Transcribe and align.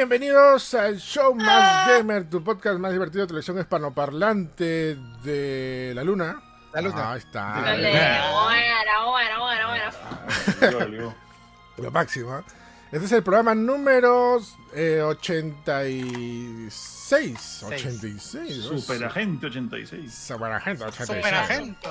bienvenidos 0.00 0.72
al 0.72 0.96
show 0.96 1.34
más 1.34 1.88
gamer, 1.88 2.24
tu 2.30 2.42
podcast 2.42 2.78
más 2.78 2.90
divertido 2.90 3.20
de 3.20 3.26
televisión 3.26 3.58
hispanoparlante 3.58 4.96
de 5.22 5.92
la 5.94 6.02
luna. 6.02 6.40
La 6.72 6.80
luna. 6.80 6.94
Ah, 6.96 7.12
ahí 7.12 7.18
está. 7.18 7.60
Dale, 7.60 7.90
bueno, 8.42 9.10
bueno, 9.10 9.40
bueno, 9.40 9.68
bueno. 10.58 11.14
Lo 11.76 11.90
máximo. 11.90 12.38
¿eh? 12.38 12.42
Este 12.90 13.04
es 13.04 13.12
el 13.12 13.22
programa 13.22 13.54
número 13.54 14.40
eh, 14.74 15.02
86. 15.02 17.62
86. 17.62 18.64
Superagente 18.64 19.48
86. 19.48 20.14
Superagente 20.14 20.84
86. 20.84 21.18
Superagente. 21.18 21.88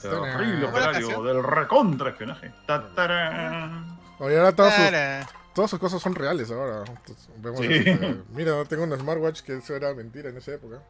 Terrible 0.00 0.64
Buena 0.64 0.68
operario 0.70 1.08
canción. 1.08 1.26
del 1.26 1.42
recontra 1.42 2.08
espionaje. 2.08 2.50
Tatarán. 2.64 3.98
Oye, 4.18 4.38
ahora 4.38 4.52
todas 4.52 4.74
sus. 4.76 4.84
Todas 5.54 5.70
sus 5.70 5.78
cosas 5.78 6.00
son 6.02 6.14
reales 6.14 6.50
ahora. 6.50 6.84
Entonces, 6.86 7.28
vemos 7.38 7.60
Sí. 7.60 7.66
este, 7.72 8.22
mira, 8.30 8.64
tengo 8.64 8.84
un 8.84 8.98
smartwatch 8.98 9.40
que 9.42 9.56
eso 9.58 9.74
era 9.76 9.94
mentira 9.94 10.28
en 10.30 10.36
esa 10.36 10.52
época. 10.52 10.82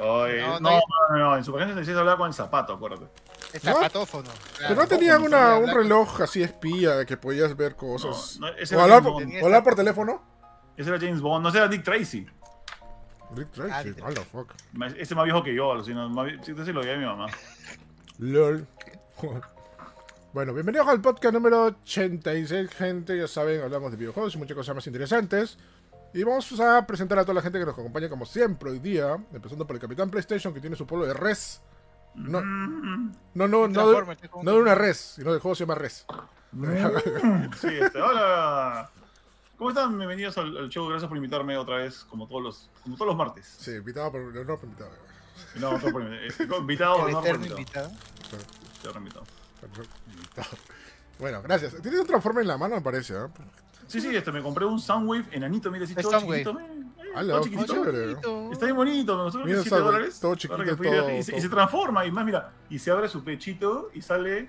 Ay, 0.00 0.40
No, 0.40 0.60
no, 0.60 0.70
no 0.70 0.80
no, 1.10 1.18
no, 1.18 1.36
en 1.36 1.44
Superagente 1.44 1.80
86 1.80 1.96
hablaba 1.98 2.18
con 2.18 2.28
el 2.28 2.34
zapato, 2.34 2.72
acuérdate. 2.74 3.06
Es 3.52 3.64
¿No? 3.64 3.74
zapatófono. 3.74 4.30
Pero 4.58 4.74
no 4.76 4.86
tenían 4.86 5.22
una, 5.22 5.56
un 5.58 5.68
reloj 5.74 6.20
así 6.22 6.42
espía 6.42 7.04
que 7.04 7.16
podías 7.16 7.56
ver 7.56 7.74
cosas. 7.76 8.38
No, 8.40 8.46
no, 8.50 8.56
ese 8.56 8.74
o, 8.76 8.78
era 8.78 8.84
hablar 8.96 9.02
por, 9.02 9.22
o 9.22 9.44
hablar 9.46 9.64
por 9.64 9.74
teléfono. 9.74 10.22
Ese 10.76 10.88
era 10.90 10.98
James 10.98 11.20
Bond, 11.20 11.42
no 11.42 11.48
ese 11.48 11.58
era 11.58 11.68
Dick 11.68 11.82
Tracy. 11.82 12.26
Rick 13.34 13.48
Ah, 13.52 13.82
Tracy, 13.82 13.90
Dick 13.90 14.04
what 14.04 14.14
the 14.14 14.24
fuck. 14.24 14.52
Más- 14.72 14.94
Ese 14.96 15.14
más 15.14 15.24
viejo 15.24 15.42
que 15.42 15.54
yo, 15.54 15.70
alucina. 15.72 16.08
Más 16.08 16.26
vie- 16.26 16.42
Sí, 16.42 16.52
ese 16.58 16.72
lo 16.72 16.80
vi 16.82 16.90
a 16.90 16.96
mi 16.96 17.04
mamá. 17.04 17.26
LOL. 18.18 18.66
Bueno, 20.32 20.54
bienvenidos 20.54 20.86
al 20.86 21.00
podcast 21.00 21.34
número 21.34 21.64
86, 21.84 22.70
gente. 22.70 23.18
Ya 23.18 23.26
saben, 23.26 23.62
hablamos 23.62 23.90
de 23.90 23.96
videojuegos 23.96 24.34
y 24.34 24.38
muchas 24.38 24.56
cosas 24.56 24.74
más 24.76 24.86
interesantes. 24.86 25.58
Y 26.14 26.22
vamos 26.22 26.58
a 26.60 26.86
presentar 26.86 27.18
a 27.18 27.22
toda 27.22 27.34
la 27.34 27.42
gente 27.42 27.58
que 27.58 27.64
nos 27.64 27.74
acompaña 27.78 28.08
como 28.08 28.24
siempre 28.26 28.70
hoy 28.70 28.78
día. 28.78 29.16
Empezando 29.32 29.66
por 29.66 29.76
el 29.76 29.80
Capitán 29.82 30.10
PlayStation 30.10 30.54
que 30.54 30.60
tiene 30.60 30.76
su 30.76 30.86
polo 30.86 31.04
de 31.06 31.14
res. 31.14 31.60
No, 32.14 32.40
Mm, 32.42 33.12
no, 33.34 33.48
no, 33.48 33.68
no, 33.68 33.90
de, 33.92 34.18
no 34.42 34.56
una 34.56 34.74
res, 34.74 35.14
sino 35.16 35.30
del 35.32 35.40
juego 35.40 35.54
se 35.54 35.64
llama 35.64 35.74
res. 35.76 36.04
mm. 36.52 37.52
Sí, 37.60 37.68
este, 37.80 38.00
hola. 38.00 38.90
¿Cómo 39.56 39.70
están? 39.70 39.96
Bienvenidos 39.96 40.38
al, 40.38 40.56
al 40.56 40.68
show. 40.68 40.88
Gracias 40.88 41.08
por 41.08 41.16
invitarme 41.16 41.56
otra 41.56 41.76
vez, 41.76 42.04
como 42.04 42.26
todos 42.26 42.42
los, 42.42 42.70
como 42.82 42.96
todos 42.96 43.08
los 43.08 43.16
martes. 43.16 43.46
Sí, 43.58 43.72
invitado 43.72 44.10
por 44.12 44.20
no 44.20 44.40
invitado. 44.40 44.90
No, 45.56 45.70
otro 45.70 45.90
por 45.92 46.02
eh, 46.02 46.28
invitado, 46.58 47.06
El 47.06 47.12
no 47.14 47.20
por 47.20 47.34
invitado. 47.36 47.90
invitado. 48.96 49.24
Bueno, 51.18 51.42
gracias. 51.42 51.74
Tienes 51.82 52.00
un 52.00 52.06
transforme 52.06 52.40
en 52.42 52.48
la 52.48 52.56
mano, 52.56 52.76
me 52.76 52.80
parece. 52.80 53.14
¿eh? 53.14 53.26
Sí, 53.86 54.00
sí, 54.00 54.14
este, 54.14 54.32
me 54.32 54.42
compré 54.42 54.64
un 54.64 54.78
Soundwave 54.80 55.26
enanito, 55.32 55.70
mira, 55.70 55.84
así 55.84 55.94
todo 55.94 56.10
Soundwave. 56.12 56.44
chiquito. 56.44 56.60
eh, 56.60 57.12
Ala, 57.14 57.32
todo 57.34 57.42
chiquitito. 57.44 57.72
chévere. 57.74 58.12
Está 58.52 58.64
bien 58.66 58.76
bonito, 58.76 59.16
me 59.16 59.22
costó 59.24 59.38
creo 59.42 59.46
Mira, 59.46 59.56
que 59.58 59.62
7 59.62 59.68
Soundwave, 59.68 59.92
dólares. 59.96 60.20
todo 60.20 60.34
chiquito, 60.36 60.56
de 60.62 60.64
viaje, 60.64 60.82
y, 60.88 61.00
todo- 61.00 61.22
se, 61.22 61.32
y 61.32 61.34
todo. 61.34 61.40
se 61.42 61.48
transforma, 61.48 62.06
y 62.06 62.10
más, 62.12 62.24
mira, 62.24 62.52
y 62.70 62.78
se 62.78 62.90
abre 62.90 63.08
su 63.08 63.22
pechito 63.24 63.90
y 63.92 64.00
sale 64.00 64.48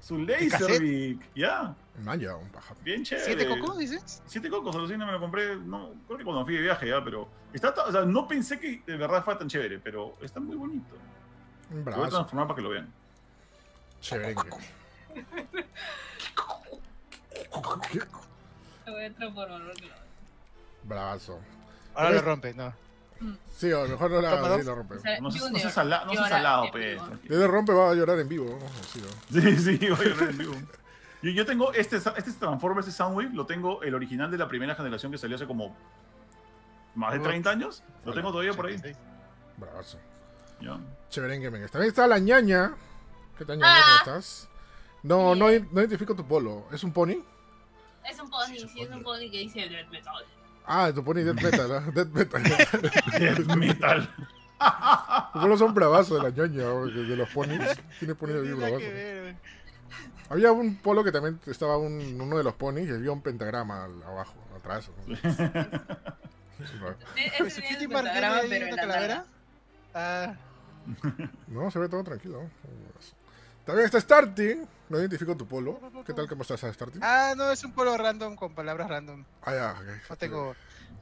su 0.00 0.18
Laserbeak. 0.18 1.34
Ya, 1.34 1.74
Maya, 2.04 2.36
un 2.36 2.48
paja. 2.50 2.74
bien 2.84 3.02
chévere. 3.02 3.24
¿Siete 3.26 3.48
cocos, 3.48 3.78
dices? 3.78 4.22
Siete 4.26 4.48
cocos, 4.50 4.76
alucina, 4.76 5.06
me 5.06 5.12
lo 5.12 5.20
compré, 5.20 5.56
no, 5.56 5.90
creo 6.06 6.18
que 6.18 6.24
cuando 6.24 6.44
fui 6.44 6.54
de 6.54 6.62
viaje 6.62 6.88
ya, 6.88 7.02
pero 7.02 7.28
está, 7.52 7.74
o 7.84 7.90
sea, 7.92 8.04
no 8.04 8.28
pensé 8.28 8.60
que 8.60 8.82
de 8.86 8.96
verdad 8.96 9.24
fuera 9.24 9.38
tan 9.38 9.48
chévere, 9.48 9.78
pero 9.80 10.16
está 10.20 10.38
muy 10.38 10.56
bonito. 10.56 10.94
Un 11.70 11.84
Lo 11.84 11.96
voy 11.96 12.06
a 12.06 12.08
transformar 12.10 12.46
para 12.46 12.56
que 12.56 12.62
lo 12.62 12.68
vean. 12.70 12.92
Chévere. 14.00 14.34
Te 18.84 18.90
voy 18.90 19.04
a 19.04 19.12
transformar 19.14 19.62
porque 19.66 19.86
lo- 19.86 19.94
Bravazo. 20.84 21.38
Ahora 21.94 22.10
lo 22.12 22.22
rompe, 22.22 22.54
no. 22.54 22.72
Sí, 23.54 23.70
a 23.70 23.80
lo 23.82 23.88
mejor 23.88 24.10
no 24.10 24.20
la 24.22 24.58
sí, 24.58 24.64
lo 24.64 24.74
rompe. 24.74 24.94
O 24.94 25.00
sea, 25.00 25.20
No 25.20 25.30
seas 25.30 25.42
no 25.42 25.46
Junior, 25.48 25.60
seas 25.60 25.74
sala- 25.74 26.04
no 26.06 26.14
salado, 26.14 26.70
pues. 26.70 26.98
Si 27.22 27.28
le 27.28 27.46
rompe 27.46 27.72
va 27.74 27.90
a 27.90 27.94
llorar 27.94 28.18
en 28.18 28.28
vivo. 28.28 28.58
¿no? 28.58 29.40
Sí, 29.40 29.56
sí, 29.58 29.78
voy 29.90 30.06
a 30.10 30.14
ver 30.14 30.30
en 30.30 30.38
vivo. 30.38 30.54
Yo, 31.22 31.30
yo 31.32 31.44
tengo 31.44 31.72
este, 31.74 31.96
este 31.96 32.32
Transformers, 32.32 32.86
este 32.88 32.96
Soundwave, 32.96 33.34
lo 33.34 33.44
tengo 33.44 33.82
el 33.82 33.94
original 33.94 34.30
de 34.30 34.38
la 34.38 34.48
primera 34.48 34.74
generación 34.74 35.12
que 35.12 35.18
salió 35.18 35.36
hace 35.36 35.46
como 35.46 35.76
más 36.94 37.12
de 37.12 37.18
30 37.18 37.50
años. 37.50 37.82
Lo 38.06 38.14
tengo 38.14 38.30
todavía 38.30 38.54
por 38.54 38.66
ahí. 38.66 38.80
Bravazo. 39.58 39.98
Ya. 40.62 40.78
Chévere 41.10 41.34
en 41.34 41.42
gaming. 41.42 41.66
También 41.68 41.90
está 41.90 42.06
la 42.06 42.18
ñaña. 42.18 42.72
¿Qué? 43.46 43.58
Ah. 43.62 43.80
¿Cómo 43.84 43.96
estás? 43.98 44.48
No, 45.02 45.34
no, 45.34 45.46
no 45.48 45.80
identifico 45.80 46.14
tu 46.14 46.26
polo. 46.26 46.66
¿Es 46.72 46.84
un 46.84 46.92
pony? 46.92 47.22
Es 48.08 48.18
un 48.20 48.28
pony, 48.28 48.56
sí, 48.72 48.80
es 48.82 48.90
un 48.90 49.02
pony 49.02 49.30
que 49.30 49.38
dice 49.38 49.68
Death 49.68 49.88
Metal. 49.90 50.24
Ah, 50.66 50.90
tu 50.94 51.02
pony 51.02 51.22
Dead 51.22 51.34
Metal. 51.34 51.70
¿eh? 51.88 51.92
Dead 51.92 52.06
Metal. 52.08 52.42
Death 53.18 53.56
metal. 53.56 54.14
Los 55.34 55.42
polos 55.42 55.58
son 55.58 55.74
bravazos 55.74 56.22
de 56.22 56.30
la 56.30 56.36
ñaña, 56.36 56.70
porque 56.70 56.98
de 56.98 57.16
los 57.16 57.28
ponis. 57.30 57.60
Tiene 57.98 58.14
ponis 58.14 58.36
No 58.36 58.42
bien 58.42 58.58
bravazos. 58.58 58.82
Había 60.28 60.52
un 60.52 60.76
polo 60.76 61.02
que 61.02 61.10
también 61.10 61.40
estaba 61.46 61.78
un, 61.78 62.20
uno 62.20 62.36
de 62.36 62.44
los 62.44 62.54
ponis 62.54 62.88
y 62.88 62.92
había 62.92 63.10
un 63.10 63.22
pentagrama 63.22 63.84
abajo, 63.84 64.34
atrás. 64.56 64.90
¿no? 65.06 65.16
Sí, 65.16 65.22
bravo. 66.78 66.96
Ese 67.16 67.38
Pues, 67.38 67.54
tiene 67.54 67.68
¿Kitty 67.68 67.84
el 67.84 67.88
Mark 67.88 68.12
tiene 68.12 68.28
pentagrama, 68.28 68.36
ahí 68.36 68.48
pero 68.50 68.66
una 68.66 68.68
en 68.68 68.76
la 68.76 68.82
calavera? 68.82 69.24
Ah, 69.94 70.34
No, 71.48 71.70
se 71.70 71.78
ve 71.78 71.88
todo 71.88 72.04
tranquilo. 72.04 72.42
También 73.64 73.86
está 73.86 74.00
Starty. 74.00 74.56
No 74.88 74.98
identifico 74.98 75.36
tu 75.36 75.46
polo. 75.46 75.78
¿Qué 76.04 76.12
tal? 76.12 76.28
¿Cómo 76.28 76.42
estás, 76.42 76.60
Starty? 76.60 76.98
ah, 77.02 77.34
no, 77.36 77.50
es 77.52 77.62
un 77.64 77.72
polo 77.72 77.96
random 77.96 78.34
con 78.36 78.54
palabras 78.54 78.88
random. 78.88 79.24
Ah, 79.42 79.54
ya, 79.54 79.72
ok. 79.80 80.10
No 80.10 80.16
tengo. 80.16 80.56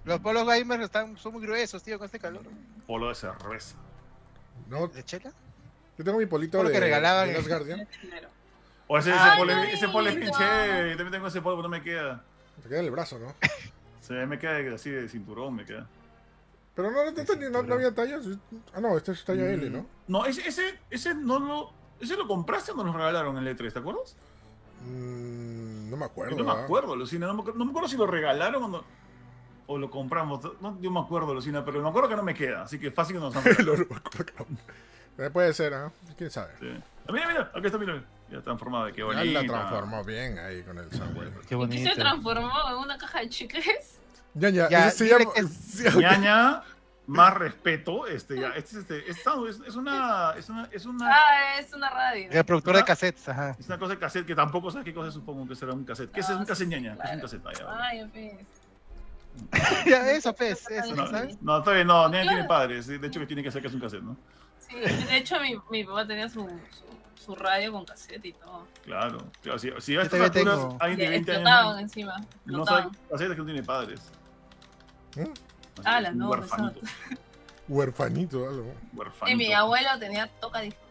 Los 0.04 0.20
polos 0.20 0.46
gamers 0.46 0.84
están, 0.84 1.16
son 1.16 1.32
muy 1.34 1.42
gruesos, 1.42 1.82
tío, 1.82 1.98
con 1.98 2.06
este 2.06 2.18
calor. 2.18 2.42
Polo 2.86 3.08
de 3.08 3.14
cerveza. 3.14 3.76
No, 4.68 4.86
¿De 4.88 5.02
chela? 5.04 5.32
yo 5.96 6.04
tengo 6.04 6.18
mi 6.18 6.26
polito 6.26 6.58
Polo 6.58 6.68
de, 6.68 6.74
que 6.74 6.80
regalaban 6.80 7.24
de 7.26 7.30
en- 7.30 7.36
Last 7.36 7.48
Guardian. 7.48 7.88
O 8.90 8.96
ese, 8.96 9.10
ese, 9.10 9.18
Ay, 9.20 9.38
polo, 9.38 9.52
qué 9.52 9.72
ese 9.74 9.88
polo 9.88 10.08
es 10.08 10.14
bien 10.16 10.28
lindo. 10.30 10.38
chévere. 10.38 10.90
También 10.96 11.10
tengo 11.12 11.26
ese 11.26 11.42
polo, 11.42 11.56
pero 11.56 11.64
no 11.64 11.68
me 11.68 11.82
queda. 11.82 12.24
Se 12.62 12.70
queda 12.70 12.78
en 12.78 12.84
el 12.86 12.90
brazo, 12.90 13.18
¿no? 13.18 13.34
Se 14.00 14.14
me 14.24 14.38
queda 14.38 14.74
así 14.74 14.88
de 14.88 15.06
cinturón, 15.10 15.56
me 15.56 15.66
queda. 15.66 15.86
Pero 16.74 16.90
no, 16.90 17.04
no, 17.04 17.10
no, 17.12 17.50
no, 17.50 17.62
no 17.64 17.74
había 17.74 17.94
tallas. 17.94 18.24
Ah, 18.72 18.80
no, 18.80 18.96
este 18.96 19.12
es 19.12 19.22
talla 19.26 19.44
L, 19.50 19.68
¿no? 19.68 19.86
No, 20.06 20.24
ese, 20.24 20.48
ese, 20.48 20.78
ese 20.88 21.14
no 21.14 21.38
lo. 21.38 21.72
¿Ese 22.00 22.16
lo 22.16 22.26
compraste 22.28 22.72
o 22.72 22.74
nos 22.76 22.86
lo 22.86 22.92
regalaron 22.92 23.36
en 23.38 23.46
el 23.46 23.56
E3? 23.56 23.72
¿Te 23.72 23.78
acuerdas? 23.78 24.16
Mm, 24.86 25.90
no 25.90 25.96
me 25.96 26.04
acuerdo. 26.04 26.36
Yo 26.36 26.44
no 26.44 26.54
me 26.54 26.60
¿ah? 26.60 26.64
acuerdo, 26.64 26.94
Lucina. 26.96 27.26
No 27.26 27.34
me, 27.34 27.42
acu- 27.42 27.54
no 27.54 27.64
me 27.64 27.70
acuerdo 27.70 27.88
si 27.88 27.96
lo 27.96 28.06
regalaron 28.06 28.62
o, 28.64 28.68
no- 28.68 28.84
o 29.66 29.78
lo 29.78 29.90
compramos. 29.90 30.40
No, 30.60 30.78
yo 30.80 30.90
me 30.90 31.00
acuerdo, 31.00 31.34
Lucina, 31.34 31.64
pero 31.64 31.82
me 31.82 31.88
acuerdo 31.88 32.08
que 32.08 32.16
no 32.16 32.22
me 32.22 32.34
queda. 32.34 32.62
Así 32.62 32.78
que 32.78 32.90
fácil 32.90 33.16
que 33.16 33.20
nos 33.20 33.34
han 33.36 35.32
Puede 35.32 35.52
ser, 35.52 35.74
¿ah? 35.74 35.90
¿Quién 36.16 36.30
sabe? 36.30 36.52
Sí. 36.60 36.66
Ah, 37.08 37.12
Mira, 37.12 37.26
mira, 37.28 37.50
aquí 37.54 37.66
está, 37.66 37.78
mira. 37.78 38.04
Ya 38.30 38.40
transformada, 38.42 38.92
qué 38.92 38.98
Ya 38.98 39.04
bonita. 39.06 39.42
la 39.42 39.48
transformó 39.48 40.04
bien 40.04 40.38
ahí 40.38 40.62
con 40.62 40.78
el 40.78 40.90
Soundwave. 40.92 41.32
Qué 41.48 41.54
¿Y 41.56 41.68
qué 41.68 41.84
se 41.90 41.94
transformó 41.96 42.50
en 42.70 42.76
una 42.76 42.98
caja 42.98 43.20
de 43.20 43.28
chicles? 43.30 43.98
Ya, 44.34 44.50
ya, 44.50 44.68
Ya, 44.68 44.88
ese 44.88 45.08
se 45.08 45.08
llama. 45.08 45.30
sí. 45.50 45.84
Ñaña, 45.98 46.62
más 47.08 47.34
respeto. 47.34 48.06
Este, 48.06 48.40
ya, 48.40 48.48
este, 48.50 48.70
es 48.70 48.74
este, 48.82 49.10
es, 49.10 49.16
es, 49.18 49.60
es 49.66 49.74
una, 49.76 50.34
es 50.36 50.48
una, 50.48 50.68
es 50.70 50.86
una, 50.86 51.06
Ah, 51.10 51.58
es 51.58 51.72
una 51.74 51.90
radio. 51.90 52.28
El 52.30 52.44
productor 52.44 52.76
de 52.76 52.84
cassettes, 52.84 53.28
ajá. 53.28 53.56
es 53.58 53.66
una 53.66 53.78
cosa 53.78 53.94
de 53.94 53.98
cassette 53.98 54.26
que 54.26 54.34
tampoco 54.34 54.70
sabes 54.70 54.84
qué 54.84 54.94
cosa 54.94 55.08
es, 55.08 55.14
supongo 55.14 55.48
que 55.48 55.56
será 55.56 55.72
un 55.72 55.84
cassette. 55.84 56.10
¿Qué 56.12 56.20
es, 56.20 56.30
Ah, 56.30 56.36
un 56.36 56.44
cassette 56.44 56.68
ñaña? 56.68 56.96
¿Qué 56.96 57.08
es 57.08 57.14
un 57.14 57.20
claro. 57.20 57.42
cassette? 57.42 57.58
Ya, 57.58 57.64
vale. 57.66 57.82
Ay, 57.82 57.98
en 58.00 58.12
fin. 58.12 58.38
Ya, 59.86 60.10
eso, 60.10 60.32
pues, 60.34 60.68
eso, 60.70 60.94
no, 60.96 61.06
¿sabes? 61.06 61.40
no, 61.42 61.58
está 61.58 61.72
bien, 61.72 61.86
no, 61.86 62.08
Claro. 62.10 62.28
tiene 62.28 62.44
padres. 62.44 62.86
De 62.86 63.06
hecho, 63.06 63.20
que 63.20 63.26
tiene 63.26 63.42
que 63.42 63.50
ser 63.50 63.62
que 63.62 63.68
es 63.68 63.74
un 63.74 63.80
cassette, 63.80 64.02
¿no? 64.02 64.16
Sí, 64.58 64.76
de 64.76 65.16
hecho 65.16 65.40
mi, 65.40 65.56
mi 65.70 65.84
papá 65.84 66.06
tenía 66.06 66.28
su, 66.28 66.40
su, 66.46 67.24
su 67.24 67.34
radio 67.36 67.72
con 67.72 67.84
cassette 67.86 68.24
y 68.26 68.32
todo. 68.34 68.66
Claro. 68.84 69.18
claro 69.40 69.58
si, 69.58 69.70
si 69.78 69.96
a 69.96 70.02
estas 70.02 70.20
alturas 70.20 70.58
tengo. 70.58 70.76
alguien 70.80 70.98
de 70.98 71.04
Y 71.04 71.08
20 71.08 71.30
explotaban 71.32 71.66
años 71.68 71.82
encima. 71.82 72.16
no 72.44 72.66
sabe 72.66 72.88
cassette 73.08 73.28
es 73.30 73.34
que 73.34 73.38
no 73.38 73.44
tiene 73.46 73.62
padres. 73.62 74.00
¿Mm? 75.16 75.22
Así 75.78 76.06
Ah, 76.06 76.10
no, 76.12 76.30
huerfanito. 76.30 76.80
Huerfanito, 77.68 78.48
algo. 78.48 78.74
huerfanito. 78.94 79.34
Y 79.42 79.46
mi 79.46 79.52
abuelo 79.52 79.88
tenía 79.98 80.26
tocadiscos. 80.40 80.82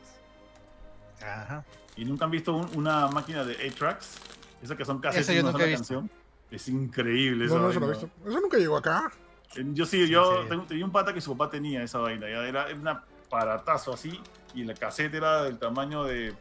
Ajá. 1.21 1.63
¿Y 1.95 2.05
nunca 2.05 2.25
han 2.25 2.31
visto 2.31 2.53
un- 2.53 2.69
una 2.75 3.07
máquina 3.07 3.43
de 3.43 3.57
8-tracks? 3.57 4.17
Esas 4.61 4.77
que 4.77 4.85
son 4.85 4.99
cassettes 4.99 5.27
Eso 5.29 5.33
yo 5.33 5.43
de 5.43 5.49
una 5.49 5.51
sola 5.59 5.71
canción. 5.75 6.09
Es 6.51 6.67
increíble 6.69 7.45
No, 7.45 7.51
esa 7.51 7.59
no, 7.61 7.69
eso 7.71 7.79
no 7.79 7.85
he 7.87 7.89
visto. 7.89 8.09
Eso 8.25 8.39
nunca 8.39 8.57
llegó 8.57 8.77
acá. 8.77 9.11
Eh, 9.55 9.63
Yo 9.73 9.85
sí, 9.85 10.07
yo 10.07 10.43
Sí. 10.43 10.49
tengo- 10.49 10.63
tenía 10.65 10.85
un 10.85 10.91
pata 10.91 11.13
que 11.13 11.21
su 11.21 11.35
papá 11.35 11.49
tenía 11.51 11.81
esa 11.83 11.99
vaina. 11.99 12.27
Era, 12.27 12.45
era 12.69 12.75
un 12.75 12.87
aparatazo 12.87 13.93
así 13.93 14.19
y 14.53 14.63
la 14.63 14.73
cassette 14.73 15.15
era 15.15 15.43
del 15.43 15.57
tamaño 15.57 16.03
de. 16.03 16.35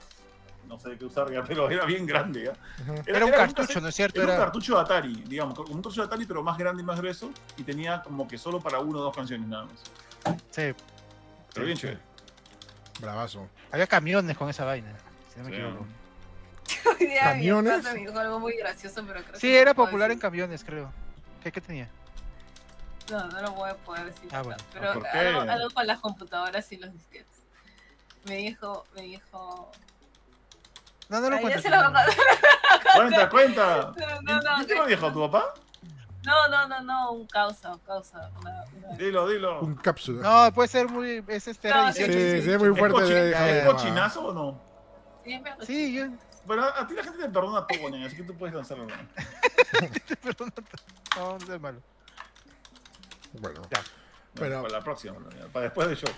No 0.67 0.79
sé 0.79 0.97
qué 0.99 1.05
usar 1.05 1.31
ya, 1.33 1.43
pero 1.47 1.71
era 1.71 1.85
bien 1.85 2.07
grande. 2.07 2.53
Ujú. 2.83 2.95
Era 3.07 3.25
un 3.25 3.31
cartucho, 3.31 3.63
cassette- 3.63 3.83
¿no 3.83 3.89
es 3.89 3.95
cierto? 3.95 4.23
Era 4.23 4.33
un 4.33 4.39
cartucho 4.39 4.75
de 4.75 4.81
Atari, 4.81 5.15
digamos, 5.27 5.59
un 5.59 5.75
cartucho 5.75 6.01
de 6.03 6.07
Atari, 6.07 6.25
pero 6.27 6.43
más 6.43 6.59
grande 6.59 6.83
y 6.83 6.87
más 6.87 6.99
grueso. 6.99 7.31
Y 7.57 7.63
tenía 7.63 8.03
como 8.03 8.27
que 8.27 8.37
solo 8.39 8.61
para 8.61 8.81
una 8.81 8.99
o 8.99 9.03
dos 9.03 9.15
canciones 9.17 9.47
nada 9.49 9.65
más. 9.67 10.39
Sí. 10.51 10.75
Pero 11.55 11.67
bien 11.67 11.79
chévere. 11.79 11.99
Bravazo. 13.01 13.49
Había 13.71 13.87
camiones 13.87 14.37
con 14.37 14.49
esa 14.49 14.65
vaina, 14.65 14.93
si 15.33 15.39
no 15.41 15.45
me 15.45 15.51
Sí. 15.51 15.57
equivoco. 15.63 15.87
¿Camiones? 17.21 17.95
dijo 17.95 18.19
algo 18.19 18.41
muy 18.41 18.57
gracioso, 18.57 19.05
pero 19.07 19.23
creo 19.23 19.35
Sí, 19.37 19.49
que 19.49 19.61
era 19.61 19.75
popular 19.75 20.11
en 20.11 20.19
camiones, 20.19 20.65
creo. 20.65 20.91
¿Qué, 21.43 21.53
qué 21.53 21.61
tenía? 21.61 21.89
No, 23.11 23.25
no 23.29 23.41
lo 23.43 23.51
voy 23.53 23.71
a 23.71 23.75
poder 23.77 24.07
decir. 24.07 24.29
Ah, 24.33 24.43
bueno. 24.43 24.57
Pero 24.73 24.91
algo, 24.91 25.41
algo 25.53 25.71
con 25.71 25.87
las 25.87 26.01
computadoras 26.01 26.73
y 26.73 26.77
los 26.79 26.93
disquetes. 26.93 27.43
Me 28.25 28.37
dijo, 28.39 28.85
me 28.97 29.03
dijo. 29.03 29.71
No, 31.09 31.21
no 31.21 31.31
lo 31.31 31.39
cuentes. 31.41 31.63
se 31.63 31.71
lo. 31.71 31.77
Cuenta, 32.95 33.29
cuenta. 33.29 33.93
No, 33.97 34.23
no, 34.23 34.41
no, 34.41 34.57
¿Qué 34.59 34.65
te 34.67 34.75
lo 34.75 34.87
dijo 34.87 35.13
tu 35.13 35.21
papá? 35.31 35.55
no, 36.25 36.49
no, 36.49 36.67
no, 36.67 36.81
no, 36.83 37.13
un 37.13 37.27
causa, 37.29 37.73
un 37.73 37.79
causa. 37.81 38.31
Una, 38.41 38.65
una- 38.85 38.97
Dilo, 38.97 39.29
dilo. 39.29 39.61
Un 39.61 39.77
cápsula. 39.77 40.23
No, 40.23 40.53
puede 40.53 40.69
ser 40.69 40.89
muy. 40.89 41.23
Es 41.29 41.47
este, 41.47 41.69
era 41.69 41.87
No, 41.87 41.93
sí, 41.93 42.03
18. 42.05 42.13
sí, 42.13 42.43
sí. 42.43 42.51
es 42.53 42.59
muy 42.59 42.71
¿Es, 42.73 42.79
fuerte. 42.79 42.97
cochi- 42.99 43.13
¿es 43.15 43.67
cochinazo 43.67 44.27
o 44.27 44.33
no? 44.35 44.61
Sí, 45.25 45.33
es 45.35 45.43
verdad. 45.43 45.65
Sí, 45.65 45.93
yo. 45.95 46.07
Bueno, 46.45 46.65
a 46.65 46.87
ti 46.87 46.95
la 46.95 47.03
gente 47.05 47.19
te 47.19 47.29
perdona 47.29 47.67
todo, 47.67 47.91
niña, 47.91 48.07
así 48.07 48.17
que 48.17 48.23
tú 48.25 48.37
puedes 48.37 48.55
lanzarlo. 48.55 48.87
¿no? 48.87 48.93
Perdón, 50.23 50.53
no, 51.17 51.39
no 51.39 51.55
es 51.55 51.61
malo. 51.61 51.81
Bueno, 53.33 53.63
Ya. 53.71 53.81
Bueno. 54.35 54.63
Para 54.63 54.75
la 54.79 54.85
próxima, 54.85 55.15
para 55.53 55.65
después 55.65 55.89
del 55.89 55.97
show. 55.97 56.11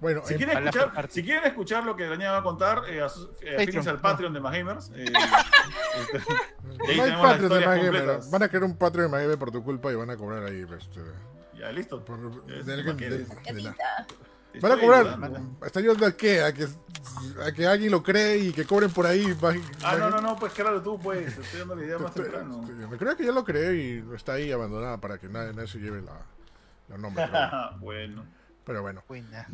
Bueno, 0.00 0.22
Si 0.24 0.34
quieren, 0.34 0.64
la 0.64 0.70
escuchar, 0.70 1.08
si 1.10 1.22
quieren 1.22 1.44
escuchar 1.44 1.84
lo 1.84 1.94
que 1.96 2.06
Daniel 2.06 2.30
va 2.32 2.38
a 2.38 2.42
contar, 2.42 2.82
eh, 2.88 3.06
eh, 3.42 3.80
al 3.86 4.00
Patreon 4.00 4.32
de 4.32 4.40
Magamers. 4.40 4.90
Eh, 4.94 5.04
este, 6.00 6.18
no 6.96 7.02
hay 7.02 7.12
Patreon 7.12 7.52
de 7.52 7.64
completas. 7.64 8.30
Van 8.30 8.42
a 8.42 8.48
crear 8.48 8.64
un 8.64 8.76
Patreon 8.76 9.06
de 9.06 9.10
Magamer 9.12 9.38
por 9.38 9.50
tu 9.50 9.62
culpa 9.62 9.92
y 9.92 9.94
van 9.96 10.10
a 10.10 10.16
cobrar 10.16 10.44
ahí. 10.44 10.64
este, 10.76 11.00
Ya, 11.58 11.70
listo. 11.72 12.04
por- 12.04 12.44
de 12.46 12.96
que 12.96 13.10
de- 13.10 13.18
de. 13.18 13.74
Te 14.52 14.58
Van 14.58 14.72
a 14.72 14.80
cobrar. 14.80 15.06
ayudando. 15.06 15.64
¿Está 15.64 15.78
ayudando 15.78 16.06
a 16.06 16.12
qué? 16.12 16.42
¿A 16.42 16.52
que, 16.52 16.66
a 17.46 17.52
que 17.52 17.66
alguien 17.68 17.92
lo 17.92 18.02
cree 18.02 18.38
y 18.38 18.52
que 18.52 18.64
cobren 18.64 18.90
por 18.90 19.06
ahí. 19.06 19.32
va- 19.34 19.54
Ah, 19.84 19.94
va- 19.94 19.98
no, 19.98 20.10
no, 20.10 20.20
no, 20.20 20.36
pues 20.36 20.52
claro, 20.54 20.82
tú, 20.82 20.98
pues. 20.98 21.38
Estoy 21.38 21.60
dando 21.60 21.76
la 21.76 21.84
idea 21.84 21.98
más 21.98 22.12
temprano. 22.12 22.60
este, 22.62 22.72
Me 22.88 22.96
creo 22.96 23.16
que 23.16 23.24
ya 23.26 23.30
lo 23.32 23.44
creé 23.44 23.76
y 23.76 24.04
está 24.14 24.32
ahí 24.32 24.50
abandonada 24.50 24.98
para 25.00 25.18
que 25.18 25.28
nadie, 25.28 25.52
nadie 25.52 25.68
se 25.68 25.78
lleve 25.78 26.02
la, 26.02 26.16
los 26.88 26.98
nombres. 26.98 27.28
Pero, 27.30 27.78
bueno. 27.78 28.24
pero 28.64 28.82
bueno. 28.82 29.04
Buena. 29.06 29.46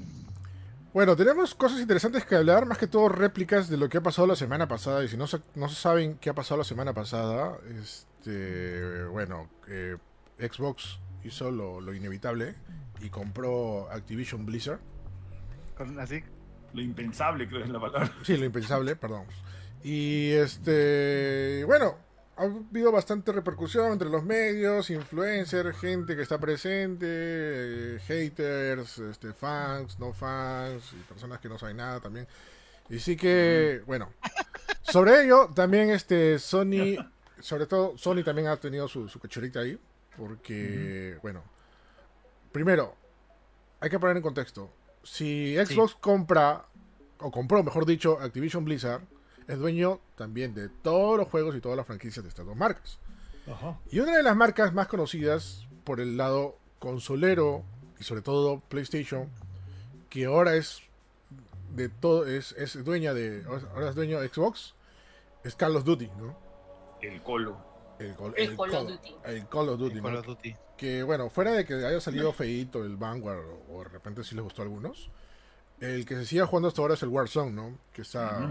Bueno, 0.97 1.15
tenemos 1.15 1.55
cosas 1.55 1.79
interesantes 1.83 2.25
que 2.25 2.37
hablar, 2.37 2.65
más 2.65 2.79
que 2.79 2.87
todo 2.87 3.11
réplicas 3.11 3.69
de 3.69 3.77
lo 3.77 3.87
que 3.87 3.99
ha 3.99 4.03
pasado 4.03 4.27
la 4.27 4.35
semana 4.35 4.67
pasada. 4.67 5.05
Y 5.05 5.09
si 5.09 5.19
no, 5.19 5.27
se- 5.27 5.43
no 5.55 5.69
se 5.69 5.75
saben 5.75 6.17
qué 6.17 6.31
ha 6.31 6.35
pasado 6.35 6.57
la 6.57 6.65
semana 6.65 6.95
pasada, 6.95 7.59
este, 7.83 9.05
bueno, 9.05 9.47
eh, 9.69 9.99
Xbox 10.39 10.99
hizo 11.23 11.51
lo, 11.51 11.83
lo 11.83 11.93
inevitable 11.93 12.55
y 13.03 13.11
compró 13.11 13.91
Activision 13.91 14.47
Blizzard. 14.47 14.81
Con- 15.77 16.01
Así. 16.01 16.23
Lo 16.73 16.81
impensable, 16.81 17.47
creo 17.47 17.61
que 17.61 17.67
es 17.67 17.73
la 17.75 17.79
palabra. 17.81 18.11
Sí, 18.23 18.39
lo 18.39 18.47
impensable, 18.47 18.97
perdón. 18.97 19.27
Y 19.85 20.31
este, 20.31 21.63
bueno, 21.67 21.99
ha 22.37 22.43
habido 22.45 22.93
bastante 22.93 23.33
repercusión 23.33 23.93
entre 23.93 24.11
los 24.11 24.23
medios, 24.23 24.91
influencers, 24.91 25.77
gente 25.79 26.15
que 26.15 26.23
está 26.23 26.39
presente, 26.39 27.07
eh, 27.09 27.99
haters, 28.07 28.99
este, 28.99 29.33
fans, 29.33 29.99
no 29.99 30.13
fans, 30.13 30.93
y 30.93 31.03
personas 31.05 31.41
que 31.41 31.49
no 31.49 31.59
saben 31.59 31.79
nada 31.79 32.01
también. 32.01 32.27
Y 32.91 32.99
sí 32.99 33.17
que, 33.17 33.83
bueno, 33.87 34.13
sobre 34.83 35.25
ello 35.25 35.51
también 35.55 35.91
este 35.91 36.39
Sony, 36.39 36.97
sobre 37.41 37.67
todo 37.67 37.97
Sony 37.97 38.23
también 38.23 38.49
ha 38.49 38.57
tenido 38.59 38.87
su, 38.87 39.09
su 39.09 39.19
cachorrita 39.19 39.61
ahí, 39.61 39.79
porque, 40.19 41.19
bueno, 41.23 41.43
primero, 42.53 42.95
hay 43.81 43.89
que 43.89 43.99
poner 43.99 44.17
en 44.17 44.23
contexto. 44.23 44.71
Si 45.03 45.57
Xbox 45.57 45.95
compra, 45.95 46.67
o 47.19 47.31
compró, 47.31 47.63
mejor 47.63 47.87
dicho, 47.87 48.19
Activision 48.21 48.65
Blizzard, 48.65 49.03
es 49.49 49.59
dueño 49.59 50.01
también 50.17 50.55
de 50.55 50.69
todos 50.69 51.19
los 51.19 51.29
juegos 51.29 51.55
y 51.57 51.61
todas 51.61 51.77
las 51.77 51.87
franquicias 51.87 52.23
de 52.25 52.29
estas 52.29 52.47
dos 52.47 52.57
marcas. 52.57 52.99
Y 53.91 54.01
una 54.01 54.17
de 54.17 54.23
las 54.25 54.35
marcas 54.37 54.73
más 54.75 54.89
conocidas 54.89 55.67
por 55.85 56.01
el 56.01 56.17
lado 56.17 56.57
consolero 56.81 57.63
y 58.01 58.05
sobre 58.05 58.23
todo 58.23 58.61
PlayStation, 58.61 59.29
que 60.11 60.25
ahora 60.25 60.57
es 60.57 60.81
de 61.75 61.89
todo, 61.89 62.27
es, 62.27 62.53
es 62.53 62.83
dueña 62.85 63.15
de, 63.15 63.45
ahora 63.75 63.91
es 63.91 63.95
dueño 63.95 64.21
de 64.21 64.29
Xbox, 64.29 64.75
es 65.45 65.55
Call 65.55 65.77
of 65.77 65.85
Duty, 65.85 66.09
¿no? 66.19 66.37
El 67.01 67.23
colo. 67.23 67.57
El, 68.01 68.15
Call- 68.17 68.35
El 68.37 68.57
Call 68.57 68.71
of 68.71 68.75
Call- 68.75 68.87
Duty. 68.89 69.15
el 69.27 69.49
Call 69.49 69.69
of 69.69 69.79
Duty, 69.79 70.01
Call 70.01 70.13
¿no? 70.13 70.19
of 70.21 70.27
Duty. 70.27 70.57
que 70.77 71.03
bueno, 71.05 71.31
fuera 71.31 71.53
de 71.53 71.65
que 71.65 71.75
haya 71.75 72.01
salido 72.01 72.33
feíto 72.33 72.85
el 72.85 72.97
Vanguard 72.97 73.39
o, 73.45 73.75
o 73.77 73.79
de 73.85 73.89
repente 73.91 74.25
sí 74.25 74.35
les 74.35 74.43
gustó 74.45 74.63
a 74.63 74.65
algunos, 74.65 75.11
el 75.81 76.05
que 76.05 76.17
se 76.17 76.25
sigue 76.27 76.43
jugando 76.43 76.69
hasta 76.69 76.83
ahora 76.83 76.95
es 76.95 77.03
el 77.03 77.11
Warzone, 77.11 77.53
¿no? 77.53 77.79
Que 77.93 78.03
está 78.03 78.49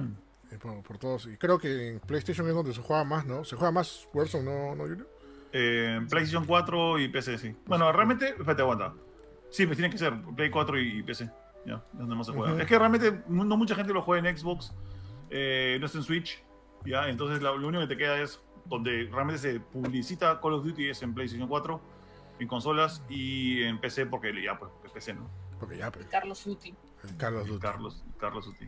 por, 0.58 0.82
por 0.84 0.98
todos. 0.98 1.28
Y 1.28 1.38
creo 1.38 1.58
que 1.60 1.90
en 1.90 2.00
PlayStation 2.00 2.48
es 2.48 2.54
donde 2.54 2.74
se 2.74 2.82
juega 2.82 3.04
más, 3.04 3.26
¿no? 3.26 3.44
Se 3.44 3.56
juega 3.56 3.72
más 3.72 4.08
Warzone, 4.14 4.44
¿no, 4.44 4.76
no 4.76 4.84
Julio? 4.84 5.08
Eh, 5.54 6.00
PlayStation 6.10 6.46
4 6.46 7.00
y 7.00 7.08
PC, 7.10 7.38
sí. 7.38 7.56
Bueno, 7.66 7.92
realmente, 7.92 8.30
espérate, 8.30 8.62
aguanta. 8.62 8.94
Sí, 9.50 9.66
pues 9.66 9.78
tiene 9.78 9.92
que 9.92 9.98
ser 9.98 10.14
Play 10.36 10.50
4 10.50 10.80
y 10.80 11.04
PC. 11.04 11.30
Ya, 11.66 11.76
es 11.94 12.00
donde 12.00 12.16
más 12.16 12.28
se 12.28 12.34
juega. 12.34 12.62
Es 12.62 12.68
que 12.68 12.78
realmente 12.78 13.24
no 13.28 13.58
mucha 13.58 13.74
gente 13.76 13.94
lo 13.94 14.02
juega 14.02 14.28
en 14.30 14.38
Xbox, 14.38 14.74
eh, 15.30 15.78
no 15.80 15.86
es 15.88 15.96
en 15.96 16.04
Switch. 16.04 16.44
Ya, 16.86 17.10
entonces 17.10 17.42
la- 17.42 17.52
lo 17.54 17.68
único 17.68 17.82
que 17.82 17.88
te 17.96 17.98
queda 17.98 18.20
es 18.22 18.40
donde 18.66 19.10
realmente 19.12 19.40
se 19.40 19.60
publicita 19.60 20.40
Call 20.42 20.54
of 20.54 20.64
Duty 20.66 20.90
es 20.90 21.02
en 21.02 21.14
PlayStation 21.16 21.48
4, 21.48 21.82
en 22.40 22.48
consolas 22.48 23.02
y 23.10 23.64
en 23.64 23.80
PC, 23.80 24.06
porque 24.08 24.32
ya, 24.44 24.60
pues, 24.60 24.72
es 24.84 24.92
PC, 24.92 25.14
¿no? 25.14 25.30
Porque 25.60 25.78
ya, 25.78 25.90
pues, 25.92 26.06
Carlos 26.08 26.44
Call 27.18 27.38
of 27.38 27.48
Duty. 27.48 27.60
Carlos, 27.62 28.04
Carlos 28.20 28.48
Uti. 28.48 28.68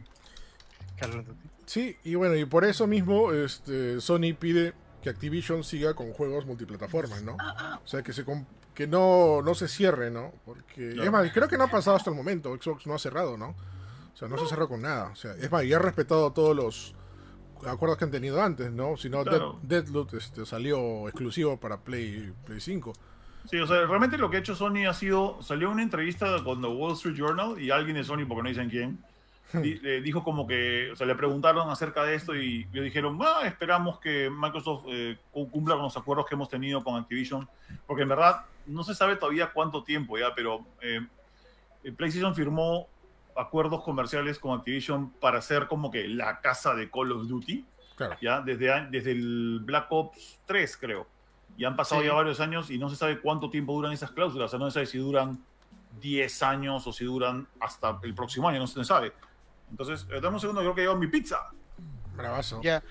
Call 1.00 1.20
of 1.20 1.26
Duty. 1.28 1.40
Sí, 1.66 1.98
y 2.04 2.16
bueno, 2.16 2.36
y 2.36 2.46
por 2.46 2.64
eso 2.66 2.88
mismo 2.88 3.32
este, 3.34 4.00
Sony 4.02 4.34
pide 4.40 4.74
que 5.02 5.10
Activision 5.10 5.64
siga 5.64 5.94
con 5.94 6.12
juegos 6.14 6.46
multiplataformas, 6.46 7.24
¿no? 7.24 7.34
O 7.84 7.88
sea, 7.88 8.02
que 8.04 8.14
se 8.14 8.26
que 8.74 8.88
no, 8.88 9.42
no 9.42 9.56
se 9.56 9.68
cierre, 9.68 10.12
¿no? 10.12 10.32
Porque, 10.46 10.92
Claro. 10.92 11.04
es 11.04 11.12
más, 11.12 11.32
creo 11.34 11.48
que 11.48 11.58
no 11.58 11.64
ha 11.66 11.72
pasado 11.72 11.98
hasta 11.98 12.10
el 12.12 12.16
momento, 12.16 12.56
Xbox 12.56 12.86
no 12.88 12.94
ha 12.94 13.00
cerrado, 13.00 13.36
¿no? 13.38 13.50
O 14.14 14.16
sea, 14.18 14.28
no, 14.28 14.38
se 14.38 14.48
cerró 14.48 14.68
con 14.68 14.82
nada. 14.82 15.10
O 15.12 15.16
sea, 15.16 15.34
es 15.34 15.52
más, 15.52 15.64
y 15.64 15.74
ha 15.74 15.80
respetado 15.80 16.32
todos 16.32 16.56
los 16.56 16.96
acuerdos 17.66 17.98
que 17.98 18.06
han 18.06 18.12
tenido 18.12 18.42
antes, 18.42 18.72
¿no? 18.72 18.96
Si 18.98 19.10
no, 19.10 19.24
Claro. 19.24 19.60
Dead- 19.64 19.84
Deathloop 19.84 20.14
este, 20.16 20.46
salió 20.46 21.08
exclusivo 21.08 21.58
para 21.60 21.78
Play, 21.78 22.32
Play 22.46 22.60
5. 22.60 22.94
Sí, 23.50 23.58
o 23.58 23.66
sea, 23.68 23.86
realmente 23.86 24.18
lo 24.18 24.30
que 24.30 24.38
ha 24.38 24.40
hecho 24.42 24.56
Sony 24.56 24.86
ha 24.88 24.94
sido, 24.94 25.42
salió 25.42 25.72
una 25.72 25.82
entrevista 25.82 26.44
con 26.44 26.62
The 26.62 26.68
Wall 26.68 26.94
Street 26.94 27.16
Journal 27.16 27.60
y 27.62 27.72
alguien 27.72 27.96
de 27.96 28.04
Sony, 28.04 28.26
porque 28.28 28.44
no 28.44 28.50
dicen 28.50 28.70
quién, 28.70 29.00
di- 29.54 29.80
eh, 29.84 30.02
dijo 30.02 30.24
como 30.24 30.46
que, 30.48 30.92
o 30.92 30.96
sea, 30.96 31.08
le 31.08 31.16
preguntaron 31.16 31.70
acerca 31.70 32.04
de 32.04 32.16
esto 32.16 32.36
y 32.36 32.66
le 32.72 32.82
dijeron, 32.82 33.18
ah, 33.22 33.42
esperamos 33.46 34.00
que 34.00 34.30
Microsoft 34.30 34.86
eh, 34.88 35.18
cu- 35.32 35.50
cumpla 35.50 35.76
con 35.76 35.84
los 35.84 35.98
acuerdos 35.98 36.26
que 36.28 36.36
hemos 36.36 36.50
tenido 36.50 36.84
con 36.84 36.96
Activision, 36.96 37.48
porque 37.86 38.04
en 38.04 38.10
verdad 38.10 38.46
no 38.66 38.84
se 38.84 38.94
sabe 38.94 39.16
todavía 39.16 39.52
cuánto 39.54 39.84
tiempo 39.84 40.18
ya, 40.18 40.34
pero 40.36 40.66
eh, 40.82 41.00
eh, 41.84 41.92
PlayStation 41.94 42.36
firmó 42.36 42.88
acuerdos 43.36 43.84
comerciales 43.84 44.40
con 44.40 44.58
Activision 44.58 45.12
para 45.12 45.42
ser 45.42 45.68
como 45.68 45.92
que 45.92 46.08
la 46.08 46.42
casa 46.42 46.74
de 46.76 46.90
Call 46.90 47.12
of 47.12 47.28
Duty 47.28 47.66
Claro. 47.96 48.16
ya 48.22 48.42
desde, 48.42 48.88
desde 48.92 49.12
el 49.12 49.60
Black 49.64 49.88
Ops 49.90 50.40
3, 50.46 50.78
creo. 50.78 51.08
Y 51.58 51.66
han 51.66 51.76
pasado 51.76 52.02
Sí. 52.02 52.08
ya 52.08 52.14
varios 52.14 52.40
años 52.40 52.70
y 52.70 52.78
no 52.78 52.90
se 52.90 52.96
sabe 52.96 53.20
cuánto 53.20 53.50
tiempo 53.50 53.74
duran 53.74 53.92
esas 53.92 54.12
cláusulas. 54.12 54.46
O 54.46 54.50
sea, 54.50 54.60
no 54.60 54.66
se 54.70 54.74
sabe 54.76 54.86
si 54.86 55.00
duran 55.00 55.40
10 56.00 56.44
años 56.44 56.86
o 56.86 56.94
si 56.94 57.06
duran 57.06 57.48
hasta 57.60 57.98
el 58.04 58.14
próximo 58.14 58.48
año, 58.50 58.60
no 58.60 58.68
se 58.68 58.84
sabe. 58.84 59.14
Entonces, 59.70 60.08
eh, 60.12 60.20
dame 60.22 60.36
un 60.36 60.40
segundo, 60.40 60.62
creo 60.62 60.76
que 60.76 60.82
llevo 60.82 60.96
mi 60.96 61.08
pizza. 61.08 61.50
Bravazo. 62.16 62.62
Ya. 62.62 62.84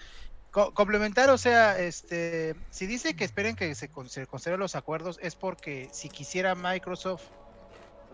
Co- 0.50 0.72
complementar, 0.72 1.28
o 1.30 1.38
sea, 1.38 1.78
este, 1.78 2.54
si 2.70 2.86
dice 2.86 3.14
que 3.16 3.24
esperen 3.24 3.56
que 3.56 3.74
se, 3.74 3.88
con- 3.88 4.08
se 4.08 4.26
consideren 4.26 4.60
los 4.60 4.74
acuerdos, 4.74 5.18
es 5.22 5.34
porque 5.36 5.88
si 5.92 6.08
quisiera 6.08 6.54
Microsoft 6.54 7.24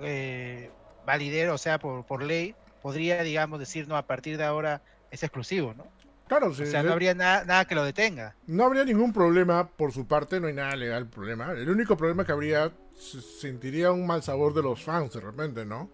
eh, 0.01 0.71
validar, 1.07 1.51
o 1.51 1.59
sea, 1.59 1.79
por, 1.79 2.05
por 2.05 2.23
ley, 2.23 2.55
podría, 2.81 3.23
digamos, 3.23 3.59
decir, 3.61 3.87
no, 3.89 3.97
a 3.97 4.03
partir 4.07 4.39
de 4.39 4.45
ahora 4.45 4.83
es 5.11 5.23
exclusivo, 5.23 5.75
¿no? 5.75 5.87
Claro, 6.29 6.55
sí, 6.55 6.63
O 6.63 6.67
sea, 6.67 6.83
no 6.83 6.93
habría 6.93 7.15
na- 7.15 7.45
nada 7.45 7.65
que 7.67 7.75
lo 7.75 7.85
detenga. 7.85 8.35
No 8.47 8.65
habría 8.65 8.85
ningún 8.85 9.13
problema 9.13 9.69
por 9.69 9.93
su 9.93 10.07
parte, 10.07 10.41
no 10.41 10.47
hay 10.47 10.55
nada 10.55 10.75
legal 10.77 11.07
problema. 11.07 11.53
El 11.53 11.69
único 11.69 11.97
problema 11.97 12.25
que 12.25 12.33
habría, 12.33 12.73
se 12.99 13.21
sentiría 13.21 13.93
un 13.93 14.07
mal 14.07 14.23
sabor 14.23 14.55
de 14.55 14.63
los 14.63 14.83
fans 14.83 15.13
de 15.13 15.21
repente, 15.21 15.65
¿no? 15.67 15.91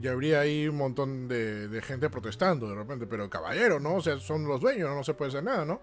Y 0.00 0.06
habría 0.06 0.40
ahí 0.40 0.68
un 0.68 0.76
montón 0.76 1.26
de, 1.28 1.66
de 1.68 1.82
gente 1.82 2.08
protestando 2.08 2.68
de 2.68 2.74
repente, 2.76 3.06
pero 3.06 3.28
caballero, 3.28 3.80
¿no? 3.80 3.96
O 3.96 4.00
sea, 4.02 4.18
son 4.20 4.46
los 4.46 4.60
dueños, 4.60 4.88
no 4.90 5.02
se 5.02 5.14
puede 5.14 5.30
hacer 5.30 5.42
nada, 5.44 5.64
¿no? 5.64 5.80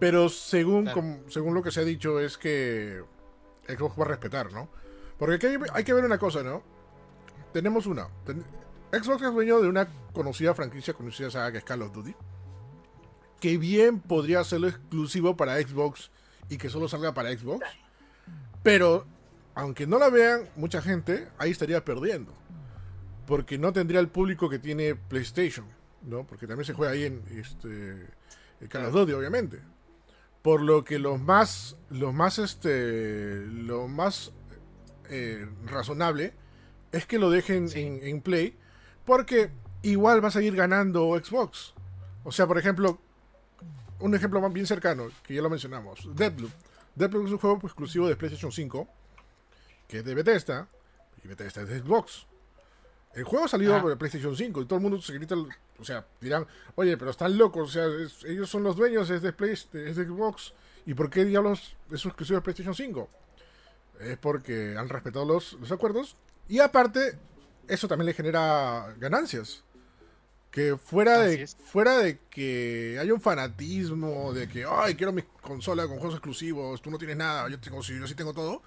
Pero 0.00 0.28
según, 0.28 0.84
Claro. 0.84 1.18
según 1.28 1.54
lo 1.54 1.62
que 1.62 1.70
se 1.70 1.80
ha 1.80 1.84
dicho 1.84 2.18
es 2.20 2.38
que 2.38 3.02
Xbox 3.68 3.98
va 4.00 4.04
a 4.04 4.08
respetar, 4.08 4.52
¿no? 4.52 4.68
Porque 5.18 5.34
aquí 5.36 5.46
hay, 5.46 5.56
hay 5.72 5.84
que 5.84 5.92
ver 5.92 6.04
una 6.04 6.18
cosa, 6.18 6.42
¿no? 6.42 6.62
Tenemos 7.52 7.86
una. 7.86 8.08
ten- 8.24 8.44
Xbox 8.92 9.22
es 9.22 9.32
dueño 9.32 9.60
de 9.60 9.68
una 9.68 9.88
conocida 10.12 10.54
franquicia, 10.54 10.94
conocida 10.94 11.30
saga 11.30 11.52
que 11.52 11.58
es 11.58 11.64
Call 11.64 11.82
of 11.82 11.92
Duty 11.92 12.14
que 13.40 13.58
bien 13.58 14.00
podría 14.00 14.40
hacerlo 14.40 14.66
exclusivo 14.68 15.36
para 15.36 15.60
Xbox 15.60 16.10
y 16.48 16.56
que 16.56 16.70
solo 16.70 16.88
salga 16.88 17.12
para 17.12 17.30
Xbox. 17.36 17.66
Pero, 18.62 19.04
aunque 19.54 19.86
no 19.86 19.98
la 19.98 20.08
vean 20.08 20.48
mucha 20.56 20.80
gente, 20.80 21.28
ahí 21.36 21.50
estaría 21.50 21.84
perdiendo. 21.84 22.32
Porque 23.26 23.58
no 23.58 23.72
tendría 23.72 24.00
el 24.00 24.08
público 24.08 24.48
que 24.48 24.58
tiene 24.58 24.94
PlayStation, 24.94 25.66
¿no? 26.02 26.26
Porque 26.26 26.46
también 26.46 26.64
se 26.64 26.74
juega 26.74 26.92
ahí 26.92 27.04
en 27.04 27.22
este, 27.30 28.06
en 28.60 28.68
Call 28.68 28.86
of 28.86 28.94
Duty, 28.94 29.12
obviamente. 29.12 29.60
Por 30.42 30.62
lo 30.62 30.84
que 30.84 30.98
lo 30.98 31.18
más, 31.18 31.76
lo 31.90 32.12
más, 32.12 32.38
este, 32.38 33.44
lo 33.46 33.88
más 33.88 34.32
eh, 35.10 35.48
razonable 35.64 36.34
es 36.92 37.04
que 37.06 37.18
lo 37.18 37.30
dejen 37.30 37.68
Sí. 37.68 37.80
en, 37.80 37.98
en 38.02 38.20
Play, 38.20 38.56
porque 39.04 39.50
igual 39.82 40.22
va 40.22 40.28
a 40.28 40.30
seguir 40.32 40.54
ganando 40.54 41.18
Xbox. 41.18 41.74
O 42.22 42.30
sea, 42.32 42.46
por 42.46 42.58
ejemplo, 42.58 43.00
un 43.98 44.14
ejemplo 44.14 44.40
más 44.40 44.52
bien 44.52 44.66
cercano, 44.66 45.08
que 45.24 45.34
ya 45.34 45.42
lo 45.42 45.50
mencionamos, 45.50 46.08
Deadloop. 46.14 46.52
Deadloop 46.94 47.26
es 47.26 47.32
un 47.32 47.38
juego 47.38 47.60
exclusivo 47.64 48.08
de 48.08 48.16
PlayStation 48.16 48.52
5, 48.52 48.88
que 49.88 49.98
es 49.98 50.04
de 50.04 50.14
Bethesda, 50.14 50.68
y 51.24 51.28
Bethesda 51.28 51.62
es 51.62 51.68
de 51.68 51.80
Xbox. 51.80 52.26
El 53.16 53.24
juego 53.24 53.46
ha 53.46 53.48
salido 53.48 53.72
Ajá. 53.74 53.82
por 53.82 53.98
PlayStation 53.98 54.36
5 54.36 54.62
y 54.62 54.66
todo 54.66 54.76
el 54.76 54.82
mundo 54.82 55.00
se 55.00 55.14
grita, 55.14 55.34
o 55.78 55.84
sea, 55.84 56.06
dirán, 56.20 56.46
oye, 56.74 56.96
pero 56.96 57.10
están 57.10 57.36
locos, 57.36 57.70
o 57.70 57.72
sea, 57.72 57.86
es- 57.86 58.22
ellos 58.24 58.48
son 58.48 58.62
los 58.62 58.76
dueños, 58.76 59.08
es 59.10 59.22
de, 59.22 59.32
Play, 59.32 59.52
es 59.54 59.68
de 59.72 60.04
Xbox, 60.04 60.52
¿y 60.84 60.94
por 60.94 61.08
qué 61.10 61.24
diablos 61.24 61.74
es 61.90 62.04
exclusivo 62.04 62.36
de 62.38 62.42
PlayStation 62.42 62.74
5? 62.74 63.08
Es 64.00 64.18
porque 64.18 64.76
han 64.78 64.88
respetado 64.90 65.24
los, 65.24 65.54
los 65.54 65.72
acuerdos 65.72 66.14
y 66.48 66.58
aparte, 66.60 67.18
eso 67.66 67.88
también 67.88 68.06
le 68.06 68.12
genera 68.14 68.94
ganancias. 68.98 69.64
Que 70.50 70.76
fuera 70.78 71.22
Así 71.22 71.36
de, 71.36 71.42
es. 71.42 71.56
fuera 71.56 71.98
de 71.98 72.18
que 72.30 72.96
haya 73.00 73.12
un 73.12 73.20
fanatismo, 73.20 74.32
de 74.32 74.48
que, 74.48 74.64
ay, 74.66 74.94
quiero 74.94 75.12
mi 75.12 75.22
consola 75.42 75.86
con 75.86 75.96
juegos 75.98 76.14
exclusivos, 76.14 76.80
tú 76.80 76.90
no 76.90 76.96
tienes 76.96 77.16
nada, 77.16 77.48
yo, 77.50 77.58
tengo, 77.60 77.82
yo 77.82 78.06
sí 78.06 78.14
tengo 78.14 78.32
todo. 78.32 78.62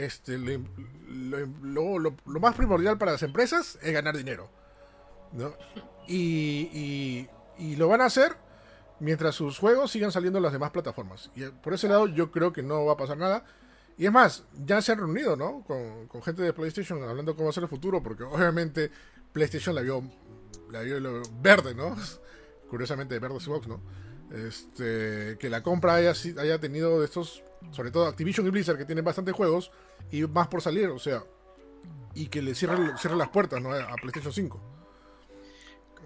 Este, 0.00 0.38
lo, 0.38 2.16
más 2.40 2.54
primordial 2.54 2.96
para 2.96 3.12
las 3.12 3.22
empresas 3.22 3.78
es 3.82 3.92
ganar 3.92 4.16
dinero. 4.16 4.48
Y, 6.08 7.28
lo 7.76 7.88
van 7.88 8.00
a 8.00 8.06
hacer 8.06 8.34
mientras 8.98 9.34
sus 9.34 9.58
juegos 9.58 9.90
sigan 9.90 10.10
saliendo 10.10 10.38
en 10.38 10.44
las 10.44 10.52
demás 10.52 10.70
plataformas. 10.70 11.30
Y 11.34 11.42
eh, 11.44 11.50
por 11.62 11.74
ese 11.74 11.88
lado 11.88 12.06
yo 12.06 12.30
creo 12.30 12.52
que 12.52 12.62
no 12.62 12.86
va 12.86 12.94
a 12.94 12.96
pasar 12.96 13.18
nada. 13.18 13.44
Y 13.98 14.06
es 14.06 14.12
más, 14.12 14.44
ya 14.64 14.80
se 14.80 14.92
han 14.92 14.98
reunido, 14.98 15.36
¿no? 15.36 15.62
Con, 15.64 16.22
gente 16.22 16.42
de 16.42 16.54
PlayStation 16.54 17.02
hablando 17.02 17.36
cómo 17.36 17.52
ser 17.52 17.64
el 17.64 17.68
futuro, 17.68 18.02
porque 18.02 18.22
obviamente 18.22 18.90
PlayStation 19.34 19.74
la 19.74 19.82
vio, 19.82 20.02
la 20.70 20.80
vio 20.80 21.22
verde, 21.42 21.74
¿no? 21.74 21.94
Curiosamente 22.70 23.18
verde 23.18 23.38
Xbox, 23.38 23.68
¿no? 23.68 23.82
Este, 24.32 25.36
que 25.38 25.50
la 25.50 25.62
compra 25.62 25.96
haya 25.96 26.58
tenido 26.60 27.00
de 27.00 27.04
estos, 27.04 27.42
sobre 27.70 27.90
todo 27.90 28.06
Activision 28.06 28.46
y 28.46 28.50
Blizzard, 28.50 28.78
que 28.78 28.84
tienen 28.84 29.04
bastantes 29.04 29.34
juegos, 29.34 29.70
y 30.10 30.22
más 30.22 30.48
por 30.48 30.62
salir, 30.62 30.88
o 30.88 30.98
sea, 30.98 31.22
y 32.14 32.26
que 32.26 32.42
le 32.42 32.54
cierren, 32.54 32.92
las 33.16 33.28
puertas, 33.28 33.60
¿no? 33.62 33.72
A 33.72 33.94
PlayStation 33.96 34.32
5. 34.32 34.60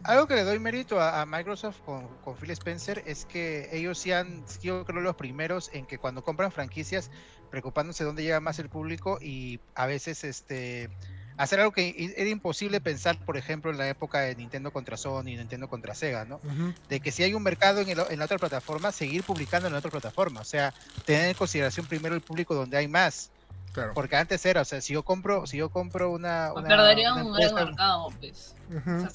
Algo 0.03 0.27
que 0.27 0.35
le 0.35 0.45
doy 0.45 0.59
mérito 0.59 1.01
a, 1.01 1.25
Microsoft 1.25 1.81
con, 1.81 2.37
Phil 2.37 2.51
Spencer 2.51 3.03
es 3.07 3.25
que 3.25 3.71
ellos 3.73 3.99
sí 3.99 4.13
han 4.13 4.47
sido 4.47 4.85
los 4.85 5.17
primeros 5.17 5.71
en 5.73 5.87
que 5.87 5.99
cuando 5.99 6.23
compran 6.23 6.53
franquicias 6.53 7.11
preocupándose 7.51 8.05
de 8.05 8.09
dónde 8.09 8.23
llega 8.23 8.41
más 8.41 8.59
el 8.59 8.69
público 8.69 9.19
y 9.21 9.61
a 9.75 9.87
veces 9.87 10.25
este 10.25 10.91
hacer 11.37 11.61
algo 11.61 11.73
que 11.73 12.13
era 12.17 12.29
imposible 12.31 12.81
pensar, 12.81 13.19
por 13.25 13.37
ejemplo, 13.37 13.71
en 13.71 13.79
la 13.79 13.89
época 13.89 14.21
de 14.21 14.37
Nintendo 14.37 14.71
contra 14.71 14.97
Sony, 14.97 15.25
Nintendo 15.25 15.69
contra 15.69 15.95
Sega, 15.95 16.25
¿no? 16.25 16.41
De 16.89 17.01
que 17.01 17.11
si 17.11 17.23
hay 17.23 17.35
un 17.35 17.43
mercado 17.43 17.81
en, 17.81 17.89
el- 17.89 18.05
en 18.11 18.19
la 18.19 18.25
otra 18.27 18.39
plataforma, 18.39 18.93
seguir 18.93 19.23
publicando 19.25 19.67
en 19.67 19.73
la 19.73 19.79
otra 19.81 19.91
plataforma, 19.91 20.41
o 20.41 20.45
sea, 20.45 20.73
tener 21.05 21.29
en 21.29 21.35
consideración 21.35 21.87
primero 21.87 22.15
el 22.15 22.21
público 22.21 22.55
donde 22.55 22.77
hay 22.77 22.89
más, 22.89 23.31
Claro. 23.73 23.93
porque 23.93 24.15
antes 24.15 24.47
era, 24.47 24.61
o 24.61 24.65
sea, 24.65 24.81
si 24.81 24.93
yo 24.93 25.03
compro, 25.03 25.49
si 25.49 25.57
yo 25.57 25.69
compro 25.69 26.13
una, 26.13 26.53
una- 26.53 26.69
perdería 26.69 27.13
una 27.13 27.25
un 27.25 27.33
gran 27.33 27.55
mercado, 27.57 28.09
pues. 28.21 28.55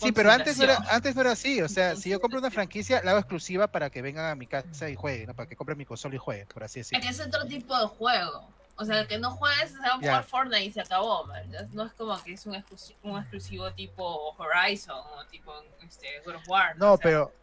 Sí, 0.02 0.12
pero 0.12 0.32
antes 0.32 0.58
no, 0.58 0.66
era, 0.66 0.78
antes 0.92 1.16
no 1.16 1.22
era 1.22 1.32
así. 1.32 1.62
O 1.62 1.70
sea, 1.70 1.96
si 1.96 2.10
yo 2.10 2.20
compro 2.20 2.40
una 2.40 2.52
franquicia, 2.52 3.02
la 3.04 3.12
hago 3.12 3.20
exclusiva 3.22 3.68
para 3.68 3.90
que 3.90 4.02
vengan 4.02 4.26
a 4.26 4.36
mi 4.36 4.46
casa 4.48 4.90
y 4.90 4.96
jueguen, 4.96 5.28
¿no? 5.28 5.34
Para 5.34 5.48
que 5.48 5.56
compren 5.56 5.78
mi 5.78 5.86
consola 5.86 6.16
y 6.16 6.18
jueguen, 6.18 6.46
por 6.48 6.64
así 6.66 6.82
Es 6.82 6.90
decirlo. 6.90 7.02
que 7.10 7.10
es 7.16 7.26
otro 7.26 7.46
tipo 7.48 7.80
de 7.80 7.88
juego. 7.88 8.50
O 8.82 8.86
sea, 8.86 9.02
el 9.02 9.08
que 9.08 9.20
no 9.20 9.32
juegues, 9.32 9.72
se 9.72 9.80
va 9.80 9.88
a 9.88 9.98
jugar 9.98 10.24
Fortnite 10.24 10.64
y 10.64 10.72
se 10.72 10.80
acabó, 10.80 11.26
man. 11.26 11.44
No 11.74 11.86
es 11.86 11.92
como 11.94 12.24
que 12.24 12.32
es 12.32 12.46
un 12.46 12.56
exclusivo, 12.56 12.98
un 13.04 13.20
exclusivo 13.20 13.70
tipo 13.74 14.34
Horizon 14.38 14.96
o 14.98 15.26
tipo 15.26 15.54
este, 15.86 16.08
God 16.26 16.36
of 16.36 16.48
War. 16.48 16.78
No, 16.78 16.94
O 16.94 16.98
sea, 16.98 17.04
pero. 17.04 17.34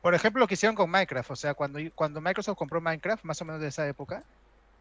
Por 0.00 0.14
ejemplo, 0.14 0.40
lo 0.40 0.46
que 0.46 0.54
hicieron 0.54 0.74
con 0.74 0.88
Minecraft. 0.90 1.30
O 1.30 1.36
sea, 1.36 1.52
cuando, 1.52 1.78
cuando 1.94 2.22
Microsoft 2.22 2.56
compró 2.56 2.80
Minecraft, 2.80 3.24
más 3.24 3.40
o 3.42 3.44
menos 3.44 3.60
de 3.60 3.68
esa 3.68 3.86
época, 3.86 4.22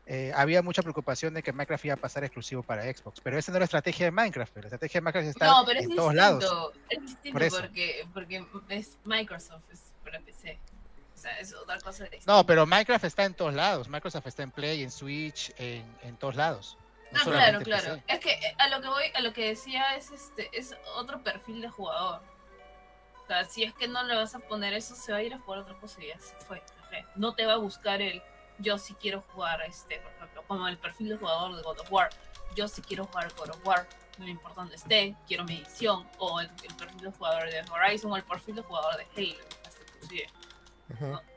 eh, 0.05 0.31
había 0.35 0.61
mucha 0.61 0.81
preocupación 0.81 1.33
de 1.33 1.43
que 1.43 1.51
Minecraft 1.51 1.83
iba 1.83 1.93
a 1.95 1.97
pasar 1.97 2.23
exclusivo 2.23 2.63
para 2.63 2.83
Xbox. 2.83 3.19
Pero 3.21 3.37
esa 3.37 3.51
no 3.51 3.57
es 3.57 3.59
la 3.59 3.65
estrategia 3.65 4.05
de 4.05 4.11
Minecraft. 4.11 4.53
pero 4.53 4.63
La 4.63 4.67
estrategia 4.67 4.99
de 4.99 5.03
Minecraft 5.03 5.27
está 5.27 5.47
No, 5.47 5.65
pero 5.65 5.79
es 5.79 5.83
en 5.83 5.89
distinto. 5.89 6.01
todos 6.01 6.15
lados. 6.15 6.71
Es 6.89 7.01
distinto 7.01 7.39
Por 7.39 7.61
porque, 7.61 8.07
porque 8.13 8.45
es 8.69 8.97
Microsoft, 9.03 9.63
es 9.69 9.81
para 10.01 10.21
PC. 10.21 10.57
O 11.23 11.25
sea, 11.25 11.39
es 11.39 11.53
otra 11.53 11.79
cosa 11.79 12.03
distinta. 12.03 12.33
No, 12.33 12.45
pero 12.45 12.65
Minecraft 12.65 13.05
está 13.05 13.23
en 13.23 13.33
todos 13.33 13.53
lados. 13.53 13.87
Microsoft 13.87 14.27
está 14.27 14.43
en 14.43 14.51
Play, 14.51 14.83
en 14.83 14.91
Switch, 14.91 15.53
en, 15.57 15.97
en 16.01 16.17
todos 16.17 16.35
lados. 16.35 16.77
No 17.11 17.19
Ah, 17.21 17.23
claro, 17.23 17.61
claro. 17.61 17.93
PC. 17.95 18.03
Es 18.07 18.19
que 18.19 18.31
eh, 18.31 18.55
a 18.57 18.67
lo 18.67 18.81
que 18.81 18.89
voy, 18.89 19.03
a 19.15 19.21
lo 19.21 19.31
que 19.31 19.47
decía 19.47 19.95
es 19.95 20.11
este, 20.11 20.49
es 20.51 20.75
otro 20.97 21.23
perfil 21.23 21.61
de 21.61 21.69
jugador. 21.69 22.21
O 23.23 23.25
sea, 23.25 23.45
si 23.45 23.63
es 23.63 23.73
que 23.73 23.87
no 23.87 24.03
le 24.03 24.15
vas 24.17 24.35
a 24.35 24.39
poner 24.39 24.73
eso, 24.73 24.95
se 24.95 25.13
va 25.13 25.19
a 25.19 25.23
ir 25.23 25.33
a 25.33 25.37
jugar 25.37 25.59
otra 25.59 25.75
cosa 25.75 26.03
y 26.03 26.07
ya 26.07 26.19
se 26.19 26.35
fue. 26.45 26.61
Ajá. 26.81 27.07
No 27.15 27.33
te 27.33 27.45
va 27.45 27.53
a 27.53 27.57
buscar 27.57 28.01
el 28.01 28.21
yo 28.59 28.77
sí 28.77 28.93
quiero 28.99 29.23
jugar 29.33 29.61
este, 29.61 29.99
por 29.99 30.11
ejemplo, 30.11 30.43
como 30.45 30.67
el 30.67 30.77
perfil 30.77 31.07
de 31.07 31.15
jugador 31.15 31.55
de 31.55 31.61
God 31.61 31.79
of 31.79 31.89
War. 31.89 32.09
Yo 32.53 32.67
sí 32.67 32.81
quiero 32.81 33.05
jugar 33.05 33.33
God 33.37 33.51
of 33.51 33.65
War, 33.65 33.87
no 34.17 34.25
me 34.25 34.31
importa 34.31 34.59
dónde 34.59 34.75
esté, 34.75 35.15
quiero 35.25 35.45
mi 35.45 35.59
edición, 35.59 36.05
o 36.17 36.41
el, 36.41 36.49
el 36.69 36.75
perfil 36.75 37.01
de 37.01 37.11
jugador 37.11 37.49
de 37.49 37.63
Horizon, 37.71 38.11
o 38.11 38.17
el 38.17 38.23
perfil 38.23 38.55
de 38.55 38.61
jugador 38.61 38.97
de 38.97 39.07
Halo, 39.15 39.43
hasta 39.65 39.81
inclusive. 39.81 40.27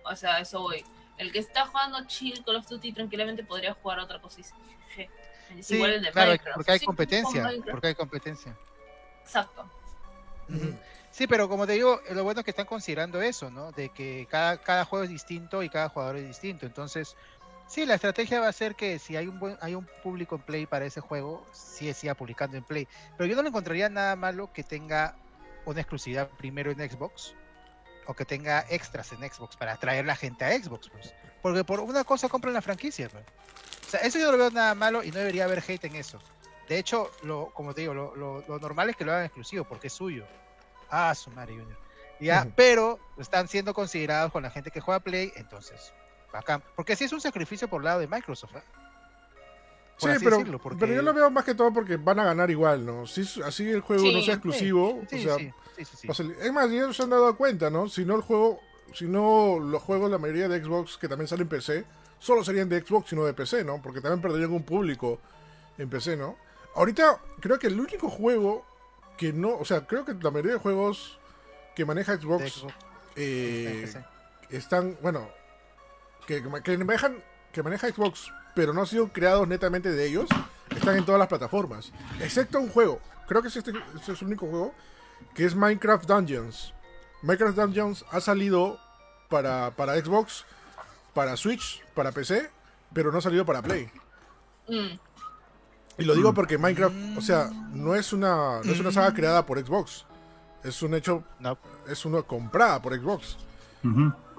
O 0.05 0.17
sea, 0.17 0.41
eso 0.41 0.61
voy. 0.61 0.85
El 1.19 1.33
que 1.33 1.39
está 1.39 1.67
jugando 1.67 2.05
chill 2.07 2.45
Call 2.45 2.57
of 2.57 2.69
Duty 2.69 2.93
tranquilamente 2.93 3.43
podría 3.43 3.73
jugar 3.75 3.99
otra 4.01 4.21
cosa 4.21 4.41
y 4.41 4.43
se- 4.45 4.55
je. 4.95 5.11
Es 5.59 5.67
Sí, 5.69 5.77
igual 5.77 5.93
el 5.95 6.03
de 6.03 6.11
claro, 6.11 6.31
Minecraft. 6.33 6.55
porque 6.57 6.73
hay 6.73 6.79
Sí, 6.81 6.85
competencia. 6.87 7.51
Porque 7.71 7.87
hay 7.89 7.95
competencia. 7.95 8.57
Exacto. 9.23 9.65
Sí, 11.11 11.27
pero 11.27 11.49
como 11.49 11.67
te 11.67 11.73
digo, 11.73 12.01
lo 12.11 12.25
bueno 12.25 12.41
es 12.41 12.45
que 12.45 12.51
están 12.51 12.67
considerando 12.67 13.23
eso, 13.23 13.51
¿no? 13.51 13.73
De 13.73 13.89
que 13.89 14.27
cada, 14.31 14.59
cada 14.59 14.85
juego 14.85 15.05
es 15.05 15.11
distinto 15.11 15.63
y 15.63 15.71
cada 15.71 15.89
jugador 15.89 16.17
es 16.17 16.27
distinto. 16.27 16.67
Entonces, 16.67 17.17
sí, 17.67 17.87
la 17.87 17.95
estrategia 17.95 18.41
va 18.41 18.49
a 18.49 18.53
ser 18.53 18.75
que 18.75 18.99
si 18.99 19.17
hay 19.17 19.27
un 19.29 19.39
buen, 19.39 19.57
hay 19.63 19.75
un 19.75 19.89
público 20.03 20.37
en 20.37 20.43
Play 20.43 20.67
para 20.67 20.85
ese 20.85 21.01
juego, 21.01 21.47
sí 21.53 21.93
siga 21.95 22.15
publicando 22.15 22.57
en 22.59 22.65
Play. 22.65 22.87
Pero 23.17 23.27
yo 23.29 23.35
no 23.37 23.43
le 23.43 23.49
encontraría 23.49 23.89
nada 23.89 24.15
malo 24.15 24.53
que 24.53 24.63
tenga 24.63 25.17
una 25.65 25.81
exclusividad 25.81 26.29
primero 26.37 26.71
en 26.71 26.79
Xbox 26.91 27.35
o 28.07 28.15
que 28.15 28.25
tenga 28.25 28.65
extras 28.71 29.13
en 29.13 29.19
Xbox 29.19 29.57
para 29.57 29.73
atraer 29.73 30.05
la 30.05 30.17
gente 30.17 30.45
a 30.45 30.51
Xbox, 30.59 30.89
pues. 30.89 31.15
Porque 31.43 31.65
por 31.65 31.81
una 31.81 32.05
cosa 32.05 32.29
compran 32.29 32.55
la 32.55 32.63
franquicia, 32.63 33.09
pues. 33.09 33.25
O 33.87 33.91
sea, 33.91 34.01
eso 34.01 34.19
yo 34.19 34.27
no 34.27 34.33
lo 34.33 34.39
veo 34.39 34.51
nada 34.51 34.75
malo 34.75 35.03
y 35.05 35.11
no 35.11 35.19
debería 35.19 35.45
haber 35.45 35.63
hate 35.67 35.85
en 35.85 35.97
eso. 35.97 36.19
De 36.69 36.79
hecho, 36.79 37.11
lo, 37.23 37.51
como 37.55 37.75
te 37.75 37.83
digo, 37.83 37.95
lo, 37.95 38.17
lo- 38.17 38.45
lo 38.49 38.59
normal 38.59 38.91
es 38.91 38.97
que 38.97 39.05
lo 39.05 39.13
hagan 39.13 39.27
exclusivo 39.27 39.65
porque 39.65 39.87
es 39.87 39.93
suyo. 39.93 40.25
Ah, 40.91 41.15
su 41.15 41.31
madre, 41.31 41.55
Junior. 41.55 41.79
Ya, 42.19 42.47
pero 42.57 42.99
están 43.19 43.47
siendo 43.47 43.75
considerados 43.75 44.33
con 44.33 44.43
la 44.43 44.51
gente 44.51 44.71
que 44.71 44.81
juega 44.81 45.01
Play, 45.01 45.33
entonces, 45.37 45.93
bacán. 46.33 46.63
Porque 46.75 46.97
sí 46.97 47.05
es 47.05 47.13
un 47.13 47.21
sacrificio 47.21 47.69
por 47.69 47.85
lado 47.85 48.01
de 48.01 48.09
Microsoft, 48.09 48.57
¿eh? 48.57 48.63
Sí, 49.99 50.09
pero, 50.23 50.37
decirlo, 50.39 50.59
porque- 50.59 50.79
pero 50.79 50.93
yo 50.95 51.03
lo 51.03 51.15
veo 51.15 51.31
más 51.31 51.45
que 51.45 51.55
todo 51.55 51.73
porque 51.73 51.97
van 51.97 52.21
a 52.21 52.25
ganar 52.25 52.51
igual, 52.51 52.85
¿no? 52.85 53.07
Si 53.07 53.23
así 53.43 53.69
el 53.71 53.81
juego 53.81 54.03
Sí, 54.03 54.13
no 54.13 54.21
sea 54.23 54.35
exclusivo, 54.35 55.01
Sí, 55.09 55.27
o 55.27 55.39
sea, 55.39 55.55
sí, 55.85 55.97
sí, 55.97 56.09
es 56.41 56.53
más, 56.53 56.71
ellos 56.71 56.97
se 56.97 57.03
han 57.03 57.11
dado 57.11 57.37
cuenta, 57.37 57.71
¿no? 57.71 57.89
Si 57.89 58.05
no 58.05 58.17
el 58.17 58.23
juego, 58.23 58.61
si 58.93 59.07
no 59.07 59.59
los 59.59 59.83
juegos, 59.83 60.11
la 60.11 60.19
mayoría 60.19 60.49
de 60.49 60.63
Xbox 60.63 60.97
que 60.97 61.09
también 61.09 61.29
salen 61.29 61.43
en 61.43 61.49
PC, 61.49 61.85
solo 62.19 62.45
serían 62.45 62.69
de 62.69 62.81
Xbox 62.81 63.13
y 63.13 63.17
no 63.17 63.25
de 63.25 63.35
PC, 63.35 63.65
¿no? 63.65 63.81
Porque 63.83 64.01
también 64.01 64.21
perderían 64.21 64.53
un 64.53 64.65
público 64.65 65.21
en 65.79 65.89
PC, 65.89 66.17
¿no? 66.17 66.37
Ahorita 66.75 67.19
creo 67.41 67.59
que 67.59 67.69
el 67.69 67.81
único 67.81 68.09
juego 68.09 68.65
que 69.17 69.33
no, 69.33 69.57
o 69.57 69.65
sea, 69.65 69.87
creo 69.87 70.05
que 70.05 70.15
la 70.15 70.31
mayoría 70.31 70.55
de 70.55 70.59
juegos 70.59 71.19
que 71.75 71.85
maneja 71.85 72.17
Xbox, 72.17 72.53
Xbox, 72.53 72.75
eh, 73.17 73.93
están, 74.51 74.97
bueno, 75.03 75.29
que, 76.27 76.43
que 76.63 76.79
manejan, 76.79 77.23
que 77.53 77.63
maneja 77.63 77.89
Xbox, 77.89 78.31
pero 78.55 78.73
no 78.73 78.83
han 78.83 78.87
sido 78.87 79.09
creados 79.13 79.49
netamente 79.49 79.91
de 79.91 80.07
ellos, 80.07 80.29
están 80.75 80.97
en 80.97 81.05
todas 81.05 81.19
las 81.19 81.29
plataformas, 81.29 81.93
excepto 82.21 82.61
un 82.61 82.69
juego. 82.69 83.01
Creo 83.27 83.43
que 83.43 83.49
es 83.49 83.57
este, 83.57 83.73
este 83.95 84.13
es 84.13 84.21
el 84.21 84.29
único 84.29 84.47
juego 84.47 84.75
que 85.35 85.45
es 85.45 85.55
Minecraft 85.55 86.07
Dungeons. 86.07 86.73
Minecraft 87.23 87.57
Dungeons 87.57 88.05
ha 88.11 88.21
salido 88.21 88.79
para, 89.29 89.71
para 89.73 89.95
Xbox, 90.01 90.45
para 91.15 91.37
Switch, 91.37 91.85
para 91.95 92.13
PC, 92.13 92.51
pero 92.93 93.11
no 93.13 93.19
ha 93.19 93.23
salido 93.23 93.45
para 93.45 93.63
Play. 93.63 93.91
Mm. 94.69 94.99
Y 95.99 96.05
lo 96.05 96.15
digo 96.15 96.35
porque 96.35 96.59
Minecraft, 96.59 96.95
o 97.17 97.21
sea, 97.23 97.51
no 97.73 97.95
es 97.95 98.13
una, 98.13 98.61
no 98.63 98.73
es 98.73 98.81
una 98.81 98.93
saga 98.93 99.15
creada 99.15 99.47
por 99.47 99.59
Xbox. 99.59 100.05
Es 100.63 100.83
un 100.83 100.95
hecho, 100.95 101.23
No, 101.39 101.57
es 101.89 102.05
una 102.05 102.23
comprada 102.23 102.83
por 102.83 102.95
Xbox. 102.99 103.37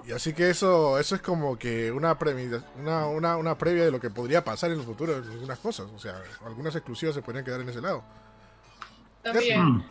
Y 0.06 0.12
así 0.12 0.34
que 0.34 0.50
eso, 0.50 1.00
eso 1.00 1.16
es 1.16 1.22
como 1.22 1.58
que 1.58 1.92
una, 1.92 2.18
premi- 2.20 2.64
una, 2.80 3.08
una, 3.08 3.38
una 3.38 3.58
previa 3.58 3.86
de 3.86 3.92
lo 3.92 4.00
que 4.00 4.10
podría 4.10 4.44
pasar 4.44 4.72
en 4.72 4.80
el 4.80 4.86
futuro 4.86 5.16
algunas 5.16 5.60
cosas. 5.60 5.88
O 5.96 6.00
sea, 6.00 6.22
algunas 6.46 6.76
exclusivas 6.76 7.16
se 7.16 7.22
podrían 7.22 7.44
quedar 7.44 7.62
en 7.62 7.70
ese 7.70 7.82
lado. 7.82 8.04
También. 9.24 9.84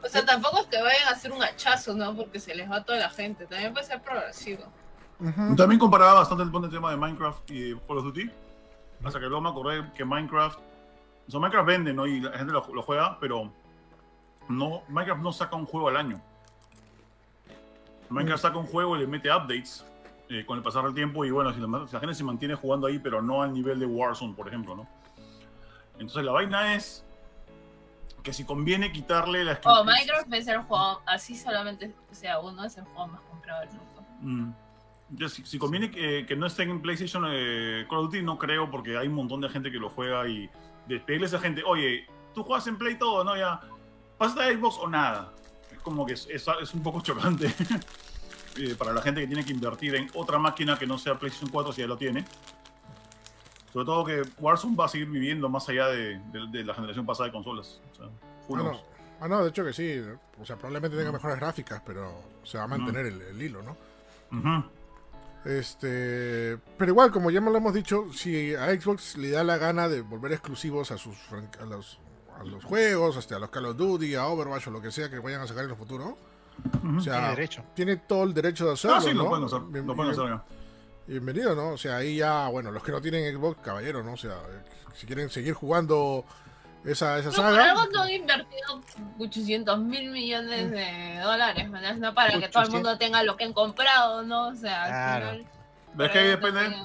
Mm. 0.00 0.04
O 0.04 0.08
sea, 0.08 0.24
tampoco 0.24 0.60
es 0.60 0.66
que 0.66 0.80
vayan 0.82 1.08
a 1.08 1.10
hacer 1.12 1.32
un 1.32 1.42
hachazo, 1.42 1.94
¿no? 1.94 2.14
Porque 2.14 2.38
se 2.40 2.54
les 2.54 2.70
va 2.70 2.84
toda 2.84 2.98
la 2.98 3.10
gente. 3.10 3.46
También 3.46 3.72
puede 3.72 3.86
ser 3.86 4.02
progresivo. 4.02 4.64
También 5.56 5.78
comparaba 5.80 6.14
bastante 6.14 6.44
el, 6.44 6.64
el 6.64 6.70
tema 6.70 6.90
de 6.92 6.96
Minecraft 6.96 7.50
y 7.50 7.74
Call 7.74 7.98
of 7.98 8.04
Duty. 8.04 8.30
Hasta 9.04 9.18
que 9.18 9.26
luego 9.26 9.40
me 9.40 9.48
acordé 9.48 9.92
que 9.94 10.04
Minecraft. 10.04 10.58
O 11.26 11.30
sea, 11.30 11.40
Minecraft 11.40 11.66
vende, 11.66 11.92
¿no? 11.92 12.06
Y 12.06 12.20
la 12.20 12.38
gente 12.38 12.52
lo, 12.52 12.66
lo 12.72 12.82
juega, 12.82 13.18
pero. 13.20 13.52
No, 14.48 14.82
Minecraft 14.88 15.20
no 15.22 15.32
saca 15.32 15.56
un 15.56 15.66
juego 15.66 15.88
al 15.88 15.96
año. 15.96 16.22
Minecraft 18.08 18.42
saca 18.42 18.56
un 18.56 18.66
juego 18.66 18.96
y 18.96 19.00
le 19.00 19.06
mete 19.06 19.30
updates 19.30 19.84
eh, 20.30 20.44
con 20.46 20.56
el 20.58 20.64
pasar 20.64 20.84
del 20.84 20.94
tiempo. 20.94 21.24
Y 21.24 21.30
bueno, 21.30 21.52
si 21.52 21.60
la, 21.60 21.86
si 21.86 21.92
la 21.92 22.00
gente 22.00 22.14
se 22.14 22.24
mantiene 22.24 22.54
jugando 22.54 22.86
ahí, 22.86 22.98
pero 22.98 23.20
no 23.20 23.42
al 23.42 23.52
nivel 23.52 23.78
de 23.80 23.86
Warzone, 23.86 24.34
por 24.34 24.48
ejemplo, 24.48 24.76
¿no? 24.76 24.88
Entonces 25.94 26.24
la 26.24 26.32
vaina 26.32 26.74
es. 26.74 27.04
Que 28.28 28.34
si 28.34 28.44
conviene 28.44 28.92
quitarle 28.92 29.42
la 29.42 29.58
Oh, 29.64 29.82
Minecraft 29.84 30.30
es 30.34 30.48
el 30.48 30.58
juego, 30.58 31.00
así 31.06 31.34
solamente 31.34 31.94
sea 32.10 32.38
uno, 32.40 32.62
es 32.62 32.76
el 32.76 32.84
juego 32.84 33.06
más 33.06 33.22
comprado 33.22 33.60
del 33.60 33.70
mundo. 33.70 34.04
Mm. 34.20 34.52
Yo, 35.16 35.30
si, 35.30 35.46
si 35.46 35.58
conviene 35.58 35.90
que, 35.90 36.26
que 36.26 36.36
no 36.36 36.44
esté 36.44 36.64
en 36.64 36.82
PlayStation 36.82 37.24
eh, 37.26 37.86
Call 37.88 38.00
of 38.00 38.04
Duty, 38.08 38.22
no 38.22 38.36
creo, 38.36 38.70
porque 38.70 38.98
hay 38.98 39.08
un 39.08 39.14
montón 39.14 39.40
de 39.40 39.48
gente 39.48 39.72
que 39.72 39.78
lo 39.78 39.88
juega 39.88 40.28
y 40.28 40.50
de 40.88 41.00
pedirle 41.00 41.24
a 41.24 41.28
esa 41.28 41.38
gente, 41.38 41.62
oye, 41.64 42.06
tú 42.34 42.42
juegas 42.42 42.66
en 42.66 42.76
Play 42.76 42.96
todo, 42.98 43.24
¿no? 43.24 43.34
Ya, 43.34 43.62
pásate 44.18 44.42
a 44.42 44.52
Xbox 44.52 44.76
o 44.76 44.88
nada. 44.90 45.32
Es 45.72 45.78
como 45.78 46.04
que 46.04 46.12
es, 46.12 46.28
es, 46.30 46.46
es 46.60 46.74
un 46.74 46.82
poco 46.82 47.00
chocante 47.02 47.46
eh, 48.58 48.74
para 48.78 48.92
la 48.92 49.00
gente 49.00 49.22
que 49.22 49.26
tiene 49.26 49.42
que 49.42 49.54
invertir 49.54 49.94
en 49.94 50.10
otra 50.12 50.38
máquina 50.38 50.78
que 50.78 50.86
no 50.86 50.98
sea 50.98 51.18
PlayStation 51.18 51.48
4 51.48 51.72
si 51.72 51.80
ya 51.80 51.86
lo 51.86 51.96
tiene. 51.96 52.26
Sobre 53.78 53.86
todo 53.86 54.04
que 54.04 54.22
Warzone 54.40 54.74
va 54.74 54.86
a 54.86 54.88
seguir 54.88 55.08
viviendo 55.08 55.48
más 55.48 55.68
allá 55.68 55.86
de, 55.86 56.18
de- 56.32 56.48
de 56.50 56.64
la 56.64 56.74
generación 56.74 57.06
pasada 57.06 57.28
de 57.28 57.32
consolas. 57.32 57.80
O 57.92 57.94
sea, 57.94 58.06
Ah, 58.06 58.56
no. 58.56 58.80
Ah, 59.20 59.28
no, 59.28 59.42
de 59.44 59.50
hecho 59.50 59.64
que 59.64 59.72
sí. 59.72 60.02
O 60.40 60.44
sea, 60.44 60.56
probablemente 60.56 60.96
tenga 60.96 61.12
mejores 61.12 61.36
gráficas, 61.38 61.80
pero 61.86 62.12
se 62.42 62.58
va 62.58 62.64
a 62.64 62.66
mantener 62.66 63.06
el, 63.06 63.22
el 63.22 63.40
hilo, 63.40 63.62
¿no? 63.62 63.76
Este, 65.44 66.58
pero 66.76 66.90
igual, 66.90 67.12
como 67.12 67.30
ya 67.30 67.40
me 67.40 67.50
lo 67.52 67.58
hemos 67.58 67.72
dicho, 67.72 68.12
si 68.12 68.52
a 68.54 68.66
Xbox 68.80 69.16
le 69.16 69.30
da 69.30 69.44
la 69.44 69.56
gana 69.58 69.88
de 69.88 70.00
volver 70.00 70.32
exclusivos 70.32 70.90
a 70.90 70.98
sus 70.98 71.16
a 71.60 71.64
los, 71.64 71.98
a 72.38 72.42
los 72.44 72.64
juegos, 72.64 73.16
hasta 73.16 73.36
a 73.36 73.38
los 73.38 73.50
Call 73.50 73.66
of 73.66 73.76
Duty, 73.76 74.14
a 74.16 74.26
Overwatch 74.26 74.66
o 74.66 74.70
lo 74.72 74.82
que 74.82 74.90
sea 74.90 75.08
que 75.08 75.20
vayan 75.20 75.40
a 75.42 75.46
sacar 75.46 75.64
en 75.64 75.70
el 75.70 75.76
futuro, 75.76 76.18
o 76.96 77.00
sea, 77.00 77.12
Tiene 77.14 77.28
derecho. 77.30 77.64
tiene 77.74 77.96
todo 77.98 78.24
el 78.24 78.34
derecho 78.34 78.66
de 78.66 78.72
hacerlo, 78.72 78.96
Ah, 78.96 79.00
sí, 79.00 79.14
¿no? 79.14 79.22
lo 79.22 79.28
pueden 79.28 79.44
hacer. 79.44 79.60
Bien- 79.68 79.86
Lo 79.86 79.94
pueden 79.94 80.12
bien- 80.12 80.20
hacer 80.28 80.36
ya. 80.38 80.57
Bienvenido, 81.08 81.54
¿no? 81.54 81.70
O 81.70 81.78
sea, 81.78 81.96
ahí 81.96 82.16
ya, 82.16 82.48
bueno, 82.48 82.70
los 82.70 82.82
que 82.82 82.92
no 82.92 83.00
tienen 83.00 83.34
Xbox, 83.34 83.60
caballero, 83.62 84.02
¿no? 84.02 84.12
O 84.12 84.16
sea, 84.18 84.36
si 84.94 85.06
quieren 85.06 85.30
seguir 85.30 85.54
jugando 85.54 86.22
esa, 86.84 87.18
esa 87.18 87.32
saga, 87.32 87.70
algo 87.70 87.86
no 87.92 88.02
han 88.02 88.10
invertido 88.10 88.82
800 89.18 89.78
mil 89.80 90.10
millones 90.10 90.70
de 90.70 91.18
dólares, 91.22 91.70
¿verdad? 91.70 91.94
No 91.96 92.12
para 92.12 92.38
que 92.38 92.48
todo 92.50 92.64
el 92.64 92.70
mundo 92.70 92.98
tenga 92.98 93.22
lo 93.22 93.38
que 93.38 93.44
han 93.44 93.54
comprado, 93.54 94.22
¿no? 94.22 94.48
O 94.48 94.54
sea, 94.54 94.84
al 94.84 94.90
Claro. 94.90 95.30
final. 95.38 95.46
¿Ves 95.94 96.10
que 96.10 96.18
ahí 96.18 96.26
depende? 96.28 96.76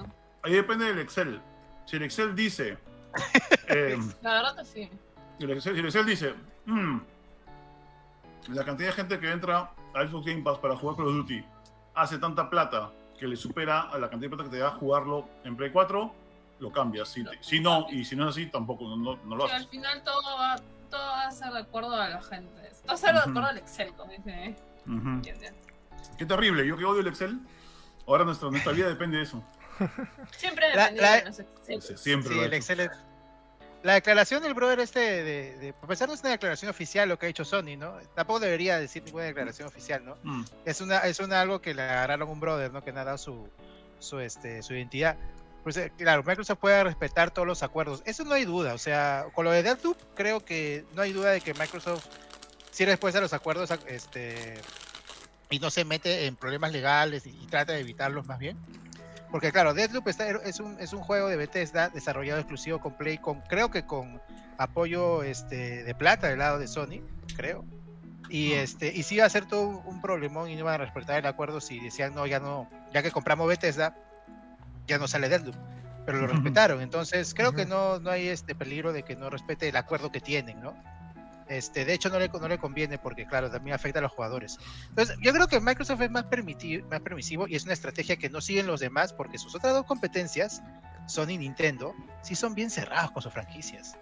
Ahí 0.43 0.53
depende 0.53 0.85
del 0.85 0.99
Excel. 0.99 1.41
Si 1.85 1.97
el 1.97 2.03
Excel 2.03 2.33
dice. 2.33 2.77
eh, 3.67 3.97
La 4.21 4.33
verdad 4.35 4.55
que 4.55 4.65
sí. 4.65 4.89
si 5.37 5.43
el 5.43 5.51
Excel, 5.51 5.73
si 5.73 5.79
el 5.81 5.85
Excel 5.85 6.05
dice. 6.05 6.33
"Mm, 6.65 6.97
la 8.53 8.63
cantidad 8.63 8.87
de 8.89 8.93
gente 8.95 9.19
que 9.19 9.29
entra 9.29 9.71
a 9.93 10.07
Xbox 10.07 10.25
Game 10.25 10.41
Pass 10.43 10.59
para 10.59 10.77
jugar 10.77 10.95
Call 10.95 11.07
of 11.07 11.13
Duty 11.13 11.43
hace 11.93 12.17
tanta 12.17 12.49
plata 12.49 12.89
que 13.20 13.27
le 13.27 13.36
supera 13.36 13.82
a 13.82 13.98
la 13.98 14.10
cantidad 14.10 14.29
de 14.32 14.36
plata 14.38 14.50
que 14.50 14.58
te 14.58 14.62
da 14.63 14.72
jugarlo 14.72 15.27
en 15.43 15.55
Play 15.55 15.72
4, 15.72 16.13
lo 16.60 16.72
cambias. 16.72 17.10
Si, 17.10 17.24
te- 17.24 17.38
si 17.41 17.60
no, 17.60 17.88
y 17.89 18.03
si 18.05 18.15
no 18.15 18.24
es 18.29 18.36
así, 18.36 18.48
tampoco 18.48 18.86
no, 18.88 18.96
no- 18.98 19.15
no 19.24 19.36
lo 19.36 19.46
Sí, 19.48 19.51
al 19.51 19.58
haces. 19.58 19.70
final 19.70 20.03
todo 20.03 20.38
va, 20.38 20.55
todo 20.89 21.01
va 21.01 21.27
a 21.27 21.32
ser 21.32 21.51
de 21.53 21.60
acuerdo 21.60 21.96
a 21.96 22.10
la 22.10 22.22
gente. 22.22 22.70
Todo 22.72 22.88
va 22.88 22.93
a 22.93 22.98
ser 22.98 23.13
de 23.13 23.20
acuerdo 23.20 23.46
al 23.46 23.58
Excel, 23.58 23.93
como 23.93 24.12
dicen, 24.12 24.29
¿eh? 24.29 24.55
Qué 26.17 26.25
terrible. 26.25 26.67
Yo 26.67 26.77
que 26.77 26.86
odio 26.86 27.01
el 27.01 27.08
Excel. 27.08 27.39
Ahora 28.08 28.25
nuestra, 28.25 28.50
nuestra 28.50 28.74
vida 28.74 28.88
depende 28.89 29.17
de 29.17 29.24
eso. 29.24 29.43
Siempre 30.38 30.76
La- 30.76 30.91
la- 30.91 31.12
de 31.15 31.26
los 31.26 31.39
Excel. 31.39 31.82
Siempre 31.97 32.34
Sí, 32.34 32.39
el. 32.39 32.54
Excel 32.54 32.80
es- 32.82 32.91
La 33.84 33.96
declaración 33.96 34.41
del 34.41 34.54
brother 34.54 34.80
este 34.80 35.00
de, 35.00 35.58
de, 35.58 35.69
a 35.82 35.88
pesar 35.88 36.08
no 36.08 36.13
es 36.13 36.22
una 36.22 36.30
declaración 36.30 36.72
oficial 36.72 37.10
lo 37.10 37.19
que 37.19 37.26
ha 37.26 37.30
hecho 37.30 37.43
Sony, 37.43 37.76
¿no? 37.78 37.98
Tampoco 38.15 38.39
debería 38.39 38.80
decir 38.80 39.04
ninguna 39.04 39.26
declaración 39.26 39.67
oficial, 39.67 40.06
¿no? 40.06 40.17
Mm. 40.24 40.46
Es 40.63 40.80
una, 40.80 41.00
es 41.00 41.19
una 41.19 41.41
algo 41.41 41.62
que 41.62 41.74
le 41.74 41.82
agarraron 41.82 42.30
a 42.30 42.32
un 42.32 42.39
brother, 42.39 42.72
¿no? 42.72 42.82
Que 42.82 42.93
no 42.93 43.02
ha 43.02 43.04
dado 43.04 43.17
su, 43.17 43.50
su, 44.00 44.19
este, 44.19 44.63
su 44.63 44.74
identidad. 44.74 45.17
Pues 45.63 45.76
eh, 45.76 45.91
claro, 45.98 46.24
Microsoft 46.24 46.60
puede 46.60 46.82
respetar 46.82 47.32
todos 47.32 47.46
los 47.46 47.62
acuerdos. 47.62 48.04
Eso 48.06 48.24
no 48.24 48.34
hay 48.34 48.46
duda. 48.46 48.74
O 48.74 48.78
sea, 48.78 49.26
con 49.34 49.43
lo 49.43 49.52
de 49.52 49.63
Deathloop, 49.63 49.98
creo 50.15 50.39
que 50.39 50.86
no 50.96 51.02
hay 51.02 51.12
duda 51.12 51.32
de 51.32 51.41
que 51.41 51.54
Microsoft 51.54 52.06
sí 52.72 52.86
respuesta 52.86 53.19
a 53.19 53.22
los 53.22 53.34
acuerdos 53.34 53.69
este, 53.88 54.56
y 55.50 55.60
no 55.60 55.69
se 55.69 55.84
mete 55.84 56.26
en 56.26 56.38
problemas 56.38 56.72
legales 56.72 57.26
y, 57.26 57.32
y 57.32 57.48
trata 57.48 57.74
de 57.74 57.82
evitarlos 57.82 58.26
más 58.28 58.39
bien. 58.39 58.58
Porque 59.34 59.52
claro, 59.52 59.74
Deathloop 59.74 60.08
está, 60.10 60.30
es, 60.30 60.60
un, 60.60 60.80
es 60.80 60.93
un 60.93 61.00
juego 61.00 61.28
de 61.28 61.36
Bethesda 61.36 61.89
desarrollado 61.89 62.39
exclusivo 62.39 62.80
con 62.80 62.93
Play, 62.93 63.17
con, 63.17 63.41
creo 63.41 63.72
que 63.72 63.84
con 63.84 64.22
apoyo 64.60 65.24
este, 65.24 65.84
de 65.84 65.96
plata 65.96 66.28
del 66.28 66.38
lado 66.38 66.60
de 66.60 66.67
Sony, 66.67 67.02
creo. 67.36 67.65
Y 68.30 68.52
este, 68.52 68.93
y 68.93 69.02
sí 69.02 69.15
iba 69.15 69.26
a 69.26 69.30
ser 69.30 69.48
todo 69.48 69.82
un 69.88 70.02
problemón 70.02 70.52
y 70.52 70.54
no 70.54 70.60
iban 70.60 70.76
a 70.76 70.78
respetar 70.78 71.17
el 71.17 71.26
acuerdo 71.26 71.62
si 71.62 71.80
decían 71.80 72.13
no, 72.13 72.28
ya 72.28 72.39
no, 72.39 72.69
ya 72.93 73.02
que 73.02 73.10
compramos 73.10 73.48
Bethesda, 73.48 73.98
ya 74.86 75.00
no 75.00 75.08
sale 75.08 75.30
Deathloop. 75.30 75.56
Pero 76.06 76.19
lo 76.19 76.28
respetaron. 76.28 76.84
Entonces 76.84 77.34
creo 77.34 77.54
que 77.54 77.65
no, 77.65 78.00
no 78.00 78.12
hay 78.12 78.28
este 78.28 78.54
peligro 78.54 78.93
de 78.93 79.02
que 79.02 79.15
no 79.15 79.32
respete 79.32 79.67
el 79.67 79.78
acuerdo 79.78 80.12
que 80.12 80.22
tienen, 80.22 80.62
¿no? 80.62 80.76
Este, 81.49 81.84
de 81.86 81.93
hecho 81.93 82.10
no 82.10 82.19
le, 82.19 82.29
no 82.29 82.47
le 82.47 82.58
conviene 82.58 82.97
porque 82.97 83.25
claro, 83.25 83.49
también 83.51 83.75
afecta 83.75 83.99
a 83.99 84.01
los 84.01 84.12
jugadores. 84.12 84.58
Entonces, 84.89 85.17
yo 85.21 85.34
creo 85.34 85.47
que 85.47 85.60
Microsoft 85.60 86.01
es 86.01 86.12
más, 86.12 86.25
más 86.89 87.01
permisivo 87.01 87.47
y 87.47 87.56
es 87.56 87.63
una 87.65 87.73
estrategia 87.73 88.15
que 88.17 88.29
no 88.29 88.39
siguen 88.41 88.67
los 88.67 88.79
demás 88.79 89.12
porque 89.13 89.38
sus 89.38 89.53
otras 89.56 89.73
dos 89.73 89.86
competencias, 89.86 90.62
Sony 91.08 91.32
y 91.32 91.38
Nintendo, 91.39 91.93
sí 92.21 92.36
son 92.36 92.56
bien 92.56 92.69
cerrados 92.69 93.12
con 93.12 93.21
sus 93.21 93.34
franquicias. 93.34 93.97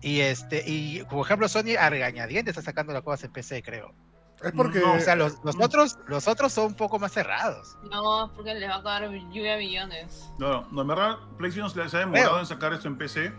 Y 0.00 0.20
este, 0.20 0.62
y 0.66 1.04
por 1.04 1.24
ejemplo, 1.24 1.48
Sony 1.48 1.76
a 1.78 1.88
regañadientes 1.90 2.56
está 2.56 2.62
sacando 2.70 2.92
las 2.92 3.02
cosas 3.02 3.24
en 3.24 3.32
PC, 3.32 3.62
creo. 3.62 3.94
es 4.42 4.50
porque... 4.52 4.80
No, 4.80 4.94
O 4.94 5.00
sea, 5.00 5.14
los, 5.14 5.38
los 5.44 5.54
Mm. 5.56 5.62
otros, 5.62 5.98
los 6.08 6.26
otros 6.26 6.52
son 6.52 6.66
un 6.66 6.74
poco 6.74 6.98
más 6.98 7.12
cerrados. 7.12 7.76
No, 7.90 8.32
porque 8.34 8.54
les 8.54 8.68
va 8.68 8.76
a 8.76 8.82
caer 8.82 9.10
lluvia 9.30 9.54
a 9.54 9.58
millones. 9.58 10.28
No, 10.38 10.48
no, 10.62 10.68
no, 10.72 10.82
en 10.82 10.88
verdad, 10.88 11.16
PlayStation 11.38 11.70
se 11.70 11.88
se 11.88 11.96
ha 11.96 12.00
demorado 12.00 12.40
en 12.40 12.46
sacar 12.46 12.72
esto 12.72 12.88
en 12.88 12.98
PC, 12.98 13.32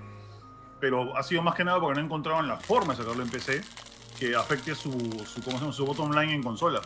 pero 0.84 1.16
ha 1.16 1.24
sido 1.24 1.42
más 1.42 1.56
que 1.56 1.64
nada 1.64 1.80
porque 1.80 1.98
no 1.98 2.06
encontraban 2.06 2.46
la 2.46 2.58
forma 2.58 2.94
de 2.94 3.02
sacarlo 3.02 3.24
en 3.24 3.30
PC 3.30 3.62
que 4.20 4.36
afecte 4.36 4.76
su, 4.76 4.92
su, 4.92 5.42
¿cómo 5.42 5.56
se 5.58 5.62
llama? 5.62 5.72
su 5.72 5.86
bottom 5.86 6.12
line 6.12 6.34
en 6.34 6.44
consola. 6.44 6.82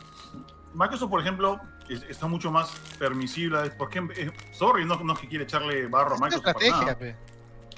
Microsoft, 0.75 1.10
por 1.10 1.19
ejemplo, 1.19 1.60
es- 1.89 2.03
está 2.03 2.27
mucho 2.27 2.51
más 2.51 2.69
permisible. 2.99 3.71
Porque, 3.75 4.07
eh, 4.15 4.31
sorry, 4.51 4.86
no, 4.86 4.97
no 5.03 5.13
es 5.13 5.19
que 5.19 5.27
quiere 5.27 5.45
echarle 5.45 5.88
barro 5.88 6.13
a 6.15 6.19
Microsoft. 6.19 6.43
para 6.43 6.69
nada. 6.69 6.95
pe. 6.95 7.15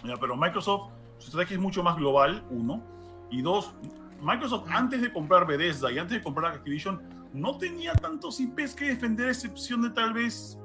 Ya, 0.04 0.18
pero 0.18 0.36
Microsoft, 0.36 0.92
su 1.20 1.28
estrategia 1.28 1.56
es 1.56 1.62
mucho 1.62 1.84
más 1.84 1.96
global, 1.96 2.44
uno. 2.50 2.84
Y 3.32 3.42
dos, 3.42 3.74
Microsoft 4.22 4.68
antes 4.70 5.02
de 5.02 5.14
comprar 5.14 5.48
Bethesda 5.48 5.90
y 5.90 6.00
antes 6.00 6.18
de 6.18 6.22
comprar 6.22 6.52
Activision, 6.52 7.02
no 7.32 7.58
tenía 7.58 7.94
tantos 7.94 8.42
IPs 8.42 8.76
que 8.76 8.90
defender, 8.90 9.28
a 9.30 9.32
excepción 9.32 9.84
de 9.84 9.92
tal 9.92 10.12
vez, 10.12 10.58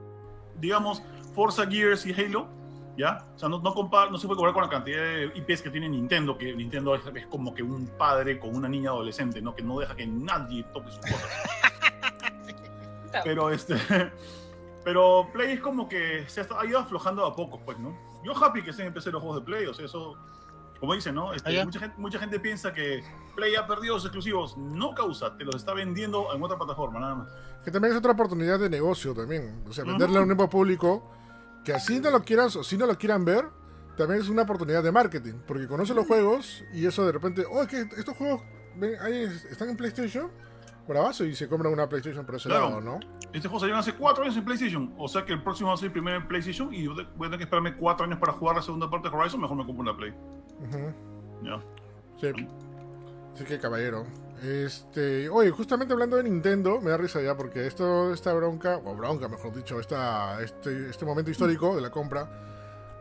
digamos, 0.58 1.00
Forza 1.32 1.64
Gears 1.64 2.06
y 2.06 2.12
Halo. 2.12 2.48
¿Ya? 2.96 3.26
O 3.35 3.38
sea, 3.38 3.48
no, 3.48 3.61
no, 3.61 3.74
compar- 3.74 4.11
no 4.11 4.18
se 4.18 4.26
puede 4.26 4.37
comparar 4.37 4.54
con 4.54 4.62
la 4.62 4.68
cantidad 4.68 4.98
de 5.02 5.33
IPs 5.35 5.62
que 5.62 5.70
tiene 5.70 5.88
Nintendo, 5.88 6.38
que 6.38 6.54
Nintendo 6.54 6.94
es, 6.94 7.02
es 7.14 7.26
como 7.26 7.52
que 7.52 7.62
un 7.62 7.88
padre 7.98 8.38
con 8.38 8.54
una 8.54 8.68
niña 8.68 8.90
adolescente, 8.90 9.42
¿no? 9.42 9.54
Que 9.54 9.62
no 9.62 9.78
deja 9.80 9.96
que 9.96 10.07
nadie 10.07 10.62
toque 10.72 10.90
sus 10.90 11.00
cosas. 11.00 11.28
Pero 13.24 13.50
este. 13.50 13.76
Pero 14.85 15.28
Play 15.33 15.52
es 15.52 15.61
como 15.61 15.88
que 15.88 16.24
se 16.28 16.42
ha 16.42 16.46
ha 16.59 16.66
ido 16.66 16.78
aflojando 16.78 17.24
a 17.24 17.35
poco, 17.35 17.61
pues, 17.64 17.78
¿no? 17.78 17.96
Yo 18.22 18.33
happy 18.37 18.62
que 18.62 18.70
en 18.70 18.92
PC 18.92 19.11
los 19.11 19.22
juegos 19.22 19.40
de 19.40 19.44
Play, 19.44 19.66
o 19.66 19.74
sea, 19.74 19.87
eso. 19.87 20.16
Como 20.80 20.94
dicen, 20.94 21.14
¿no? 21.14 21.33
Este, 21.33 21.64
mucha, 21.64 21.80
gente, 21.80 21.94
mucha 21.96 22.18
gente 22.18 22.38
piensa 22.40 22.72
que 22.74 23.02
Play 23.35 23.54
ha 23.54 23.66
perdido 23.66 23.94
los 23.94 24.04
exclusivos. 24.04 24.57
No 24.59 24.94
causa, 24.94 25.35
te 25.37 25.44
los 25.44 25.54
está 25.57 25.72
vendiendo 25.72 26.35
en 26.35 26.42
otra 26.42 26.59
plataforma, 26.59 27.00
nada 27.00 27.14
más. 27.14 27.28
Que 27.64 27.70
también 27.70 27.92
es 27.92 27.98
otra 27.98 28.12
oportunidad 28.12 28.59
de 28.59 28.68
negocio 28.68 29.14
también. 29.14 29.62
O 29.66 29.72
sea, 29.72 29.85
venderle 29.85 30.18
a 30.18 30.22
un 30.22 30.28
mismo 30.28 30.50
público 30.50 31.11
que 31.64 31.72
así 31.72 32.00
no 32.00 32.11
lo 32.11 32.22
quieras 32.22 32.55
o 32.57 32.64
si 32.64 32.77
no 32.77 32.87
lo 32.87 32.96
quieran 32.98 33.24
ver, 33.24 33.46
también 33.96 34.20
es 34.20 34.29
una 34.29 34.42
oportunidad 34.42 34.83
de 34.83 34.92
marketing. 34.92 35.35
Porque 35.46 35.66
conoce 35.66 35.94
los 35.94 36.07
juegos 36.07 36.64
y 36.72 36.87
eso 36.87 37.05
de 37.07 37.12
repente, 37.12 37.44
oh, 37.50 37.62
es 37.62 37.68
que 37.68 37.81
estos 37.96 38.16
juegos 38.16 38.42
ven, 38.77 38.94
ahí 39.00 39.22
están 39.50 39.70
en 39.70 39.77
PlayStation, 39.77 40.31
bravazo, 40.87 41.24
y 41.24 41.35
se 41.35 41.48
compran 41.48 41.72
una 41.72 41.88
PlayStation 41.88 42.27
por 42.27 42.35
ese 42.35 42.48
Claro. 42.48 42.68
lado, 42.68 42.81
¿no? 42.81 43.00
Este 43.33 43.48
juego 43.48 43.61
salió 43.61 43.77
hace 43.77 43.94
cuatro 43.94 44.22
años 44.24 44.37
en 44.37 44.44
PlayStation. 44.44 44.94
O 44.98 45.09
sea 45.09 45.24
que 45.24 45.33
el 45.33 45.42
próximo 45.42 45.68
va 45.68 45.74
a 45.74 45.77
ser 45.79 45.87
el 45.87 45.92
primero 45.92 46.16
en 46.18 46.29
PlayStation 46.29 46.72
y 46.72 46.87
voy 46.87 47.00
a 47.03 47.07
tener 47.18 47.38
que 47.38 47.44
esperarme 47.44 47.74
cuatro 47.77 48.05
años 48.07 48.18
para 48.18 48.33
jugar 48.33 48.57
la 48.57 48.62
segunda 48.62 48.88
parte 48.90 49.09
de 49.09 49.16
Horizon. 49.16 49.40
Mejor 49.40 49.57
me 49.57 49.64
compro 49.66 49.83
una 49.83 49.96
Play. 49.96 50.11
Ujú. 50.11 50.92
Ya. 51.42 51.61
Sí. 52.20 52.46
Así 53.35 53.44
que 53.44 53.59
caballero. 53.59 54.05
Este, 54.44 55.30
oye, 55.30 55.50
justamente 55.50 55.94
hablando 55.94 56.18
de 56.18 56.24
Nintendo, 56.24 56.78
me 56.78 56.90
da 56.90 56.98
risa 56.98 57.22
ya 57.22 57.35
porque 57.35 57.66
esto, 57.66 58.12
esta 58.12 58.35
bronca, 58.35 58.76
o 58.85 58.94
bronca 58.94 59.26
mejor 59.26 59.54
dicho, 59.54 59.80
esta, 59.80 60.42
este, 60.42 60.90
este 60.90 61.07
momento 61.07 61.30
histórico 61.30 61.74
de 61.74 61.80
la 61.80 61.90
compra 61.90 62.28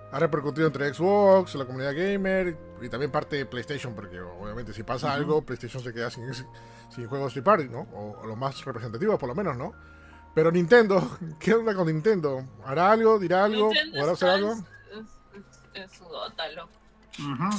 ha 0.10 0.20
repercutido 0.20 0.68
entre 0.68 0.94
Xbox, 0.94 1.56
la 1.56 1.66
comunidad 1.66 1.94
gamer 1.94 2.58
y 2.82 2.88
también 2.88 3.12
parte 3.12 3.36
de 3.36 3.46
PlayStation, 3.46 3.94
porque 3.94 4.22
obviamente 4.22 4.72
si 4.72 4.84
pasa 4.84 5.14
algo, 5.14 5.42
PlayStation 5.42 5.84
se 5.84 5.94
queda 5.94 6.10
sin, 6.10 6.32
sin 6.90 7.08
juegos 7.08 7.34
free 7.34 7.42
party, 7.42 7.68
¿no? 7.68 7.82
O, 7.94 8.22
o 8.22 8.26
los 8.26 8.38
más 8.38 8.64
representativos 8.64 9.20
por 9.20 9.28
lo 9.28 9.36
menos, 9.36 9.58
¿no? 9.58 9.74
Pero 10.34 10.50
Nintendo, 10.50 11.18
¿qué 11.40 11.56
onda 11.56 11.76
con 11.76 11.88
Nintendo? 11.88 12.48
¿Hará 12.64 12.92
algo? 12.92 13.20
¿Dirá 13.20 13.44
algo? 13.44 13.68
Nintendo 13.68 14.00
¿O 14.00 14.04
hará 14.04 14.12
hacer 14.14 14.30
algo? 14.30 14.56
Loco. 16.56 16.70
Ujú. 17.20 17.50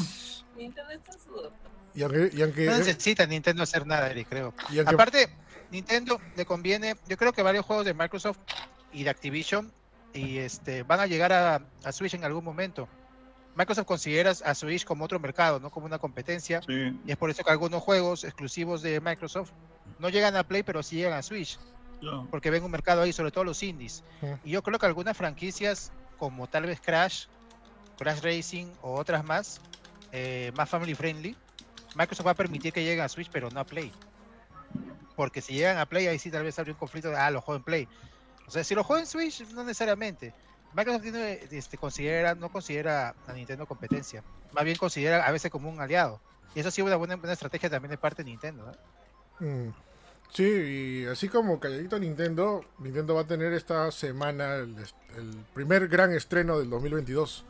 Nintendo 0.57 0.90
está 0.90 1.12
en 1.12 1.18
su 1.18 1.31
gota. 1.33 1.63
Y 1.94 2.02
aunque, 2.02 2.30
y 2.33 2.42
aunque, 2.42 2.66
No 2.66 2.76
necesita 2.78 3.26
Nintendo 3.26 3.62
hacer 3.62 3.87
nada, 3.87 4.11
Eric, 4.11 4.28
creo. 4.28 4.54
y 4.70 4.78
aunque- 4.78 4.94
Aparte, 4.94 5.28
Nintendo 5.70 6.20
le 6.37 6.44
conviene, 6.44 6.96
yo 7.09 7.16
creo 7.16 7.33
que 7.33 7.42
varios 7.42 7.64
juegos 7.64 7.85
de 7.85 7.94
Microsoft 7.94 8.38
y 8.92 9.04
de 9.04 9.11
Activision 9.11 9.72
y 10.12 10.38
este 10.38 10.83
van 10.85 11.00
a 11.00 11.07
llegar 11.07 11.33
a, 11.33 11.61
a 11.85 11.92
Switch 11.92 12.14
en 12.14 12.24
algún 12.24 12.44
momento. 12.44 12.88
Microsoft 13.57 13.87
considera 13.87 14.33
a 14.44 14.54
Switch 14.54 14.85
como 14.85 15.04
otro 15.04 15.18
mercado, 15.20 15.61
no 15.61 15.70
como 15.70 15.87
una 15.87 15.98
competencia, 15.98 16.61
Sí, 16.66 16.98
y 17.07 17.11
es 17.12 17.16
por 17.16 17.30
eso 17.30 17.42
que 17.44 17.50
algunos 17.52 17.83
juegos 17.83 18.24
exclusivos 18.24 18.83
de 18.83 19.00
Microsoft 19.00 19.50
no 20.00 20.09
llegan 20.09 20.35
a 20.37 20.42
Play, 20.42 20.62
pero 20.64 20.83
sí 20.83 20.96
llegan 20.96 21.12
a 21.14 21.22
Switch, 21.22 21.59
porque 22.30 22.50
ven 22.50 22.64
un 22.64 22.70
mercado 22.72 23.02
ahí, 23.02 23.12
sobre 23.12 23.30
todo 23.30 23.44
los 23.44 23.62
indies. 23.62 24.02
Y 24.44 24.50
yo 24.50 24.62
creo 24.62 24.78
que 24.78 24.87
algunas 24.87 25.16
franquicias, 25.16 25.92
como 26.18 26.48
tal 26.48 26.66
vez 26.66 26.80
Crash, 26.80 27.26
Crash 27.96 28.20
Racing 28.22 28.66
o 28.83 28.94
otras 28.94 29.24
más, 29.24 29.61
eh, 30.12 30.52
más 30.57 30.68
family 30.68 30.94
friendly, 30.94 31.37
Microsoft 31.94 32.26
va 32.26 32.33
a 32.33 32.37
permitir 32.37 32.72
que 32.72 32.83
lleguen 32.83 33.00
a 33.00 33.09
Switch, 33.09 33.30
pero 33.30 33.50
no 33.50 33.61
a 33.61 33.64
Play. 33.64 33.92
Porque 35.16 35.40
si 35.40 35.54
llegan 35.54 35.78
a 35.78 35.87
Play, 35.87 36.07
ahí 36.07 36.18
sí 36.18 36.30
tal 36.30 36.42
vez 36.42 36.59
habría 36.59 36.74
un 36.74 36.78
conflicto 36.78 37.11
de, 37.11 37.16
ah, 37.16 37.30
lo 37.30 37.40
juego 37.40 37.59
en 37.59 37.64
Play. 37.64 37.88
O 38.46 38.50
sea, 38.50 38.64
si 38.64 38.74
lo 38.74 38.85
juego 38.85 39.00
en 39.00 39.07
Switch, 39.07 39.46
no 39.50 39.62
necesariamente. 39.64 40.35
Microsoft 40.74 41.02
tiene, 41.02 41.40
este, 41.50 41.78
considera, 41.78 42.35
no 42.35 42.50
considera 42.50 43.14
a 43.26 43.33
Nintendo 43.33 43.66
competencia. 43.66 44.24
Más 44.52 44.64
bien 44.64 44.76
considera 44.76 45.24
a 45.24 45.30
veces 45.30 45.50
como 45.50 45.70
un 45.70 45.80
aliado. 45.80 46.20
Y 46.54 46.61
eso 46.61 46.70
sí 46.70 46.80
es 46.80 46.87
una 46.87 46.96
buena, 46.96 47.18
estrategia 47.33 47.70
también 47.70 47.90
de 47.90 47.98
parte 47.98 48.22
de 48.24 48.30
Nintendo. 48.30 48.76
¿no? 49.40 49.46
Mm. 49.46 49.74
Sí, 50.33 50.42
y 50.42 51.07
así 51.07 51.28
como 51.28 51.61
calladito 51.61 51.96
Nintendo, 51.98 52.64
Nintendo 52.78 53.14
va 53.14 53.20
a 53.20 53.26
tener 53.26 53.52
esta 53.52 53.92
semana 53.92 54.57
el 54.57 54.74
primer 55.54 55.87
gran 55.87 56.12
estreno 56.12 56.59
del 56.59 56.70
2022, 56.70 57.44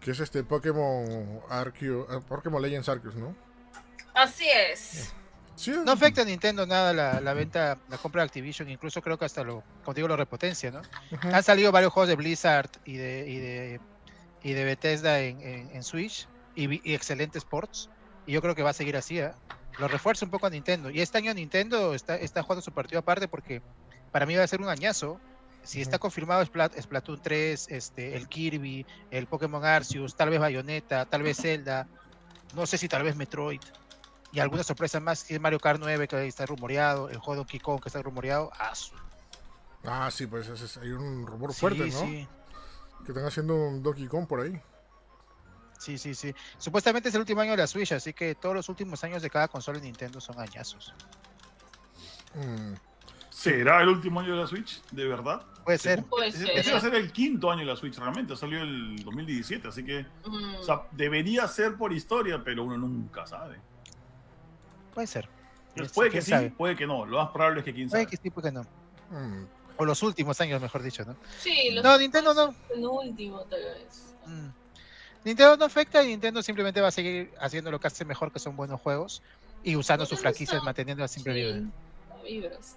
que 0.00 0.12
es 0.12 0.20
este 0.20 0.42
Pokémon 0.44 1.40
Arceus, 1.48 2.06
eh, 2.10 2.20
Pokémon 2.26 2.60
Legends 2.62 2.88
Arceus, 2.88 3.14
¿no? 3.16 3.34
Así 4.14 4.46
es. 4.48 5.12
Sí, 5.56 5.72
No 5.84 5.92
afecta 5.92 6.22
a 6.22 6.24
Nintendo 6.24 6.64
nada 6.66 6.92
la, 6.94 7.20
la 7.20 7.34
venta, 7.34 7.78
la 7.88 7.98
compra 7.98 8.22
de 8.22 8.26
Activision, 8.26 8.70
incluso 8.70 9.02
creo 9.02 9.18
que 9.18 9.26
hasta 9.26 9.44
lo, 9.44 9.62
como 9.84 9.94
digo, 9.94 10.08
lo 10.08 10.16
repotencia, 10.16 10.70
¿no? 10.70 10.80
Han 11.34 11.42
salido 11.42 11.70
varios 11.70 11.92
juegos 11.92 12.08
de 12.08 12.16
Blizzard 12.16 12.70
y 12.86 12.96
de, 12.96 13.28
y 13.28 13.38
de, 13.38 13.80
y 14.42 14.52
de 14.54 14.64
Bethesda 14.64 15.20
en, 15.20 15.40
en- 15.42 15.70
en 15.76 15.82
Switch 15.82 16.26
y, 16.54 16.90
y 16.90 16.94
excelentes 16.94 17.44
ports. 17.44 17.90
Y 18.24 18.32
yo 18.32 18.40
creo 18.40 18.54
que 18.54 18.62
va 18.62 18.70
a 18.70 18.74
seguir 18.74 18.96
así. 18.96 19.18
¿eh? 19.18 19.32
Lo 19.78 19.86
refuerza 19.88 20.24
un 20.24 20.30
poco 20.30 20.46
a 20.46 20.50
Nintendo. 20.50 20.88
Y 20.88 21.02
este 21.02 21.18
año 21.18 21.34
Nintendo 21.34 21.94
está, 21.94 22.16
está 22.16 22.42
jugando 22.42 22.62
su 22.62 22.72
partido 22.72 23.00
aparte 23.00 23.28
porque 23.28 23.60
para 24.12 24.24
mí 24.24 24.34
va 24.36 24.44
a 24.44 24.48
ser 24.48 24.62
un 24.62 24.68
añazo. 24.70 25.20
Si 25.62 25.80
está 25.80 25.98
confirmado 25.98 26.42
Splat- 26.42 26.80
Splatoon 26.80 27.20
3, 27.22 27.66
este, 27.68 28.16
el 28.16 28.28
Kirby, 28.28 28.84
el 29.10 29.26
Pokémon 29.26 29.64
Arceus, 29.64 30.16
tal 30.16 30.30
vez 30.30 30.40
Bayonetta, 30.40 31.04
tal 31.06 31.22
vez 31.22 31.36
Zelda, 31.36 31.86
no 32.54 32.66
sé 32.66 32.78
si 32.78 32.88
tal 32.88 33.02
vez 33.02 33.14
Metroid. 33.14 33.60
Y 34.32 34.40
algunas 34.40 34.66
sorpresas 34.66 35.02
más, 35.02 35.22
que 35.24 35.34
es 35.34 35.40
Mario 35.40 35.58
Kart 35.60 35.78
9 35.80 36.08
que 36.08 36.26
está 36.26 36.46
rumoreado, 36.46 37.08
el 37.10 37.18
juego 37.18 37.36
Donkey 37.36 37.60
Kong 37.60 37.80
que 37.82 37.88
está 37.88 38.00
rumoreado. 38.02 38.50
Ah, 38.58 38.74
su- 38.74 38.94
Ah, 39.84 40.10
sí, 40.10 40.26
pues 40.26 40.48
es- 40.48 40.76
hay 40.76 40.90
un 40.90 41.26
rumor 41.26 41.52
sí, 41.52 41.60
fuerte, 41.60 41.86
¿no? 41.86 42.00
sí. 42.00 42.28
Que 43.04 43.12
están 43.12 43.24
haciendo 43.26 43.54
un 43.56 43.82
Donkey 43.82 44.06
Kong 44.08 44.26
por 44.26 44.40
ahí. 44.40 44.60
Sí, 45.78 45.96
sí, 45.98 46.14
sí. 46.14 46.34
Supuestamente 46.58 47.08
es 47.08 47.14
el 47.14 47.20
último 47.22 47.40
año 47.40 47.52
de 47.52 47.56
la 47.58 47.66
Switch, 47.66 47.92
así 47.92 48.12
que 48.12 48.34
todos 48.34 48.54
los 48.54 48.68
últimos 48.68 49.02
años 49.04 49.22
de 49.22 49.30
cada 49.30 49.48
consola 49.48 49.78
de 49.78 49.86
Nintendo 49.86 50.20
son 50.20 50.38
añazos. 50.38 50.94
Mm. 52.34 52.74
¿Será 53.40 53.80
el 53.80 53.88
último 53.88 54.20
año 54.20 54.34
de 54.34 54.42
la 54.42 54.46
Switch? 54.46 54.82
¿De 54.90 55.06
verdad? 55.08 55.40
Puede 55.64 55.78
ser. 55.78 56.04
Puede 56.04 56.28
Ese 56.28 56.38
ser. 56.44 56.58
ese 56.58 56.72
va 56.72 56.76
a 56.76 56.80
ser 56.82 56.94
el 56.94 57.10
quinto 57.10 57.50
año 57.50 57.60
de 57.60 57.66
la 57.66 57.76
Switch, 57.76 57.96
realmente. 57.96 58.36
Salió 58.36 58.60
el 58.60 59.02
2017, 59.02 59.66
así 59.68 59.82
que. 59.82 60.04
Mm. 60.26 60.56
O 60.56 60.62
sea, 60.62 60.82
debería 60.92 61.48
ser 61.48 61.76
por 61.76 61.90
historia, 61.90 62.42
pero 62.44 62.64
uno 62.64 62.76
nunca 62.76 63.26
sabe. 63.26 63.56
Puede 64.92 65.06
ser. 65.06 65.26
Pues 65.74 65.90
puede 65.92 66.10
que 66.10 66.18
¿Quién 66.18 66.22
sí, 66.24 66.30
sabe? 66.32 66.50
puede 66.50 66.76
que 66.76 66.86
no. 66.86 67.06
Lo 67.06 67.16
más 67.16 67.30
probable 67.30 67.60
es 67.60 67.64
que 67.64 67.72
quién 67.72 67.88
sabe. 67.88 68.04
Puede 68.04 68.10
que 68.18 68.22
sí, 68.22 68.28
puede 68.30 68.48
que 68.50 68.54
no. 68.54 68.62
Mm. 69.18 69.46
O 69.78 69.84
los 69.86 70.02
últimos 70.02 70.38
años, 70.42 70.60
mejor 70.60 70.82
dicho, 70.82 71.02
¿no? 71.06 71.16
Sí, 71.38 71.70
los 71.70 71.82
No, 71.82 71.96
Nintendo 71.96 72.34
no. 72.34 72.54
penúltimo 72.68 73.40
tal 73.44 73.60
vez. 73.62 74.14
Mm. 74.26 74.48
Nintendo 75.24 75.56
no 75.56 75.64
afecta 75.64 76.02
y 76.02 76.08
Nintendo 76.08 76.42
simplemente 76.42 76.82
va 76.82 76.88
a 76.88 76.90
seguir 76.90 77.32
haciendo 77.40 77.70
lo 77.70 77.80
que 77.80 77.86
hace 77.86 78.04
mejor, 78.04 78.30
que 78.32 78.38
son 78.38 78.54
buenos 78.54 78.78
juegos, 78.82 79.22
y 79.64 79.76
usando 79.76 80.04
sus 80.04 80.20
franquicias, 80.20 80.56
está- 80.56 80.64
manteniéndolas 80.66 81.10
siempre 81.10 81.32
vivas. 81.32 81.54
Sí, 81.56 81.68
no 82.10 82.22
vibras. 82.22 82.76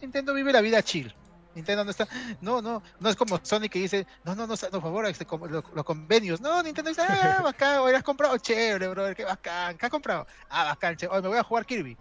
Nintendo 0.00 0.34
vive 0.34 0.52
la 0.52 0.60
vida 0.60 0.82
chill. 0.82 1.14
Nintendo 1.54 1.84
no 1.84 1.90
está, 1.90 2.06
no, 2.42 2.60
no, 2.60 2.82
no 3.00 3.08
es 3.08 3.16
como 3.16 3.40
Sony 3.42 3.68
que 3.70 3.78
dice, 3.78 4.06
no, 4.24 4.34
no, 4.34 4.46
no, 4.46 4.54
no, 4.54 4.70
por 4.70 4.82
favor, 4.82 5.06
este, 5.06 5.24
como 5.24 5.46
los, 5.46 5.64
los 5.74 5.84
convenios. 5.84 6.38
No, 6.40 6.62
Nintendo 6.62 6.90
dice, 6.90 7.00
ah, 7.08 7.40
bacán, 7.44 7.78
oye, 7.78 7.96
has 7.96 8.02
comprado, 8.02 8.36
chévere, 8.36 8.88
brother, 8.88 9.16
qué 9.16 9.24
bacán, 9.24 9.78
¿qué 9.78 9.86
has 9.86 9.90
comprado? 9.90 10.26
Ah, 10.50 10.64
bacán, 10.64 10.96
chévere, 10.96 11.16
oye, 11.16 11.22
me 11.22 11.28
voy 11.28 11.38
a 11.38 11.42
jugar 11.42 11.64
Kirby. 11.64 11.96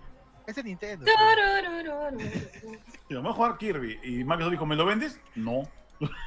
Ese 0.45 0.59
es 0.59 0.65
Nintendo. 0.65 1.05
Tararararara. 1.05 2.11
Y 3.09 3.13
vamos 3.15 3.31
a 3.31 3.35
jugar 3.35 3.57
Kirby. 3.57 3.99
Y 4.03 4.23
Microsoft 4.25 4.51
dijo, 4.51 4.65
¿me 4.65 4.75
lo 4.75 4.85
vendes? 4.85 5.19
No. 5.35 5.63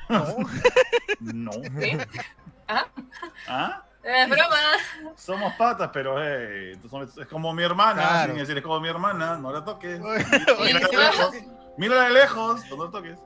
No. 0.09 0.37
No. 1.21 1.53
¿Sí? 1.81 1.99
¿Ah? 2.67 2.87
¿Ah? 3.47 3.83
Es 4.03 4.29
broma. 4.29 4.57
Somos 5.17 5.53
patas, 5.55 5.91
pero 5.93 6.17
eh, 6.25 6.77
tú 6.81 6.89
son- 6.89 7.03
es 7.03 7.27
como 7.27 7.53
mi 7.53 7.63
hermana. 7.63 8.01
Claro. 8.09 8.33
Sin 8.33 8.41
decir, 8.41 8.57
es 8.57 8.63
como 8.63 8.81
mi 8.81 8.89
hermana, 8.89 9.37
no 9.37 9.53
la 9.53 9.65
toques. 9.65 10.01
Oye, 10.01 10.25
Mírala 10.73 10.89
de 10.89 10.97
lejos. 10.97 11.35
Mírala 11.79 12.05
de 12.05 12.11
lejos, 12.11 12.61
no 12.77 12.91
toques. 12.91 13.19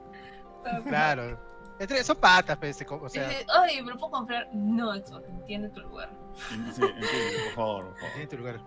claro. 0.87 1.39
Entre- 1.79 2.03
son 2.03 2.17
patas, 2.17 2.55
pues, 2.57 2.85
o 2.89 3.09
sea, 3.09 3.27
Dice, 3.27 3.45
Ay, 3.51 3.81
¿me 3.81 3.91
lo 3.91 3.97
puedo 3.97 4.11
comprar? 4.11 4.47
No, 4.53 4.93
Xbox, 4.93 5.27
entiende 5.27 5.69
tu 5.69 5.81
lugar. 5.81 6.09
Sí, 6.35 6.53
entiende, 6.55 7.07
por 7.45 7.53
favor, 7.55 7.85
por 7.89 7.95
favor. 7.97 8.13
tiene 8.13 8.27
tu 8.27 8.37
lugar. 8.37 8.61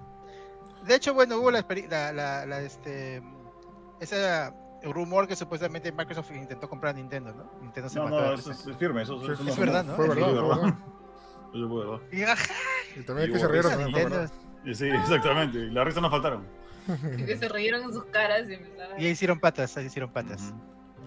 De 0.83 0.95
hecho, 0.97 1.15
bueno, 1.15 1.39
hubo 1.39 1.51
la, 1.51 1.65
la, 1.89 2.13
la, 2.13 2.47
la, 2.47 2.61
este, 2.61 3.23
ese 4.01 4.53
rumor 4.83 5.27
que 5.27 5.35
supuestamente 5.37 5.91
Microsoft 5.93 6.31
intentó 6.33 6.69
comprar 6.69 6.95
a 6.95 6.97
Nintendo, 6.99 7.33
¿no? 7.33 7.51
Nintendo 7.63 7.89
se 7.89 7.99
No, 7.99 8.05
mató. 8.07 8.21
no, 8.21 8.33
eso 8.35 8.51
es, 8.51 8.67
es 8.67 8.77
firme. 8.77 9.03
Eso, 9.03 9.17
eso 9.23 9.37
sí, 9.43 9.49
es 9.51 9.57
verdad, 9.59 9.85
¿no? 9.85 9.95
Fue 9.95 10.07
Es 10.09 10.15
verdad, 10.15 10.27
fue 10.29 10.43
verdad. 10.43 10.75
Eso 11.55 11.69
fue 11.69 11.85
verdad. 11.87 12.01
Y, 12.13 12.23
ajá, 12.25 12.55
Y 12.97 13.01
también 13.03 13.31
que 13.33 13.37
Y 13.37 13.41
se 13.41 13.49
rieron 13.49 13.73
fue 13.73 13.85
Nintendo. 13.85 14.11
verdad. 14.19 14.33
Y 14.65 14.75
Sí, 14.75 14.89
exactamente. 14.89 15.59
Las 15.59 15.85
risas 15.87 16.03
nos 16.03 16.11
faltaron. 16.11 16.47
Y 17.19 17.25
que 17.25 17.37
se 17.37 17.49
rieron 17.49 17.83
en 17.85 17.93
sus 17.93 18.05
caras 18.07 18.49
y 18.49 18.55
empezaron. 18.55 19.01
Y 19.01 19.05
ahí 19.07 19.11
hicieron 19.13 19.41
patas, 19.41 19.77
ahí 19.77 19.87
hicieron 19.87 20.13
patas. 20.13 20.53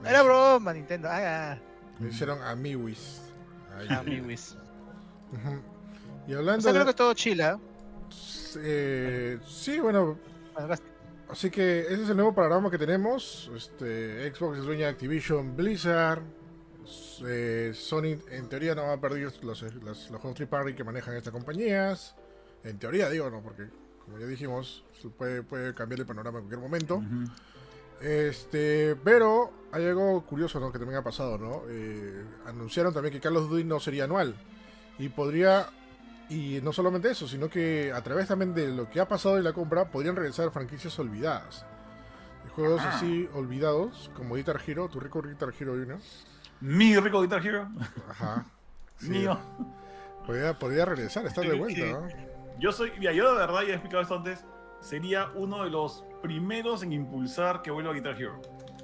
Era 0.06 0.22
broma, 0.24 0.74
Nintendo. 0.74 1.08
Ah, 1.12 1.58
Le 2.00 2.10
hicieron 2.10 2.42
amiguis. 2.44 3.22
Ujú. 5.34 5.62
Y 6.28 6.34
O 6.34 6.40
hablando 6.40 6.62
sea, 6.62 6.72
creo 6.72 6.86
de... 6.86 6.92
que 6.92 6.98
todo 6.98 7.14
chila. 7.14 7.60
eh, 8.58 9.40
sí, 9.48 9.80
bueno, 9.80 10.18
Así 11.30 11.52
que 11.52 11.82
ese 11.82 12.04
es 12.04 12.10
el 12.10 12.16
nuevo 12.16 12.34
panorama 12.34 12.72
que 12.72 12.78
tenemos. 12.78 13.52
Este, 13.56 14.34
Xbox 14.34 14.58
es 14.58 14.66
dueña 14.66 14.86
de 14.88 14.92
Activision, 14.94 15.56
Blizzard. 15.56 16.24
eh, 17.28 17.72
Sony 17.76 18.18
en 18.32 18.50
teoría 18.50 18.74
no 18.74 18.84
va 18.88 18.94
a 18.94 19.00
perder 19.00 19.22
los, 19.22 19.44
los, 19.44 19.62
los 19.84 20.08
juegos 20.10 20.34
Tree 20.34 20.48
Party 20.48 20.74
que 20.74 20.84
manejan 20.84 21.16
estas 21.16 21.32
compañías. 21.32 22.16
En 22.64 22.80
teoría 22.80 23.10
digo, 23.10 23.30
no, 23.30 23.42
porque 23.44 23.68
como 24.10 24.20
ya 24.20 24.28
dijimos, 24.28 24.84
puede, 25.18 25.44
puede 25.44 25.74
cambiar 25.76 26.00
el 26.00 26.06
panorama 26.08 26.40
en 26.40 26.46
cualquier 26.46 26.62
momento. 26.62 27.04
Este, 28.02 28.96
pero 29.04 29.52
hay 29.72 29.86
algo 29.86 30.26
curioso 30.26 30.60
¿no? 30.60 30.72
que 30.72 30.80
también 30.80 31.00
ha 31.00 31.04
pasado, 31.04 31.38
¿no? 31.38 31.62
Eh, 31.70 32.26
anunciaron 32.48 32.92
también 32.92 33.14
que 33.14 33.20
Carlos 33.20 33.50
Duty 33.50 33.66
no 33.66 33.80
sería 33.80 34.06
anual. 34.06 34.36
Y 34.98 35.10
podría, 35.10 35.68
y 36.28 36.60
no 36.64 36.74
solamente 36.74 37.12
eso, 37.12 37.28
sino 37.28 37.50
que 37.50 37.92
a 37.94 38.02
través 38.02 38.28
también 38.28 38.56
de 38.56 38.70
lo 38.70 38.90
que 38.90 39.00
ha 39.00 39.08
pasado 39.08 39.38
en 39.38 39.44
la 39.44 39.54
compra, 39.54 39.92
podrían 39.92 40.16
regresar 40.16 40.50
franquicias 40.52 40.98
olvidadas. 40.98 41.66
Y 42.48 42.50
Juegos 42.50 42.82
Ajá. 42.82 42.98
así 42.98 43.30
olvidados, 43.34 44.10
como 44.16 44.36
Guitar 44.36 44.60
Hero, 44.66 44.90
tu 44.90 45.00
rico 45.00 45.22
Guitar 45.22 45.54
Hero 45.58 45.74
1. 45.74 46.00
Mi 46.62 46.98
rico 46.98 47.22
Guitar 47.22 47.46
Hero. 47.46 47.70
Ajá. 48.10 48.46
Sí, 49.00 49.12
Mío. 49.12 49.40
Podría, 50.26 50.60
podría 50.60 50.84
regresar, 50.84 51.26
estar 51.26 51.48
de 51.48 51.58
vuelta, 51.58 51.86
¿no? 51.86 52.29
Yo 52.60 52.72
soy, 52.72 52.92
mira, 53.00 53.12
yo 53.14 53.32
de 53.32 53.38
verdad, 53.40 53.62
ya 53.62 53.70
he 53.70 53.74
explicado 53.74 54.02
esto 54.04 54.16
antes, 54.16 54.46
sería 54.80 55.30
uno 55.36 55.64
de 55.64 55.70
los 55.70 56.06
primeros 56.22 56.84
en 56.84 56.94
impulsar 56.94 57.62
que 57.62 57.72
vuelva 57.72 57.92
a 57.92 57.94
Guitar 57.94 58.16
Hero. 58.22 58.40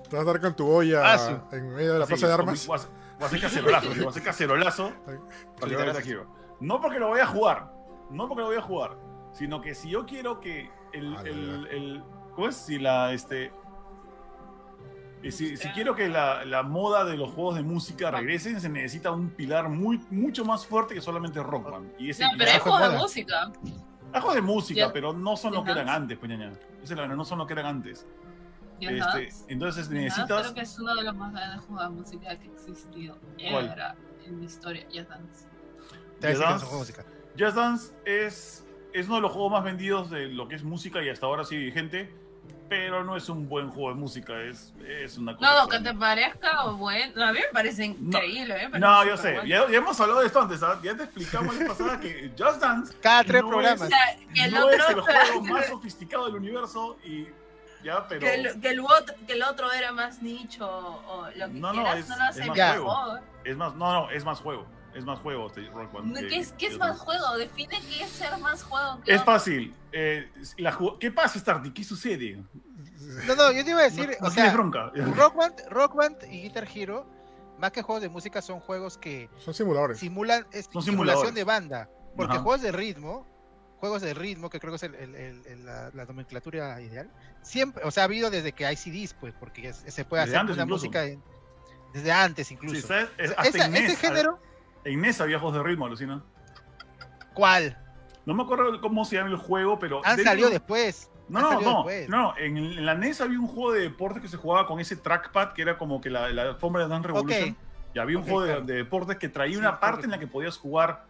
Te 0.10 0.16
vas 0.16 0.26
a 0.26 0.32
dar 0.32 0.40
con 0.42 0.56
tu 0.56 0.68
olla 0.68 1.14
Ah, 1.14 1.18
sí. 1.18 1.56
en 1.58 1.70
medio 1.74 1.94
de 1.94 2.00
la 2.00 2.06
Así, 2.06 2.14
plaza 2.14 2.28
de 2.28 2.34
armas. 2.34 2.68
Voy 2.68 2.78
a 2.78 3.26
hacer- 3.26 3.42
cacerolazo, 3.42 3.90
voy 3.90 4.06
a 4.06 4.10
hacer 4.10 4.24
cacerolazo 4.24 4.92
para 5.60 5.68
Guitar 5.92 6.08
Hero. 6.08 6.28
No 6.60 6.80
porque 6.80 7.00
lo 7.00 7.08
voy 7.10 7.20
a 7.20 7.26
jugar, 7.26 7.72
no 8.10 8.28
porque 8.28 8.42
lo 8.42 8.48
voy 8.48 8.58
a 8.58 8.62
jugar, 8.62 8.98
sino 9.34 9.62
que 9.62 9.76
si 9.76 9.90
yo 9.90 10.06
quiero 10.06 10.40
que 10.40 10.70
el, 10.94 11.16
Ah, 11.18 11.22
el, 11.26 11.68
el- 11.68 12.04
¿cómo 12.34 12.48
es? 12.48 12.56
Si 12.56 12.80
la, 12.80 13.12
este, 13.14 13.52
si, 15.32 15.58
si 15.58 15.68
quiero 15.70 15.96
que 15.96 16.08
la, 16.08 16.46
la 16.46 16.64
moda 16.64 17.06
de 17.06 17.18
los 17.18 17.32
juegos 17.32 17.56
de 17.56 17.64
música 17.64 18.12
regresen, 18.12 18.60
se 18.62 18.70
necesita 18.70 19.12
un 19.12 19.30
pilar 19.30 19.70
muy, 19.70 20.00
mucho 20.10 20.46
más 20.46 20.66
fuerte 20.66 20.94
que 20.94 21.02
solamente 21.02 21.42
Rock 21.42 21.72
Band. 21.72 21.94
Y 22.00 22.10
ese 22.10 22.24
No, 22.24 22.30
pero 22.38 22.52
hay 22.52 22.60
juegos 22.60 22.92
de 22.92 22.98
música. 22.98 23.52
hay 24.14 24.22
juegos 24.22 24.36
de 24.36 24.42
música, 24.42 24.94
pero 24.94 25.14
no 25.14 25.36
son 25.36 25.54
lo 25.54 25.64
que 25.64 25.72
eran 25.72 25.90
antes, 25.90 26.18
pues 26.18 26.30
ñaña. 26.30 26.52
Esa 26.52 26.84
es 26.84 26.90
la 26.92 27.02
verdad, 27.02 27.16
no 27.16 27.26
son 27.26 27.40
lo 27.40 27.48
que 27.48 27.54
eran 27.54 27.66
antes. 27.66 28.06
Este, 28.80 29.30
entonces 29.48 29.86
Just 29.86 29.92
Dance 29.92 29.94
necesitas. 29.94 30.42
Creo 30.42 30.54
que 30.54 30.62
es 30.62 30.80
uno 30.80 30.96
de 30.96 31.04
los 31.04 31.16
más 31.16 31.32
grandes 31.32 31.66
juegos 31.66 31.84
de 31.84 31.90
música 31.90 32.40
que 32.40 32.50
ha 32.50 32.52
existido 32.52 33.18
en 33.38 33.54
la 34.40 34.46
historia. 34.46 34.86
Just 34.94 35.10
Dance. 35.10 35.48
No 36.22 36.40
Dance. 36.40 36.66
música. 36.76 37.06
Dance 37.38 37.94
es, 38.06 38.66
es 38.94 39.06
uno 39.08 39.16
de 39.16 39.22
los 39.22 39.32
juegos 39.32 39.52
más 39.52 39.64
vendidos 39.64 40.10
de 40.10 40.28
lo 40.28 40.48
que 40.48 40.56
es 40.56 40.64
música 40.64 41.02
y 41.04 41.10
hasta 41.10 41.26
ahora 41.26 41.44
sigue 41.44 41.66
vigente, 41.66 42.14
pero 42.70 43.04
no 43.04 43.16
es 43.16 43.30
un 43.30 43.48
buen 43.48 43.70
juego 43.70 43.90
de 43.90 43.96
música, 43.96 44.42
es, 44.42 44.74
es 44.88 45.18
una 45.18 45.36
cosa. 45.36 45.52
No, 45.54 45.60
no, 45.62 45.68
que 45.68 45.78
te 45.80 45.90
extraña. 45.90 46.00
parezca 46.00 46.64
bueno. 46.72 47.24
A 47.26 47.32
mí 47.32 47.40
me 47.40 47.48
parece 47.54 47.86
increíble. 47.86 48.54
me 48.56 48.60
parece 48.70 48.80
No, 48.80 49.06
yo 49.06 49.18
sé, 49.18 49.30
superbueno. 49.36 49.66
ya, 49.66 49.72
ya 49.72 49.78
hemos 49.78 50.00
hablado 50.00 50.20
de 50.22 50.28
esto 50.28 50.42
antes, 50.42 50.64
¿ah? 50.64 50.80
ya 50.84 50.96
te 50.96 51.04
explicamos 51.04 51.56
la 51.58 51.68
pasada 51.68 52.00
que 52.00 52.32
Just 52.38 52.60
Dance 52.62 52.96
Cada 53.02 53.24
tres 53.24 53.42
no 53.44 53.50
programas. 53.50 53.82
O 53.82 53.88
sea, 53.88 54.18
que 54.34 54.44
el 54.46 54.52
no 54.54 54.66
otro. 54.66 54.78
es 54.78 54.90
el 54.90 55.02
juego 55.02 55.42
más 55.54 55.66
sofisticado 55.68 56.26
del 56.26 56.36
universo 56.36 56.98
y 57.04 57.28
ya, 57.84 58.08
pero... 58.08 58.22
que, 58.22 58.34
el, 58.34 58.62
que, 58.62 58.70
el 58.70 58.80
otro, 58.80 59.16
que 59.28 59.34
el 59.34 59.44
otro 59.44 59.72
era 59.72 59.92
más 59.92 60.22
nicho 60.24 60.68
o 60.68 61.28
lo 61.36 61.48
que 61.48 61.54
No, 61.54 61.72
no, 61.72 61.94
es- 61.94 62.10
no 62.10 62.18
lo 62.18 62.24
hace 62.24 62.42
es 62.42 62.48
más 62.48 62.58
mejor. 62.58 63.22
Es 63.44 63.56
más, 63.58 63.76
no, 63.76 63.94
no, 63.94 64.10
es 64.10 64.26
más 64.26 64.40
juego, 64.40 64.66
es 64.96 65.04
más 65.06 65.20
juego 65.20 65.48
este 65.48 65.62
Rock 65.70 65.92
Band. 65.92 66.18
que- 66.18 66.28
¿Qué 66.28 66.38
es, 66.40 66.54
qué 66.54 66.68
es 66.68 66.78
más 66.78 66.98
juego? 67.00 67.38
Define 67.38 67.80
qué 67.82 68.04
es 68.04 68.10
ser 68.10 68.38
más 68.40 68.64
juego. 68.64 69.02
que 69.04 69.14
Es 69.14 69.22
otro. 69.22 69.34
fácil. 69.34 69.74
eh, 69.92 70.30
la 70.58 70.74
ju- 70.74 70.98
¿Qué 71.00 71.12
pasa, 71.12 71.40
Starty? 71.40 71.72
¿Qué 71.72 71.84
sucede? 71.84 72.44
No, 73.28 73.36
no, 73.36 73.52
yo 73.52 73.64
te 73.64 73.70
iba 73.72 73.80
a 73.80 73.84
decir, 73.84 74.18
no 74.20 74.28
o 74.28 74.32
sea, 74.32 74.52
bronca. 74.52 74.92
Rock 74.96 75.36
Band, 75.36 75.62
Rock 75.70 75.96
Band 75.96 76.18
y 76.32 76.42
Guitar 76.44 76.68
Hero, 76.74 77.06
más 77.60 77.72
que 77.72 77.82
juegos 77.82 78.02
de 78.02 78.10
música, 78.10 78.42
son 78.42 78.60
juegos 78.60 78.98
que 78.98 79.30
Son 79.38 79.54
simuladores. 79.54 80.00
simulan 80.00 80.46
es 80.52 80.66
Son 80.72 80.82
simulación 80.82 81.28
simuladores. 81.28 81.34
de 81.36 81.44
banda. 81.44 81.90
Porque 82.18 82.34
Ajá. 82.34 82.42
juegos 82.44 82.62
de 82.62 82.72
ritmo, 82.72 83.26
juegos 83.80 84.02
de 84.02 84.14
ritmo, 84.14 84.50
que 84.50 84.60
creo 84.60 84.72
que 84.72 84.78
es 84.78 84.84
el- 84.84 84.96
el- 84.96 85.16
el- 85.46 85.66
la, 85.66 85.92
la 85.94 86.06
nomenclatura 86.06 86.82
ideal, 86.82 87.10
siempre, 87.42 87.84
o 87.86 87.92
sea, 87.92 88.04
ha 88.04 88.06
habido 88.06 88.30
desde 88.30 88.52
que 88.54 88.66
hay 88.66 88.76
CDs, 88.76 89.14
pues, 89.14 89.34
porque 89.40 89.70
es- 89.70 89.84
se 89.88 90.04
puede 90.06 90.24
Desde 90.26 90.38
hacer 90.38 90.52
una 90.52 90.64
incluso. 90.64 90.86
música 90.86 91.06
en- 91.06 91.22
desde 91.94 92.12
antes 92.12 92.52
incluso. 92.52 92.76
Sí. 92.76 92.94
Es- 93.18 93.32
O 93.32 93.34
sea, 93.34 93.42
hasta 93.42 93.44
esa- 93.58 93.66
en 93.68 93.72
NES, 93.74 93.92
este 93.94 94.08
género, 94.08 94.40
En 94.86 95.02
NES 95.02 95.20
había 95.20 95.40
juegos 95.40 95.58
de 95.58 95.64
ritmo, 95.64 95.86
alucina. 95.86 96.24
¿cuál? 97.34 97.78
No 98.26 98.34
me 98.34 98.44
acuerdo 98.44 98.80
cómo 98.82 99.04
se 99.06 99.18
llama 99.18 99.30
el 99.32 99.36
juego, 99.38 99.78
pero. 99.78 99.98
Han 100.06 100.16
dentro- 100.16 100.32
salido 100.32 100.50
después. 100.50 101.10
No, 101.28 101.40
han 101.40 101.44
no, 101.46 101.62
no, 101.62 101.74
después. 101.84 102.10
no. 102.10 102.38
En, 102.38 102.58
en 102.58 102.86
la 102.86 102.96
NES 102.96 103.20
había 103.22 103.40
un 103.40 103.48
juego 103.48 103.72
de 103.74 103.82
deportes 103.82 104.22
que 104.22 104.28
se 104.28 104.38
jugaba 104.38 104.68
con 104.68 104.80
ese 104.80 104.96
trackpad 104.96 105.54
que 105.54 105.62
era 105.64 105.78
como 105.78 106.00
que 106.00 106.10
la, 106.10 106.30
la 106.30 106.44
alfombra 106.44 106.84
de 106.84 106.90
Dance 106.90 107.08
Revolution. 107.08 107.58
Y 107.94 108.00
había 108.00 108.18
un 108.18 108.24
juego 108.24 108.42
de, 108.42 108.48
claro. 108.48 108.62
de 108.66 108.74
deportes 108.76 109.18
que 109.18 109.30
traía 109.30 109.54
Sí, 109.54 109.60
una 109.60 109.80
parte 109.80 109.98
correcto. 110.02 110.06
en 110.06 110.12
la 110.12 110.20
que 110.20 110.28
podías 110.28 110.58
jugar 110.58 111.06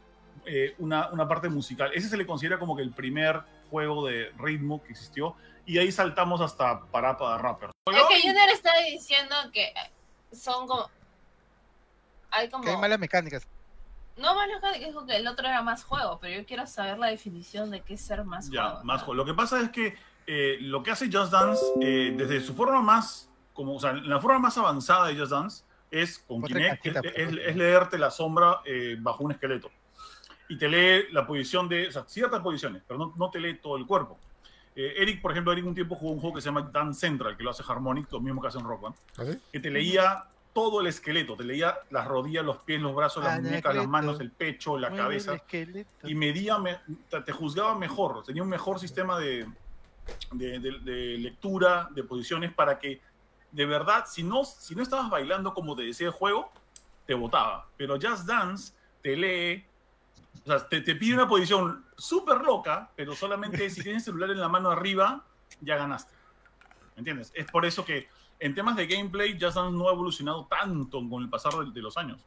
eh, 0.45 0.75
una, 0.77 1.09
una 1.09 1.27
parte 1.27 1.49
musical. 1.49 1.91
Ese 1.93 2.07
se 2.09 2.15
le 2.17 2.25
considera 2.25 2.59
como 2.59 2.75
que 2.75 2.81
el 2.83 2.91
primer 2.91 3.41
juego 3.69 4.05
de 4.07 4.31
ritmo 4.37 4.81
que 4.83 4.91
existió. 4.91 5.35
Y 5.65 5.79
ahí 5.79 5.91
saltamos 5.91 6.41
hasta 6.41 6.79
Parapa 6.81 7.35
de 7.35 7.41
Rapper. 7.41 7.69
Es 7.91 8.03
que 8.07 8.21
Junior 8.27 8.49
está 8.53 8.71
diciendo 8.89 9.35
que 9.51 9.73
son 10.31 10.67
como. 10.67 10.89
Hay 12.31 12.49
como. 12.49 12.63
Que 12.63 12.69
hay 12.71 12.77
malas 12.77 12.99
mecánicas. 12.99 13.47
No 14.17 14.33
más 14.35 14.47
lejos 14.47 14.71
que 14.73 14.85
dijo 14.85 15.05
que 15.05 15.15
el 15.17 15.27
otro 15.27 15.45
era 15.45 15.61
más 15.61 15.83
juego, 15.83 16.17
pero 16.21 16.39
yo 16.39 16.45
quiero 16.45 16.65
saber 16.67 16.97
la 16.97 17.07
definición 17.07 17.69
de 17.71 17.81
qué 17.81 17.95
es 17.95 18.01
ser 18.01 18.23
más 18.23 18.49
Ya, 18.49 18.69
juego. 18.69 18.83
más 18.85 19.01
juego. 19.01 19.13
Lo 19.15 19.25
que 19.25 19.33
pasa 19.33 19.59
es 19.61 19.69
que 19.71 19.97
eh, 20.27 20.57
lo 20.61 20.81
que 20.83 20.91
hace 20.91 21.09
Just 21.11 21.31
Dance, 21.31 21.61
eh, 21.81 22.13
desde 22.17 22.39
su 22.41 22.55
forma 22.55 22.81
más, 22.81 23.29
como, 23.53 23.75
o 23.75 23.79
sea, 23.79 23.93
la 23.93 24.19
forma 24.19 24.39
más 24.39 24.57
avanzada 24.57 25.07
de 25.07 25.17
Just 25.19 25.31
Dance 25.31 25.63
es 25.91 26.19
con 26.19 26.43
Otra 26.43 26.55
Kinect, 26.57 26.77
cajita, 26.83 26.99
es, 26.99 27.11
por 27.11 27.21
es- 27.21 27.25
favor. 27.27 27.39
es 27.49 27.55
leerte 27.55 27.97
la 27.97 28.11
sombra 28.11 28.61
eh, 28.65 28.95
bajo 28.99 29.23
un 29.23 29.31
esqueleto. 29.33 29.69
Y 30.47 30.57
te 30.57 30.67
lee 30.69 31.07
la 31.11 31.25
posición 31.27 31.67
de, 31.67 31.87
o 31.87 31.91
sea, 31.91 32.03
ciertas 32.07 32.39
posiciones, 32.41 32.83
pero 32.87 32.97
no, 32.99 33.13
no 33.17 33.29
te 33.29 33.39
lee 33.39 33.55
todo 33.61 33.77
el 33.77 33.85
cuerpo. 33.85 34.17
Eh, 34.75 34.93
Eric, 34.97 35.21
por 35.21 35.31
ejemplo, 35.31 35.51
Eric 35.53 35.65
un 35.65 35.73
tiempo 35.75 35.95
jugó 35.95 36.11
un 36.13 36.19
juego 36.19 36.35
que 36.35 36.41
se 36.41 36.45
llama 36.49 36.69
Dance 36.71 36.99
Central, 36.99 37.35
que 37.35 37.43
lo 37.43 37.49
hace 37.51 37.63
Harmonic, 37.67 38.11
lo 38.11 38.19
mismo 38.19 38.41
que 38.41 38.47
hace 38.47 38.59
en 38.59 38.65
Rock 38.65 38.81
Band, 38.81 38.95
¿Así? 39.17 39.39
que 39.51 39.59
te 39.59 39.69
leía 39.71 40.25
todo 40.55 40.79
el 40.79 40.87
esqueleto, 40.87 41.35
te 41.35 41.43
leía 41.43 41.77
las 41.89 42.07
rodillas, 42.07 42.45
los 42.45 42.59
pies, 42.59 42.81
los 42.81 42.95
brazos, 42.95 43.21
las 43.21 43.33
Ah, 43.37 43.41
muñecas, 43.41 43.75
las 43.75 43.87
manos, 43.89 44.21
el 44.21 44.31
pecho, 44.31 44.77
la 44.77 44.87
el 44.87 44.95
cabeza 44.95 45.33
esqueleto. 45.35 46.07
y 46.07 46.15
medía, 46.15 46.57
me- 46.57 46.79
te 47.09 47.19
te 47.21 47.33
juzgaba 47.33 47.75
mejor, 47.77 48.23
tenía 48.23 48.41
un 48.41 48.47
mejor 48.47 48.79
sistema 48.79 49.19
de, 49.19 49.45
de, 50.31 50.59
de- 50.59 50.79
de 50.79 51.17
lectura, 51.17 51.89
de 51.91 52.03
posiciones, 52.05 52.53
para 52.53 52.79
que 52.79 53.01
de 53.51 53.65
verdad, 53.65 54.05
si 54.07 54.23
no, 54.23 54.45
si 54.45 54.75
no 54.75 54.81
estabas 54.81 55.09
bailando 55.09 55.53
como 55.53 55.75
te 55.75 55.83
decía 55.83 56.07
el 56.07 56.13
juego, 56.13 56.49
te 57.05 57.13
votaba. 57.13 57.67
Pero 57.75 57.95
Just 58.01 58.25
Dance 58.25 58.73
te 59.03 59.15
lee, 59.17 59.65
o 60.45 60.47
sea, 60.47 60.69
te, 60.69 60.79
te 60.79 60.95
pide 60.95 61.15
una 61.15 61.27
posición 61.27 61.83
súper 61.97 62.37
loca, 62.41 62.91
pero 62.95 63.13
solamente 63.13 63.69
si 63.69 63.83
tienes 63.83 64.03
el 64.03 64.13
celular 64.13 64.31
en 64.31 64.39
la 64.39 64.47
mano 64.47 64.71
arriba, 64.71 65.21
ya 65.59 65.75
ganaste. 65.75 66.13
¿Me 66.95 66.99
entiendes? 67.01 67.33
Es 67.35 67.45
por 67.51 67.65
eso 67.65 67.83
que 67.83 68.07
en 68.39 68.55
temas 68.55 68.75
de 68.75 68.87
gameplay, 68.87 69.37
Just 69.39 69.55
Dance 69.55 69.75
no 69.77 69.89
ha 69.89 69.93
evolucionado 69.93 70.45
tanto 70.47 71.01
con 71.09 71.23
el 71.23 71.29
pasar 71.29 71.53
de, 71.53 71.71
de 71.71 71.81
los 71.81 71.97
años. 71.97 72.19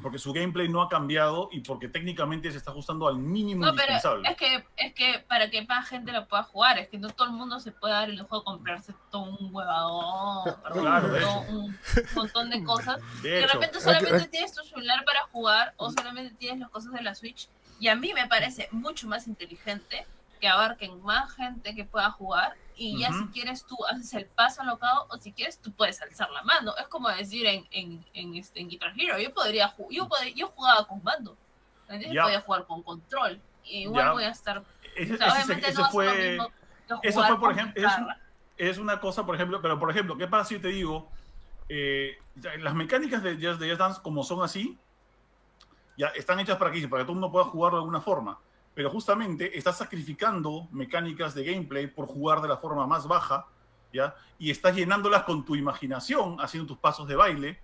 Porque 0.00 0.18
su 0.18 0.32
gameplay 0.32 0.68
no 0.70 0.80
ha 0.80 0.88
cambiado 0.88 1.50
y 1.52 1.60
porque 1.60 1.86
técnicamente 1.86 2.50
se 2.50 2.56
está 2.56 2.70
ajustando 2.70 3.06
al 3.06 3.18
mínimo 3.18 3.66
No, 3.66 3.74
pero 3.74 3.88
indispensable. 3.92 4.30
es 4.30 4.36
que, 4.36 4.66
es 4.76 4.94
que 4.94 5.18
para 5.28 5.50
que 5.50 5.64
más 5.66 5.86
gente 5.86 6.12
lo 6.12 6.26
pueda 6.26 6.42
jugar, 6.44 6.78
es 6.78 6.88
que 6.88 6.98
no 6.98 7.10
todo 7.10 7.28
el 7.28 7.34
mundo 7.34 7.60
se 7.60 7.72
puede 7.72 7.92
dar 7.92 8.08
el 8.08 8.16
lujo 8.16 8.38
de 8.38 8.44
comprarse 8.44 8.94
todo 9.10 9.24
un 9.38 9.54
huevadón, 9.54 10.54
Claro, 10.72 11.14
todo 11.20 11.40
un 11.50 11.78
montón 12.14 12.50
de 12.50 12.64
cosas. 12.64 13.00
De 13.22 13.30
De 13.30 13.46
repente 13.46 13.80
solamente 13.80 14.28
tienes 14.28 14.54
tu 14.54 14.64
celular 14.64 15.04
para 15.04 15.22
jugar 15.30 15.74
o 15.76 15.90
solamente 15.90 16.34
tienes 16.36 16.60
las 16.60 16.70
cosas 16.70 16.92
de 16.94 17.02
la 17.02 17.14
Switch. 17.14 17.48
Y 17.78 17.88
a 17.88 17.94
mí 17.94 18.12
me 18.14 18.26
parece 18.26 18.68
mucho 18.72 19.06
más 19.08 19.26
inteligente 19.26 20.06
que 20.42 20.48
abarquen 20.48 21.00
más 21.04 21.32
gente 21.36 21.72
que 21.76 21.84
pueda 21.84 22.10
jugar. 22.10 22.56
Y 22.74 22.98
ya 22.98 23.10
Ujú. 23.10 23.18
si 23.20 23.26
quieres 23.28 23.64
tú 23.64 23.76
haces 23.86 24.12
el 24.14 24.26
paso 24.26 24.60
alocado 24.62 25.06
o 25.08 25.16
si 25.16 25.32
quieres 25.32 25.60
tú 25.60 25.70
puedes 25.70 26.02
alzar 26.02 26.28
la 26.32 26.42
mano. 26.42 26.74
Es 26.78 26.88
como 26.88 27.08
decir 27.10 27.46
en, 27.46 27.64
en, 27.70 28.04
en, 28.12 28.34
este, 28.34 28.58
en 28.60 28.68
Guitar 28.68 28.92
Hero. 28.98 29.20
Yo 29.20 29.32
podría 29.32 29.72
yo, 29.88 30.08
yo 30.34 30.48
jugaba 30.48 30.84
con 30.88 31.00
mando. 31.04 31.36
¿entiendes? 31.88 32.12
Ya. 32.16 32.24
Podía 32.24 32.40
jugar 32.40 32.66
con 32.66 32.82
control. 32.82 33.40
Y 33.62 33.82
igual 33.82 34.04
Ya. 34.06 34.12
voy 34.12 34.24
a 34.24 34.30
estar. 34.30 34.64
ese, 34.96 35.14
o 35.14 35.16
sea, 35.16 35.26
ese- 35.28 35.36
obviamente 35.54 35.68
ese 35.68 35.74
no 35.78 35.82
va 35.82 35.88
a 35.88 35.92
ser 35.92 36.02
lo 36.06 36.12
fue, 36.12 36.28
mismo 36.30 36.52
que 37.00 37.08
eso 37.08 37.14
jugar 37.18 37.30
fue, 37.30 37.40
por 37.40 37.52
ejemplo, 37.52 37.82
es, 37.86 37.92
es 38.70 38.78
una 38.78 38.98
cosa, 38.98 39.24
por 39.24 39.36
ejemplo, 39.36 39.62
pero 39.62 39.78
por 39.78 39.90
ejemplo, 39.92 40.18
¿qué 40.18 40.26
pasa 40.26 40.48
si 40.48 40.54
yo 40.56 40.60
te 40.60 40.68
digo, 40.68 41.08
eh, 41.68 42.18
las 42.58 42.74
mecánicas 42.74 43.22
de 43.22 43.34
Just, 43.36 43.60
de 43.60 43.68
Just 43.68 43.78
Dance 43.78 44.00
como 44.02 44.24
son 44.24 44.42
así, 44.42 44.76
ya 45.96 46.08
están 46.08 46.40
hechas 46.40 46.56
para 46.56 46.72
que, 46.72 46.88
para 46.88 47.02
que 47.02 47.04
todo 47.04 47.12
el 47.12 47.20
mundo 47.20 47.30
pueda 47.30 47.44
jugarlo 47.44 47.78
de 47.78 47.82
alguna 47.82 48.00
forma, 48.00 48.38
pero 48.74 48.90
justamente 48.90 49.56
estás 49.58 49.78
sacrificando 49.78 50.66
mecánicas 50.70 51.34
de 51.34 51.44
gameplay 51.44 51.86
por 51.86 52.06
jugar 52.06 52.40
de 52.40 52.48
la 52.48 52.56
forma 52.56 52.86
más 52.86 53.06
baja, 53.06 53.46
¿ya? 53.92 54.14
Y 54.38 54.50
estás 54.50 54.74
llenándolas 54.74 55.24
con 55.24 55.44
tu 55.44 55.54
imaginación, 55.56 56.40
haciendo 56.40 56.68
tus 56.68 56.78
pasos 56.78 57.06
de 57.06 57.14
baile, 57.16 57.60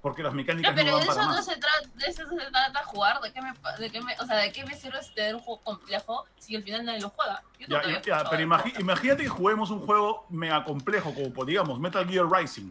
porque 0.00 0.22
las 0.22 0.32
mecánicas 0.32 0.76
No, 0.76 0.80
no, 0.80 0.84
pero 0.84 0.96
van 0.96 1.04
de 1.04 1.08
eso 1.10 1.14
para 1.16 1.26
no 1.28 1.34
más. 1.36 1.44
se 1.44 1.56
trata, 1.56 1.88
de 1.96 2.06
eso 2.06 2.22
se 2.28 2.36
trata 2.50 2.84
jugar, 2.84 3.20
de 3.20 3.32
qué 3.32 3.42
me, 3.42 3.52
de 3.80 3.90
qué 3.90 4.00
me, 4.00 4.14
o 4.20 4.26
sea, 4.26 4.36
de 4.36 4.52
qué 4.52 4.64
me 4.64 4.76
sirve 4.76 5.00
tener 5.12 5.34
un 5.34 5.40
juego 5.40 5.60
complejo 5.64 6.24
si 6.38 6.54
al 6.54 6.62
final 6.62 6.84
nadie 6.84 7.00
lo 7.00 7.10
juega. 7.10 7.42
Yo 7.58 7.66
Ya, 7.66 8.00
ya, 8.02 8.30
pero 8.30 8.40
imagi- 8.42 8.78
imagínate 8.78 9.24
que 9.24 9.28
juguemos 9.28 9.70
un 9.70 9.80
juego 9.80 10.24
mega 10.28 10.62
complejo, 10.62 11.12
como 11.12 11.44
digamos 11.44 11.80
Metal 11.80 12.06
Gear 12.08 12.26
Rising. 12.30 12.70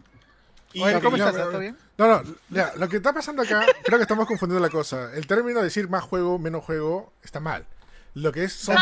Y 0.74 0.82
Oye, 0.84 1.02
¿cómo 1.02 1.16
estás? 1.18 1.34
¿Todo 1.36 1.60
bien? 1.60 1.78
No, 1.98 2.08
no, 2.08 2.22
ya, 2.50 2.74
lo 2.78 2.88
que 2.90 2.98
está 2.98 3.14
pasando 3.14 3.42
acá, 3.42 3.66
creo 3.84 3.98
que 3.98 4.04
estamos 4.04 4.28
confundiendo 4.28 4.66
la 4.66 4.72
cosa. 4.72 5.14
El 5.16 5.26
término 5.28 5.60
de 5.60 5.66
decir 5.66 5.90
más 5.90 6.04
juego, 6.04 6.38
menos 6.38 6.64
juego, 6.64 7.14
está 7.24 7.40
mal. 7.40 7.66
Lo 8.14 8.32
que 8.32 8.44
es, 8.44 8.54
son, 8.54 8.76
es 8.76 8.82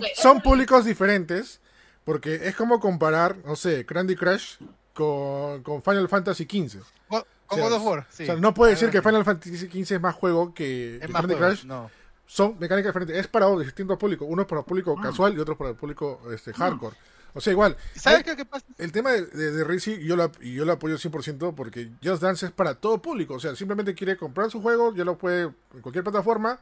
que- 0.00 0.12
es 0.12 0.20
que- 0.38 0.40
públicos 0.40 0.84
diferentes, 0.84 1.60
porque 2.04 2.48
es 2.48 2.54
como 2.56 2.80
comparar, 2.80 3.36
no 3.44 3.56
sé, 3.56 3.84
Candy 3.84 4.14
Crush 4.16 4.56
con, 4.94 5.62
con 5.62 5.82
Final 5.82 6.08
Fantasy 6.08 6.44
XV. 6.44 6.80
Go- 7.08 7.26
Con 7.46 7.58
O 7.58 7.62
sea, 7.62 7.64
God 7.70 7.76
of 7.76 7.84
War, 7.86 8.06
sí. 8.10 8.22
O 8.24 8.26
sea, 8.26 8.36
no 8.36 8.52
puede 8.54 8.72
decir 8.72 8.90
que 8.90 8.98
Algo 8.98 9.10
Final 9.10 9.24
Fantasy 9.24 9.56
XV 9.56 9.94
es 9.96 10.00
más 10.00 10.14
juego 10.14 10.52
que, 10.54 10.64
así. 10.96 10.98
que 11.00 11.04
es 11.06 11.10
más 11.10 11.22
Candy 11.22 11.34
juego. 11.34 11.54
No. 11.66 11.90
Son 12.26 12.56
mecánicas 12.58 12.90
diferentes. 12.90 13.16
Es 13.16 13.26
para 13.26 13.48
distintos 13.56 13.96
públicos. 13.98 14.26
Uno 14.30 14.42
es 14.42 14.48
para 14.48 14.60
el 14.60 14.66
público 14.66 14.94
Ah. 14.98 15.02
casual 15.02 15.34
y 15.34 15.38
otro 15.40 15.52
es 15.54 15.58
para 15.58 15.70
el 15.70 15.76
público 15.76 16.20
este, 16.32 16.52
hardcore. 16.52 16.94
O 17.38 17.40
sea, 17.40 17.52
igual, 17.52 17.76
¿Sabes 17.94 18.18
hay- 18.18 18.24
qué, 18.24 18.36
qué 18.36 18.44
pasa? 18.44 18.66
el 18.78 18.92
tema 18.92 19.12
de, 19.12 19.26
de, 19.26 19.52
de 19.52 19.64
Rizzi, 19.64 19.98
yo 20.04 20.16
lo, 20.16 20.30
y 20.40 20.54
yo 20.54 20.64
lo 20.64 20.72
apoyo 20.72 20.96
100% 20.96 21.54
porque 21.54 21.90
Just 22.04 22.20
Dance 22.22 22.46
es 22.46 22.52
para 22.52 22.74
todo 22.74 23.00
público. 23.00 23.34
O 23.34 23.40
sea, 23.40 23.54
simplemente 23.56 23.94
quiere 23.94 24.16
comprar 24.16 24.50
su 24.50 24.60
juego, 24.60 24.94
ya 24.94 25.04
lo 25.04 25.16
puede 25.16 25.44
en 25.74 25.80
cualquier 25.80 26.04
plataforma, 26.04 26.58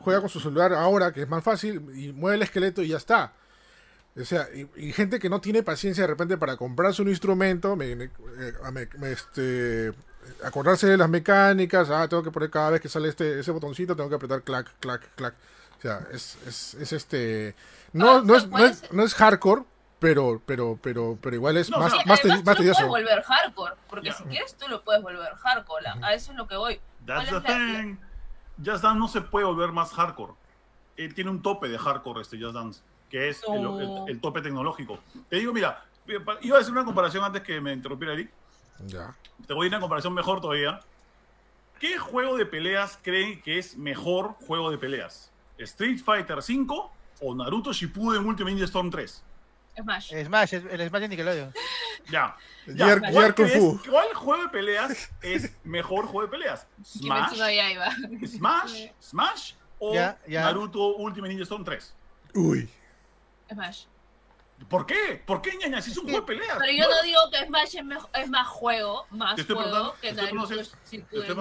juega 0.00 0.20
con 0.20 0.28
su 0.28 0.40
celular 0.40 0.72
ahora, 0.72 1.12
que 1.12 1.22
es 1.22 1.28
más 1.28 1.44
fácil, 1.44 1.82
y 1.94 2.12
mueve 2.12 2.36
el 2.36 2.42
esqueleto 2.42 2.82
y 2.82 2.88
ya 2.88 2.96
está. 2.96 3.32
O 4.20 4.24
sea, 4.24 4.48
y, 4.54 4.68
y 4.76 4.92
gente 4.92 5.18
que 5.18 5.28
no 5.28 5.40
tiene 5.40 5.62
paciencia 5.62 6.02
de 6.04 6.08
repente 6.08 6.36
para 6.38 6.56
comprarse 6.56 7.02
un 7.02 7.08
instrumento, 7.08 7.74
me, 7.76 7.96
me- 7.96 8.04
eh, 8.38 8.52
me- 8.72 8.88
me- 8.98 9.12
este, 9.12 9.92
acordarse 10.44 10.86
de 10.86 10.96
las 10.96 11.08
mecánicas, 11.10 11.90
ah, 11.90 12.06
tengo 12.08 12.22
que 12.22 12.30
poner 12.30 12.48
cada 12.50 12.70
vez 12.70 12.80
que 12.80 12.88
sale 12.88 13.08
este 13.08 13.40
ese 13.40 13.50
botoncito, 13.50 13.96
tengo 13.96 14.08
que 14.08 14.14
apretar 14.16 14.42
clac, 14.42 14.68
clac, 14.80 15.02
clac. 15.16 15.34
O 15.78 15.82
sea, 15.82 16.06
es, 16.12 16.38
es, 16.46 16.74
es 16.74 16.92
este... 16.92 17.54
No, 17.92 18.18
Ah, 18.18 18.22
no, 18.24 18.36
es, 18.36 18.48
no, 18.48 18.64
es, 18.64 18.92
no 18.92 19.02
es 19.04 19.14
hardcore, 19.14 19.64
pero, 20.04 20.42
pero, 20.44 20.78
pero, 20.82 21.18
pero 21.20 21.36
igual 21.36 21.56
es 21.56 21.70
No, 21.70 21.78
más, 21.78 21.92
te- 21.92 21.98
además 21.98 22.06
más 22.06 22.20
tú 22.20 22.28
lo 22.28 22.42
puedes 22.44 22.58
tedioso. 22.58 22.86
volver 22.88 23.22
hardcore, 23.22 23.74
porque 23.88 24.12
si 24.12 24.22
quieres 24.24 24.54
tú 24.56 24.68
lo 24.68 24.82
puedes 24.82 25.02
volver 25.02 25.34
hardcore. 25.34 25.86
A- 25.88 25.98
A 26.06 26.14
eso 26.14 26.32
es 26.32 26.36
lo 26.38 26.46
que 26.46 26.56
voy. 26.56 26.80
That's 27.06 27.24
the 27.30 27.40
¿Cuál 27.40 27.44
es 27.44 27.48
la- 27.48 27.82
thing. 27.82 27.96
Just 28.64 28.82
Dance 28.84 28.98
no 28.98 29.08
se 29.08 29.20
puede 29.20 29.46
volver 29.46 29.72
más 29.72 29.92
hardcore. 29.92 30.34
Él 30.96 31.14
tiene 31.14 31.30
un 31.30 31.42
tope 31.42 31.68
de 31.68 31.78
hardcore 31.78 32.20
este 32.22 32.40
Just 32.40 32.54
Dance, 32.54 32.82
que 33.10 33.28
es 33.28 33.42
el, 33.48 33.62
No. 33.62 33.80
el- 33.80 34.10
el 34.10 34.20
tope 34.20 34.40
tecnológico. 34.42 34.98
Te 35.28 35.36
digo, 35.36 35.52
mira, 35.52 35.84
Iba 36.42 36.56
a 36.56 36.58
decir 36.58 36.70
una 36.70 36.84
comparación 36.84 37.24
antes 37.24 37.40
que 37.40 37.62
me 37.62 37.72
interrumpiera 37.72 38.12
Eric. 38.12 38.30
Ya. 38.86 39.16
Te 39.46 39.54
voy 39.54 39.64
a 39.64 39.68
ir 39.68 39.74
a 39.74 39.78
una 39.78 39.80
comparación 39.84 40.12
mejor 40.12 40.38
todavía. 40.42 40.80
¿Qué 41.80 41.96
juego 41.96 42.36
de 42.36 42.44
peleas 42.44 42.98
creen 43.02 43.40
que 43.40 43.58
es 43.58 43.74
mejor 43.78 44.34
juego 44.46 44.70
de 44.70 44.76
peleas? 44.76 45.30
¿Street 45.56 45.98
Fighter 46.04 46.40
V 46.40 46.66
o 47.22 47.34
Naruto 47.34 47.72
Shippuden 47.72 48.22
Ultimate 48.26 48.52
Ninja 48.54 48.66
Storm 48.66 48.90
3? 48.90 49.22
Smash. 49.76 50.12
Smash, 50.24 50.52
es- 50.54 50.64
el 50.70 50.88
Smash 50.88 51.00
de 51.02 51.08
Nickelodeon. 51.08 51.52
Ya. 52.10 52.36
ya. 52.66 52.86
Gear, 52.86 53.00
¿cuál 53.00 53.12
Gear 53.12 53.34
Kung 53.34 53.48
Fu. 53.48 53.80
¿Cuál 53.88 54.12
juego 54.14 54.42
de 54.42 54.48
peleas 54.50 55.10
es 55.22 55.50
mejor 55.64 56.04
juego 56.06 56.22
de 56.22 56.28
peleas? 56.28 56.66
¿Smash? 56.84 57.38
¿Smash? 58.26 58.86
¿Smash? 59.00 59.52
¿O 59.78 59.94
Ya, 59.94 60.18
ya. 60.26 60.42
Naruto 60.42 60.96
Ultimate 60.96 61.30
Ninja 61.30 61.44
Storm 61.44 61.64
3? 61.64 61.94
Uy. 62.34 62.68
Smash. 63.50 63.84
¿Por 64.68 64.86
qué? 64.86 65.22
¿por 65.26 65.42
qué, 65.42 65.56
ñaña? 65.56 65.80
Si 65.82 65.90
es 65.90 65.96
un 65.98 66.04
juego 66.04 66.20
de 66.20 66.26
peleas. 66.26 66.56
Pero 66.58 66.72
yo 66.72 66.88
no 66.88 67.02
digo 67.02 67.20
que 67.30 67.46
Smash 67.46 67.76
es, 67.76 67.84
mejor, 67.84 68.10
es 68.14 68.28
más 68.28 68.46
juego, 68.46 69.06
más 69.10 69.38
estoy 69.38 69.56
juego 69.56 69.94
que 70.00 70.12
Naruto 70.12 70.48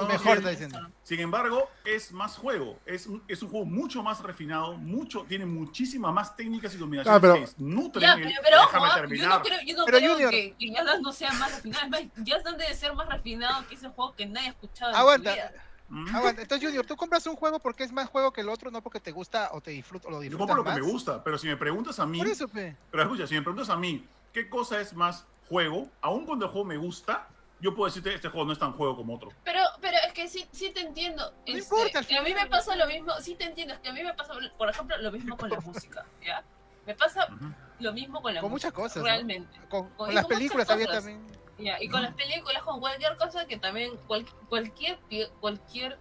Mejor, 0.07 0.37
está 0.37 0.49
diciendo. 0.49 0.79
Sin 1.03 1.19
embargo, 1.19 1.69
es 1.85 2.11
más 2.11 2.37
juego. 2.37 2.79
Es 2.85 3.07
un, 3.07 3.23
es 3.27 3.41
un 3.43 3.49
juego 3.49 3.65
mucho 3.65 4.03
más 4.03 4.21
refinado, 4.21 4.77
mucho, 4.77 5.25
tiene 5.27 5.45
muchísimas 5.45 6.13
más 6.13 6.35
técnicas 6.35 6.73
y 6.75 6.77
combinaciones 6.77 7.17
Ah, 7.17 7.21
pero- 7.21 7.33
que 7.35 7.51
nutren 7.57 8.01
Ya, 8.01 8.15
pero, 8.15 8.29
pero 8.43 8.57
ojo, 8.61 8.65
déjame 8.67 8.85
ah, 8.85 8.89
yo 8.89 9.01
terminar. 9.01 9.29
no 9.29 9.41
creo, 9.41 9.59
yo 9.65 9.77
no 9.77 9.85
Pero, 9.85 9.97
creo 9.97 10.13
Junior- 10.13 10.31
que, 10.31 10.55
que 10.57 10.71
no 11.01 11.11
sea 11.13 11.33
más 11.33 11.55
refinado. 11.55 11.83
Es 11.85 11.89
más, 11.89 12.01
Yazdan 12.25 12.57
debe 12.57 12.73
ser 12.73 12.93
más 12.93 13.07
refinado 13.09 13.67
que 13.67 13.75
ese 13.75 13.89
juego 13.89 14.15
que 14.15 14.25
nadie 14.25 14.47
ha 14.47 14.51
escuchado 14.51 14.91
en 14.91 14.97
Aguanta. 14.97 15.29
su 15.31 15.35
vida. 15.35 15.53
Mm. 15.89 16.15
Aguanta, 16.15 16.41
entonces 16.41 16.65
Junior, 16.67 16.85
tú 16.85 16.95
compras 16.95 17.25
un 17.27 17.35
juego 17.35 17.59
porque 17.59 17.83
es 17.83 17.91
más 17.91 18.09
juego 18.09 18.31
que 18.33 18.41
el 18.41 18.49
otro, 18.49 18.71
no 18.71 18.81
porque 18.81 18.99
te 18.99 19.11
gusta 19.11 19.49
o 19.53 19.61
te 19.61 19.71
disfruta 19.71 20.07
o 20.07 20.11
lo 20.11 20.17
Yo 20.17 20.21
disfrutas 20.23 20.39
compro 20.47 20.55
lo 20.57 20.63
que 20.63 20.69
más. 20.69 20.79
me 20.79 20.91
gusta, 20.91 21.23
pero 21.23 21.37
si 21.37 21.47
me 21.47 21.57
preguntas 21.57 21.99
a 21.99 22.05
mí, 22.05 22.17
Por 22.17 22.27
eso, 22.27 22.47
pe. 22.47 22.75
pero 22.89 23.03
escucha, 23.03 23.27
si 23.27 23.35
me 23.35 23.41
preguntas 23.41 23.69
a 23.69 23.75
mí, 23.75 24.05
¿qué 24.31 24.49
cosa 24.49 24.79
es 24.81 24.93
más 24.93 25.25
juego? 25.49 25.89
Aún 26.01 26.25
cuando 26.25 26.45
el 26.45 26.51
juego 26.51 26.65
me 26.65 26.77
gusta, 26.77 27.27
yo 27.59 27.75
puedo 27.75 27.87
decirte 27.87 28.13
este 28.13 28.29
juego 28.29 28.45
no 28.45 28.53
es 28.53 28.59
tan 28.59 28.73
juego 28.73 28.95
como 28.95 29.15
otro. 29.15 29.29
Pero, 29.43 29.59
pero 29.81 29.97
es 30.07 30.13
que 30.13 30.27
sí, 30.27 30.45
sí 30.51 30.71
te 30.71 30.81
entiendo. 30.81 31.29
No 31.31 31.37
este, 31.45 31.59
importa, 31.59 32.03
que 32.03 32.17
a 32.17 32.21
mí 32.23 32.33
me 32.33 32.45
pasa 32.47 32.75
lo 32.75 32.87
mismo, 32.87 33.11
sí 33.21 33.35
te 33.35 33.43
entiendo, 33.45 33.73
es 33.75 33.79
que 33.81 33.89
a 33.89 33.93
mí 33.93 34.03
me 34.03 34.13
pasa, 34.13 34.33
por 34.57 34.69
ejemplo, 34.69 34.97
lo 34.97 35.11
mismo 35.11 35.37
con 35.37 35.49
la 35.49 35.59
música, 35.65 36.05
¿ya? 36.25 36.43
Me 36.85 36.95
pasa 36.95 37.27
Ujú. 37.33 37.45
lo 37.79 37.93
mismo 37.93 38.21
con 38.21 38.33
la 38.33 38.41
Con 38.41 38.51
música. 38.51 38.69
muchas 38.69 38.73
cosas, 38.83 38.97
¿no? 38.97 39.03
Realmente. 39.03 39.57
Con, 39.69 39.87
Con- 39.89 39.95
con 40.07 40.15
las 40.15 40.25
con 40.25 40.33
muchas 40.33 40.37
películas 40.37 40.67
también. 40.67 41.42
Ya, 41.59 41.81
y 41.81 41.87
con 41.87 42.01
las 42.01 42.13
películas, 42.15 42.63
con 42.63 42.79
cualquier 42.79 43.15
cosa 43.17 43.45
que 43.45 43.57
también, 43.57 43.95
cual- 44.07 44.25
cualquier, 44.49 44.97
cualquier 45.39 45.97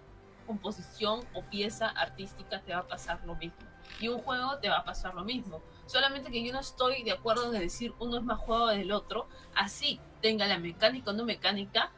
composición 0.47 1.25
o 1.35 1.43
pieza 1.45 1.89
artística 1.89 2.61
te 2.63 2.73
va 2.73 2.81
a 2.81 2.87
pasar 2.89 3.21
lo 3.25 3.35
mismo. 3.37 3.57
Y 4.01 4.09
un 4.09 4.19
juego 4.23 4.59
te 4.59 4.69
va 4.69 4.79
a 4.79 4.85
pasar 4.85 5.15
lo 5.15 5.25
mismo. 5.25 5.63
Solamente 5.87 6.31
que 6.31 6.43
yo 6.43 6.53
no 6.53 6.61
estoy 6.61 7.03
de 7.03 7.13
acuerdo 7.13 7.53
en 7.53 7.61
decir 7.61 7.93
uno 7.99 8.17
es 8.19 8.25
más 8.25 8.39
juego 8.39 8.69
del 8.69 8.91
otro. 8.93 9.29
Así 9.55 10.01
tenga 10.23 10.47
la 10.47 10.59
mecánica 10.59 11.11
o 11.11 11.13
no 11.13 11.25
mecánica. 11.25 11.91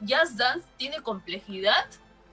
Jazz 0.00 0.36
Dance 0.36 0.68
tiene 0.76 1.00
complejidad 1.02 1.86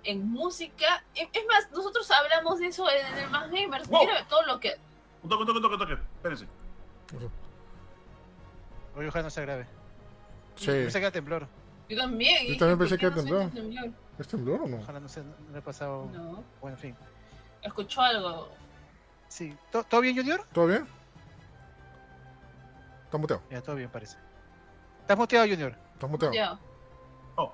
en 0.03 0.29
música. 0.29 1.03
Es 1.15 1.29
más, 1.47 1.71
nosotros 1.71 2.09
hablamos 2.11 2.59
de 2.59 2.67
eso 2.67 2.85
en 2.89 3.17
el 3.17 3.29
Más 3.29 3.49
Gamers. 3.49 3.87
Wow. 3.87 4.01
Mira 4.05 4.27
todo 4.27 4.43
lo 4.43 4.59
que. 4.59 4.75
Un 5.23 5.29
toque, 5.29 5.43
un 5.43 5.47
toque, 5.47 5.57
un 5.57 5.61
toque, 5.63 5.73
un 5.75 5.79
toque. 5.79 5.93
Espérense. 6.17 6.47
Oye, 8.97 9.07
ojalá 9.07 9.23
no 9.23 9.29
se 9.29 9.39
agrave. 9.39 9.67
Sí. 10.61 10.71
Pensé 10.71 10.99
que 10.99 11.05
era 11.05 11.11
temblor. 11.11 11.47
Yo 11.89 11.97
también. 11.97 12.47
Yo 12.47 12.57
también 12.57 12.77
¿por 12.77 12.87
pensé 12.87 12.97
que 12.97 13.09
no 13.09 13.21
suena 13.21 13.49
temblor? 13.51 13.89
¿Es 14.19 14.27
temblor 14.27 14.61
o 14.61 14.67
no? 14.67 14.77
Ojalá 14.77 14.99
no 14.99 15.09
se 15.09 15.21
no 15.21 15.33
le 15.51 15.57
ha 15.57 15.61
pasado. 15.63 16.07
No. 16.13 16.43
Bueno, 16.61 16.77
en 16.77 16.81
fin. 16.81 16.95
Escuchó 17.61 18.01
algo. 18.01 18.49
Sí. 19.27 19.55
¿Todo, 19.71 19.83
todo 19.83 20.01
bien, 20.01 20.15
Junior? 20.15 20.45
¿Todo 20.53 20.67
bien? 20.67 20.85
Está 23.05 23.17
muteado. 23.17 23.41
Ya, 23.49 23.61
todo 23.61 23.75
bien, 23.75 23.89
parece. 23.89 24.17
¿Estás 25.01 25.17
muteado, 25.17 25.47
Junior? 25.47 25.75
Está 25.93 26.07
muteado. 26.07 26.59
Oh. 27.35 27.53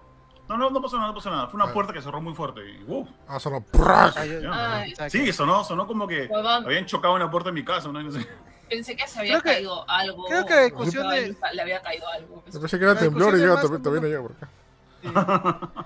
No, 0.50 0.58
no, 0.58 0.70
no 0.70 0.82
pasó 0.82 0.98
nada, 0.98 1.08
no 1.10 1.16
pasó 1.16 1.30
nada. 1.30 1.48
Fue 1.48 1.60
una 1.60 1.70
Ah. 1.70 1.74
puerta 1.74 1.94
que 1.94 2.02
cerró 2.02 2.22
muy 2.22 2.34
fuerte. 2.36 2.62
Y, 2.70 2.84
¡uh! 2.88 3.08
Ah, 3.28 3.40
sonó. 3.40 3.66
Ah, 3.80 4.12
yo- 4.16 4.84
exacto. 4.88 5.10
Sí, 5.18 5.32
sonó, 5.34 5.64
sonó 5.64 5.88
como 5.88 6.08
que 6.08 6.30
habían 6.34 6.86
chocado 6.86 7.16
en 7.18 7.24
la 7.24 7.32
puerta 7.32 7.50
de 7.50 7.54
mi 7.54 7.66
casa. 7.66 7.92
¿no? 7.92 8.02
No 8.02 8.12
sé. 8.12 8.28
Pensé 8.70 8.96
que 8.96 9.08
se 9.08 9.20
había 9.20 9.40
Creo 9.40 9.44
que- 9.44 9.50
caído 9.60 9.90
algo. 9.90 10.26
creo 10.26 10.46
que 10.46 10.54
la 10.56 10.62
discusión 10.64 11.10
de- 11.10 11.36
Le 11.54 11.62
había 11.62 11.82
caído 11.82 12.08
algo. 12.10 12.44
Pensé 12.44 12.78
que 12.78 12.84
era 12.86 12.94
La 12.94 13.00
temblor 13.00 13.38
y 13.38 13.42
más 13.44 13.62
todavía 13.62 14.02
no 14.02 14.08
llega 14.08 14.22
por 14.22 14.32
acá. 14.34 15.86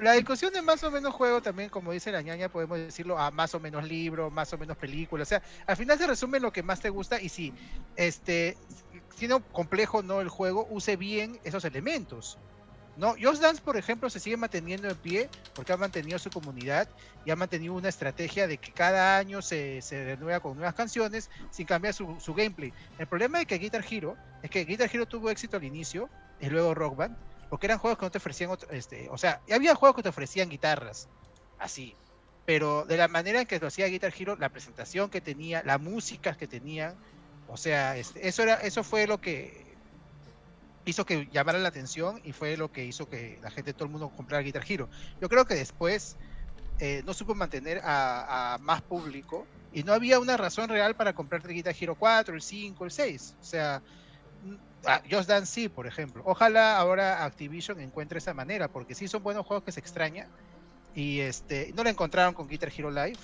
La 0.00 0.12
discusión 0.12 0.52
de 0.52 0.60
más 0.60 0.82
o 0.82 0.90
menos 0.90 1.14
juego 1.14 1.40
también, 1.40 1.70
como 1.70 1.92
dice 1.92 2.10
la 2.10 2.20
ñaña, 2.20 2.48
podemos 2.48 2.78
decirlo 2.78 3.16
a 3.16 3.30
más 3.30 3.54
o 3.54 3.60
menos 3.60 3.84
libro, 3.84 4.28
más 4.28 4.52
o 4.52 4.58
menos 4.58 4.76
película. 4.76 5.22
O 5.22 5.26
sea, 5.26 5.40
al 5.66 5.76
final 5.76 5.96
se 5.96 6.06
resume 6.06 6.38
en 6.38 6.42
lo 6.42 6.52
que 6.52 6.64
más 6.64 6.80
te 6.80 6.90
gusta 6.90 7.20
y 7.20 7.28
si 7.28 7.54
este 7.94 8.56
siendo 9.14 9.40
complejo 9.40 10.02
no 10.02 10.20
el 10.20 10.28
juego, 10.28 10.66
use 10.70 10.96
bien 10.96 11.38
esos 11.44 11.64
elementos. 11.64 12.38
No, 12.98 13.14
Just 13.20 13.40
Dance, 13.40 13.62
por 13.62 13.76
ejemplo, 13.76 14.10
se 14.10 14.18
sigue 14.18 14.36
manteniendo 14.36 14.88
en 14.88 14.98
pie 14.98 15.30
porque 15.54 15.72
ha 15.72 15.76
mantenido 15.76 16.18
su 16.18 16.32
comunidad 16.32 16.88
y 17.22 17.30
ha 17.30 17.36
mantenido 17.36 17.74
una 17.74 17.88
estrategia 17.88 18.48
de 18.48 18.58
que 18.58 18.72
cada 18.72 19.18
año 19.18 19.40
se, 19.40 19.80
se 19.82 20.04
renueva 20.04 20.40
con 20.40 20.56
nuevas 20.56 20.74
canciones 20.74 21.28
sin 21.48 21.64
cambiar 21.64 21.94
su, 21.94 22.18
su 22.18 22.34
gameplay. 22.34 22.72
El 22.96 23.06
problema 23.06 23.38
de 23.38 23.46
que 23.46 23.58
Guitar 23.58 23.84
Hero 23.88 24.18
es 24.42 24.50
que 24.50 24.64
Guitar 24.64 24.90
Hero 24.92 25.06
tuvo 25.06 25.30
éxito 25.30 25.56
al 25.56 25.62
inicio 25.64 26.12
y 26.38 26.48
luego 26.50 26.74
Rock 26.74 26.96
Band, 26.96 27.16
porque 27.48 27.66
eran 27.66 27.78
juegos 27.78 27.98
que 27.98 28.06
no 28.06 28.10
te 28.10 28.18
ofrecían, 28.18 28.50
otro- 28.50 28.68
este, 28.70 29.08
o 29.10 29.16
sea, 29.18 29.42
había 29.48 29.76
juegos 29.76 29.94
que 29.96 30.02
te 30.02 30.08
ofrecían 30.08 30.48
guitarras, 30.48 31.08
así, 31.56 32.00
pero 32.44 32.84
de 32.84 32.96
la 32.96 33.06
manera 33.08 33.40
en 33.40 33.46
que 33.46 33.60
lo 33.60 33.68
hacía 33.68 33.86
Guitar 33.86 34.12
Hero, 34.18 34.36
la 34.36 34.50
presentación 34.50 35.08
que 35.10 35.20
tenía, 35.20 35.62
la 35.64 35.78
música 35.78 36.34
que 36.34 36.48
tenían, 36.48 36.98
o 37.44 37.56
sea, 37.56 37.96
este, 37.96 38.26
eso 38.28 38.42
era, 38.42 38.54
eso 38.56 38.82
fue 38.84 39.06
lo 39.06 39.18
que 39.20 39.67
hizo 40.88 41.04
que 41.04 41.28
llamara 41.30 41.58
la 41.58 41.68
atención 41.68 42.20
y 42.24 42.32
fue 42.32 42.56
lo 42.56 42.70
que 42.72 42.84
hizo 42.84 43.08
que 43.08 43.38
la 43.42 43.50
gente, 43.50 43.72
todo 43.72 43.84
el 43.84 43.90
mundo 43.90 44.10
comprara 44.10 44.42
Guitar 44.42 44.64
Hero. 44.66 44.88
Yo 45.20 45.28
creo 45.28 45.44
que 45.44 45.54
después 45.54 46.16
eh, 46.78 47.02
no 47.04 47.14
supo 47.14 47.34
mantener 47.34 47.80
a, 47.84 48.54
a 48.54 48.58
más 48.58 48.82
público 48.82 49.46
y 49.72 49.82
no 49.82 49.92
había 49.92 50.18
una 50.18 50.36
razón 50.36 50.68
real 50.68 50.96
para 50.96 51.12
comprarte 51.14 51.52
Guitar 51.52 51.74
Hero 51.78 51.94
4, 51.94 52.34
el 52.34 52.42
5, 52.42 52.84
el 52.84 52.90
6. 52.90 53.36
O 53.40 53.44
sea, 53.44 53.82
mm, 54.42 54.54
Just 55.10 55.28
Dance 55.28 55.52
sí, 55.52 55.68
por 55.68 55.86
ejemplo. 55.86 56.22
Ojalá 56.24 56.76
ahora 56.78 57.24
Activision 57.24 57.80
encuentre 57.80 58.18
esa 58.18 58.32
manera, 58.34 58.68
porque 58.68 58.94
sí 58.94 59.08
son 59.08 59.22
buenos 59.22 59.44
juegos 59.46 59.64
que 59.64 59.72
se 59.72 59.80
extraña 59.80 60.28
y 60.94 61.20
este 61.20 61.72
no 61.74 61.84
lo 61.84 61.90
encontraron 61.90 62.34
con 62.34 62.48
Guitar 62.48 62.72
Hero 62.76 62.90
Live. 62.90 63.18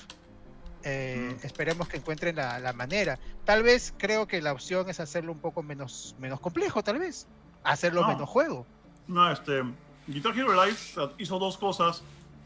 Eh, 0.83 1.39
Mm. 1.41 1.47
Esperemos 1.47 1.89
que 1.89 1.97
encuentren 1.97 2.37
la, 2.37 2.59
la 2.59 2.73
manera. 2.75 3.19
Tal 3.45 3.63
vez 3.63 3.95
creo 3.97 4.27
que 4.27 4.43
la 4.43 4.53
opción 4.53 4.91
es 4.91 5.01
hacerlo 5.01 5.33
un 5.33 5.41
poco 5.41 5.63
menos, 5.63 6.15
menos 6.19 6.41
complejo, 6.41 6.83
tal 6.83 6.99
vez. 6.99 7.27
Hacerlo 7.65 8.03
No. 8.03 8.09
menos 8.09 8.29
juego. 8.29 8.67
No, 9.09 9.31
este. 9.31 9.63
Guitar 10.07 10.37
Hero 10.39 10.53
Live 10.53 10.77
hizo 11.19 11.39
dos 11.39 11.57
cosas 11.59 12.03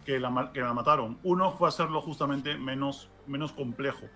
que 0.06 0.18
la, 0.18 0.50
que 0.52 0.60
la 0.60 0.72
mataron. 0.72 1.18
Uno 1.24 1.52
fue 1.52 1.68
hacerlo 1.68 2.00
justamente 2.00 2.56
menos, 2.56 3.08
menos 3.26 3.52
complejo. 3.52 4.06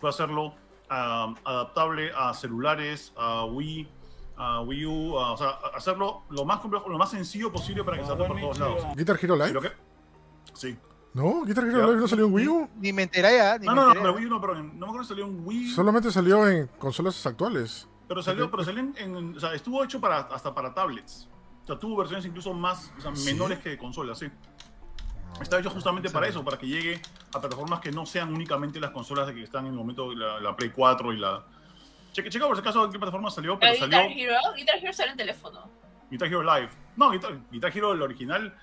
Fue 0.00 0.10
hacerlo 0.10 0.54
ah, 0.90 1.32
adaptable 1.44 2.10
a 2.16 2.34
celulares, 2.34 3.12
a 3.16 3.44
Wii, 3.44 3.88
a 4.36 4.60
Wii 4.62 4.86
U, 4.86 5.18
a- 5.18 5.32
o 5.32 5.36
sea, 5.36 5.50
hacerlo 5.74 6.22
lo 6.30 6.44
más 6.44 6.58
complejo, 6.60 6.88
lo 6.88 6.98
más 6.98 7.10
sencillo 7.10 7.52
posible 7.52 7.84
para 7.84 7.98
que 7.98 8.04
salga 8.04 8.26
por 8.26 8.40
todos 8.40 8.58
lados. 8.58 8.84
¿Guitar 8.96 9.18
Hero 9.22 9.36
Live? 9.36 9.60
que- 9.60 9.72
Sí. 10.54 10.76
No, 11.14 11.44
Guitar 11.44 11.64
Hero. 11.64 11.86
Live 11.86 12.00
no 12.00 12.08
salió 12.08 12.26
en 12.26 12.34
Wii 12.34 12.48
U. 12.48 12.68
Ni 12.76 12.92
me 12.92 13.02
enteré 13.04 13.36
ya. 13.36 13.58
Ni 13.58 13.66
No, 13.66 13.72
me 13.72 13.76
no, 13.76 13.82
no, 13.82 13.88
enteré. 13.92 14.00
pero 14.02 14.14
Wii 14.16 14.26
U 14.26 14.30
no, 14.30 14.40
pero 14.40 14.54
no 14.56 14.62
me 14.62 14.84
acuerdo 14.86 15.04
si 15.04 15.08
salió 15.10 15.26
en 15.26 15.46
Wii. 15.46 15.70
Solamente 15.70 16.10
salió 16.10 16.48
en 16.48 16.66
consolas 16.78 17.24
actuales. 17.26 17.88
Pero 18.12 18.22
salió, 18.22 18.50
pero 18.50 18.64
salió 18.64 18.80
en, 18.80 18.94
en- 18.98 19.36
o 19.36 19.40
sea, 19.40 19.54
estuvo 19.54 19.82
hecho 19.82 20.00
para, 20.00 20.18
hasta 20.18 20.54
para 20.54 20.74
tablets. 20.74 21.28
O 21.62 21.66
sea, 21.66 21.78
tuvo 21.78 21.96
versiones 21.96 22.26
incluso 22.26 22.52
más, 22.52 22.92
o 22.98 23.00
sea, 23.00 23.14
¿Sí? 23.16 23.24
menores 23.32 23.58
que 23.60 23.70
de 23.70 23.78
consolas, 23.78 24.18
sí. 24.18 24.26
Está 25.40 25.58
hecho 25.58 25.70
justamente 25.70 26.10
para 26.10 26.26
eso, 26.28 26.44
para 26.44 26.58
que 26.58 26.66
llegue 26.66 27.00
a 27.34 27.40
plataformas 27.40 27.80
que 27.80 27.90
no 27.90 28.04
sean 28.04 28.32
únicamente 28.34 28.78
las 28.78 28.90
consolas 28.90 29.26
de 29.26 29.34
que 29.34 29.42
están 29.42 29.64
en 29.66 29.72
el 29.72 29.78
momento 29.78 30.14
la, 30.14 30.38
la 30.40 30.54
Play 30.54 30.70
4 30.70 31.12
y 31.14 31.16
la. 31.18 31.42
Checa, 32.12 32.28
checa 32.28 32.46
por 32.46 32.56
si 32.56 32.60
acaso 32.60 32.84
en 32.84 32.92
qué 32.92 32.98
plataforma 32.98 33.30
salió, 33.30 33.58
pero 33.58 33.72
Pero 33.72 33.90
salió 33.90 34.08
Guitar 34.08 34.18
Hero, 34.18 34.54
Guitar 34.54 34.76
Hero 34.82 34.92
sale 34.92 35.10
en 35.12 35.16
teléfono. 35.16 35.70
Guitar 36.10 36.28
Hero 36.28 36.42
Live. 36.42 36.68
No, 36.96 37.10
Guitar, 37.10 37.38
Guitar 37.50 37.74
Hero, 37.74 37.92
el 37.92 38.02
original, 38.02 38.54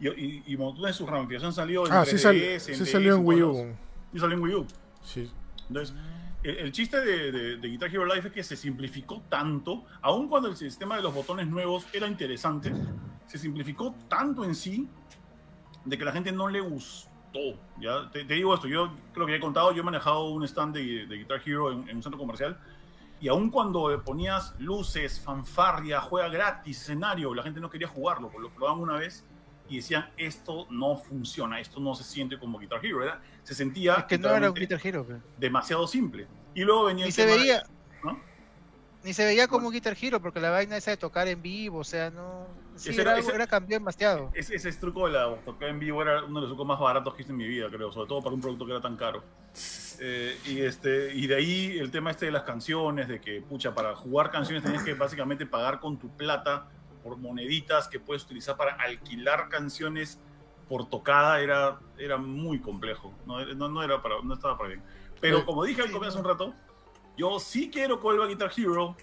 y, 0.00 0.08
y, 0.08 0.42
y 0.46 0.56
montones 0.56 0.94
de 0.96 0.98
sus 0.98 1.08
ramificaciones 1.08 1.56
han 1.56 1.62
salido 1.62 1.86
en 1.86 1.92
Ah, 1.92 2.04
sí, 2.04 2.16
3DS, 2.16 2.18
sal- 2.18 2.36
en 2.36 2.60
sí 2.60 2.72
DS, 2.72 2.90
salió 2.90 3.14
en 3.14 3.24
Wii 3.26 3.42
U. 3.42 3.76
Y 4.12 4.18
salió 4.18 4.36
en 4.36 4.42
Wii 4.42 4.54
U. 4.56 4.66
Sí. 5.04 5.30
Entonces, 5.68 5.94
el, 6.42 6.72
chiste 6.72 7.00
de, 7.00 7.56
Guitar 7.56 7.88
Hero 7.88 8.06
Live 8.06 8.28
es 8.28 8.32
que 8.32 8.42
se 8.42 8.56
simplificó 8.56 9.22
tanto, 9.28 9.84
aun 10.00 10.28
cuando 10.28 10.48
el 10.48 10.56
sistema 10.56 10.96
de 10.96 11.02
los 11.02 11.14
botones 11.14 11.46
nuevos 11.46 11.86
era 11.92 12.06
interesante, 12.06 12.72
se 13.26 13.38
simplificó 13.38 13.94
tanto 14.08 14.44
en 14.44 14.54
sí 14.54 14.88
de 15.84 15.98
que 15.98 16.04
la 16.04 16.12
gente 16.12 16.32
no 16.32 16.48
le 16.48 16.60
gustó. 16.60 17.10
¿ya? 17.80 18.10
Te, 18.10 18.24
te 18.24 18.34
digo 18.34 18.54
esto, 18.54 18.68
yo 18.68 18.92
creo 19.12 19.26
que 19.26 19.36
he 19.36 19.40
contado, 19.40 19.72
yo 19.72 19.82
he 19.82 19.84
manejado 19.84 20.30
un 20.30 20.44
stand 20.44 20.74
de, 20.74 21.06
Guitar 21.06 21.40
Hero 21.44 21.72
en, 21.72 21.88
en 21.88 21.96
un 21.96 22.02
centro 22.02 22.18
comercial 22.18 22.58
y 23.20 23.28
aun 23.28 23.50
cuando 23.50 24.02
ponías 24.02 24.54
luces, 24.58 25.20
fanfarria, 25.20 26.00
juega 26.00 26.28
gratis, 26.28 26.80
escenario, 26.80 27.34
la 27.34 27.42
gente 27.42 27.60
no 27.60 27.68
quería 27.68 27.86
jugarlo, 27.86 28.30
lo 28.38 28.50
probaban 28.50 28.80
una 28.80 28.96
vez 28.96 29.26
y 29.70 29.76
decían, 29.76 30.10
esto 30.16 30.66
no 30.70 30.96
funciona, 30.96 31.60
esto 31.60 31.80
no 31.80 31.94
se 31.94 32.04
siente 32.04 32.38
como 32.38 32.58
Guitar 32.58 32.84
Hero, 32.84 32.98
¿verdad? 32.98 33.20
Se 33.44 33.54
sentía 33.54 33.94
Es 33.94 34.04
que 34.04 34.18
no 34.18 34.28
era 34.30 34.48
un 34.48 34.54
Guitar 34.54 34.80
Hero. 34.82 35.06
pe. 35.06 35.14
demasiado 35.38 35.86
simple. 35.86 36.26
Y 36.54 36.62
luego 36.62 36.84
venía 36.84 37.04
Y 37.06 37.08
el 37.08 37.12
se 37.14 37.22
tema 37.22 37.34
de- 37.36 37.40
veía. 37.40 37.62
¿no? 38.04 38.20
Ni 39.04 39.14
se 39.14 39.24
veía 39.24 39.48
como 39.48 39.68
un 39.68 39.72
Guitar 39.72 39.96
Hero 40.00 40.20
porque 40.20 40.40
la 40.40 40.50
vaina 40.50 40.76
esa 40.76 40.90
de 40.90 40.96
tocar 40.98 41.26
en 41.28 41.40
vivo, 41.40 41.78
o 41.78 41.84
sea, 41.84 42.10
no. 42.10 42.46
Sí, 42.76 42.90
Ese 42.90 43.02
era, 43.02 43.18
ese- 43.18 43.34
era 43.34 43.46
demasiado. 43.60 44.30
Ese, 44.34 44.54
ese 44.56 44.72
truco 44.72 45.06
de 45.06 45.12
la 45.12 45.34
tocar 45.44 45.68
en 45.68 45.78
vivo 45.78 46.00
era 46.02 46.24
uno 46.24 46.36
de 46.36 46.40
los 46.42 46.50
trucos 46.50 46.66
más 46.66 46.78
baratos 46.80 47.14
que 47.14 47.22
hice 47.22 47.30
en 47.32 47.38
mi 47.38 47.46
vida, 47.46 47.68
creo, 47.70 47.92
sobre 47.92 48.08
todo 48.08 48.22
para 48.22 48.34
un 48.34 48.40
producto 48.40 48.64
que 48.66 48.72
era 48.72 48.80
tan 48.80 48.96
caro. 48.96 49.22
Eh, 50.00 50.38
y, 50.46 50.60
este, 50.60 51.14
y 51.14 51.26
de 51.26 51.34
ahí 51.36 51.78
el 51.78 51.90
tema 51.90 52.10
este 52.10 52.26
de 52.26 52.32
las 52.32 52.42
canciones, 52.44 53.06
de 53.08 53.20
que, 53.20 53.42
pucha, 53.42 53.74
para 53.74 53.94
jugar 53.94 54.30
canciones 54.30 54.62
tenías 54.62 54.82
que 54.82 54.94
básicamente 54.94 55.44
pagar 55.46 55.78
con 55.80 55.98
tu 55.98 56.08
plata 56.16 56.68
por 57.02 57.16
moneditas 57.16 57.88
que 57.88 58.00
puedes 58.00 58.24
utilizar 58.24 58.56
para 58.56 58.74
alquilar 58.74 59.48
canciones 59.48 60.20
por 60.68 60.88
tocada, 60.88 61.40
era, 61.40 61.80
era 61.98 62.16
muy 62.16 62.60
complejo. 62.60 63.12
No, 63.26 63.44
no, 63.54 63.68
no 63.68 63.82
era 63.82 64.00
para, 64.00 64.22
no 64.22 64.34
estaba 64.34 64.56
para 64.56 64.68
bien. 64.68 64.82
Pero 65.20 65.44
como 65.44 65.64
dije 65.64 65.82
al 65.82 65.90
comienzo 65.90 66.18
un 66.18 66.24
rato, 66.24 66.54
yo 67.16 67.40
sí 67.40 67.70
quiero 67.70 68.00
Colba 68.00 68.26
Guitar 68.26 68.52
Hero 68.56 68.96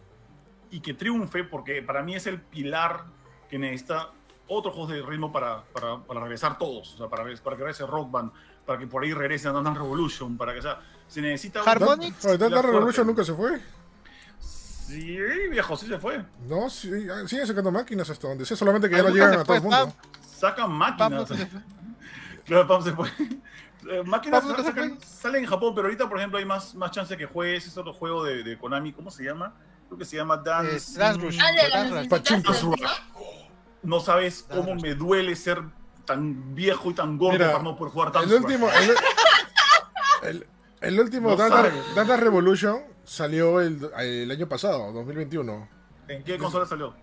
y 0.71 0.79
que 0.79 0.93
triunfe 0.93 1.43
porque 1.43 1.81
para 1.81 2.01
mí 2.03 2.15
es 2.15 2.25
el 2.27 2.41
pilar 2.41 3.05
que 3.49 3.59
necesita 3.59 4.11
otros 4.47 4.73
juegos 4.73 4.93
de 4.93 5.01
ritmo 5.01 5.31
para, 5.31 5.63
para, 5.65 5.99
para 5.99 6.21
regresar 6.21 6.57
todos, 6.57 6.93
o 6.95 6.97
sea, 6.97 7.07
para, 7.07 7.23
para 7.23 7.57
que 7.57 7.63
regrese 7.63 7.85
Rock 7.85 8.11
Band, 8.11 8.31
para 8.65 8.79
que 8.79 8.87
por 8.87 9.03
ahí 9.03 9.13
regrese 9.13 9.49
Dance 9.49 9.73
Revolution, 9.73 10.37
para 10.37 10.53
que 10.53 10.61
sea, 10.61 10.79
se 11.07 11.21
necesita 11.21 11.61
Harmonix, 11.61 12.21
Dance 12.23 12.61
Revolution 12.61 13.07
nunca 13.07 13.23
se 13.23 13.33
fue. 13.33 13.59
Sí, 14.87 15.17
viejo, 15.51 15.75
sí 15.75 15.85
se 15.87 15.99
fue. 15.99 16.23
No, 16.47 16.69
sí, 16.69 16.89
ah, 17.11 17.27
siguen 17.27 17.45
sacando 17.45 17.71
máquinas 17.71 18.09
hasta 18.09 18.27
donde 18.27 18.45
sé, 18.45 18.55
solamente 18.55 18.89
que 18.89 18.95
ya 18.95 19.03
no 19.03 19.09
llegan 19.09 19.33
a 19.39 19.43
todo 19.43 19.57
el 19.57 19.61
mundo. 19.63 19.93
Sacan 20.37 20.71
máquinas. 20.71 21.29
Claro, 22.45 22.67
Pam 22.67 22.81
se 22.83 22.93
fue. 22.93 23.09
Eh, 23.89 24.03
máquinas 24.03 24.43
sacan- 24.43 24.99
salen 25.01 25.43
en 25.45 25.49
Japón, 25.49 25.73
pero 25.73 25.87
ahorita, 25.87 26.09
por 26.09 26.17
ejemplo, 26.17 26.37
hay 26.39 26.43
más, 26.45 26.75
más 26.75 26.91
chance 26.91 27.15
que 27.15 27.25
juegues 27.25 27.65
ese 27.67 27.79
otro 27.79 27.93
juego 27.93 28.21
de, 28.25 28.43
de 28.43 28.57
Konami, 28.57 28.91
¿cómo 28.91 29.09
se 29.11 29.23
llama? 29.23 29.53
Creo 29.87 29.97
que 29.97 30.03
se 30.03 30.17
llama 30.17 30.35
Dance. 30.35 30.75
Es 30.75 30.93
Dance 30.95 31.21
Rush. 31.21 31.39
Ah, 31.41 31.51
Dance. 32.09 32.37
¿no? 32.63 32.71
No 33.83 33.99
sabes 34.01 34.45
Dance 34.49 34.59
cómo 34.61 34.73
Rush. 34.73 34.81
me 34.83 34.95
duele 34.95 35.35
ser 35.37 35.61
tan 36.03 36.53
viejo 36.53 36.89
y 36.91 36.95
tan 36.95 37.17
gordo 37.17 37.37
Mira, 37.37 37.51
para 37.51 37.63
no 37.63 37.77
poder 37.77 37.93
jugar 37.93 38.11
tan 38.11 38.23
El 38.25 38.33
último, 38.33 38.67
el, 38.71 38.95
el- 40.29 40.47
el 40.81 40.99
último 40.99 41.29
No 41.29 41.35
Dance. 41.37 41.71
Dance 41.95 42.17
Revolution 42.17 42.81
salió 43.07 43.61
el, 43.61 43.89
el 43.99 44.29
año 44.31 44.47
pasado, 44.47 44.91
2021. 44.91 45.67
¿En 46.09 46.23
qué 46.23 46.37
consola 46.37 46.65
salió? 46.65 46.93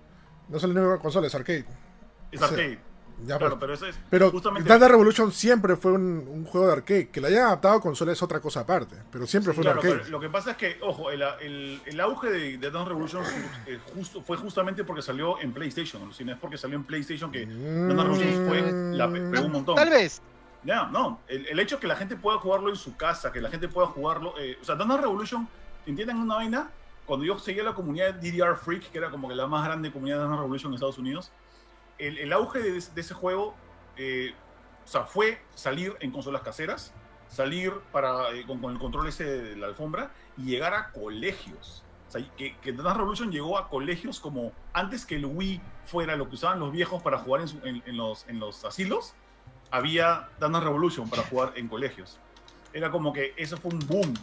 No 0.49 0.59
salió 0.59 0.93
en 0.95 1.01
consolas, 1.01 1.35
arcade. 1.35 1.65
Es 2.31 2.39
Sí. 2.41 2.45
arcade. 2.45 2.79
Ya, 3.27 3.39
Claro, 3.39 3.51
pues. 3.57 3.61
pero 3.61 3.75
eso 3.75 3.87
es. 3.87 3.97
Pero 4.11 4.31
justamente. 4.33 4.69
Dance 4.69 4.89
Revolution 4.89 5.31
siempre 5.31 5.77
fue 5.77 5.93
un, 5.93 6.27
un 6.29 6.45
juego 6.45 6.67
de 6.67 6.73
arcade. 6.73 7.09
Que 7.11 7.21
lo 7.21 7.29
hayan 7.29 7.45
adaptado 7.47 7.77
a 7.77 7.81
consola 7.81 8.11
es 8.11 8.21
otra 8.23 8.41
cosa 8.41 8.61
aparte. 8.61 8.97
Pero 9.13 9.25
siempre 9.27 9.53
fue 9.53 9.63
Claro, 9.63 9.81
un 9.81 9.87
arcade. 9.87 10.01
pero 10.03 10.11
lo 10.11 10.21
que 10.21 10.29
pasa 10.31 10.51
es 10.51 10.57
que, 10.57 10.79
ojo, 10.83 11.11
el, 11.13 11.23
el- 11.41 11.81
el 11.87 12.01
auge 12.01 12.29
de, 12.31 12.59
de 12.59 12.71
Revolution 12.71 13.23
eh, 13.67 13.79
justo, 13.95 14.21
fue 14.23 14.37
justamente 14.37 14.83
porque 14.83 15.01
salió 15.01 15.39
en 15.41 15.53
PlayStation. 15.53 16.13
Si 16.13 16.25
no 16.25 16.33
es 16.33 16.39
porque 16.41 16.59
salió 16.59 16.77
en 16.77 16.83
PlayStation 16.85 17.31
que 17.31 17.47
Dance 17.47 17.95
Revolution 18.03 18.47
fue, 18.49 18.63
la 18.97 19.09
pe- 19.09 19.21
pegó 19.31 19.47
un 19.47 19.53
montón. 19.53 19.77
Tal 19.77 19.91
vez. 19.91 20.21
Ya, 20.65 20.87
no. 20.89 21.21
El, 21.29 21.47
el 21.47 21.61
hecho 21.61 21.79
que 21.79 21.87
la 21.87 21.95
gente 21.95 22.17
pueda 22.17 22.39
jugarlo 22.39 22.69
en 22.71 22.77
su 22.77 22.97
casa, 22.97 23.31
que 23.31 23.41
la 23.41 23.49
gente 23.51 23.69
pueda 23.69 23.87
jugarlo. 23.87 24.35
eh, 24.41 24.59
o 24.61 24.65
sea, 24.65 24.75
Dance 24.75 24.97
Revolution, 24.97 25.47
¿entienden 25.87 26.17
una 26.19 26.37
vaina? 26.37 26.71
Cuando 27.07 27.25
yo 27.27 27.39
seguía 27.39 27.63
la 27.63 27.75
comunidad 27.75 28.15
DDR 28.15 28.57
Freak, 28.57 28.91
que 28.91 28.99
era 28.99 29.11
como 29.11 29.29
que 29.29 29.35
la 29.35 29.47
más 29.47 29.65
grande 29.65 29.93
comunidad 29.93 30.17
de 30.19 30.23
Dance 30.25 30.37
Revolution 30.37 30.71
en 30.73 30.75
Estados 30.75 30.99
Unidos, 30.99 31.33
el, 31.99 32.19
el 32.19 32.33
auge 32.33 32.61
de, 32.61 32.73
de 32.73 33.01
ese 33.01 33.15
juego 33.15 33.55
eh, 33.97 34.35
o 34.85 34.89
sea, 34.89 35.05
fue 35.05 35.41
salir 35.55 35.95
en 36.01 36.11
consolas 36.11 36.43
caseras, 36.43 36.93
salir 37.29 37.73
para, 37.93 38.31
eh, 38.33 38.45
con, 38.47 38.59
con 38.61 38.73
el 38.73 38.79
control 38.79 39.09
ese 39.09 39.25
de 39.25 39.57
la 39.57 39.67
alfombra 39.67 40.11
y 40.37 40.45
llegar 40.45 40.75
a 40.75 40.91
colegios. 40.93 41.83
O 42.09 42.11
sea, 42.11 42.25
que, 42.37 42.57
que 42.59 42.73
Dance 42.73 42.95
Revolution 42.99 43.31
llegó 43.33 43.59
a 43.59 43.69
colegios 43.69 44.21
como 44.21 44.53
antes 44.73 45.05
que 45.07 45.17
el 45.17 45.27
Wii 45.27 45.61
fuera 45.85 46.17
lo 46.17 46.29
que 46.29 46.35
usaban 46.37 46.59
los 46.61 46.71
viejos 46.73 47.03
para 47.03 47.19
jugar 47.19 47.43
en, 47.43 47.49
su- 47.49 47.61
en- 47.65 47.83
en 47.87 47.97
los, 47.97 48.27
en 48.29 48.39
los 48.41 48.65
asilos, 48.65 49.15
había 49.71 50.29
Dance 50.39 50.61
Revolution 50.61 51.09
para 51.11 51.23
jugar 51.25 51.53
en 51.57 51.69
colegios. 51.69 52.19
Era 52.73 52.91
como 52.91 53.13
que 53.13 53.35
eso 53.37 53.57
fue 53.57 53.73
un 53.73 53.81
boom. 53.87 54.15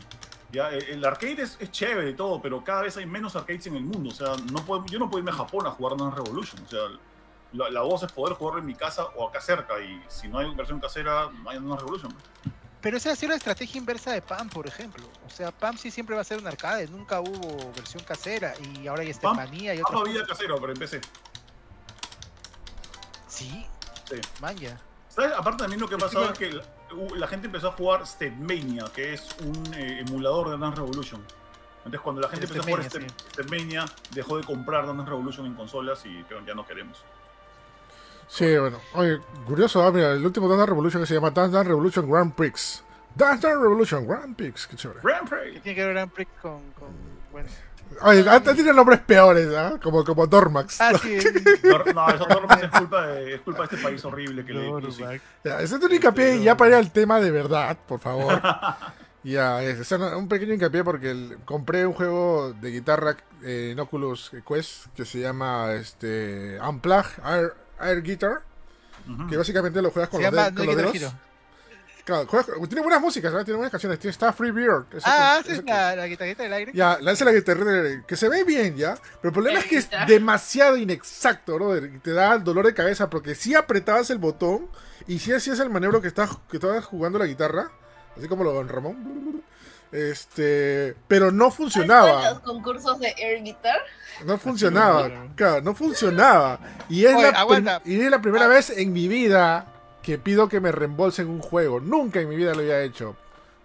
¿Ya? 0.51 0.69
El, 0.69 1.03
arcade 1.05 1.41
es, 1.41 1.57
es 1.59 1.71
chévere 1.71 2.09
y 2.11 2.13
todo, 2.13 2.41
pero 2.41 2.63
cada 2.63 2.81
vez 2.83 2.97
hay 2.97 3.05
menos 3.05 3.35
arcades 3.35 3.65
en 3.67 3.75
el 3.75 3.83
mundo. 3.83 4.09
O 4.09 4.13
sea, 4.13 4.35
no 4.51 4.65
puedo, 4.65 4.85
yo 4.87 4.99
no 4.99 5.09
puedo 5.09 5.19
irme 5.19 5.31
a 5.31 5.35
Japón 5.35 5.65
a 5.67 5.71
jugar 5.71 5.97
Dance 5.97 6.15
Revolution. 6.17 6.63
O 6.65 6.69
sea, 6.69 6.79
la, 7.53 7.69
la 7.69 7.81
voz 7.81 8.03
es 8.03 8.11
poder 8.11 8.35
jugarlo 8.35 8.59
en 8.59 8.65
mi 8.65 8.75
casa 8.75 9.05
o 9.15 9.27
acá 9.27 9.41
cerca. 9.41 9.79
Y 9.81 10.01
si 10.07 10.27
no 10.27 10.39
hay 10.39 10.53
versión 10.55 10.79
casera, 10.79 11.29
no 11.43 11.49
hay 11.49 11.57
Dance 11.57 11.77
Revolution. 11.77 12.13
Pero 12.81 12.97
esa 12.97 13.11
ha 13.11 13.15
sido 13.15 13.29
la 13.29 13.35
estrategia 13.35 13.77
inversa 13.77 14.11
de 14.11 14.21
PAM, 14.23 14.49
por 14.49 14.65
ejemplo. 14.65 15.03
O 15.27 15.29
sea, 15.29 15.51
PAM 15.51 15.77
sí 15.77 15.91
siempre 15.91 16.15
va 16.15 16.21
a 16.21 16.25
ser 16.25 16.39
un 16.39 16.47
arcade. 16.47 16.87
Nunca 16.87 17.19
hubo 17.21 17.71
versión 17.73 18.03
casera. 18.03 18.53
Y 18.59 18.87
ahora 18.87 19.03
hay 19.03 19.13
PAM- 19.13 19.37
Estefanía 19.39 19.75
y 19.75 19.79
Ah, 19.79 19.83
otras 19.85 20.01
había 20.01 20.13
cosas. 20.21 20.27
casero, 20.29 20.59
pero 20.59 20.73
empecé. 20.73 21.01
Sí, 23.27 23.65
Sí. 24.09 24.15
manja. 24.39 24.77
¿Sabes? 25.09 25.31
Aparte 25.37 25.59
también 25.63 25.79
lo 25.81 25.87
que 25.87 25.97
pasaba 25.97 26.31
claro. 26.33 26.33
es 26.33 26.39
que 26.39 26.80
la, 27.15 27.27
gente 27.27 27.47
empezó 27.47 27.69
a 27.69 27.71
jugar 27.71 28.05
Stepmania, 28.05 28.85
que 28.93 29.13
es 29.13 29.27
un 29.45 29.73
eh, 29.73 30.03
emulador 30.07 30.49
de 30.49 30.57
Dance 30.57 30.77
Revolution. 30.77 31.21
Entonces 31.77 32.01
cuando 32.01 32.21
la 32.21 32.29
gente 32.29 32.45
empezó 32.45 32.61
a 32.61 32.65
jugar 32.65 32.83
Stepmania, 32.83 33.09
Step- 33.17 33.31
Stepmania, 33.33 33.85
dejó 34.11 34.37
de 34.37 34.43
comprar 34.43 34.85
Dance 34.85 35.05
Revolution 35.09 35.45
en 35.45 35.55
consolas 35.55 36.05
y 36.05 36.09
dijeron, 36.09 36.45
ya 36.45 36.53
no 36.53 36.65
queremos. 36.65 36.97
Sí, 38.27 38.57
bueno. 38.57 38.79
Oye, 38.93 39.19
curioso, 39.45 39.83
ah, 39.83 39.91
mira, 39.91 40.11
el 40.13 40.25
último 40.25 40.47
Dance 40.47 40.65
Revolution 40.67 41.01
que 41.01 41.07
se 41.07 41.15
llama 41.15 41.31
Dance 41.31 41.53
Dance 41.53 41.67
Revolution 41.69 42.09
Grand 42.09 42.33
Prix. 42.33 42.83
Dance 43.15 43.47
Dance 43.47 43.61
Revolution 43.61 44.07
Grand 44.07 44.35
Prix, 44.35 44.67
qué 44.67 44.75
chévere. 44.75 44.99
Grand 45.03 45.29
¿Qué 45.29 45.35
Prix. 45.35 45.61
tiene 45.63 45.75
que 45.75 45.83
ver 45.85 45.93
Grand 45.93 46.11
Prix 46.11 46.31
con, 46.41 46.71
con- 46.73 46.89
bueno. 47.31 47.49
Oye, 48.03 48.27
antes 48.29 48.55
tiene 48.55 48.71
nombres 48.71 48.99
peores, 49.01 49.49
¿ah? 49.53 49.77
Como, 49.83 50.05
como 50.05 50.25
Dormax. 50.25 50.79
Ah, 50.79 50.93
sí. 51.01 51.17
No, 51.63 51.77
no, 51.93 52.09
eso 52.09 52.25
todo 52.25 52.47
es 52.61 52.69
culpa 52.69 53.07
de, 53.07 53.35
es 53.35 53.41
culpa 53.41 53.59
de 53.59 53.75
este 53.75 53.77
país 53.77 54.05
horrible 54.05 54.45
que 54.45 54.53
le 54.53 54.69
puso. 54.69 55.03
Ya, 55.43 55.59
ese 55.61 55.75
es 55.75 55.83
un 55.83 55.91
hincapié 55.91 56.37
y 56.37 56.43
ya 56.43 56.55
para 56.55 56.69
ir 56.71 56.75
al 56.77 56.91
tema 56.91 57.19
de 57.19 57.31
verdad, 57.31 57.77
por 57.87 57.99
favor. 57.99 58.41
ya, 59.23 59.61
es, 59.61 59.79
es 59.79 59.91
un 59.91 60.29
pequeño 60.29 60.53
hincapié 60.53 60.85
porque 60.85 61.11
el- 61.11 61.37
compré 61.43 61.85
un 61.85 61.91
juego 61.93 62.53
de 62.53 62.71
guitarra 62.71 63.17
eh, 63.43 63.71
en 63.73 63.79
Oculus 63.81 64.31
Quest 64.47 64.85
que 64.95 65.03
se 65.03 65.19
llama 65.19 65.73
este 65.73 66.59
Unplug 66.61 67.05
Air, 67.25 67.53
Air 67.81 68.01
Guitar, 68.03 68.41
que 69.29 69.35
básicamente 69.35 69.81
lo 69.81 69.91
juegas 69.91 70.09
con 70.09 70.21
Se 70.21 70.27
los, 70.27 70.33
llama 70.33 70.45
de- 70.45 70.51
No 70.51 70.57
con 70.57 70.65
los 70.67 70.75
Guitar 70.93 70.93
dedos. 70.93 71.13
Claro, 72.27 72.45
tiene 72.67 72.81
buenas 72.81 73.01
músicas, 73.01 73.31
¿verdad? 73.31 73.45
tiene 73.45 73.57
buenas 73.57 73.71
canciones. 73.71 73.99
Tiene, 73.99 74.11
está 74.11 74.31
Free 74.33 74.51
Beard. 74.51 74.85
Ah, 75.03 75.41
que- 75.45 75.61
la, 75.63 75.95
la 75.95 76.07
guitarrita 76.07 76.43
del 76.43 76.53
aire. 76.53 76.71
Ya, 76.75 76.97
lanza 77.01 77.25
la 77.25 77.31
guitarra 77.31 78.03
que 78.07 78.15
se 78.15 78.29
ve 78.29 78.43
bien, 78.43 78.75
ya. 78.75 78.95
Pero 79.21 79.29
el 79.29 79.33
problema 79.33 79.59
es 79.59 79.65
que 79.65 79.77
es 79.77 79.89
demasiado 80.07 80.77
inexacto, 80.77 81.55
brother. 81.55 81.91
y 81.95 81.99
Te 81.99 82.11
da 82.11 82.37
dolor 82.37 82.65
de 82.65 82.73
cabeza 82.73 83.09
porque 83.09 83.35
si 83.35 83.55
apretabas 83.55 84.09
el 84.09 84.17
botón 84.17 84.67
y 85.07 85.19
si 85.19 85.33
hacías 85.33 85.59
el 85.59 85.69
maniobro 85.69 86.01
que 86.01 86.07
estás 86.07 86.29
que 86.49 86.57
estabas 86.57 86.85
jugando 86.85 87.17
la 87.19 87.25
guitarra, 87.25 87.71
así 88.17 88.27
como 88.27 88.43
lo 88.43 88.53
don 88.53 88.67
Ramón. 88.69 89.43
Este, 89.91 90.95
pero 91.07 91.25
no 91.31 91.31
¿Con 91.31 91.45
los 91.47 91.55
funcionaba. 91.55 92.41
concursos 92.41 92.97
de 92.99 93.13
Air 93.17 93.43
Guitar? 93.43 93.77
No 94.25 94.37
funcionaba. 94.37 95.09
Claro, 95.35 95.61
no 95.61 95.75
funcionaba. 95.75 96.59
Y 96.87 97.05
es, 97.05 97.13
Oye, 97.15 97.61
la, 97.61 97.81
y 97.83 97.99
es 97.99 98.09
la 98.09 98.21
primera 98.21 98.47
vez 98.47 98.69
en 98.69 98.93
mi 98.93 99.07
vida 99.09 99.65
que 100.01 100.17
pido 100.17 100.47
que 100.49 100.59
me 100.59 100.71
reembolsen 100.71 101.29
un 101.29 101.39
juego. 101.41 101.79
Nunca 101.79 102.19
en 102.21 102.29
mi 102.29 102.35
vida 102.35 102.53
lo 102.53 102.59
había 102.61 102.81
hecho. 102.81 103.15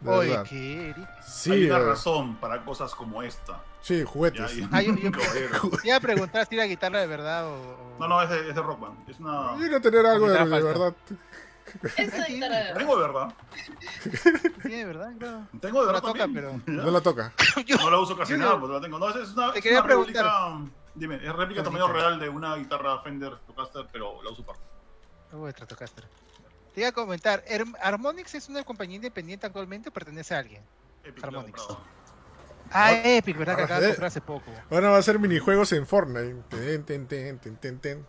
De 0.01 0.11
Oye, 0.11 0.28
verdad. 0.30 0.45
¿qué? 0.49 0.91
Eric? 0.91 1.09
Sí, 1.26 1.53
Hay 1.53 1.64
una 1.64 1.74
brother. 1.76 1.89
razón 1.95 2.37
para 2.37 2.64
cosas 2.64 2.95
como 2.95 3.22
esta. 3.22 3.62
sí, 3.80 4.01
Ya, 4.01 4.07
juguetes. 4.07 4.57
y- 4.59 4.68
Ah, 4.70 4.82
yo- 4.82 4.95
yo- 4.95 5.11
Caballero. 5.11 5.70
Te 5.80 5.89
iba 5.89 5.97
a 5.97 6.01
preguntar 6.01 6.47
si 6.47 6.55
era 6.55 6.64
guitarra 6.64 7.01
de 7.01 7.07
verdad 7.07 7.47
o. 7.47 7.55
o- 7.55 7.97
No, 8.01 8.07
no, 8.09 8.22
es 8.22 8.28
de, 8.28 8.49
es 8.51 8.55
de 8.55 8.62
Rock 8.62 8.80
Band. 8.80 9.09
Es 9.09 9.18
una... 9.20 9.53
Yo 9.55 9.59
quiero 9.59 9.80
tener 9.80 10.05
algo 10.07 10.28
de, 10.28 10.39
de 10.39 10.45
verdad. 10.62 10.93
Guitarra 12.28 12.57
de 12.59 12.74
Tengo 12.78 12.97
de 12.97 13.03
verdad. 13.07 13.34
Sí, 14.62 14.68
de 14.70 14.84
verdad, 14.84 15.12
claro. 15.18 15.47
Tengo 15.61 15.80
de 15.80 15.87
No 15.87 15.93
la 15.93 15.93
verdad 15.93 16.03
toca, 16.03 16.18
también. 16.20 16.62
pero. 16.64 16.82
No 16.84 16.91
la 16.91 17.01
toca. 17.01 17.32
No 17.80 17.91
la 17.91 17.99
uso 17.99 18.16
casi 18.16 18.32
Yo 18.32 18.39
nada, 18.39 18.53
no- 18.55 18.61
pues 18.61 18.72
la 18.72 18.80
tengo. 18.80 18.99
No, 18.99 19.09
es 19.11 19.16
es 19.16 19.30
una, 19.34 19.53
Te 19.53 19.59
es 19.59 19.62
quería 19.62 19.78
una 19.80 19.87
preguntar. 19.87 20.24
réplica. 20.24 20.72
Dime, 20.95 21.16
es 21.16 21.32
réplica 21.34 21.62
tamaño 21.62 21.89
real 21.89 22.18
de 22.20 22.28
una 22.28 22.55
guitarra 22.57 22.99
Fender 23.01 23.32
Stratocaster, 23.37 23.87
pero 23.93 24.22
la 24.22 24.30
uso 24.30 24.45
para. 24.45 24.59
Uy, 25.32 25.51
Stratocaster. 25.51 26.05
Te 26.77 26.83
iba 26.83 26.91
a 26.91 26.93
comentar, 26.93 27.43
Harmonix 27.81 28.35
es 28.35 28.51
una 28.51 28.62
compañía 28.62 28.97
independiente 28.97 29.47
actualmente, 29.47 29.91
pertenece 29.91 30.35
a 30.35 30.41
alguien. 30.41 30.62
Epic 31.05 31.24
Harmonix. 31.24 31.66
Ah, 32.70 32.89
ah, 32.89 32.93
Epic, 33.03 33.39
¿verdad? 33.39 33.57
Que 33.57 33.62
ah, 33.62 33.64
acaba 33.64 33.81
de 33.81 33.87
eh. 33.87 33.89
comprar 33.93 34.09
hace 34.09 34.20
poco. 34.20 34.53
Ahora 34.70 34.91
va 34.91 34.99
a 34.99 35.03
ser 35.03 35.18
minijuegos 35.18 35.72
en 35.72 35.87
Fortnite. 35.87 36.35
Ten, 36.85 37.07
ten, 37.07 38.07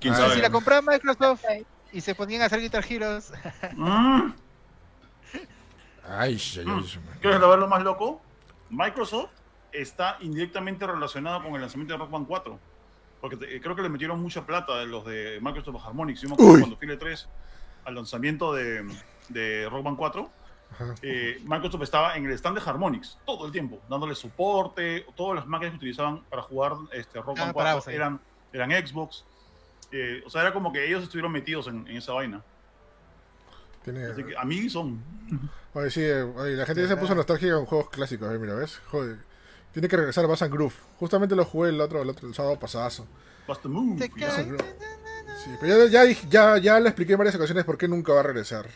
Si 0.00 0.40
la 0.40 0.48
compraba 0.50 0.80
Microsoft 0.80 1.44
y 1.92 2.00
se 2.00 2.14
ponían 2.14 2.40
a 2.40 2.46
hacer 2.46 2.60
Guitar 2.60 2.86
Heroes. 2.90 3.30
Mm. 3.76 4.32
Ay, 6.08 6.40
ay, 6.56 6.64
mm. 6.64 6.70
ay. 6.70 7.18
¿Quieres 7.20 7.38
saber 7.38 7.58
lo 7.58 7.68
más 7.68 7.82
loco? 7.82 8.22
Microsoft 8.70 9.28
está 9.72 10.16
indirectamente 10.20 10.86
relacionado 10.86 11.42
con 11.42 11.54
el 11.54 11.60
lanzamiento 11.60 11.92
de 11.92 11.98
Rock 11.98 12.10
Band 12.10 12.26
4. 12.26 12.71
Porque 13.22 13.36
te- 13.38 13.58
creo 13.60 13.74
que 13.74 13.80
le 13.82 13.88
metieron 13.88 14.20
mucha 14.20 14.44
plata 14.44 14.76
de 14.80 14.86
los 14.86 15.06
de 15.06 15.38
Microsoft 15.40 15.82
Harmonix. 15.86 16.20
Yo 16.20 16.28
me 16.28 16.34
acuerdo 16.34 16.52
Uy. 16.52 16.60
cuando 16.60 16.76
fui 16.76 16.90
al 16.90 16.98
E3 16.98 17.26
al 17.86 17.94
lanzamiento 17.94 18.52
de, 18.52 18.84
de 19.30 19.66
Rock 19.70 19.84
Band 19.84 19.96
4. 19.96 20.30
Ajá. 20.72 20.94
eh, 21.02 21.38
Microsoft 21.44 21.82
estaba 21.82 22.16
en 22.16 22.24
el 22.26 22.32
stand 22.32 22.58
de 22.58 22.68
Harmonix 22.68 23.18
todo 23.26 23.44
el 23.46 23.52
tiempo, 23.52 23.80
dándole 23.90 24.14
soporte, 24.14 25.04
todas 25.14 25.36
las 25.36 25.46
máquinas 25.46 25.72
que 25.72 25.76
utilizaban 25.76 26.22
para 26.24 26.40
jugar 26.42 26.72
este, 26.92 27.20
Rock 27.20 27.36
Ah, 27.38 27.42
Band 27.44 27.54
parados 27.54 27.84
4 27.84 27.90
ahí. 27.90 27.96
eran, 27.96 28.20
eran 28.52 28.86
Xbox. 28.86 29.24
Eh, 29.92 30.22
o 30.26 30.30
sea, 30.30 30.40
era 30.42 30.52
como 30.52 30.72
que 30.72 30.84
ellos 30.86 31.02
estuvieron 31.02 31.30
metidos 31.32 31.66
en, 31.68 31.86
en 31.86 31.96
esa 31.98 32.12
vaina. 32.14 32.42
Tiene... 33.84 34.04
Así 34.06 34.24
que 34.24 34.36
a 34.36 34.44
mí 34.44 34.68
son. 34.70 35.02
Oye, 35.74 35.90
sí, 35.90 36.00
eh, 36.02 36.22
oye, 36.22 36.56
la 36.56 36.64
gente 36.66 36.82
ya 36.82 36.88
se 36.88 36.96
puso 36.96 37.14
nostálgica 37.14 37.54
con 37.56 37.66
juegos 37.66 37.90
clásicos, 37.90 38.32
eh, 38.34 38.38
mira, 38.38 38.54
¿ves? 38.54 38.80
Joder. 38.86 39.18
Tiene 39.72 39.88
que 39.88 39.96
regresar 39.96 40.24
a 40.24 40.28
Bass 40.28 40.42
and 40.42 40.52
Groove. 40.52 40.74
Justamente 40.98 41.34
lo 41.34 41.44
jugué 41.44 41.70
el 41.70 41.80
otro, 41.80 42.02
el 42.02 42.08
otro 42.10 42.28
el 42.28 42.34
sábado 42.34 42.58
the 43.60 43.68
move. 43.68 43.98
Sí, 45.44 45.50
pero 45.60 45.86
ya, 45.86 45.90
ya, 45.90 46.04
dije- 46.04 46.26
ya, 46.28 46.58
ya 46.58 46.78
le 46.78 46.88
expliqué 46.88 47.12
en 47.12 47.18
varias 47.18 47.34
ocasiones 47.34 47.64
por 47.64 47.76
qué 47.78 47.88
nunca 47.88 48.12
va 48.12 48.20
a 48.20 48.22
regresar. 48.24 48.66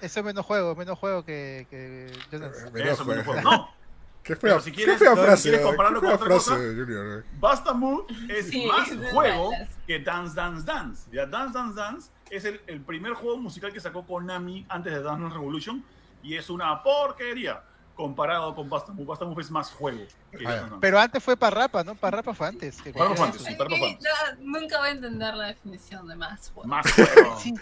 Eso 0.00 0.20
es 0.20 0.26
menos 0.26 0.44
juego, 0.44 0.74
menos 0.76 0.98
juego 0.98 1.24
que, 1.24 1.66
que. 1.70 2.06
Eh, 2.06 2.12
Menos 2.32 2.56
Eso, 2.56 3.04
menos 3.04 3.24
juego. 3.24 3.24
juego. 3.24 3.40
No, 3.42 3.68
Qué 4.22 4.36
Pero 4.36 4.54
fea, 4.56 4.60
si 4.62 4.70
qué 4.72 4.76
quieres- 4.84 4.98
fea 4.98 5.14
si 5.16 5.22
frase. 5.22 5.42
quieres 5.44 5.60
eh, 5.60 5.64
compararlo 5.64 6.00
qué 6.00 6.06
con 6.08 6.18
fea 6.18 6.26
otra 6.26 6.40
frase, 6.40 6.50
cosa, 6.50 6.62
Junior. 6.84 7.18
eh. 7.20 7.24
Basta 7.40 7.72
Move 7.72 8.04
es 8.28 8.48
Sí, 8.48 8.66
más 8.66 8.90
es 8.90 9.10
juego 9.12 9.50
que 9.86 10.00
Dance 10.00 10.34
Dance 10.34 10.66
Dance. 10.66 11.08
Ya 11.10 11.24
Dance 11.24 11.56
Dance 11.56 11.74
Dance 11.80 12.10
es 12.28 12.44
el, 12.44 12.60
el 12.66 12.80
primer 12.82 13.14
juego 13.14 13.38
musical 13.38 13.72
que 13.72 13.80
sacó 13.80 14.04
Konami 14.06 14.66
antes 14.68 14.92
de 14.92 15.02
Dance 15.02 15.32
Revolution 15.34 15.82
y 16.22 16.36
es 16.36 16.50
una 16.50 16.82
porquería 16.82 17.62
comparado 17.98 18.54
con 18.54 18.70
Basta 18.70 18.92
Move. 18.92 19.04
Basta 19.06 19.24
Move 19.26 19.42
es 19.42 19.50
más 19.50 19.70
juego. 19.72 19.98
que 20.30 20.46
Ah, 20.46 20.68
ya. 20.70 20.76
Pero 20.80 20.98
antes 20.98 21.22
fue 21.22 21.36
Parrapa, 21.36 21.82
¿no? 21.84 21.94
Parrapa 21.96 22.32
fue 22.32 22.46
antes. 22.46 22.80
que 22.80 22.92
Parrapa 22.92 23.16
fue 23.16 23.26
antes, 23.26 23.42
sí. 23.42 23.54
Parrapa 23.56 23.76
fue 23.76 23.90
antes. 23.90 24.06
No, 24.38 24.60
nunca 24.60 24.78
voy 24.78 24.88
a 24.88 24.92
entender 24.92 25.34
la 25.34 25.46
definición 25.48 26.06
de 26.08 26.16
más 26.16 26.50
juego. 26.50 26.68
Más 26.68 26.90
juego. 26.92 27.36
Sí. 27.42 27.52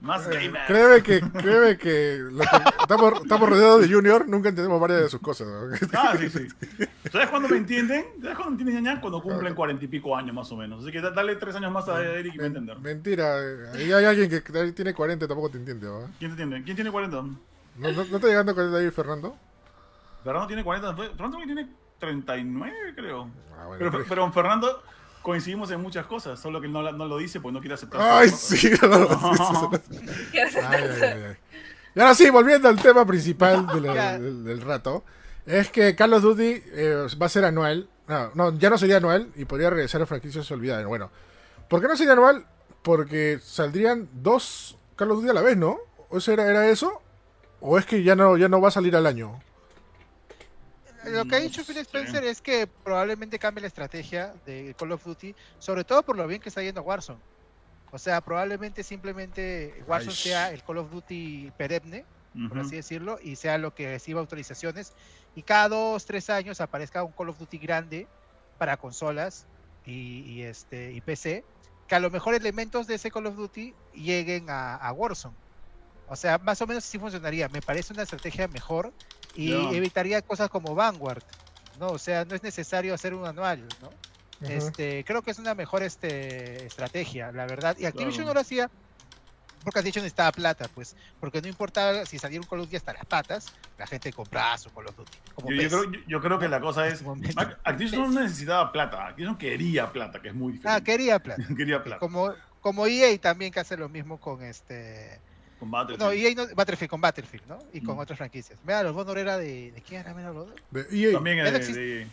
Más 0.00 0.26
Eh, 0.26 0.30
gamer. 0.30 0.66
Créeme 0.66 1.02
que, 1.02 1.20
créeme 1.38 1.78
que, 1.78 2.18
lo 2.30 2.38
que 2.40 2.46
estamos, 2.80 3.14
estamos 3.22 3.48
rodeados 3.48 3.80
de 3.82 3.92
Junior, 3.94 4.28
nunca 4.28 4.50
entendemos 4.50 4.78
varias 4.80 5.00
de 5.02 5.08
sus 5.08 5.20
cosas. 5.20 5.46
¿no? 5.48 5.74
Ah, 5.94 6.14
sí, 6.18 6.28
sí. 6.28 6.46
¿Sabes 7.10 7.28
cuándo 7.30 7.48
me 7.48 7.56
entienden? 7.56 8.04
¿Sabes 8.20 8.36
cuándo 8.36 8.50
me 8.56 8.62
entienden, 8.62 8.84
ñaña? 8.84 9.00
Cuando 9.00 9.22
cumplen 9.22 9.54
cuarenta 9.54 9.84
y 9.84 9.88
pico 9.88 10.14
años 10.16 10.34
más 10.34 10.50
o 10.52 10.56
menos. 10.56 10.82
Así 10.82 10.92
que 10.92 11.00
da- 11.00 11.10
dale 11.12 11.36
tres 11.36 11.56
años 11.56 11.72
más 11.72 11.88
a 11.88 12.02
Eric 12.04 12.34
y 12.34 12.38
a 12.38 12.42
Men- 12.42 12.46
entender. 12.56 12.78
mentira, 12.78 13.38
eh, 13.42 13.70
ahí 13.74 13.92
hay 13.92 14.04
alguien 14.04 14.28
que 14.30 14.40
tiene 14.72 14.92
40 14.94 15.24
y 15.24 15.28
tampoco 15.28 15.50
te 15.50 15.58
entiende. 15.58 15.88
¿va? 15.88 16.06
¿Quién 16.18 16.34
te 16.36 16.42
entiende? 16.42 16.62
¿Quién 16.64 16.76
tiene 16.76 16.90
40? 16.90 17.16
¿No, 17.16 17.38
no, 17.78 17.92
no 17.92 18.02
está 18.16 18.28
llegando 18.28 18.54
con 18.54 18.74
ahí 18.74 18.90
Fernando? 18.90 19.36
Fernando 20.26 20.46
tiene 20.48 20.64
40. 20.64 20.94
Fernando 20.96 21.38
tiene 21.44 21.68
39, 21.98 22.76
creo. 22.94 23.30
Ah, 23.58 23.66
bueno, 23.66 23.90
Pero, 23.90 24.04
pero- 24.08 24.32
Fernando 24.32 24.82
coincidimos 25.22 25.70
en 25.70 25.80
muchas 25.80 26.06
cosas, 26.06 26.38
solo 26.38 26.60
que 26.60 26.66
él 26.66 26.72
no, 26.72 26.92
no 26.92 27.06
lo 27.06 27.16
dice 27.18 27.40
porque 27.40 27.54
no 27.54 27.60
quiere 27.60 27.74
aceptar. 27.74 28.00
Ay, 28.00 28.28
sí, 28.28 28.70
no, 28.82 28.88
no. 28.88 29.70
Ay, 29.72 30.40
ay, 30.62 31.02
ay. 31.02 31.36
Y 31.94 32.00
ahora 32.00 32.14
sí, 32.14 32.28
volviendo 32.30 32.68
al 32.68 32.80
tema 32.80 33.06
principal 33.06 33.66
de 33.66 33.80
la- 33.80 33.94
Ya. 33.94 34.18
del, 34.18 34.44
del 34.44 34.60
rato, 34.60 35.02
es 35.46 35.70
que 35.70 35.96
Call 35.96 36.12
of 36.12 36.22
Duty 36.22 36.62
eh, 36.72 37.06
va 37.20 37.26
a 37.26 37.30
ser 37.30 37.44
anual. 37.44 37.88
No, 38.08 38.30
no, 38.34 38.56
ya 38.58 38.70
no 38.70 38.78
sería 38.78 38.98
anual 38.98 39.30
y 39.34 39.46
podría 39.46 39.70
regresar 39.70 40.00
a 40.02 40.06
franquicias 40.06 40.48
olvidadas. 40.52 40.84
Bueno, 40.86 41.10
¿por 41.68 41.80
qué 41.80 41.88
no 41.88 41.96
sería 41.96 42.12
anual? 42.12 42.46
Porque 42.82 43.40
saldrían 43.42 44.08
dos 44.12 44.76
Call 44.94 45.10
of 45.10 45.16
Duty 45.18 45.30
a 45.30 45.34
la 45.34 45.42
vez, 45.42 45.56
¿no? 45.56 45.78
¿O 46.08 46.18
eso 46.18 46.30
era, 46.32 46.46
era 46.48 46.68
eso? 46.68 47.02
¿O 47.60 47.78
es 47.78 47.86
que 47.86 48.04
ya 48.04 48.14
no, 48.14 48.36
ya 48.36 48.48
no 48.48 48.60
va 48.60 48.68
a 48.68 48.70
salir 48.70 48.94
al 48.94 49.06
año? 49.06 49.40
Lo 51.06 51.24
que 51.24 51.36
ha 51.36 51.40
dicho 51.40 51.64
Phil. 51.64 51.76
Spencer 51.78 52.24
es 52.24 52.40
que 52.40 52.66
probablemente 52.66 53.38
cambie 53.38 53.60
la 53.60 53.68
estrategia 53.68 54.34
de 54.44 54.74
Call 54.78 54.92
of 54.92 55.04
Duty, 55.04 55.34
sobre 55.58 55.84
todo 55.84 56.02
por 56.02 56.16
lo 56.16 56.26
bien 56.26 56.40
que 56.40 56.48
está 56.48 56.62
yendo 56.62 56.82
Warzone. 56.82 57.20
O 57.92 57.98
sea, 57.98 58.20
probablemente 58.20 58.82
simplemente 58.82 59.82
Warzone 59.86 60.12
Ay, 60.12 60.16
sea 60.16 60.50
el 60.52 60.62
Call 60.62 60.78
of 60.78 60.90
Duty 60.90 61.52
perenne, 61.56 62.04
por 62.48 62.58
así 62.58 62.76
decirlo, 62.76 63.18
y 63.22 63.36
sea 63.36 63.56
lo 63.56 63.74
que 63.74 63.88
reciba 63.88 64.20
autorizaciones. 64.20 64.92
Y 65.34 65.42
cada 65.42 65.68
dos, 65.68 66.04
tres 66.04 66.28
años 66.28 66.60
aparezca 66.60 67.02
un 67.02 67.12
Call 67.12 67.30
of 67.30 67.38
Duty 67.38 67.58
grande 67.58 68.06
para 68.58 68.76
consolas 68.76 69.46
y, 69.84 70.20
y, 70.20 70.42
este, 70.42 70.92
y 70.92 71.00
PC, 71.00 71.44
que 71.86 71.94
a 71.94 72.00
lo 72.00 72.10
mejor 72.10 72.34
elementos 72.34 72.86
de 72.86 72.96
ese 72.96 73.10
Call 73.10 73.26
of 73.26 73.36
Duty 73.36 73.74
lleguen 73.94 74.50
a, 74.50 74.74
a 74.76 74.92
Warzone. 74.92 75.36
O 76.08 76.16
sea, 76.16 76.38
más 76.38 76.60
o 76.62 76.66
menos 76.66 76.84
así 76.84 76.98
funcionaría. 76.98 77.48
Me 77.48 77.62
parece 77.62 77.92
una 77.92 78.02
estrategia 78.02 78.46
mejor 78.48 78.92
y 79.36 79.50
Ya. 79.50 79.70
evitaría 79.70 80.22
cosas 80.22 80.48
como 80.48 80.74
Vanguard. 80.74 81.22
¿no? 81.78 81.88
O 81.88 81.98
sea, 81.98 82.24
no 82.24 82.34
es 82.34 82.42
necesario 82.42 82.94
hacer 82.94 83.12
un 83.14 83.26
anual, 83.26 83.62
¿no? 83.82 83.88
Ujú. 83.88 84.50
Este, 84.52 85.04
creo 85.04 85.20
que 85.20 85.30
es 85.30 85.38
una 85.38 85.54
mejor 85.54 85.82
este, 85.82 86.64
estrategia, 86.66 87.30
la 87.32 87.46
verdad. 87.46 87.76
Y 87.78 87.84
Activision 87.84 88.24
Claro. 88.24 88.28
no 88.28 88.34
lo 88.34 88.40
hacía 88.40 88.70
porque 89.62 89.80
Activision 89.80 90.04
necesitaba 90.04 90.32
plata, 90.32 90.68
pues. 90.74 90.96
Porque 91.20 91.42
no 91.42 91.48
importaba 91.48 92.06
si 92.06 92.18
saliera 92.18 92.40
un 92.42 92.48
Call 92.48 92.60
of 92.60 92.66
Duty 92.66 92.76
hasta 92.76 92.94
las 92.94 93.04
patas, 93.04 93.52
la 93.76 93.86
gente 93.86 94.10
compraba 94.12 94.56
su 94.56 94.70
Call 94.72 94.86
of 94.86 94.96
Duty. 94.96 95.18
Como 95.34 95.50
Yo, 95.50 95.56
yo 95.62 95.68
creo, 95.68 95.92
yo- 95.92 96.00
yo 96.06 96.20
creo 96.22 96.38
que 96.38 96.48
la 96.48 96.60
cosa 96.60 96.86
es. 96.86 97.02
Activision 97.64 98.14
no 98.14 98.20
necesitaba 98.22 98.72
plata, 98.72 99.08
Activision 99.08 99.36
quería 99.36 99.92
plata, 99.92 100.22
que 100.22 100.28
es 100.28 100.34
muy 100.34 100.52
Ah, 100.52 100.80
diferente. 100.80 100.84
quería 100.92 101.18
plata. 101.18 101.42
quería 101.58 101.82
plata. 101.84 101.98
Como, 101.98 102.32
como 102.62 102.86
EA 102.86 103.18
también 103.20 103.52
que 103.52 103.60
hace 103.60 103.76
lo 103.76 103.88
mismo 103.90 104.18
con 104.18 104.42
este. 104.42 105.20
Con 105.58 105.70
Battlefield. 105.70 106.02
No, 106.04 106.12
EA 106.12 106.34
no, 106.34 106.54
Battlefield 106.54 106.90
con 106.90 107.00
Battlefield, 107.00 107.46
¿no? 107.48 107.58
Y 107.72 107.80
con 107.80 107.96
Mm. 107.96 108.00
otras 108.00 108.18
franquicias. 108.18 108.58
Mira, 108.62 108.82
los 108.82 108.94
Bonor 108.94 109.16
era 109.18 109.38
de. 109.38 109.72
¿De 109.72 109.82
quién 109.82 110.00
era? 110.02 110.12
Mira, 110.14 110.32
los 110.32 110.48
De 110.70 110.86
EA. 110.90 111.12
También 111.14 111.38
no 111.38 111.50
de, 111.50 111.56
existe. 111.56 111.80
de- 111.80 112.06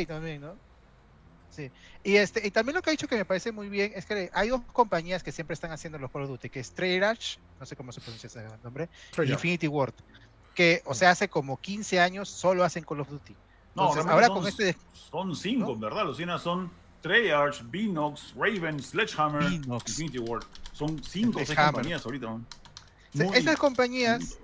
EA 0.00 0.06
también, 0.06 0.40
¿no? 0.40 0.54
Sí. 1.50 1.70
Y 2.02 2.16
este, 2.16 2.46
y 2.46 2.50
también 2.50 2.76
lo 2.76 2.82
que 2.82 2.90
ha 2.90 2.92
dicho 2.92 3.06
que 3.08 3.16
me 3.16 3.24
parece 3.24 3.52
muy 3.52 3.68
bien 3.68 3.92
es 3.94 4.06
que 4.06 4.30
hay 4.32 4.48
dos 4.48 4.62
compañías 4.72 5.22
que 5.22 5.32
siempre 5.32 5.52
están 5.54 5.70
haciendo 5.72 5.98
los 5.98 6.10
Call 6.10 6.22
of 6.22 6.28
Duty, 6.30 6.48
que 6.48 6.60
es 6.60 6.70
Treyarch, 6.72 7.38
no 7.60 7.66
sé 7.66 7.76
cómo 7.76 7.92
se 7.92 8.00
pronuncia 8.00 8.26
ese 8.28 8.42
nombre, 8.64 8.88
y. 9.18 9.32
Infinity 9.32 9.66
Ward, 9.68 9.92
que, 10.54 10.80
o 10.86 10.94
sea, 10.94 11.10
hace 11.10 11.28
como 11.28 11.58
15 11.60 12.00
años 12.00 12.28
solo 12.30 12.64
hacen 12.64 12.84
Call 12.84 13.00
of 13.00 13.10
Duty. 13.10 13.34
No, 13.74 13.88
Entonces, 13.88 14.06
ahora 14.10 14.26
son, 14.28 14.36
con 14.38 14.48
este 14.48 14.64
de- 14.64 14.76
son 15.10 15.34
cinco, 15.36 15.72
¿no? 15.72 15.78
¿verdad? 15.78 16.04
Los 16.06 16.16
cienas 16.16 16.40
son 16.42 16.70
Treyarch, 17.02 17.62
Binox, 17.70 18.34
Raven, 18.36 18.80
Sledgehammer, 18.82 19.44
Binox. 19.50 19.88
Infinity 19.90 20.18
Ward. 20.20 20.44
Son 20.86 21.02
cinco 21.04 21.40
o 21.40 21.46
seis 21.46 21.58
compañías 21.58 22.04
ahorita. 22.04 22.26
man. 22.28 22.46
Muy- 23.14 23.36
estas 23.36 23.56
compañías. 23.56 24.38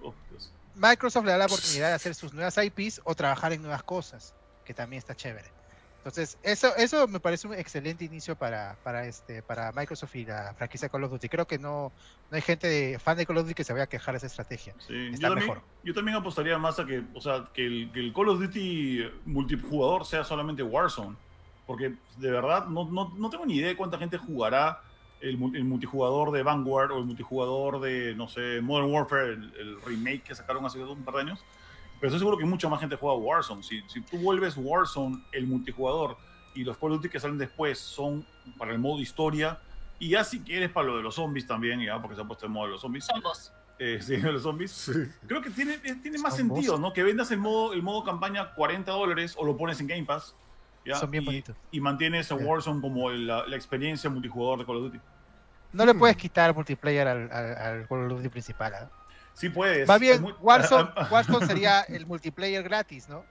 Microsoft 0.74 1.24
le 1.24 1.32
da 1.32 1.38
la 1.38 1.46
oportunidad 1.46 1.88
de 1.88 1.94
hacer 1.94 2.14
sus 2.14 2.32
nuevas 2.32 2.56
IPs 2.56 3.00
o 3.04 3.14
trabajar 3.14 3.52
en 3.52 3.62
nuevas 3.62 3.82
cosas, 3.82 4.34
que 4.64 4.72
también 4.74 4.98
está 4.98 5.16
chévere. 5.16 5.48
Entonces, 5.96 6.38
eso, 6.44 6.74
eso 6.76 7.08
me 7.08 7.18
parece 7.18 7.48
un 7.48 7.54
excelente 7.54 8.04
inicio 8.04 8.36
para, 8.36 8.76
para, 8.84 9.04
este, 9.06 9.42
para 9.42 9.72
Microsoft 9.72 10.14
y 10.14 10.24
la 10.24 10.54
franquicia 10.54 10.88
Call 10.88 11.04
of 11.04 11.10
Duty. 11.10 11.28
Creo 11.28 11.46
que 11.46 11.58
no, 11.58 11.90
no 12.30 12.36
hay 12.36 12.40
gente 12.40 12.68
de, 12.68 12.98
fan 13.00 13.16
de 13.16 13.26
Call 13.26 13.38
of 13.38 13.42
Duty 13.42 13.54
que 13.54 13.64
se 13.64 13.72
vaya 13.72 13.84
a 13.84 13.88
quejar 13.88 14.14
de 14.14 14.18
esa 14.18 14.28
estrategia. 14.28 14.74
Sí, 14.86 15.08
Está 15.12 15.22
yo, 15.22 15.28
también, 15.34 15.48
mejor. 15.48 15.62
yo 15.82 15.94
también 15.94 16.16
apostaría 16.16 16.56
más 16.56 16.78
a 16.78 16.86
que, 16.86 17.02
o 17.14 17.20
sea, 17.20 17.48
que 17.52 17.66
el, 17.66 17.90
que 17.92 17.98
el 17.98 18.12
Call 18.12 18.28
of 18.28 18.38
Duty 18.40 19.10
multijugador 19.26 20.06
sea 20.06 20.22
solamente 20.22 20.62
Warzone. 20.62 21.16
Porque 21.66 21.94
de 22.16 22.30
verdad 22.30 22.66
no, 22.66 22.84
no, 22.88 23.12
no 23.16 23.28
tengo 23.28 23.44
ni 23.44 23.56
idea 23.56 23.68
de 23.68 23.76
cuánta 23.76 23.98
gente 23.98 24.16
jugará 24.16 24.80
el, 25.20 25.34
el 25.54 25.64
multijugador 25.64 26.30
de 26.32 26.42
Vanguard 26.42 26.92
o 26.92 26.98
el 26.98 27.04
multijugador 27.04 27.80
de, 27.80 28.14
no 28.14 28.28
sé, 28.28 28.60
Modern 28.60 28.90
Warfare, 28.92 29.32
el, 29.34 29.52
el 29.58 29.82
remake 29.82 30.22
que 30.22 30.34
sacaron 30.34 30.64
hace 30.66 30.82
un 30.82 31.04
par 31.04 31.14
de 31.16 31.20
años. 31.22 31.44
Pero 32.00 32.08
estoy 32.08 32.20
seguro 32.20 32.38
que 32.38 32.44
mucha 32.44 32.68
más 32.68 32.78
gente 32.80 32.96
juega 32.96 33.16
Warzone. 33.16 33.62
Si, 33.62 33.82
si 33.88 34.00
tú 34.02 34.18
vuelves 34.18 34.54
Warzone 34.56 35.24
el 35.32 35.46
multijugador 35.48 36.16
y 36.54 36.62
los 36.64 36.76
Call 36.78 36.92
of 36.92 36.98
Duty 36.98 37.08
que 37.08 37.18
salen 37.20 37.38
después 37.38 37.78
son 37.78 38.24
para 38.56 38.72
el 38.72 38.78
modo 38.78 39.00
historia, 39.00 39.58
y 39.98 40.10
ya 40.10 40.22
si 40.22 40.40
quieres 40.40 40.70
para 40.70 40.86
lo 40.86 40.96
de 40.96 41.02
los 41.02 41.16
zombies 41.16 41.46
también, 41.46 41.80
ya, 41.80 42.00
porque 42.00 42.14
se 42.14 42.22
ha 42.22 42.24
puesto 42.24 42.46
el 42.46 42.52
modo 42.52 42.66
de 42.66 42.72
los 42.72 42.80
zombies, 42.80 43.04
Son 43.04 43.20
vos. 43.20 43.52
eh, 43.80 43.98
sí, 44.00 44.16
de 44.16 44.30
los 44.32 44.42
zombies, 44.42 44.70
Sí. 44.70 44.92
Creo 45.26 45.42
que 45.42 45.50
tiene, 45.50 45.78
tiene 45.78 46.18
más 46.18 46.36
sentido. 46.36 46.78
¿no? 46.78 46.92
Que 46.92 47.02
vendas 47.02 47.32
el 47.32 47.38
modo, 47.38 47.72
el 47.72 47.82
modo 47.82 48.04
campaña 48.04 48.54
40 48.54 48.92
dólares 48.92 49.34
o 49.36 49.44
lo 49.44 49.56
pones 49.56 49.80
en 49.80 49.88
Game 49.88 50.04
Pass. 50.04 50.36
¿Ya? 50.88 50.94
Son 50.96 51.10
bien 51.10 51.22
y, 51.22 51.26
bonitos. 51.26 51.56
Y 51.70 51.80
mantienes 51.80 52.30
a. 52.32 52.34
Warzone 52.34 52.80
como 52.80 53.10
el- 53.10 53.26
la, 53.26 53.46
la 53.46 53.56
experiencia 53.56 54.08
multijugador 54.10 54.58
de 54.60 54.66
Call 54.66 54.76
of 54.76 54.82
Duty. 54.84 55.00
No 55.72 55.84
le 55.86 55.92
Hmm. 55.94 55.98
puedes 55.98 56.16
quitar 56.16 56.54
multiplayer 56.54 57.06
al, 57.06 57.30
al, 57.30 57.56
al 57.56 57.88
Call 57.88 58.10
of 58.10 58.16
Duty 58.18 58.28
principal. 58.30 58.74
¿ah? 58.74 58.90
Sí 59.34 59.50
puedes. 59.50 59.86
Más 59.86 59.96
es 59.96 60.00
bien, 60.00 60.22
muy- 60.22 60.34
Warzone, 60.40 60.90
Warzone 61.10 61.46
sería 61.46 61.80
el 61.82 62.06
multiplayer 62.06 62.62
gratis, 62.62 63.08
¿no? 63.08 63.24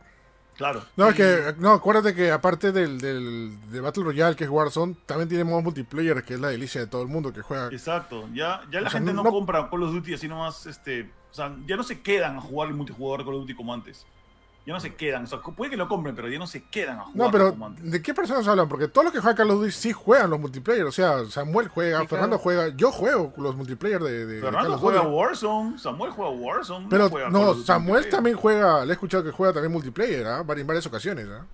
Claro. 0.55 0.81
No, 0.95 1.09
es 1.09 1.15
que, 1.15 1.53
no, 1.59 1.71
acuérdate 1.73 2.15
que 2.15 2.31
aparte 2.31 2.71
del, 2.71 2.99
del 2.99 3.55
de 3.69 3.79
Battle 3.79 4.03
Royale, 4.05 4.35
que 4.35 4.43
es 4.45 4.49
Warzone, 4.49 4.95
también 5.05 5.29
tiene 5.29 5.43
modo 5.43 5.61
multiplayer, 5.61 6.23
que 6.23 6.33
es 6.33 6.39
la 6.39 6.47
delicia 6.47 6.81
de 6.81 6.87
todo 6.87 7.03
el 7.03 7.07
mundo 7.09 7.31
que 7.31 7.41
juega. 7.43 7.67
Exacto. 7.67 8.27
Ya, 8.33 8.61
ya 8.71 8.81
la 8.81 8.87
O 8.87 8.89
sea, 8.89 8.99
gente 8.99 9.13
no- 9.13 9.17
no, 9.21 9.23
no- 9.25 9.31
compra 9.35 9.69
Call 9.69 9.83
of 9.83 9.91
Duty 9.93 10.15
así 10.15 10.27
nomás, 10.27 10.65
este, 10.65 11.11
o 11.29 11.33
sea, 11.33 11.55
ya 11.67 11.75
no 11.77 11.83
se 11.83 12.01
quedan 12.01 12.37
a 12.37 12.41
jugar 12.41 12.69
el 12.69 12.73
multijugador 12.73 13.19
de 13.19 13.25
Call 13.25 13.33
of 13.35 13.41
Duty 13.41 13.53
como 13.55 13.71
antes. 13.71 14.07
Ya 14.67 14.73
no 14.73 14.81
se 14.81 14.95
quedan, 14.95 15.23
o 15.23 15.27
sea, 15.27 15.39
puede 15.39 15.71
que 15.71 15.77
lo 15.77 15.87
compren, 15.87 16.13
pero 16.13 16.27
ya 16.27 16.37
no 16.37 16.45
se 16.45 16.65
quedan 16.65 16.99
a 16.99 17.03
jugar 17.05 17.15
No, 17.15 17.31
pero 17.31 17.49
como 17.51 17.67
antes. 17.67 17.89
¿de 17.89 18.01
qué 18.01 18.13
personas 18.13 18.45
hablan? 18.49 18.67
Porque 18.67 18.89
todos 18.89 19.05
los 19.05 19.13
que 19.13 19.21
juegan 19.21 19.37
Call 19.37 19.51
of 19.51 19.59
Duty 19.61 19.71
sí 19.71 19.93
juegan 19.93 20.29
los 20.29 20.41
multiplayer. 20.41 20.83
O 20.83 20.91
sea, 20.91 21.23
Samuel 21.29 21.69
juega, 21.69 22.01
Sí, 22.01 22.07
Fernando 22.07 22.35
claro. 22.35 22.43
juega, 22.43 22.75
yo 22.75 22.91
juego 22.91 23.33
los 23.37 23.55
multiplayer 23.55 24.01
de, 24.03 24.25
de 24.25 24.41
Call 24.41 24.51
Fernando 24.51 24.75
of 24.75 24.81
juega. 24.81 25.01
Warzone, 25.03 25.79
Samuel 25.79 26.11
juega 26.11 26.31
Warzone. 26.31 26.87
Pero 26.89 27.09
juega 27.09 27.29
no, 27.29 27.53
Samuel 27.55 28.09
también 28.09 28.35
juega, 28.35 28.83
le 28.83 28.91
he 28.91 28.93
escuchado 28.93 29.23
que 29.23 29.31
juega 29.31 29.53
también 29.53 29.71
multiplayer, 29.71 30.27
¿ah? 30.27 30.45
En 30.45 30.67
varias 30.67 30.85
ocasiones, 30.85 31.27
¿ah? 31.29 31.45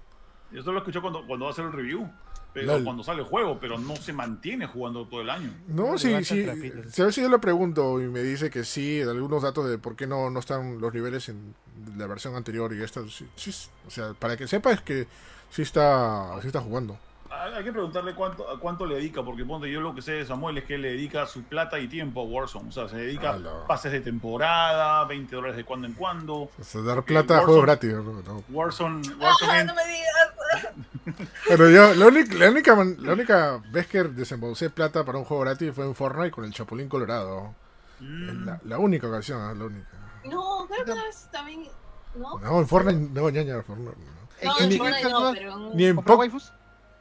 Yo 0.52 0.64
solo 0.64 0.74
lo 0.74 0.80
escuché 0.80 1.00
cuando, 1.00 1.24
cuando 1.28 1.46
va 1.46 1.52
a 1.52 1.54
hacer 1.54 1.66
el 1.66 1.72
review. 1.72 2.10
pero 2.52 2.68
LOL. 2.68 2.84
cuando 2.84 3.04
sale 3.04 3.20
el 3.22 3.26
juego, 3.26 3.60
pero 3.60 3.78
no 3.80 3.96
se 3.96 4.14
mantiene 4.14 4.68
jugando 4.68 5.08
todo 5.08 5.22
el 5.22 5.30
año. 5.30 5.52
No, 5.68 5.98
sí, 5.98 6.16
sí. 6.24 6.48
Si 6.90 7.02
a 7.02 7.06
ver 7.06 7.14
si 7.14 7.22
yo 7.22 7.30
le 7.30 7.40
pregunto 7.40 8.00
y 8.02 8.08
me 8.08 8.22
dice 8.22 8.50
que 8.52 8.64
sí, 8.64 8.98
de 9.00 9.10
algunos 9.10 9.42
datos 9.44 9.68
de 9.70 9.78
por 9.80 9.96
qué 9.96 10.06
no, 10.08 10.30
no 10.30 10.40
están 10.40 10.80
los 10.80 10.94
niveles 10.94 11.30
en 11.30 11.56
la 11.98 12.08
versión 12.08 12.36
anterior 12.36 12.74
y 12.74 12.82
esta, 12.84 13.02
sí, 13.10 13.28
sí, 13.36 13.52
o 13.88 13.90
sea, 13.92 14.14
para 14.14 14.36
que 14.38 14.48
sepas 14.48 14.82
que 14.82 15.08
sí 15.50 15.62
está, 15.62 16.40
sí 16.42 16.48
está 16.48 16.62
jugando. 16.62 16.98
Hay 17.30 17.64
que 17.64 17.72
preguntarle 17.72 18.14
cuánto, 18.14 18.48
a 18.48 18.60
cuánto 18.60 18.86
le 18.86 18.96
dedica, 18.96 19.24
porque 19.24 19.44
ponte, 19.44 19.70
yo 19.70 19.82
lo 19.82 19.96
que 19.96 20.04
sé 20.04 20.12
de 20.14 20.26
Samuel 20.26 20.60
es 20.60 20.66
que 20.66 20.78
le 20.78 20.90
dedica 20.92 21.26
su 21.26 21.42
plata 21.44 21.80
y 21.80 21.88
tiempo 21.88 22.22
a 22.22 22.26
Warzone. 22.26 22.70
O 22.70 22.72
sea, 22.72 22.88
se 22.88 22.96
dedica 22.98 23.32
Ala. 23.32 23.66
pases 23.68 23.92
de 23.92 24.02
temporada, 24.02 25.04
20 25.06 25.36
dólares 25.36 25.58
de 25.58 25.66
cuando 25.66 25.88
en 25.88 25.94
cuando. 25.94 26.34
O 26.36 26.52
sea, 26.62 26.82
dar 26.82 26.98
Porque 26.98 27.14
plata 27.14 27.38
a 27.38 27.42
Warzone- 27.42 27.46
juegos 27.46 27.64
gratis. 27.64 27.92
¿no? 27.94 28.04
No. 28.22 28.44
Warzone, 28.50 29.02
Warzone 29.20 29.52
Ah, 29.52 29.60
en- 29.62 29.68
no 29.68 29.74
me 29.76 29.82
digas. 29.84 31.28
Pero 31.48 31.70
yo, 31.72 31.94
la 31.96 32.06
única, 32.06 32.36
la, 32.36 32.50
única, 32.52 32.76
man- 32.76 32.98
la 33.00 33.14
única 33.14 33.62
vez 33.72 33.88
que 33.88 34.04
desembolsé 34.04 34.70
plata 34.70 35.04
para 35.04 35.18
un 35.18 35.26
juego 35.26 35.42
gratis 35.44 35.74
fue 35.74 35.86
en 35.86 35.96
Fortnite 35.96 36.32
con 36.32 36.46
el 36.46 36.54
Chapulín 36.54 36.88
Colorado. 36.88 37.56
Mm. 38.00 38.46
La, 38.46 38.60
la 38.64 38.78
única 38.78 39.08
ocasión, 39.08 39.42
¿eh? 39.52 39.56
la 39.58 39.66
única. 39.66 39.88
No, 40.26 40.68
creo 40.70 40.86
que 40.86 40.94
también. 41.32 41.68
¿No? 42.16 42.38
No, 42.40 42.60
en 42.60 42.68
Fortnite, 42.68 43.10
no, 43.20 43.30
ñaña, 43.30 43.56
en 43.56 43.64
Fortnite. 43.64 43.92
no. 43.98 44.24
No, 44.44 44.60
¿En 44.60 44.78
Fortnite 44.78 45.10
no- 45.10 45.32
pero 45.34 45.54
en- 45.72 45.78
Ni 45.78 45.86
en 45.86 45.96
¿Compró 45.96 46.14
Pop- 46.16 46.20
waifus? 46.20 46.52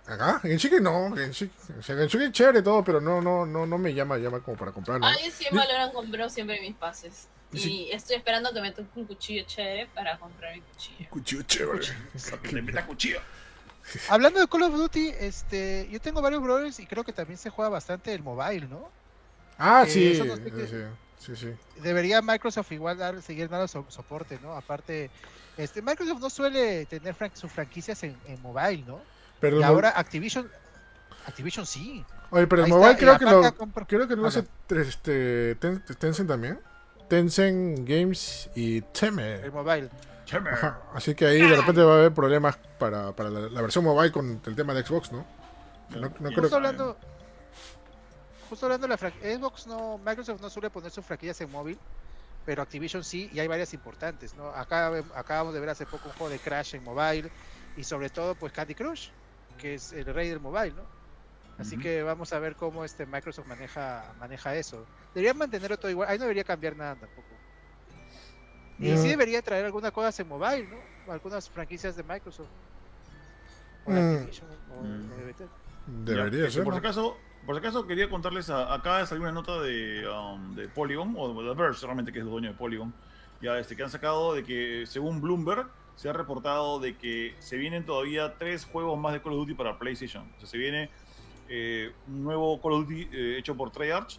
Acá, 0.06 0.40
en 0.44 0.58
Chique 0.58 0.80
no, 0.80 1.16
en 1.16 1.30
Chique, 1.30 1.52
o 1.78 1.82
sea, 1.82 2.00
en 2.00 2.08
Chique 2.08 2.24
es 2.26 2.32
chévere 2.32 2.60
todo, 2.62 2.82
pero 2.82 3.00
no, 3.00 3.20
no, 3.20 3.46
no, 3.46 3.66
no 3.66 3.78
me 3.78 3.94
llama, 3.94 4.18
llama 4.18 4.40
como 4.40 4.56
para 4.56 4.72
comprar, 4.72 4.98
¿no? 5.00 5.06
Ah, 5.06 5.14
yo 5.22 5.46
en 5.48 5.56
Valorant 5.56 5.92
compro 5.92 6.28
siempre 6.28 6.60
mis 6.60 6.74
pases. 6.74 7.28
Y 7.52 7.90
estoy 7.92 8.16
esperando 8.16 8.52
que 8.52 8.60
me 8.62 8.72
toque 8.72 8.88
un 8.96 9.04
cuchillo 9.04 9.44
chévere 9.46 9.86
para 9.94 10.18
comprar 10.18 10.54
mi 10.54 10.62
cuchillo. 10.62 11.08
Cuchillo 11.10 11.42
chévere. 11.42 11.86
Le 12.50 12.62
meta 12.62 12.86
cuchillo. 12.86 13.20
Hablando 14.08 14.40
de 14.40 14.48
Call 14.48 14.62
of 14.62 14.74
Duty, 14.74 15.12
este, 15.20 15.88
yo 15.90 16.00
tengo 16.00 16.22
varios 16.22 16.42
brothers 16.42 16.80
y 16.80 16.86
creo 16.86 17.04
que 17.04 17.12
también 17.12 17.36
se 17.38 17.50
juega 17.50 17.68
bastante 17.68 18.12
el 18.14 18.22
mobile, 18.22 18.66
¿no? 18.68 18.88
Ah, 19.58 19.84
Eh, 19.86 19.90
sí, 19.90 20.12
eso 20.12 20.24
no 20.24 20.36
sé 20.36 20.44
qué- 20.50 20.66
sí, 20.66 20.76
sí, 21.24 21.36
sí. 21.36 21.52
Debería 21.82 22.20
Microsoft 22.22 22.72
igual 22.72 22.98
dar, 22.98 23.20
seguir 23.22 23.48
dando 23.48 23.68
so- 23.68 23.86
soporte, 23.88 24.38
¿no? 24.42 24.52
Aparte, 24.54 25.10
este, 25.56 25.80
Microsoft 25.82 26.20
no 26.20 26.30
suele 26.30 26.86
tener 26.86 27.14
fran- 27.14 27.34
sus 27.34 27.50
franquicias 27.52 28.02
en, 28.02 28.16
en 28.26 28.40
mobile, 28.42 28.84
¿no? 28.86 29.00
Pero 29.40 29.60
Y 29.60 29.62
ahora 29.62 29.92
Activision, 29.96 30.50
Activision 31.26 31.66
sí. 31.66 32.04
Oye, 32.30 32.46
pero 32.46 32.62
el 32.62 32.66
Ahí 32.66 32.72
mobile 32.72 32.96
creo 32.96 33.18
que 33.18 33.24
lo, 33.24 33.42
compra- 33.56 33.86
creo 33.86 34.08
que 34.08 34.16
no 34.16 34.22
lo 34.22 34.28
hace 34.28 34.44
este, 34.70 35.54
Ten- 35.56 35.82
Tencent 35.98 36.28
también. 36.28 36.58
Tencent 37.08 37.86
Games 37.88 38.48
y 38.54 38.80
Teme. 38.80 39.34
El 39.34 39.52
mobile. 39.52 39.90
Cheme. 40.24 40.50
Ajá, 40.50 40.80
Así 40.94 41.14
que 41.14 41.26
ahí 41.26 41.40
de 41.42 41.56
repente 41.56 41.82
va 41.82 41.94
a 41.94 41.98
haber 41.98 42.12
problemas 42.14 42.56
para, 42.78 43.12
para 43.14 43.28
la, 43.28 43.40
la 43.48 43.60
versión 43.60 43.84
mobile 43.84 44.10
con 44.12 44.40
el 44.46 44.54
tema 44.56 44.72
de 44.72 44.84
Xbox, 44.86 45.12
¿no? 45.12 45.26
No, 45.90 46.00
no 46.20 46.30
creo 46.30 46.54
hablando, 46.54 46.96
justo 48.52 48.66
hablando 48.66 48.86
de 48.86 48.90
la 48.90 48.98
fran- 48.98 49.14
Xbox 49.22 49.66
no, 49.66 49.96
Microsoft 49.96 50.42
no 50.42 50.50
suele 50.50 50.68
poner 50.68 50.90
sus 50.90 51.06
franquicias 51.06 51.40
en 51.40 51.50
móvil, 51.50 51.78
pero 52.44 52.60
Activision 52.60 53.02
sí, 53.02 53.30
y 53.32 53.40
hay 53.40 53.48
varias 53.48 53.72
importantes, 53.72 54.34
¿no? 54.34 54.48
Acá 54.48 54.92
acabamos 55.14 55.54
de 55.54 55.60
ver 55.60 55.70
hace 55.70 55.86
poco 55.86 56.08
un 56.08 56.12
juego 56.16 56.28
de 56.30 56.38
Crash 56.38 56.74
en 56.74 56.84
mobile 56.84 57.30
y 57.78 57.82
sobre 57.84 58.10
todo 58.10 58.34
pues 58.34 58.52
Candy 58.52 58.74
Crush, 58.74 59.08
que 59.56 59.72
es 59.76 59.94
el 59.94 60.04
rey 60.04 60.28
del 60.28 60.38
mobile, 60.40 60.74
¿no? 60.74 60.82
Así 61.58 61.78
que 61.78 62.02
vamos 62.02 62.30
a 62.34 62.38
ver 62.40 62.54
cómo 62.54 62.84
este 62.84 63.06
Microsoft 63.06 63.46
maneja 63.46 64.04
maneja 64.20 64.54
eso. 64.54 64.84
Deberían 65.14 65.38
mantenerlo 65.38 65.78
todo 65.78 65.90
igual, 65.90 66.10
ahí 66.10 66.18
no 66.18 66.24
debería 66.24 66.44
cambiar 66.44 66.76
nada 66.76 66.94
tampoco. 66.96 67.22
Y 68.80 68.94
sí 68.98 69.08
debería 69.08 69.40
traer 69.40 69.64
algunas 69.64 69.92
cosas 69.92 70.20
en 70.20 70.28
mobile, 70.28 70.66
¿no? 70.68 71.10
Algunas 71.10 71.48
franquicias 71.48 71.96
de 71.96 72.02
Microsoft. 72.02 72.48
O 73.86 73.90
Mm. 73.92 73.96
Activision, 73.96 74.50
o 74.76 74.82
Mm. 74.82 75.08
de. 75.08 75.48
Debería 76.12 76.44
Ya, 76.44 76.50
ser. 76.50 76.64
Por 76.64 76.74
si 76.74 76.78
acaso, 76.78 77.16
por 77.46 77.54
si 77.54 77.58
acaso 77.60 77.86
quería 77.86 78.08
contarles, 78.08 78.50
a- 78.50 78.72
acá 78.72 79.04
salió 79.06 79.22
una 79.22 79.32
nota 79.32 79.60
de, 79.60 80.06
um, 80.08 80.54
de 80.54 80.68
Polygon, 80.68 81.14
o 81.16 81.42
de 81.42 81.54
Verge 81.54 81.84
realmente, 81.84 82.12
que 82.12 82.18
es 82.20 82.24
el 82.24 82.30
dueño 82.30 82.50
de 82.52 82.56
Polygon, 82.56 82.92
ya 83.40 83.58
este, 83.58 83.76
que 83.76 83.82
han 83.82 83.90
sacado 83.90 84.34
de 84.34 84.44
que, 84.44 84.84
según 84.86 85.20
Bloomberg, 85.20 85.66
se 85.96 86.08
ha 86.08 86.12
reportado 86.12 86.78
de 86.80 86.96
que 86.96 87.34
se 87.38 87.56
vienen 87.56 87.84
todavía 87.84 88.34
tres 88.38 88.64
juegos 88.64 88.98
más 88.98 89.12
de 89.12 89.20
Call 89.20 89.32
of 89.32 89.40
Duty 89.40 89.54
para 89.54 89.78
PlayStation. 89.78 90.24
O 90.36 90.40
sea, 90.40 90.48
se 90.48 90.56
viene 90.58 90.88
eh, 91.48 91.92
un 92.08 92.24
nuevo 92.24 92.60
Call 92.62 92.72
of 92.72 92.80
Duty 92.88 93.08
eh, 93.12 93.36
hecho 93.38 93.54
por 93.56 93.70
Treyarch, 93.70 94.18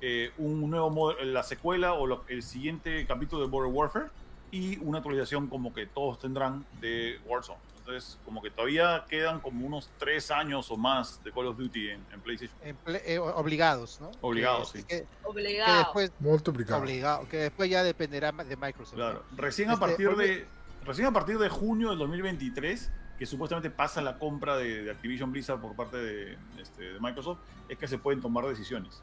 eh, 0.00 0.30
un 0.38 0.70
nuevo 0.70 1.12
la 1.14 1.42
secuela 1.42 1.94
o 1.94 2.06
lo- 2.06 2.24
el 2.28 2.42
siguiente 2.42 3.04
capítulo 3.06 3.42
de 3.42 3.48
Border 3.48 3.72
Warfare 3.72 4.06
y 4.52 4.78
una 4.78 4.98
actualización 4.98 5.48
como 5.48 5.72
que 5.74 5.86
todos 5.86 6.18
tendrán 6.20 6.64
de 6.80 7.18
Warzone. 7.26 7.58
Entonces, 7.88 8.18
como 8.22 8.42
que 8.42 8.50
todavía 8.50 9.06
quedan 9.08 9.40
como 9.40 9.66
unos 9.66 9.88
tres 9.98 10.30
años 10.30 10.70
o 10.70 10.76
más 10.76 11.24
de 11.24 11.32
Call 11.32 11.46
of 11.46 11.56
Duty 11.56 11.88
en, 11.88 12.04
en 12.12 12.20
PlayStation. 12.20 12.54
en 12.62 12.76
eh, 12.86 13.18
obligados, 13.18 13.98
¿no? 13.98 14.10
Obligados, 14.20 14.72
Que- 14.72 14.78
sí. 14.80 14.84
Que, 14.86 14.96
que 15.00 15.06
Obligado. 15.24 15.78
después 15.78 16.12
Multiplicado. 16.20 16.82
obligado, 16.82 17.26
que 17.30 17.38
después 17.38 17.70
ya 17.70 17.82
dependerá 17.82 18.30
de 18.32 18.56
Microsoft. 18.56 18.94
Claro. 18.96 19.24
Recién 19.34 19.70
a 19.70 19.72
Este, 19.72 19.86
partir 19.86 20.06
porque- 20.08 20.26
de 20.26 20.46
recién 20.84 21.06
a 21.06 21.12
partir 21.14 21.38
de 21.38 21.48
junio 21.48 21.88
del 21.88 21.98
2023, 21.98 22.90
que 23.18 23.24
supuestamente 23.24 23.70
pasa 23.70 24.02
la 24.02 24.18
compra 24.18 24.58
de, 24.58 24.82
de 24.82 24.90
Activision 24.90 25.32
Blizzard 25.32 25.58
por 25.58 25.74
parte 25.74 25.96
de, 25.96 26.36
este, 26.58 26.92
de 26.92 27.00
Microsoft, 27.00 27.38
es 27.70 27.78
que 27.78 27.88
se 27.88 27.96
pueden 27.96 28.20
tomar 28.20 28.44
decisiones. 28.46 29.02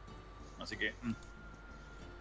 Así 0.59 0.77
que 0.77 0.93
mm, 1.01 1.13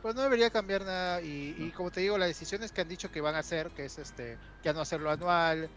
Pues 0.01 0.15
no 0.15 0.23
debería 0.23 0.49
cambiar 0.49 0.83
nada 0.87 1.21
y, 1.21 1.55
y 1.59 1.73
como 1.77 1.91
te 1.91 2.01
digo, 2.01 2.17
las 2.17 2.29
decisiones 2.29 2.73
que 2.73 2.81
han 2.81 2.89
dicho 2.89 3.11
que 3.13 3.21
van 3.21 3.35
a 3.35 3.41
hacer, 3.41 3.69
que 3.73 3.85
es 3.85 3.99
este 3.99 4.39
ya 4.63 4.73
no 4.73 4.81
hacerlo 4.81 5.11
anual 5.11 5.69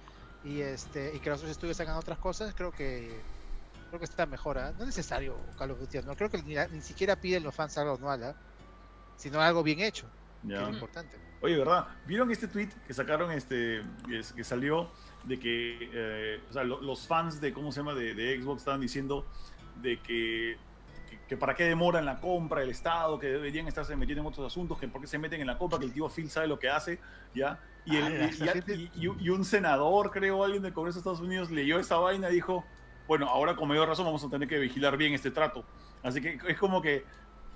y 0.48 0.62
este 0.62 1.16
y 1.16 1.20
que 1.20 1.30
los 1.30 1.40
otros 1.40 1.52
estudios 1.52 1.80
hagan 1.80 1.96
otras 1.98 2.18
cosas, 2.20 2.54
creo 2.56 2.72
que 2.72 3.20
creo 3.90 4.00
que 4.00 4.06
está 4.06 4.26
mejor, 4.26 4.58
¿ah? 4.58 4.72
No 4.74 4.80
es 4.82 4.88
necesario 4.88 5.36
Call 5.58 5.72
of 5.72 5.80
Duty 5.80 5.98
anual, 6.00 6.18
creo 6.18 6.30
que 6.30 6.42
ni, 6.44 6.56
ni 6.74 6.82
siquiera 6.82 7.16
piden 7.16 7.44
los 7.44 7.54
fans 7.56 7.78
algo 7.78 7.96
anual, 7.96 8.24
¿ah? 8.24 8.36
sino 9.16 9.42
algo 9.42 9.64
bien 9.64 9.80
hecho, 9.80 10.08
que 10.48 10.54
es 10.54 10.60
lo 10.62 10.74
importante. 10.74 11.18
Oye, 11.42 11.58
¿verdad? 11.58 11.88
¿Vieron 12.06 12.32
este 12.32 12.48
tweet 12.48 12.70
que 12.88 12.94
sacaron, 12.94 13.32
este, 13.32 13.84
que, 14.36 14.44
salió 14.44 14.90
de 15.24 15.40
que, 15.40 15.90
eh, 15.94 16.42
o 16.50 16.54
sea, 16.54 16.64
lo- 16.64 16.82
los 16.82 17.06
fans 17.08 17.40
de, 17.40 17.54
¿cómo 17.54 17.72
se 17.72 17.80
llama?, 17.80 17.94
de, 17.94 18.14
de 18.16 18.42
Xbox 18.42 18.62
estaban 18.62 18.82
diciendo 18.82 19.26
de 19.82 20.00
que, 20.02 20.58
que, 21.10 21.20
que 21.30 21.38
para 21.38 21.54
qué 21.56 21.66
demoran 21.66 22.06
la 22.06 22.20
compra 22.20 22.64
el 22.64 22.70
Estado, 22.72 23.20
que 23.20 23.28
deberían 23.28 23.68
estarse 23.68 23.96
metiendo 23.96 24.22
en 24.22 24.28
otros 24.28 24.48
asuntos, 24.52 24.80
que 24.80 24.88
por 24.88 25.00
qué 25.02 25.08
se 25.08 25.20
meten 25.20 25.40
en 25.42 25.48
la 25.48 25.58
compra, 25.60 25.78
que 25.78 25.86
el 25.86 25.94
tío 25.94 26.10
Phil 26.10 26.30
sabe 26.30 26.48
lo 26.48 26.58
que 26.58 26.70
hace, 26.70 27.00
¿ya? 27.36 27.60
Y, 27.90 27.96
el- 27.98 28.04
Ah, 28.04 28.30
y- 28.32 28.38
la 28.40 28.46
y- 28.46 28.50
gente- 28.50 28.76
y- 28.76 28.92
y- 28.96 29.16
y 29.26 29.30
un 29.30 29.46
senador, 29.46 30.12
creo, 30.12 30.44
alguien 30.44 30.62
del 30.62 30.74
Congreso 30.74 30.98
de 30.98 31.00
Estados 31.02 31.22
Unidos, 31.22 31.50
leyó 31.52 31.80
esa 31.80 31.98
vaina 31.98 32.30
y 32.30 32.34
dijo, 32.36 32.66
bueno, 33.08 33.28
ahora 33.30 33.56
con 33.56 33.68
mayor 33.68 33.88
razón 33.88 34.06
vamos 34.06 34.24
a 34.24 34.30
tener 34.30 34.48
que 34.48 34.60
vigilar 34.60 34.98
bien 34.98 35.14
este 35.14 35.32
trato. 35.32 35.64
Así 36.04 36.22
que 36.22 36.38
es 36.48 36.58
como 36.58 36.82
que 36.82 37.06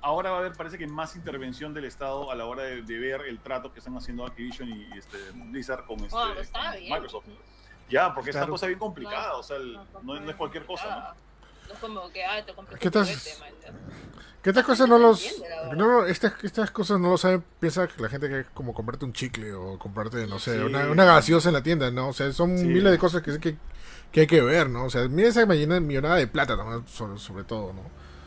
ahora 0.02 0.32
va 0.32 0.38
a 0.38 0.40
haber, 0.40 0.54
parece 0.54 0.78
que 0.78 0.88
más 0.88 1.16
intervención 1.16 1.74
del 1.74 1.86
Estado 1.86 2.32
a 2.32 2.36
la 2.36 2.46
hora 2.46 2.64
de, 2.64 2.82
de 2.82 2.98
ver 3.00 3.22
el 3.28 3.40
trato 3.40 3.72
que 3.74 3.80
están 3.80 3.96
haciendo 3.98 4.26
Activision 4.26 4.70
y 4.70 4.90
este, 4.98 5.18
Blizzard 5.36 5.86
con, 5.86 6.00
este, 6.00 6.16
con. 6.16 6.82
Microsoft. 6.90 7.26
Ya, 7.90 8.14
porque 8.14 8.30
es 8.30 8.36
una 8.38 8.48
cosa 8.48 8.68
bien 8.68 8.80
complicada, 8.80 9.34
No, 9.34 9.40
o 9.40 9.44
sea, 9.44 9.58
el- 9.58 9.74
no, 10.04 10.20
no 10.20 10.30
es 10.30 10.36
cualquier 10.38 10.66
cosa, 10.66 10.84
complicada. 10.86 11.16
No 11.72 11.74
es 11.74 11.80
como 11.80 12.12
que, 12.12 12.24
ay, 12.26 12.44
te 12.46 12.54
compras 12.54 12.80
¿Qué 12.80 12.88
un 12.88 12.92
tal? 12.92 13.04
juguete. 13.06 13.30
Que 14.42 14.50
estas 14.50 14.66
cosas 14.66 14.90
no 14.90 14.98
los... 14.98 15.24
No, 15.76 15.76
no, 15.76 16.06
estas, 16.06 16.34
estas 16.44 16.72
cosas 16.72 17.00
no 17.00 17.12
lo 17.12 17.18
saben. 17.18 17.44
Piensa 17.60 17.88
que 17.88 18.02
la 18.02 18.10
gente 18.10 18.28
que 18.28 18.40
es 18.40 18.48
como 18.54 18.74
comprarte 18.74 19.06
un 19.06 19.14
chicle 19.14 19.54
o 19.54 19.78
comprarte, 19.78 20.26
no 20.26 20.40
sé, 20.40 20.58
Sí. 20.58 20.64
una, 20.64 20.90
una 20.90 21.06
gaseosa 21.06 21.50
en 21.50 21.54
la 21.54 21.62
tienda, 21.64 21.92
¿no? 21.92 22.10
O 22.10 22.14
sea, 22.14 22.32
son 22.34 22.58
Sí. 22.58 22.66
miles 22.66 22.92
de 22.92 22.98
cosas 22.98 23.22
que, 23.22 23.40
que, 23.40 23.56
que 24.12 24.22
hay 24.22 24.28
que 24.28 24.42
ver, 24.42 24.68
¿no? 24.70 24.86
O 24.86 24.90
sea, 24.90 25.08
mira 25.08 25.30
esa 25.30 25.46
millonada, 25.46 25.80
millonada 25.80 26.16
de 26.16 26.26
plata, 26.28 26.56
¿no? 26.56 26.88
sobre, 26.88 27.20
sobre 27.20 27.44
todo, 27.44 27.72
¿no? 27.74 27.84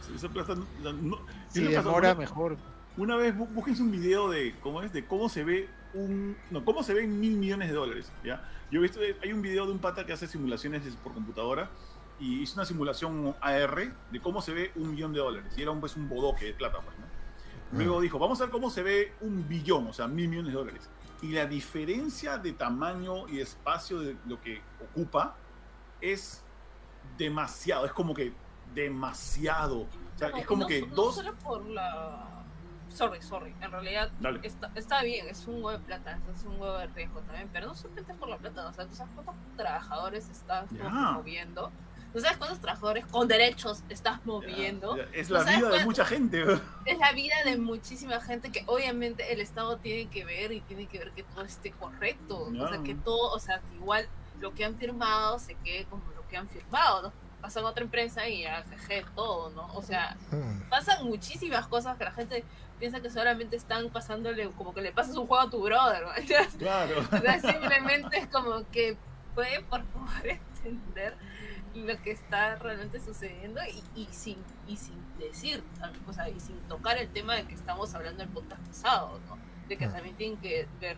Sí, 0.06 0.12
esa 0.14 0.28
plata 0.28 0.54
no- 0.54 0.92
no- 0.92 1.18
Si 1.48 1.60
¿qué 1.60 1.68
le 1.70 1.76
pasa? 1.76 1.88
demora, 1.88 2.10
Una- 2.12 2.20
mejor. 2.20 2.56
Una 2.96 3.16
vez 3.16 3.34
búsquense 3.36 3.82
un 3.82 3.90
video 3.90 4.30
de 4.30 4.54
cómo 4.62 4.82
es, 4.82 4.92
de 4.92 5.04
cómo 5.04 5.28
se 5.28 5.42
ve 5.42 5.68
un, 5.94 6.36
no, 6.52 6.64
cómo 6.64 6.84
se 6.84 6.94
ven 6.94 7.18
mil 7.18 7.36
millones 7.36 7.68
de 7.70 7.74
dólares, 7.74 8.12
¿ya? 8.24 8.48
Yo 8.70 8.78
he 8.78 8.82
visto, 8.82 9.00
hay 9.20 9.32
un 9.32 9.42
video 9.42 9.66
de 9.66 9.72
un 9.72 9.80
pata 9.80 10.06
que 10.06 10.12
hace 10.12 10.28
simulaciones 10.28 10.82
por 11.02 11.12
computadora 11.12 11.70
y 12.24 12.40
hizo 12.40 12.54
una 12.54 12.64
simulación 12.64 13.36
AR 13.42 13.92
de 14.10 14.20
cómo 14.20 14.40
se 14.40 14.54
ve 14.54 14.72
un 14.76 14.92
millón 14.92 15.12
de 15.12 15.18
dólares 15.18 15.52
y 15.58 15.62
era 15.62 15.72
un, 15.72 15.80
pues, 15.80 15.94
un 15.94 16.08
bodoque 16.08 16.46
de 16.46 16.54
plata, 16.54 16.80
pues, 16.80 16.96
¿no? 16.98 17.04
Luego 17.72 18.00
dijo, 18.00 18.18
vamos 18.18 18.40
a 18.40 18.44
ver 18.44 18.52
cómo 18.52 18.70
se 18.70 18.82
ve 18.82 19.12
un 19.20 19.46
billón, 19.46 19.88
o 19.88 19.92
sea, 19.92 20.06
mil 20.06 20.28
millones 20.28 20.52
de 20.52 20.58
dólares. 20.58 20.90
Y 21.20 21.32
la 21.32 21.44
diferencia 21.44 22.38
de 22.38 22.52
tamaño 22.52 23.28
y 23.28 23.40
espacio 23.40 23.98
de 24.00 24.16
lo 24.26 24.40
que 24.40 24.62
ocupa 24.90 25.36
es 26.00 26.42
demasiado, 27.18 27.84
es 27.84 27.92
como 27.92 28.14
que 28.14 28.32
demasiado. 28.74 29.80
O 29.80 29.88
sea, 30.18 30.30
No, 30.30 30.36
es 30.38 30.46
como 30.46 30.62
no 30.62 30.66
que 30.68 30.86
no 30.86 30.94
dos... 30.94 31.16
solo 31.16 31.34
por 31.34 31.66
la. 31.66 32.44
Sorry, 32.88 33.20
sorry. 33.22 33.54
En 33.60 33.70
realidad 33.70 34.12
está, 34.42 34.70
está 34.76 35.02
bien, 35.02 35.26
es 35.28 35.46
un 35.48 35.56
huevo 35.56 35.72
de 35.72 35.78
plata, 35.80 36.18
es 36.32 36.44
un 36.44 36.60
huevo 36.60 36.78
de 36.78 36.86
riesgo 36.88 37.20
también, 37.22 37.50
pero 37.52 37.66
no 37.66 37.74
solamente 37.74 38.14
por 38.14 38.28
la 38.28 38.38
plata, 38.38 38.68
o 38.68 38.72
sea, 38.72 38.86
tú 38.86 38.94
sabes 38.94 39.12
cuántos 39.14 39.34
trabajadores 39.56 40.28
estás 40.28 40.70
moviendo, 40.70 41.72
tú 42.14 42.20
sabes 42.20 42.38
cuántos 42.38 42.60
trabajadores 42.60 43.04
con 43.06 43.28
derechos 43.28 43.82
estás 43.90 44.24
moviendo. 44.24 44.96
Ya, 44.96 45.02
Es 45.12 45.28
la 45.28 45.40
¿Tú 45.40 45.44
sabes 45.44 45.58
vida 45.60 45.70
de 45.70 45.84
mucha 45.84 46.04
gente. 46.06 46.42
Es 46.86 46.98
la 46.98 47.12
vida 47.12 47.34
de 47.44 47.56
muchísima 47.58 48.20
gente 48.20 48.50
que 48.50 48.62
obviamente 48.66 49.32
el 49.32 49.40
Estado 49.40 49.76
tiene 49.78 50.08
que 50.08 50.24
ver 50.24 50.52
y 50.52 50.60
tiene 50.62 50.86
que 50.86 50.98
ver 50.98 51.10
que 51.10 51.24
todo 51.24 51.44
esté 51.44 51.72
correcto, 51.72 52.48
o 52.56 52.68
sea, 52.68 52.82
que 52.82 52.94
todo, 52.94 53.32
o 53.32 53.38
sea, 53.40 53.58
que 53.60 53.74
igual 53.76 54.08
lo 54.40 54.54
que 54.54 54.64
han 54.64 54.76
firmado 54.76 55.38
se 55.38 55.54
quede 55.56 55.84
como 55.86 56.02
lo 56.16 56.26
que 56.28 56.36
han 56.36 56.48
firmado, 56.48 57.02
¿no? 57.02 57.12
pasan 57.40 57.64
a 57.66 57.68
otra 57.68 57.84
empresa 57.84 58.26
y 58.26 58.42
ya 58.44 58.64
jeje, 58.88 59.04
todo, 59.14 59.50
¿no? 59.50 59.66
O 59.74 59.82
sea, 59.82 60.16
Mm. 60.30 60.68
pasan 60.70 61.04
muchísimas 61.04 61.66
cosas 61.66 61.98
que 61.98 62.04
la 62.04 62.12
gente 62.12 62.42
piensa 62.78 63.00
que 63.00 63.10
solamente 63.10 63.56
están 63.56 63.90
pasándole, 63.90 64.48
como 64.52 64.72
que 64.72 64.80
le 64.80 64.92
pasas 64.92 65.14
un 65.16 65.26
juego 65.26 65.42
a 65.42 65.50
tu 65.50 65.62
brother, 65.62 66.04
¿no? 66.04 66.10
Claro. 66.58 67.00
O 67.00 67.18
sea, 67.18 67.40
simplemente 67.40 68.16
es 68.18 68.28
como 68.28 68.64
que 68.70 68.96
puede 69.34 69.60
por 69.64 69.82
favor 69.84 70.08
entender 70.64 71.14
lo 71.74 72.00
que 72.02 72.12
está 72.12 72.56
realmente 72.56 73.00
sucediendo 73.00 73.60
y, 73.94 74.00
y 74.00 74.08
sin 74.12 74.38
y 74.68 74.76
sin 74.76 74.96
decir, 75.18 75.62
o 76.06 76.12
sea, 76.12 76.28
y 76.28 76.38
sin 76.40 76.56
tocar 76.68 76.98
el 76.98 77.08
tema 77.08 77.34
de 77.34 77.44
que 77.44 77.54
estamos 77.54 77.94
hablando 77.94 78.22
el 78.22 78.28
podcast 78.28 78.60
pasado, 78.66 79.20
¿no? 79.28 79.36
De 79.68 79.76
que 79.76 79.86
Mm. 79.88 79.92
también 79.92 80.16
tienen 80.16 80.36
que 80.38 80.68
ver 80.80 80.96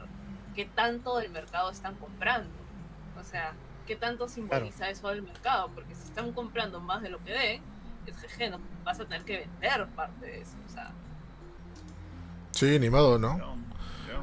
qué 0.55 0.65
tanto 0.67 1.17
del 1.19 1.31
mercado 1.31 1.71
están 1.71 1.95
comprando. 1.97 2.51
O 3.19 3.25
sea, 3.25 3.53
qué 3.87 3.97
tanto 3.97 4.29
simboliza 4.29 4.91
eso 4.91 5.09
del 5.09 5.23
mercado, 5.23 5.71
porque 5.75 5.95
si 5.95 6.03
están 6.05 6.33
comprando 6.33 6.81
más 6.81 7.03
de 7.03 7.09
lo 7.11 7.23
que 7.25 7.33
den, 7.33 7.63
es 8.07 8.17
jeje, 8.19 8.51
no 8.51 8.59
vas 8.85 9.01
a 9.01 9.05
tener 9.05 9.25
que 9.25 9.39
vender 9.39 9.87
parte 9.89 10.27
de 10.27 10.41
eso, 10.43 10.57
o 10.67 10.73
sea, 10.73 10.91
Sí, 12.53 12.79
ni 12.79 12.89
modo, 12.91 13.19
¿no? 13.19 13.57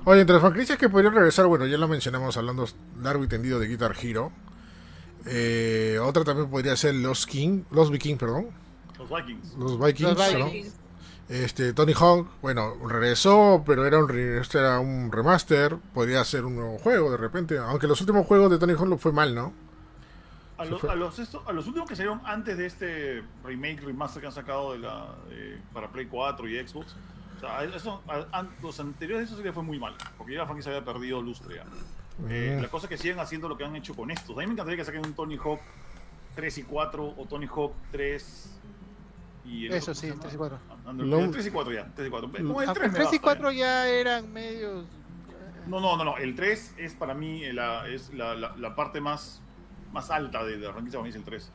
Oye, 0.06 0.22
entre 0.22 0.34
las 0.34 0.42
franquicias 0.42 0.78
que 0.78 0.90
podrían 0.90 1.14
regresar, 1.14 1.46
bueno, 1.46 1.66
ya 1.66 1.78
lo 1.78 1.88
mencionamos 1.88 2.36
hablando 2.36 2.66
largo 3.02 3.24
y 3.24 3.28
tendido 3.28 3.60
de 3.60 3.68
Guitar 3.68 3.96
Hero. 4.02 4.32
Eh, 5.26 5.98
otra 6.02 6.24
también 6.24 6.50
podría 6.50 6.76
ser 6.76 6.96
Los 6.96 7.26
King, 7.26 7.64
Los 7.72 7.90
Vikings, 7.92 8.20
perdón. 8.20 8.48
Los 8.98 9.10
Vikings. 9.10 9.54
Los 9.58 9.80
Vikings, 9.80 10.18
Los 10.18 10.34
¿no? 10.40 10.46
Vikings. 10.46 10.76
Este, 11.30 11.74
Tony 11.74 11.94
Hawk, 11.94 12.28
bueno, 12.42 12.74
regresó, 12.88 13.64
pero 13.66 13.86
era 13.86 13.98
un, 14.04 14.12
este 14.40 14.60
era 14.60 14.80
un 14.80 15.12
remaster. 15.12 15.78
Podría 15.94 16.24
ser 16.26 16.44
un 16.46 16.56
nuevo 16.58 16.78
juego 16.80 17.10
de 17.12 17.18
repente. 17.18 17.58
Aunque 17.58 17.88
los 17.88 18.00
últimos 18.02 18.28
juegos 18.28 18.52
de 18.52 18.58
Tony 18.60 18.74
Hawk 18.74 18.88
lo 18.88 18.98
fue 18.98 19.14
mal, 19.14 19.34
¿no? 19.34 19.54
A 20.58 20.66
los, 20.66 20.82
fue. 20.82 20.92
a, 20.92 20.96
los, 20.96 21.18
esto- 21.20 21.42
a 21.48 21.52
los 21.54 21.66
últimos 21.66 21.90
que 21.90 21.96
salieron 21.96 22.22
antes 22.26 22.58
de 22.58 22.66
este 22.66 23.24
remake, 23.44 23.82
remaster 23.82 24.22
que 24.22 24.28
han 24.28 24.34
sacado 24.34 24.74
de 24.74 24.80
la, 24.80 25.16
eh, 25.32 25.60
para 25.74 25.90
Play 25.92 26.06
4 26.06 26.48
y 26.48 26.68
Xbox, 26.68 26.96
o 27.38 27.40
sea, 27.40 27.64
eso- 27.64 28.02
a- 28.08 28.38
an- 28.38 28.50
los 28.62 28.80
anteriores 28.80 29.28
eso 29.30 29.38
sí 29.38 29.44
le 29.44 29.52
fue 29.52 29.64
muy 29.64 29.80
mal, 29.80 29.96
porque 30.18 30.34
ya 30.34 30.40
la 30.40 30.46
franquicia 30.46 30.72
había 30.72 30.86
perdido 30.86 31.22
lustre 31.22 31.56
ya. 31.56 31.66
Eh. 32.30 32.60
La 32.62 32.68
cosa 32.70 32.86
es 32.86 32.90
que 32.90 32.98
siguen 32.98 33.20
haciendo 33.20 33.48
lo 33.50 33.58
que 33.58 33.64
han 33.66 33.76
hecho 33.76 33.96
con 33.96 34.12
estos. 34.12 34.36
A 34.38 34.40
mí 34.42 34.46
me 34.48 34.54
encantaría 34.54 34.78
que 34.78 34.86
saquen 34.86 35.06
un 35.06 35.14
Tony 35.14 35.38
Hawk 35.38 35.60
3 36.36 36.58
y 36.60 36.64
4 36.64 37.14
o 37.18 37.26
Tony 37.26 37.48
Hawk 37.48 37.74
3 37.92 38.50
y 39.46 39.66
el 39.68 39.74
Eso 39.74 39.92
otro, 39.92 39.96
sí, 40.02 40.10
¿cómo 40.10 40.22
se 40.22 40.28
3 40.30 40.34
y 40.34 40.38
llama? 40.38 40.50
4. 40.50 40.60
Ah, 40.86 40.94
no, 40.94 41.04
Lo- 41.04 41.20
el 41.20 41.32
3 41.32 41.46
y 41.48 41.52
4 41.52 41.74
ya, 41.74 41.92
3 41.96 42.08
y 42.08 42.12
4. 42.12 42.32
Como 42.32 42.62
el 42.62 42.68
Aunque 42.70 42.80
3 42.80 42.86
el 42.86 42.92
me 42.92 42.98
3 43.00 43.14
y 43.14 43.18
basta, 43.18 43.22
4 43.22 43.52
ya. 43.52 43.58
ya 43.60 43.88
eran 43.90 44.32
medios. 44.32 44.86
No, 45.68 45.80
no, 45.80 45.96
no, 45.98 46.04
no. 46.04 46.18
El 46.18 46.36
3 46.36 46.76
es 46.78 46.94
para 46.94 47.14
mí 47.14 47.44
eh, 47.44 47.54
la, 47.54 47.88
es 47.88 48.14
la, 48.14 48.36
la, 48.36 48.56
la 48.58 48.76
parte 48.76 49.00
más, 49.02 49.42
más 49.92 50.10
alta 50.12 50.44
de 50.44 50.58
la 50.58 50.72
franquicia, 50.72 51.00
para 51.00 51.04
mí 51.04 51.10
es 51.10 51.16
el 51.16 51.24
3. 51.24 51.52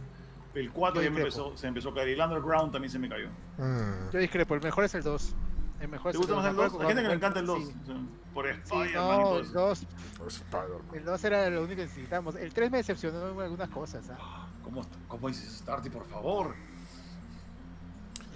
El 0.55 0.71
4 0.73 1.01
Yo 1.03 1.09
ya 1.09 1.15
me 1.15 1.21
empezó, 1.21 1.57
se 1.57 1.67
empezó 1.69 1.91
a 1.91 1.95
caer. 1.95 2.09
Y 2.09 2.13
el 2.13 2.21
Underground 2.21 2.73
también 2.73 2.91
se 2.91 2.99
me 2.99 3.09
cayó. 3.09 3.29
Mm. 3.59 4.11
Yo 4.13 4.19
discrepo, 4.19 4.55
el 4.55 4.63
mejor 4.63 4.85
es 4.85 4.95
el 4.95 5.03
2. 5.03 5.35
El 5.81 5.89
mejor 5.89 6.11
¿Te 6.13 6.17
es 6.17 6.19
gusta 6.19 6.35
más 6.35 6.47
el 6.47 6.57
2? 6.57 6.65
mejor 6.65 6.81
Hay 6.83 6.87
gente 6.89 7.03
que 7.03 7.09
le 7.09 7.15
encanta 7.15 7.41
el 7.41 7.47
2. 7.47 7.59
Sí, 7.59 7.75
o 7.83 7.87
sea, 7.87 7.97
por 8.43 8.55
sí, 8.55 8.61
Spider-Man 8.65 9.21
y 9.21 9.25
no, 9.25 9.37
el 9.39 9.45
eso. 9.45 9.53
2, 9.53 9.87
Spider-Man. 10.29 10.81
el 10.95 11.05
2 11.05 11.25
era 11.25 11.51
lo 11.51 11.61
único 11.63 11.77
que 11.77 11.83
necesitábamos. 11.87 12.35
El 12.37 12.53
3 12.53 12.71
me 12.71 12.79
decepcionó 12.79 13.29
en 13.31 13.41
algunas 13.41 13.69
cosas. 13.71 14.05
¿ah? 14.11 14.49
¿Cómo, 14.63 14.83
¿Cómo 15.09 15.29
dices 15.29 15.53
Starty, 15.59 15.91
por 15.91 16.05
favor? 16.07 16.55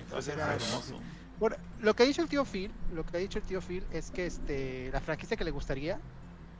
Entonces 0.00 0.34
Era 0.34 0.54
era- 0.54 0.64
hermoso. 0.64 0.98
Bueno, 1.38 1.56
lo 1.80 1.94
que 1.94 2.02
ha 2.04 2.06
dicho 2.06 2.22
el 2.22 2.28
tío 2.28 2.44
Phil, 2.44 2.70
lo 2.94 3.04
que 3.04 3.16
ha 3.16 3.20
dicho 3.20 3.38
el 3.38 3.44
tío 3.44 3.60
Phil 3.60 3.84
es 3.90 4.10
que 4.10 4.26
este 4.26 4.90
la 4.92 5.00
franquicia 5.00 5.36
que 5.36 5.44
le 5.44 5.50
gustaría 5.50 5.98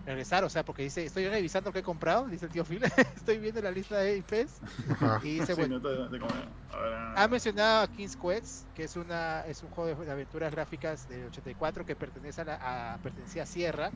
regresar, 0.05 0.45
o 0.45 0.49
sea, 0.49 0.65
porque 0.65 0.83
dice, 0.83 1.05
estoy 1.05 1.29
revisando 1.29 1.69
lo 1.69 1.73
que 1.73 1.79
he 1.81 1.83
comprado, 1.83 2.27
dice 2.27 2.47
el 2.47 2.51
tío 2.53 2.65
Phil, 2.65 2.83
estoy 3.17 3.39
viendo 3.39 3.61
la 3.63 3.71
lista 3.71 3.99
de 3.99 4.17
IPs 4.19 4.61
Ajá. 4.91 5.21
y 5.23 5.39
dice, 5.39 5.55
Sí, 5.55 5.61
bueno, 5.61 5.79
no 5.79 5.83
te- 5.89 6.11
te 6.11 6.19
como- 6.19 6.33
a 6.71 6.79
ver, 6.81 6.93
ah. 6.95 7.15
ha 7.25 7.29
mencionado 7.29 7.83
a 7.83 7.89
King's 7.89 8.17
Quest, 8.17 8.69
que 8.75 8.85
es 8.85 8.97
una 8.97 9.43
es 9.47 9.63
un 9.63 9.71
juego 9.71 10.05
de, 10.05 10.11
aventuras 10.11 10.51
gráficas 10.53 11.07
del 11.07 11.27
84 11.27 11.85
que 11.85 11.95
pertenece 11.97 12.41
a, 12.41 12.45
la, 12.45 12.95
a 12.95 12.99
pertenecía 12.99 13.45
a 13.45 13.47
Sierra, 13.47 13.91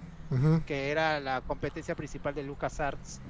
que 0.67 0.91
era 0.91 1.19
la 1.21 1.41
competencia 1.41 1.95
principal 1.95 2.35
de 2.35 2.43
LucasArts 2.45 3.21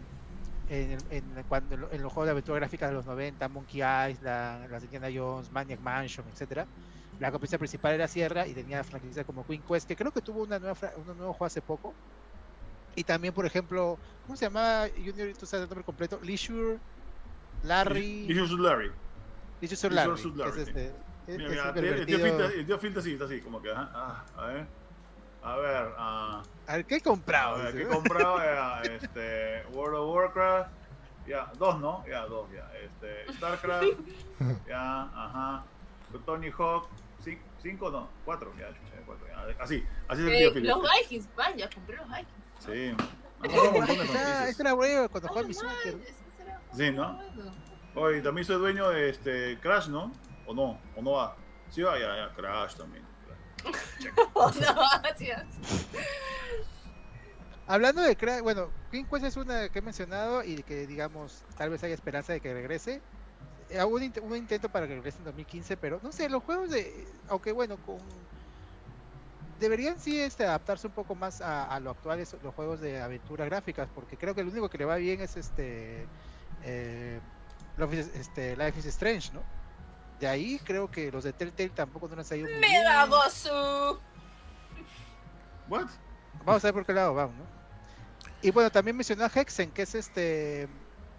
en, 0.69 0.91
el- 0.93 1.07
en, 1.11 1.45
cuando, 1.45 1.91
en 1.93 2.03
los 2.03 2.13
juegos 2.13 2.27
de 2.27 2.31
aventura 2.33 2.59
gráfica 2.59 2.89
de 2.89 2.95
los 2.95 3.07
90, 3.07 3.49
Monkey 3.49 3.81
Island, 3.81 4.69
las 4.71 4.83
de 4.83 4.87
Indiana 4.87 5.09
Jones, 5.15 5.51
Maniac 5.51 5.81
Mansion, 5.81 6.27
etcétera. 6.29 6.67
La 7.19 7.31
competencia 7.31 7.59
principal 7.59 7.95
era 7.95 8.09
Sierra 8.09 8.47
y 8.47 8.55
tenía 8.55 8.83
franquicias 8.85 9.25
como 9.25 9.45
Queen 9.47 9.63
Quest, 9.63 9.87
que 9.89 9.97
creo 9.97 10.13
que 10.13 10.21
tuvo 10.23 10.43
una 10.43 10.59
nueva 10.59 10.75
fra- 10.75 10.93
un 10.97 11.07
nuevo 11.07 11.33
juego 11.33 11.47
hace 11.47 11.63
poco. 11.63 11.97
Y 12.97 13.05
también, 13.05 13.35
por 13.35 13.45
ejemplo, 13.45 13.99
¿cómo 14.23 14.37
se 14.37 14.47
llamaba 14.47 14.89
Junior? 14.89 15.29
¿Tú 15.37 15.45
sabes 15.47 15.65
el 15.65 15.69
nombre 15.69 15.85
completo? 15.85 16.19
Leisure, 16.23 16.79
Larry. 17.63 18.27
Leisure 18.27 18.49
Suit 18.49 18.61
Larry. 18.61 18.91
Leisure 19.61 19.77
Suit 19.77 19.93
Leisure 19.93 20.35
Larry. 20.35 20.53
Que 20.55 20.63
es 20.63 20.69
este, 20.69 20.87
es- 21.27 21.39
Mira, 21.39 21.73
el, 21.77 22.07
tío. 22.07 22.19
Filta, 22.19 22.47
el 22.47 22.67
tío 22.67 22.79
Filta 22.79 23.03
sí, 23.03 23.13
está 23.13 23.27
así, 23.27 23.41
como 23.43 23.61
que, 23.61 23.71
ajá, 23.71 23.91
ah, 23.95 24.25
a 24.39 24.47
ver. 24.47 24.67
A 25.43 25.57
ver, 25.59 25.89
ah. 25.99 26.43
A 26.67 26.77
ver, 26.77 26.87
¿qué 26.87 26.95
he 26.95 26.99
A 26.99 27.03
comprado? 27.03 27.59
ver, 27.59 27.67
Dice, 27.75 27.79
¿qué 27.79 27.85
he 27.85 27.95
comprado? 27.95 28.39
Ya, 28.39 28.81
este, 28.83 29.63
World 29.73 29.97
of 29.99 30.15
Warcraft. 30.17 30.71
Ya, 31.29 31.53
dos, 31.59 31.79
¿no? 31.81 32.03
Ya, 32.09 32.25
dos, 32.27 32.49
ya. 32.51 32.67
Este, 32.83 33.31
StarCraft. 33.35 33.87
Ya, 34.67 35.03
ajá. 35.03 35.65
Tony 36.25 36.51
Hawk. 36.57 36.89
cin- 37.23 37.41
¿Cinco? 37.63 37.91
No, 37.91 38.09
cuatro. 38.25 38.53
Ya, 38.59 38.69
cuatro. 39.05 39.27
Ya. 39.29 39.63
Así, 39.63 39.85
así 40.09 40.23
es 40.23 40.29
el 40.29 40.53
tío 40.55 40.73
Eh, 40.73 40.75
los 40.77 40.91
Vikings, 41.01 41.29
vaya, 41.35 41.69
compré 41.71 41.97
los 41.97 42.07
Vikings. 42.09 42.46
Sí. 42.59 42.95
Han 43.43 43.51
sacado 43.51 43.69
un 43.71 43.75
montón 43.79 43.99
de 43.99 44.05
franquicias. 44.07 44.61
era 44.61 44.73
bueno 44.75 45.09
cuando 45.11 45.29
jugaba 45.29 45.47
mi 45.49 45.55
será 45.55 45.73
Sí, 46.75 46.91
¿no? 46.91 47.19
Oye, 47.95 48.21
también 48.21 48.45
soy 48.45 48.57
dueño 48.57 48.89
de 48.91 49.11
este 49.11 49.59
Crash, 49.61 49.89
¿no? 49.89 50.13
¿O 50.47 50.55
no? 50.55 50.79
¿O 50.97 51.03
no 51.03 51.13
va? 51.13 51.37
Sí 51.71 51.83
va, 51.83 51.99
ya, 51.99 52.17
ya, 52.17 52.35
Crash 52.35 52.75
también. 52.77 53.05
Oh, 54.35 54.51
no, 54.61 54.75
gracias. 55.03 55.45
Hablando 57.67 58.03
de 58.03 58.17
Crash, 58.17 58.43
bueno, 58.43 58.71
King 58.93 59.05
Quest 59.11 59.25
es 59.25 59.37
una 59.37 59.69
que 59.69 59.81
he 59.81 59.83
mencionado 59.83 60.45
y 60.45 60.63
que, 60.63 60.87
digamos, 60.87 61.45
tal 61.57 61.71
vez 61.71 61.83
haya 61.83 61.95
esperanza 61.95 62.33
de 62.33 62.41
que 62.41 62.53
regrese. 62.55 63.01
Eh, 63.71 63.83
Hubo 63.83 63.97
un, 63.97 64.03
int- 64.03 64.23
un 64.23 64.37
intento 64.37 64.69
para 64.69 64.87
que 64.87 64.95
regrese 64.95 65.19
en 65.19 65.25
2015, 65.25 65.77
pero 65.77 65.99
no 66.03 66.13
sé, 66.13 66.29
los 66.29 66.43
juegos 66.45 66.71
de. 66.71 67.07
Aunque 67.29 67.51
bueno, 67.53 67.77
con. 67.79 67.99
Deberían 69.59 69.99
sí 69.99 70.21
este, 70.21 70.45
adaptarse 70.45 70.87
un 70.87 70.93
poco 70.93 71.15
más 71.15 71.41
a, 71.41 71.65
a 71.65 71.81
lo 71.81 71.91
actual, 71.91 72.21
es- 72.21 72.37
los 72.43 72.55
juegos 72.55 72.81
de 72.81 73.01
aventura 73.01 73.45
gráficas, 73.47 73.89
porque 73.95 74.17
creo 74.17 74.35
que 74.35 74.45
lo 74.45 74.51
único 74.51 74.69
que 74.69 74.79
le 74.79 74.85
va 74.85 74.97
bien 74.97 75.21
es 75.21 75.37
este. 75.37 76.07
Eh, 76.65 77.21
Life 77.79 77.97
is- 78.01 78.11
este, 78.15 78.57
Life 78.57 78.79
is 78.79 78.87
Strange, 78.87 79.33
¿no? 79.33 79.43
De 80.21 80.27
ahí 80.27 80.59
creo 80.65 80.91
que 80.91 81.11
los 81.13 81.25
de 81.25 81.33
Telltale 81.33 81.69
tampoco 81.71 82.09
no 82.09 82.17
les 82.17 82.31
ha 82.33 82.37
ido 82.37 82.49
muy 82.49 82.59
bien. 82.59 82.73
Gozu. 83.11 84.01
¿What? 85.69 85.87
Vamos 86.45 86.65
a 86.65 86.69
ver 86.69 86.75
por 86.75 86.87
qué 86.87 86.93
lado 86.93 87.13
vamos, 87.15 87.37
¿no? 87.37 87.45
Y 88.43 88.51
bueno, 88.51 88.71
también 88.71 88.97
mencionó 88.97 89.25
a 89.25 89.31
Hexen, 89.35 89.71
que 89.73 89.83
es 89.83 89.95
este 89.95 90.69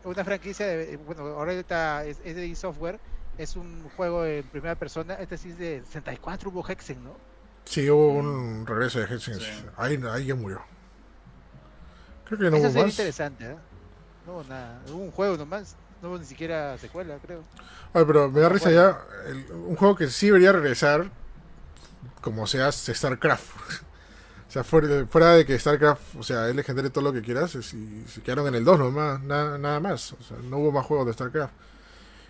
una 0.03 0.23
franquicia 0.23 0.65
de, 0.65 0.95
bueno, 0.97 1.23
ahorita 1.23 2.05
es, 2.05 2.21
es 2.23 2.35
de 2.35 2.55
software, 2.55 2.99
es 3.37 3.55
un 3.57 3.89
juego 3.97 4.23
en 4.25 4.47
primera 4.47 4.75
persona, 4.75 5.15
este 5.15 5.37
sí 5.37 5.49
es 5.49 5.57
de 5.57 5.81
64 5.85 6.49
hubo 6.49 6.65
Hexen, 6.67 7.03
¿no? 7.03 7.17
Sí, 7.67 7.89
hubo 7.89 8.09
un 8.09 8.65
regreso 8.65 8.99
de. 8.99 9.19
Sí. 9.19 9.31
Ahí, 9.77 10.01
ahí 10.11 10.25
ya 10.25 10.35
murió. 10.35 10.61
Creo 12.25 12.39
que 12.39 12.51
no 12.51 12.57
Eso 12.57 12.67
hubo 12.67 12.69
sería 12.71 12.83
más. 12.85 12.91
interesante, 12.93 13.45
¿eh? 13.51 13.57
No 14.25 14.33
hubo 14.33 14.43
nada, 14.43 14.81
hubo 14.89 14.97
un 15.03 15.11
juego 15.11 15.37
nomás, 15.37 15.75
no 16.01 16.09
hubo 16.09 16.17
ni 16.19 16.25
siquiera 16.25 16.77
secuela, 16.77 17.17
creo. 17.21 17.43
Oye, 17.93 18.05
pero 18.05 18.29
me 18.31 18.41
da 18.41 18.49
risa 18.49 18.71
ya. 18.71 18.99
el- 19.27 19.51
un 19.51 19.75
juego 19.75 19.95
que 19.95 20.07
sí 20.07 20.27
debería 20.27 20.51
regresar, 20.51 21.09
como 22.21 22.47
sea, 22.47 22.71
StarCraft. 22.71 23.45
o 24.49 24.51
sea, 24.51 24.63
fuera, 24.63 25.05
fuera 25.07 25.31
de 25.33 25.45
que 25.45 25.57
StarCraft, 25.59 26.15
o 26.17 26.23
sea, 26.23 26.49
es 26.49 26.55
legendario 26.55 26.91
todo 26.91 27.03
lo 27.03 27.13
que 27.13 27.21
quieras, 27.21 27.55
y 27.55 28.05
se 28.07 28.21
quedaron 28.21 28.47
en 28.47 28.55
el 28.55 28.65
2 28.65 28.79
nomás, 28.79 29.21
nada, 29.21 29.57
nada 29.57 29.79
más. 29.79 30.13
O 30.13 30.21
sea, 30.23 30.37
no 30.43 30.57
hubo 30.57 30.71
más 30.71 30.85
juegos 30.85 31.05
de 31.07 31.13
StarCraft. 31.13 31.53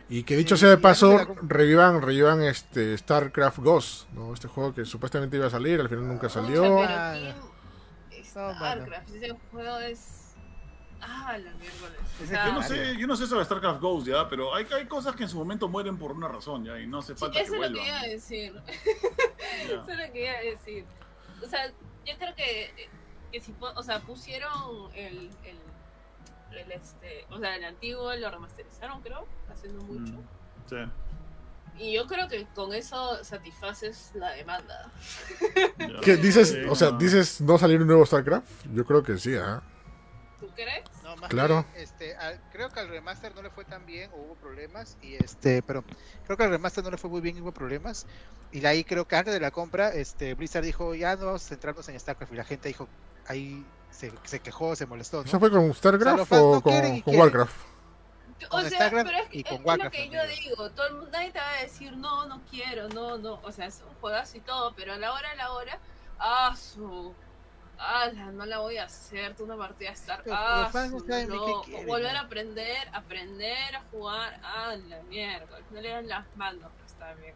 Y 0.10 0.24
que 0.24 0.38
dicho 0.38 0.56
Sí, 0.56 0.62
sea 0.62 0.70
de 0.70 0.78
paso, 0.78 1.18
revivan, 1.42 2.02
revivan 2.02 2.42
este 2.42 2.98
StarCraft 2.98 3.60
Ghost, 3.60 4.10
¿no? 4.12 4.34
Este 4.34 4.48
juego 4.48 4.74
que 4.74 4.86
supuestamente 4.86 5.36
iba 5.38 5.48
a 5.48 5.50
salir, 5.50 5.82
al 5.82 5.90
final 5.90 6.08
nunca 6.08 6.30
salió. 6.30 6.82
Ah, 6.84 7.14
pero 7.14 7.36
King 8.10 8.24
StarCraft, 8.24 9.10
ese 9.16 9.36
juego 9.52 9.78
es. 9.80 10.24
Ah, 11.02 11.38
la 11.38 11.52
miércoles. 11.56 12.00
O 12.20 12.24
Ese 12.24 12.28
sea, 12.28 12.46
Yo 12.48 12.54
no 12.54 12.60
Ah, 12.60 12.64
sé, 12.64 12.98
yo 12.98 13.06
no 13.08 13.16
sé 13.16 13.28
sobre 13.28 13.46
StarCraft 13.46 13.82
Ghost 13.82 14.08
ya, 14.08 14.28
pero 14.30 14.56
hay, 14.56 14.66
hay 14.74 14.88
cosas 14.88 15.16
que 15.16 15.24
en 15.24 15.30
su 15.30 15.38
momento 15.38 15.68
mueren 15.68 15.98
por 15.98 16.12
una 16.14 16.28
razón 16.28 16.64
ya 16.66 16.80
y 16.80 16.88
no 16.88 17.00
hace 17.00 17.14
sí, 17.14 17.20
falta 17.20 17.40
eso 17.42 17.52
que 17.52 17.60
es 17.60 17.72
lo 17.72 17.78
que 17.78 17.86
iba 17.86 17.98
a 17.98 18.00
vuelvan. 18.00 18.10
decir. 18.10 18.54
Ya. 19.68 19.74
Eso 19.82 19.92
es 19.92 19.98
lo 20.08 20.14
que 20.14 20.24
iba 20.24 20.32
a 20.34 20.42
decir. 20.42 20.86
O 21.44 21.48
sea, 21.48 21.68
yo 22.06 22.18
creo 22.18 22.36
que, 22.36 22.90
que 23.32 23.42
si, 23.42 23.54
o 23.60 23.84
sea, 23.84 24.00
pusieron 24.00 24.90
el, 24.96 25.30
el, 25.44 25.58
el, 26.52 26.72
este, 26.72 27.26
o 27.30 27.40
sea, 27.40 27.56
el 27.56 27.64
antiguo 27.66 28.14
lo 28.16 28.30
remasterizaron, 28.32 29.02
creo, 29.02 29.26
haciendo 29.52 29.84
mucho. 29.84 30.14
Mm, 30.14 30.26
Sí. 30.70 30.76
Y 31.80 31.94
yo 31.94 32.08
creo 32.08 32.28
que 32.28 32.46
con 32.56 32.74
eso 32.74 33.24
satisfaces 33.24 34.12
la 34.16 34.32
demanda. 34.32 34.92
¿Qué 36.04 36.18
dices? 36.18 36.50
Sí, 36.50 36.64
o 36.68 36.76
sea, 36.76 36.92
no. 36.92 36.98
¿dices 36.98 37.40
no 37.42 37.58
salir 37.58 37.80
un 37.82 37.88
nuevo 37.88 38.06
StarCraft? 38.06 38.66
Yo 38.74 38.84
creo 38.86 39.04
que 39.04 39.18
sí, 39.18 39.36
¿ah? 39.36 39.62
¿Tú 40.40 40.48
crees? 40.56 40.84
No 41.04 41.16
más 41.18 41.30
Claro. 41.30 41.66
bien, 41.74 41.84
este, 41.84 42.16
al- 42.16 42.42
creo 42.52 42.70
que 42.70 42.80
al 42.80 42.90
remaster 42.90 43.34
no 43.36 43.42
le 43.44 43.50
fue 43.52 43.64
tan 43.66 43.86
bien, 43.86 44.10
o 44.14 44.18
hubo 44.18 44.36
problemas, 44.36 44.98
y 45.02 45.16
este, 45.16 45.62
pero 45.62 45.84
creo 46.26 46.36
que 46.38 46.44
al 46.44 46.50
remaster 46.50 46.84
no 46.84 46.92
le 46.92 46.98
fue 46.98 47.10
muy 47.10 47.22
bien, 47.22 47.38
y 47.38 47.42
hubo 47.42 47.52
problemas. 47.52 48.06
Y 48.52 48.60
de 48.60 48.68
ahí 48.68 48.84
creo 48.84 49.08
que 49.08 49.16
antes 49.16 49.34
de 49.34 49.40
la 49.40 49.52
compra, 49.52 49.90
este, 49.94 50.34
Blizzard 50.34 50.64
dijo, 50.64 50.96
ya 50.96 51.16
no 51.16 51.26
vamos 51.28 51.46
a 51.46 51.48
centrarnos 51.50 51.88
en 51.90 52.00
StarCraft, 52.00 52.34
y 52.34 52.36
la 52.36 52.44
gente 52.44 52.68
dijo, 52.70 52.88
ahí 53.28 53.66
se, 53.92 54.12
se 54.24 54.40
quejó, 54.40 54.76
se 54.76 54.86
molestó, 54.86 55.22
¿Eso 55.22 55.34
¿no? 55.34 55.40
fue 55.40 55.52
con 55.52 55.74
StarCraft 55.74 56.32
o 56.34 56.56
no 56.56 56.62
con, 56.62 56.72
quieren. 56.72 57.04
Warcraft? 57.06 57.56
O 58.52 58.60
sea, 58.62 58.70
Starcraft 58.70 59.08
pero 59.10 59.24
es, 59.24 59.30
que 59.30 59.38
y 59.40 59.44
con 59.44 59.54
es 59.58 59.84
lo 59.84 59.92
que 59.92 60.10
yo 60.10 60.20
también. 60.20 60.40
digo, 60.42 60.70
todo 60.72 60.88
el 60.88 60.94
mundo 60.94 61.10
nadie 61.12 61.32
te 61.32 61.40
va 61.40 61.50
a 61.54 61.62
decir 61.62 61.98
no, 61.98 62.26
no 62.28 62.42
quiero, 62.50 62.88
no, 62.90 63.18
no, 63.18 63.40
o 63.44 63.52
sea, 63.52 63.66
es 63.66 63.82
un 63.88 63.96
juegazo 63.96 64.38
y 64.38 64.42
todo, 64.42 64.74
pero 64.76 64.94
a 64.94 64.98
la 64.98 65.12
hora 65.14 65.32
a 65.32 65.36
la 65.36 65.52
hora, 65.54 65.80
ah, 66.20 66.56
su, 66.56 67.14
ah, 67.80 68.10
no 68.34 68.46
la 68.46 68.60
voy 68.60 68.78
a 68.78 68.84
hacer, 68.86 69.36
tú 69.36 69.44
una 69.46 69.58
partida 69.58 69.90
de 69.90 69.96
Star, 69.96 70.22
Pero 70.24 70.36
ah, 70.38 70.70
no 70.74 71.00
su, 71.00 71.06
quieren, 71.06 71.30
volver 71.88 72.14
¿no? 72.14 72.20
a 72.20 72.22
aprender, 72.22 72.90
aprender 72.94 73.76
a 73.76 73.82
jugar, 73.90 74.40
ah, 74.44 74.76
la 74.88 75.02
mierda, 75.04 75.60
no 75.72 75.82
le 75.82 75.90
dan 75.90 76.08
las 76.08 76.26
manos, 76.36 76.72
pues 76.78 76.92
está 76.92 77.14
bien. 77.16 77.34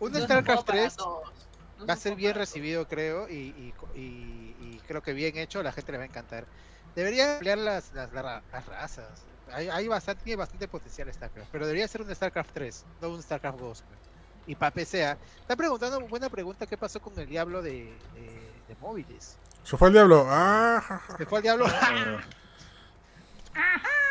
Un 0.00 0.14
StarCraft 0.14 0.46
juego 0.46 0.64
para 0.66 0.82
3 0.82 0.96
todos, 0.96 1.24
no 1.24 1.32
es 1.32 1.55
va 1.88 1.94
a 1.94 1.96
ser 1.96 2.14
bien 2.14 2.34
recibido, 2.34 2.86
creo, 2.86 3.28
y, 3.28 3.34
y, 3.34 3.74
y- 3.94 4.56
y 4.60 4.80
creo 4.86 5.02
que 5.02 5.12
bien 5.12 5.36
hecho, 5.36 5.60
a 5.60 5.62
la 5.62 5.72
gente 5.72 5.92
le 5.92 5.98
va 5.98 6.04
a 6.04 6.06
encantar. 6.06 6.46
Debería 6.94 7.34
ampliar 7.34 7.58
las, 7.58 7.92
las, 7.92 8.12
las 8.12 8.66
razas. 8.66 9.24
Hay, 9.52 9.68
hay 9.68 9.86
bastante, 9.86 10.24
tiene 10.24 10.36
bastante 10.36 10.66
potencial 10.68 11.12
StarCraft, 11.12 11.48
pero 11.52 11.66
debería 11.66 11.86
ser 11.86 12.02
un 12.02 12.14
StarCraft 12.14 12.50
3, 12.52 12.84
no 13.00 13.10
un 13.10 13.22
StarCraft 13.22 13.58
2. 13.58 13.82
pues. 13.86 14.00
Y 14.48 14.54
para 14.54 14.70
PC, 14.70 15.04
¿ah? 15.04 15.18
está 15.40 15.56
preguntando, 15.56 16.00
buena 16.08 16.28
pregunta, 16.30 16.66
¿qué 16.66 16.76
pasó 16.76 17.00
con 17.00 17.18
el 17.18 17.26
diablo 17.26 17.62
de, 17.62 17.96
de, 18.14 18.52
de 18.68 18.76
móviles? 18.80 19.36
Se 19.64 19.76
fue 19.76 19.88
el 19.88 19.94
diablo. 19.94 20.24
Ah. 20.28 21.00
¿Se 21.18 21.26
fue 21.26 21.38
al 21.38 21.42
diablo? 21.42 21.66
Eh, 21.66 22.18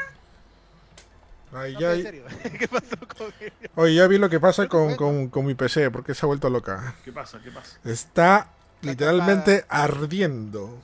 Ay, 1.55 1.73
No, 1.73 1.79
ya, 1.79 1.87
pero 1.87 1.93
en 1.95 2.03
serio, 2.03 2.25
¿qué 2.59 2.67
pasó 2.67 2.97
con 3.17 3.27
él? 3.39 3.53
oye, 3.75 3.95
ya 3.95 4.07
vi 4.07 4.17
lo 4.17 4.29
que 4.29 4.39
pasa 4.39 4.67
con, 4.67 4.95
con, 4.95 5.29
con 5.29 5.45
mi 5.45 5.55
PC, 5.55 5.89
porque 5.91 6.13
se 6.13 6.25
ha 6.25 6.27
vuelto 6.27 6.49
loca. 6.49 6.95
¿Qué 7.03 7.11
pasa? 7.11 7.39
¿Qué 7.43 7.51
pasa? 7.51 7.79
Está 7.85 8.49
literalmente 8.81 9.65
ardiendo. 9.69 10.79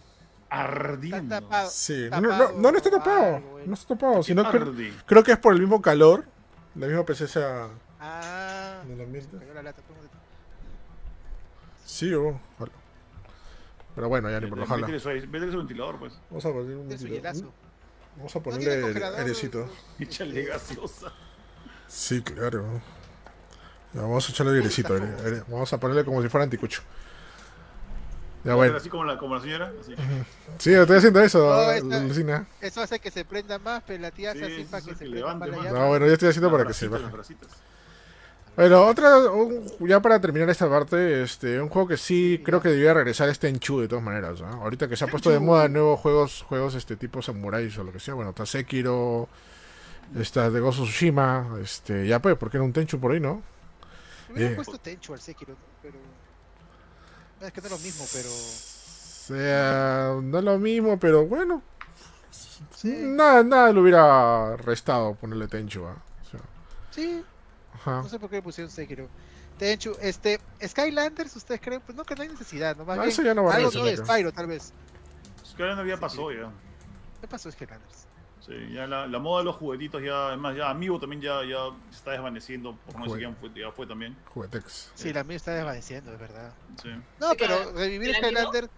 Ardiendo. 0.49 1.35
Está 1.35 1.39
tapado. 1.41 1.69
Sí, 1.69 2.07
no, 2.11 2.21
Tapado 2.21 2.51
no, 2.53 2.59
no, 2.59 2.71
no 2.71 2.77
está 2.77 2.89
tapado. 2.91 3.35
algo. 3.37 3.59
No 3.65 3.73
está 3.73 3.95
tapado, 3.95 4.23
sino 4.23 4.49
que 4.49 4.57
Ardi. 4.57 4.93
creo 5.05 5.23
que 5.23 5.31
es 5.33 5.37
por 5.37 5.53
el 5.53 5.59
mismo 5.59 5.81
calor. 5.81 6.25
La 6.75 6.87
misma 6.87 7.05
PC 7.05 7.27
sea 7.27 7.67
Ah, 7.99 8.81
cayó 8.85 9.53
la 9.53 9.63
lata, 9.63 9.81
de- 9.81 10.09
Sí, 11.85 12.13
oh. 12.13 12.39
Pero 13.95 14.07
bueno, 14.09 14.29
ya 14.29 14.39
ni 14.39 14.47
por. 14.47 14.57
Métele 14.59 14.99
su, 14.99 15.09
métele 15.09 15.51
su 15.51 15.57
ventilador, 15.57 15.99
pues. 15.99 16.19
Vamos 16.29 16.45
a 16.45 16.49
poner 16.51 16.77
un 16.77 16.87
de 16.89 16.97
su 16.97 17.03
ventilador. 17.05 17.51
Vamos 18.17 18.35
a 18.35 18.39
No 18.39 18.43
ponerle 18.43 18.81
congelador, 18.81 19.19
airecito. 19.19 19.69
Échale 19.99 20.43
gaseosa. 20.45 21.11
Sí, 21.87 22.21
claro. 22.21 22.81
Ya, 23.93 24.01
vamos 24.01 24.27
a 24.27 24.31
echarle 24.31 24.57
airecito. 24.57 24.93
aire- 24.93 25.15
aire. 25.25 25.43
Vamos 25.47 25.71
a 25.73 25.79
ponerle 25.79 26.05
como 26.05 26.21
si 26.21 26.29
fuera 26.29 26.43
anticucho. 26.43 26.81
Ya 28.43 28.55
bueno. 28.55 28.75
Así 28.77 28.89
como 28.89 29.03
la, 29.03 29.17
como 29.17 29.35
la 29.35 29.41
señora. 29.41 29.71
Así. 29.79 29.93
Sí, 30.57 30.73
estoy 30.73 30.97
haciendo 30.97 31.21
eso, 31.21 31.83
No, 31.83 31.99
Lucina. 31.99 32.47
Eso 32.59 32.81
hace 32.81 32.99
que 32.99 33.11
se 33.11 33.23
prenda 33.23 33.59
más, 33.59 33.83
pero 33.85 34.01
la 34.01 34.11
tía 34.11 34.31
hace 34.31 34.47
Sí, 34.47 34.53
así 34.53 34.63
para 34.63 34.83
que 34.83 34.91
se 34.91 34.97
prenda 34.97 35.15
levante 35.17 35.51
más. 35.51 35.71
No, 35.71 35.87
bueno, 35.89 36.07
yo 36.07 36.13
estoy 36.13 36.29
haciendo 36.29 36.51
para 36.51 36.65
que 36.65 36.73
se 36.73 36.87
baje. 36.87 37.05
Bueno, 38.55 38.85
otra, 38.85 39.17
un- 39.31 39.65
ya 39.87 40.01
para 40.01 40.19
terminar 40.19 40.49
esta 40.49 40.69
parte, 40.69 41.23
este, 41.23 41.59
un 41.61 41.69
juego 41.69 41.87
que 41.87 41.97
sí 41.97 42.41
creo 42.43 42.61
que 42.61 42.69
debería 42.69 42.93
regresar 42.93 43.29
es 43.29 43.39
Tenchu 43.39 43.79
de 43.79 43.87
todas 43.87 44.03
maneras, 44.03 44.41
¿no? 44.41 44.47
Ahorita 44.47 44.87
que 44.89 44.95
se 44.97 45.05
ha 45.05 45.07
puesto 45.07 45.29
de 45.29 45.39
moda 45.39 45.67
nuevos 45.69 45.99
juegos, 45.99 46.43
juegos 46.47 46.75
este 46.75 46.97
tipo 46.97 47.21
samuráis 47.21 47.77
o 47.77 47.83
lo 47.83 47.91
que 47.93 47.99
sea, 47.99 48.13
bueno, 48.13 48.31
está 48.31 48.45
Sekiro, 48.45 49.29
está 50.19 50.49
de 50.49 50.59
of 50.59 50.75
Tsushima, 50.75 51.57
este, 51.63 52.05
ya 52.07 52.19
pues, 52.21 52.35
¿por 52.37 52.51
qué 52.51 52.57
no 52.57 52.65
un 52.65 52.73
Tenchu 52.73 52.99
por 52.99 53.13
ahí, 53.13 53.19
no? 53.21 53.41
Me 54.29 54.35
hubiera 54.35 54.51
Eh. 54.51 54.55
puesto 54.55 54.77
Tenchu 54.77 55.13
al 55.13 55.21
Sekiro, 55.21 55.55
pero. 55.81 55.95
No, 57.39 57.47
es 57.47 57.53
que 57.53 57.61
no 57.61 57.67
es 57.67 57.71
lo 57.73 57.79
mismo, 57.79 58.05
pero. 58.13 58.29
O 58.29 59.33
sea, 59.33 60.15
no 60.21 60.37
es 60.39 60.43
lo 60.43 60.59
mismo, 60.59 60.99
pero 60.99 61.25
bueno, 61.25 61.61
Sí, 62.75 62.93
nada, 62.99 63.43
nada 63.43 63.71
le 63.71 63.79
hubiera 63.79 64.55
restado 64.57 65.13
ponerle 65.15 65.47
Tenchu, 65.47 65.85
¿ah? 65.85 65.95
O 66.25 66.29
sea, 66.29 66.39
sí, 66.91 67.23
ajá. 67.81 68.01
no 68.03 68.09
sé 68.09 68.19
por 68.19 68.29
qué 68.29 68.37
le 68.37 68.41
pusieron 68.41 68.71
Sekiro. 68.71 69.07
Tenchu, 69.57 69.95
este. 70.01 70.39
Skylanders, 70.65 71.35
¿ustedes 71.35 71.61
creen? 71.61 71.81
Pues 71.81 71.95
no, 71.95 72.03
que 72.03 72.15
no 72.15 72.23
hay 72.23 72.29
necesidad, 72.29 72.75
¿no? 72.75 72.85
Más 72.85 72.95
No, 72.97 73.03
bien, 73.03 73.11
eso 73.13 73.21
ya 73.21 73.33
no 73.33 73.43
va 73.43 73.53
a 73.53 73.55
algo 73.57 73.69
nuevo 73.71 73.85
de. 73.85 73.97
Spyro, 73.97 74.31
tal 74.31 74.47
vez. 74.47 74.73
No 75.57 75.65
había 75.79 75.97
pasado 75.97 76.31
ya. 76.31 76.49
¿Qué 77.19 77.27
pasó 77.27 77.51
Skylanders? 77.51 78.07
Sí, 78.43 78.53
ya 78.73 78.87
la, 78.87 79.05
la 79.05 79.19
moda 79.19 79.39
de 79.41 79.45
los 79.45 79.55
juguetitos 79.57 80.01
ya, 80.01 80.29
además 80.29 80.55
ya 80.57 80.71
Amigo 80.71 80.99
también 80.99 81.21
ya, 81.21 81.43
ya 81.45 81.57
se 81.91 81.97
está 81.97 82.11
desvaneciendo, 82.11 82.75
por 82.87 82.95
no 82.97 83.03
decir 83.05 83.19
que 83.53 83.59
ya 83.61 83.71
fue, 83.71 83.85
ya 83.85 83.89
también. 83.89 84.17
Juguetex. 84.33 84.91
Sí, 84.95 85.13
la 85.13 85.23
mía 85.23 85.37
está 85.37 85.53
desvaneciendo, 85.53 86.11
es 86.11 86.19
verdad. 86.19 86.51
Sí. 86.81 86.89
No, 87.19 87.29
¿De 87.29 87.35
pero 87.35 87.71
revivir 87.73 88.09
¿El 88.09 88.15
amigo? 88.15 88.29
Skylanders. 88.41 88.69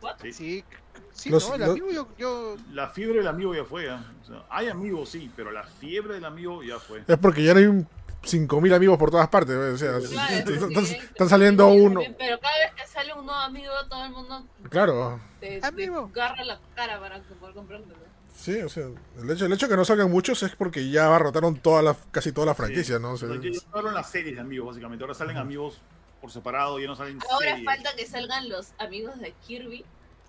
What? 0.00 0.16
Sí. 0.22 0.32
Sí, 0.32 0.64
sí, 1.12 1.30
Los- 1.30 1.48
no, 1.48 1.54
el 1.54 1.60
los- 1.60 1.70
amigo 1.70 1.90
yo. 1.92 2.08
yo 2.18 2.56
La 2.72 2.88
fiebre 2.88 3.18
del 3.18 3.28
amigo 3.28 3.54
ya 3.54 3.64
fue, 3.64 3.84
ya. 3.86 4.04
O 4.22 4.26
sea, 4.26 4.44
hay 4.50 4.68
amigos, 4.68 5.10
sí, 5.10 5.30
pero 5.36 5.52
la 5.52 5.62
fiebre 5.62 6.14
del 6.14 6.24
amigo 6.24 6.64
ya 6.64 6.80
fue. 6.80 7.04
Es 7.06 7.18
porque 7.18 7.44
ya 7.44 7.52
no 7.54 7.60
hay 7.60 7.66
un 7.66 7.86
5.000 8.24 8.74
amigos 8.74 8.98
por 8.98 9.10
todas 9.10 9.28
partes, 9.28 9.54
o 9.56 9.76
sea, 9.76 9.98
Claro, 9.98 10.04
están, 10.04 10.46
sí, 10.46 10.52
están- 10.52 10.86
sí, 10.86 10.94
están 10.96 11.28
saliendo 11.28 11.70
sí, 11.70 11.80
uno. 11.80 12.00
Pero 12.18 12.38
cada 12.40 12.56
vez 12.58 12.72
que 12.76 12.86
sale 12.86 13.12
un 13.14 13.26
nuevo 13.26 13.40
amigo, 13.40 13.72
todo 13.88 14.04
el 14.04 14.10
mundo 14.12 14.46
Claro, 14.70 15.20
te, 15.40 15.60
te 15.60 15.66
Amigo. 15.66 16.10
agarra 16.14 16.44
la 16.44 16.60
cara 16.74 17.00
para 17.00 17.20
poder 17.40 17.54
comprártelo. 17.54 17.96
sí, 18.34 18.60
o 18.62 18.68
sea, 18.68 18.86
el 19.20 19.30
hecho, 19.30 19.46
el 19.46 19.52
hecho 19.52 19.66
de 19.66 19.70
que 19.72 19.76
no 19.76 19.84
salgan 19.84 20.10
muchos 20.10 20.42
es 20.42 20.54
porque 20.56 20.88
ya 20.90 21.06
abarrotaron 21.06 21.56
toda 21.56 21.82
la, 21.82 21.96
casi 22.12 22.32
toda 22.32 22.46
la 22.46 22.54
franquicia, 22.54 22.98
¿no? 22.98 23.12
O 23.12 23.16
sea, 23.16 23.28
O 23.28 23.32
sea, 23.32 23.40
ya- 23.42 23.50
ya 23.50 23.58
acabaron 23.60 23.94
las 23.94 24.08
series 24.10 24.34
de 24.36 24.40
amigos, 24.40 24.68
básicamente. 24.68 25.02
Ahora 25.04 25.14
salen 25.14 25.36
amigos 25.36 25.80
por 26.20 26.30
separado, 26.30 26.78
ya 26.78 26.86
no 26.86 26.94
salen 26.96 27.18
Ahora 27.30 27.48
series. 27.50 27.64
falta 27.64 27.90
que 27.96 28.06
salgan 28.06 28.48
los 28.48 28.72
amigos 28.78 29.18
de 29.18 29.32
Kirby 29.46 29.84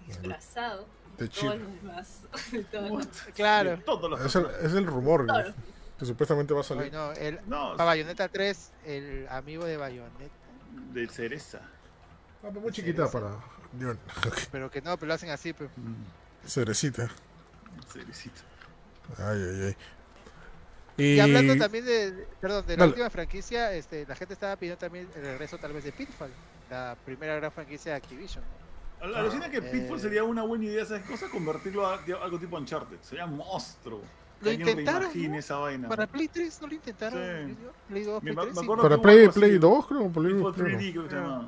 disfrazados 0.07 0.85
de 1.17 1.25
de 1.25 1.29
todos 1.29 1.59
los 1.59 1.81
demás. 1.81 2.19
de 2.51 2.63
todos 2.63 2.89
los- 2.91 3.07
claro. 3.35 3.69
De 3.71 3.77
todos 3.77 4.09
los 4.09 4.21
Es 4.25 4.35
el, 4.35 4.45
es 4.63 4.73
el 4.73 4.85
rumor 4.87 5.27
todos 5.27 5.53
que, 5.99 6.05
supuestamente 6.05 6.53
va 6.53 6.61
a 6.61 6.63
salir. 6.63 6.89
Bueno, 6.89 7.11
el, 7.13 7.39
No, 7.47 7.71
para 7.73 7.85
Bayonetta 7.85 8.27
3, 8.27 8.71
el 8.85 9.27
amigo 9.29 9.65
de 9.65 9.77
Bayonetta. 9.77 10.33
de 10.93 11.07
cereza. 11.07 11.59
Ah, 12.43 12.47
pero 12.49 12.61
muy 12.61 12.71
chiquita 12.71 13.09
para. 13.09 13.29
Pero 14.51 14.69
que 14.69 14.81
no, 14.81 14.97
pero 14.97 15.07
lo 15.07 15.13
hacen 15.15 15.31
así. 15.31 15.51
Pues. 15.53 15.69
Cerecita. 16.45 17.09
Cerecita. 17.91 18.41
Ay, 19.17 19.41
ay, 19.41 19.61
ay. 19.67 19.77
Y, 20.97 21.03
Y, 21.15 21.19
hablando 21.19 21.55
también 21.57 21.83
de, 21.85 22.27
perdón, 22.39 22.67
de 22.67 22.73
la 22.77 22.81
Dale. 22.81 22.89
última 22.91 23.09
franquicia, 23.09 23.73
este, 23.73 24.05
la 24.05 24.15
gente 24.15 24.35
estaba 24.35 24.55
pidiendo 24.57 24.77
también 24.77 25.09
el 25.15 25.23
regreso 25.23 25.57
tal 25.57 25.73
vez 25.73 25.83
de 25.85 25.91
Pitfall, 25.91 26.29
la 26.69 26.95
primera 27.03 27.35
gran 27.35 27.51
franquicia 27.51 27.93
de 27.93 27.97
Activision. 27.97 28.43
Al- 29.01 29.15
Alucina 29.15 29.49
que 29.49 29.57
Eh. 29.57 29.61
Pitfall 29.61 29.99
sería 29.99 30.23
una 30.23 30.43
buena 30.43 30.65
idea, 30.65 30.85
¿sabes 30.85 31.03
cosa? 31.07 31.27
Convertirlo 31.31 31.87
a, 31.87 31.95
a 31.95 32.23
algo 32.23 32.37
tipo 32.39 32.57
Uncharted. 32.57 32.97
Sería 33.01 33.25
monstruo. 33.25 34.01
Lo 34.43 34.51
intentaron, 34.51 35.09
¿no? 35.31 35.37
esa 35.37 35.57
vaina. 35.57 35.87
Para 35.89 36.07
Play 36.07 36.27
3 36.27 36.61
no 36.61 36.67
lo 36.67 36.73
intentaron. 36.73 37.47
Sí. 37.47 37.57
Play 37.89 38.03
2, 38.03 38.23
Me- 38.23 38.33
Play 38.33 38.45
me 38.47 38.51
3, 38.53 38.59
sí. 38.59 38.67
para 38.81 38.97
Play. 39.01 39.27
Play 39.29 39.57
2, 39.57 39.87
creo. 39.87 40.09
Play, 40.09 40.33
Pitfall 40.33 40.53
Play 40.53 40.75
3D, 40.75 41.07
creo. 41.07 41.45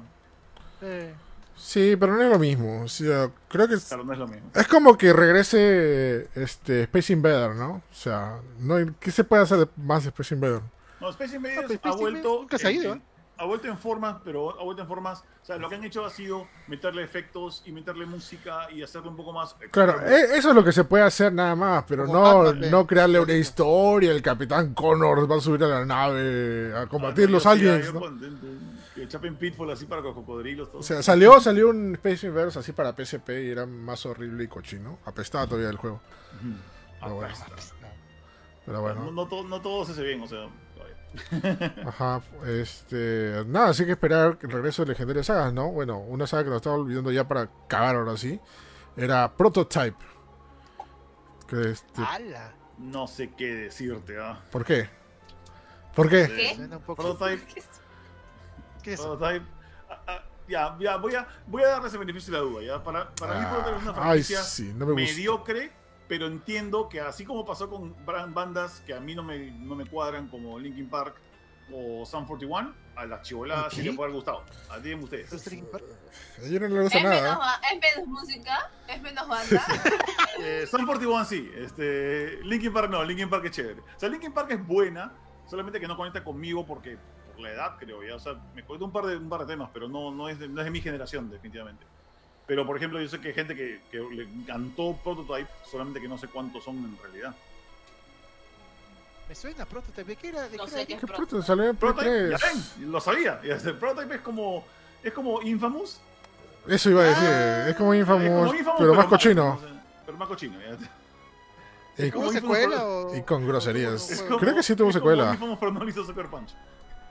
Eh, 0.81 1.13
Sí, 1.57 1.95
pero 1.97 2.13
no 2.15 2.21
es 2.21 2.29
lo 2.29 2.37
mismo. 2.37 2.81
O 2.83 2.87
sea, 2.89 3.31
creo 3.47 3.65
que 3.65 3.75
es, 3.75 3.85
Claro, 3.85 4.03
no 4.03 4.11
es 4.11 4.19
lo 4.19 4.27
mismo. 4.27 4.49
es 4.53 4.67
como 4.67 4.97
que 4.97 5.13
regrese 5.13 6.27
este 6.35 6.83
Space 6.83 7.13
Invader, 7.13 7.55
¿no? 7.55 7.75
O 7.75 7.93
sea, 7.93 8.39
no 8.59 8.75
hay- 8.75 8.91
¿qué 8.99 9.09
se 9.09 9.23
puede 9.23 9.43
hacer 9.43 9.59
de- 9.59 9.67
más 9.77 10.03
de 10.03 10.09
Space 10.09 10.35
Invader? 10.35 10.61
No, 10.99 11.09
Space 11.11 11.35
Invaders 11.37 11.61
No, 11.61 11.67
pero 11.69 11.79
ha 11.81 11.89
Space 11.89 11.97
vuelto. 11.97 12.37
Nunca 12.41 12.57
se 12.57 12.67
ha 12.67 12.71
ido, 12.71 12.93
en- 12.93 13.01
Ha 13.37 13.45
vuelto 13.45 13.67
en 13.67 13.77
formas, 13.77 14.17
pero 14.23 14.57
ha 14.59 14.63
vuelto 14.63 14.81
en 14.81 14.87
formas. 14.87 15.23
O 15.41 15.45
sea, 15.45 15.57
lo 15.57 15.67
que 15.67 15.75
han 15.75 15.83
hecho 15.83 16.05
ha 16.05 16.09
sido 16.09 16.47
meterle 16.67 17.03
efectos 17.03 17.63
y 17.65 17.71
meterle 17.73 18.05
música 18.05 18.71
y 18.71 18.81
hacerlo 18.81 19.09
un 19.09 19.17
poco 19.17 19.33
más. 19.33 19.55
Claro, 19.71 19.99
e- 20.07 20.37
eso 20.37 20.49
es 20.49 20.55
lo 20.55 20.63
que 20.63 20.71
se 20.71 20.85
puede 20.85 21.03
hacer 21.03 21.33
nada 21.33 21.53
más, 21.55 21.83
pero 21.87 22.05
Como 22.05 22.17
no, 22.19 22.43
Batman, 22.43 22.71
no 22.71 22.87
crearle 22.87 23.19
una 23.19 23.33
historia. 23.33 24.11
El 24.11 24.21
Capitán 24.21 24.73
Connors 24.73 25.29
va 25.29 25.35
a 25.35 25.41
subir 25.41 25.63
a 25.65 25.67
la 25.67 25.85
nave 25.85 26.73
a 26.77 26.87
combatir 26.87 27.29
los 27.29 27.45
aliens, 27.45 27.93
¿no? 27.93 28.01
Que 28.95 29.07
chapen 29.09 29.35
Pitfall 29.35 29.69
así 29.71 29.85
para 29.85 30.01
los 30.01 30.13
cocodrilos. 30.13 30.69
Todo. 30.71 30.79
O 30.79 30.83
sea, 30.83 31.03
salió, 31.03 31.39
salió 31.41 31.69
un 31.69 31.95
Space 31.95 32.27
Invaders 32.27 32.55
así 32.55 32.71
para 32.71 32.93
PSP 32.95 33.29
y 33.43 33.49
era 33.49 33.65
más 33.65 34.05
horrible 34.05 34.45
y 34.45 34.47
cochino. 34.47 34.99
Apestaba 35.03 35.45
todavía 35.45 35.69
el 35.69 35.75
juego. 35.75 35.99
Ujú. 36.39 36.53
Ah, 37.01 37.09
bueno. 37.09 37.33
Apesta. 37.35 37.75
Pero 38.65 38.77
No, 38.77 38.81
bueno, 38.81 39.11
no, 39.11 39.27
todo, 39.27 39.43
no 39.43 39.61
todo 39.61 39.85
se 39.85 39.91
hace 39.91 40.03
bien, 40.03 40.21
o 40.21 40.27
sea. 40.27 40.47
ajá. 41.87 42.21
Este, 42.45 43.43
nada, 43.47 43.69
así 43.69 43.85
que 43.85 43.91
esperar 43.91 44.37
el 44.41 44.51
regreso 44.51 44.83
de 44.83 44.89
legendarias 44.89 45.25
sagas, 45.27 45.53
¿no? 45.53 45.71
Bueno, 45.71 45.99
una 45.99 46.27
saga 46.27 46.43
que 46.45 46.49
nos 46.49 46.57
estaba 46.57 46.75
olvidando 46.75 47.11
ya 47.11 47.27
para 47.27 47.49
cagar 47.67 47.95
ahora 47.95 48.17
sí. 48.17 48.39
Era 48.97 49.35
Prototype. 49.35 49.97
Que 51.47 51.71
este, 51.71 52.01
¡Hala! 52.01 52.53
No 52.77 53.07
sé 53.07 53.31
qué 53.37 53.53
decirte, 53.55 54.17
¿ah? 54.19 54.41
¿Por 54.51 54.65
qué? 54.65 54.89
¿Por 55.95 56.09
qué? 56.09 56.27
¿Qué? 56.27 56.69
Prototype. 56.85 57.45
¿Qué 58.83 58.93
es 58.93 58.99
eso? 58.99 59.17
Prototype. 59.17 59.45
ah, 59.89 60.01
ah, 60.07 60.23
ya, 60.47 60.77
ya, 60.79 60.97
voy 60.97 61.15
a, 61.15 61.27
voy 61.47 61.63
a 61.63 61.67
darle 61.69 61.87
ese 61.87 61.97
beneficio 61.97 62.33
de 62.33 62.39
la 62.39 62.43
duda, 62.45 62.63
¿ya? 62.63 62.83
Para, 62.83 63.09
para 63.15 63.39
mí, 63.39 63.45
Ah, 63.45 63.49
Prototype 63.51 63.77
es 63.77 63.83
una 63.83 63.91
ay, 63.91 63.95
franquicia 64.23 64.43
sí, 64.43 64.73
no 64.75 64.85
me 64.85 64.93
gusta. 64.93 65.07
mediocre, 65.17 65.71
pero 66.07 66.27
entiendo 66.27 66.87
que 66.89 67.01
así 67.01 67.25
como 67.25 67.45
pasó 67.45 67.69
con 67.69 67.95
bandas 68.05 68.81
que 68.85 68.93
a 68.93 68.99
mí 68.99 69.15
no 69.15 69.23
me, 69.23 69.51
no 69.51 69.75
me 69.75 69.85
cuadran, 69.85 70.27
como 70.27 70.59
Linkin 70.59 70.89
Park 70.89 71.15
o 71.73 72.05
Sun 72.05 72.25
41, 72.25 72.73
a 72.95 73.05
las 73.05 73.21
chivoladas 73.23 73.73
sí 73.73 73.81
les 73.81 73.95
puede 73.95 74.05
haber 74.09 74.15
gustado. 74.15 74.43
A 74.69 74.79
ti 74.79 74.93
ustedes. 74.93 75.31
Les 75.31 75.49
gusta 76.83 76.97
¿Es 76.97 77.03
menos, 77.03 77.21
nada. 77.21 77.37
ba- 77.37 77.61
¿Es 77.71 77.79
menos 77.81 78.07
música? 78.07 78.71
¿Es 78.87 79.01
menos 79.01 79.27
banda? 79.27 79.65
Eh, 80.37 80.67
Sun 80.67 80.85
41 80.85 81.23
sí, 81.25 81.49
este, 81.55 82.39
Linkin 82.43 82.73
Park 82.73 82.89
no, 82.91 83.01
Linkin 83.05 83.29
Park 83.29 83.45
es 83.45 83.51
chévere. 83.51 83.79
O 83.79 83.99
sea, 83.99 84.09
Linkin 84.09 84.33
Park 84.33 84.51
es 84.51 84.67
buena, 84.67 85.13
solamente 85.47 85.79
que 85.79 85.87
no 85.87 85.95
conecta 85.95 86.23
conmigo 86.25 86.65
porque 86.65 86.97
por 87.31 87.39
la 87.39 87.51
edad 87.51 87.77
creo 87.79 88.03
ya. 88.03 88.15
O 88.15 88.19
sea, 88.19 88.33
me 88.53 88.63
conecta 88.65 88.83
un 88.85 88.91
par 88.91 89.05
de, 89.05 89.15
un 89.15 89.29
par 89.29 89.39
de 89.41 89.47
temas, 89.47 89.69
pero 89.73 89.87
no, 89.87 90.11
no, 90.11 90.27
es 90.27 90.37
de, 90.37 90.49
no 90.49 90.59
es 90.59 90.65
de 90.65 90.71
mi 90.71 90.81
generación 90.81 91.29
definitivamente. 91.29 91.85
Pero 92.47 92.65
por 92.65 92.77
ejemplo, 92.77 93.01
yo 93.01 93.07
sé 93.07 93.19
que 93.19 93.29
hay 93.29 93.33
gente 93.33 93.55
que, 93.55 93.81
que 93.91 93.97
le 93.99 94.23
encantó 94.23 94.95
Prototype, 95.03 95.49
solamente 95.69 95.99
que 95.99 96.07
no 96.07 96.17
sé 96.17 96.27
cuántos 96.27 96.63
son 96.63 96.77
en 96.77 96.97
realidad. 97.01 97.35
Me 99.27 99.33
suena 99.33 99.65
pronto. 99.65 99.91
¿De 100.03 100.15
qué 100.15 100.27
era? 100.29 100.47
¿De 100.47 100.57
No 100.57 100.65
qué 100.65 100.69
sé 100.71 100.77
era? 100.77 100.85
qué 100.85 100.93
es 100.93 100.99
¿Qué 100.99 101.07
pronto. 101.07 101.23
puto? 101.25 101.41
Salió 101.41 101.63
en 101.65 101.75
Prototype, 101.75 102.27
3. 102.27 102.39
ya 102.39 102.47
ven, 102.47 102.91
lo 102.91 103.01
sabía. 103.01 103.39
Y 103.43 103.49
este, 103.51 103.73
Prototype 103.73 104.15
es 104.15 104.21
como, 104.21 104.63
es 105.03 105.13
como 105.13 105.41
Infamous. 105.41 105.99
Eso 106.67 106.89
iba 106.91 107.01
a 107.01 107.05
decir. 107.05 107.23
Ah, 107.27 107.69
es 107.69 107.75
como 107.75 107.93
Es 107.93 108.01
Infamous, 108.01 108.27
como 108.29 108.53
Infamous, 108.55 108.75
pero 108.79 108.89
más 108.93 108.97
malo, 109.05 109.09
cochino. 109.09 109.59
sea, 109.59 109.69
Pero 110.05 110.17
más 110.17 110.27
cochino. 110.27 110.59
ya. 110.59 112.05
Y, 112.05 112.11
como 112.11 112.25
¿Hubo 112.25 112.33
Infamous, 112.33 112.57
secuela 112.57 112.75
pero- 112.77 113.07
o...? 113.07 113.15
y 113.15 113.21
con 113.23 113.47
groserías. 113.47 114.11
Es 114.11 114.21
como- 114.21 114.37
Creo 114.39 114.53
que 114.55 114.63
sí 114.63 114.75
tuvo 114.75 114.89
es 114.89 114.95
secuela. 114.95 115.23
Como 115.23 115.33
Infamous, 115.33 115.57
pero 115.59 115.71
no 115.71 115.87
hizo 115.89 116.05
Sucker 116.05 116.27
Punch. 116.27 116.51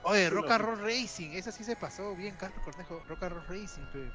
Oye, 0.03 0.29
Rock 0.29 0.51
and 0.51 0.63
Roll 0.63 0.79
Racing. 0.81 1.31
Esa 1.31 1.51
sí 1.51 1.63
se 1.63 1.75
pasó 1.75 2.15
bien, 2.15 2.35
Carlos 2.39 2.59
Cornejo. 2.63 3.01
Rock 3.09 3.23
and 3.23 3.33
Roll 3.33 3.45
Racing. 3.47 3.81
pe. 3.91 4.09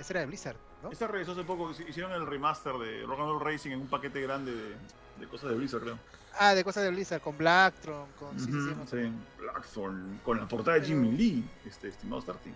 Esa 0.00 0.14
era 0.14 0.20
de 0.20 0.26
Blizzard, 0.26 0.56
¿no? 0.82 0.90
Esta 0.90 1.06
regresó 1.06 1.32
hace 1.32 1.44
poco, 1.44 1.70
hicieron 1.70 2.12
el 2.12 2.26
remaster 2.26 2.72
de 2.72 3.02
Rock 3.02 3.20
and 3.20 3.28
Roll 3.28 3.40
Racing 3.40 3.72
en 3.72 3.80
un 3.82 3.86
paquete 3.86 4.22
grande 4.22 4.50
de, 4.52 4.74
de 5.18 5.28
cosas 5.28 5.50
de 5.50 5.56
Blizzard, 5.56 5.82
creo. 5.82 5.98
Ah, 6.38 6.54
de 6.54 6.64
cosas 6.64 6.84
de 6.84 6.90
Blizzard. 6.90 7.20
Con 7.20 7.36
Blacktron. 7.36 8.06
Con... 8.18 8.38
sí, 8.38 8.46
sí, 8.46 8.74
sí. 8.90 9.12
Blackthorn, 9.38 10.20
con 10.24 10.38
la 10.38 10.48
portada 10.48 10.78
de 10.78 10.86
Jimmy 10.86 11.12
Lee, 11.12 11.50
este 11.66 11.88
estimado 11.88 12.22
Starting. 12.22 12.54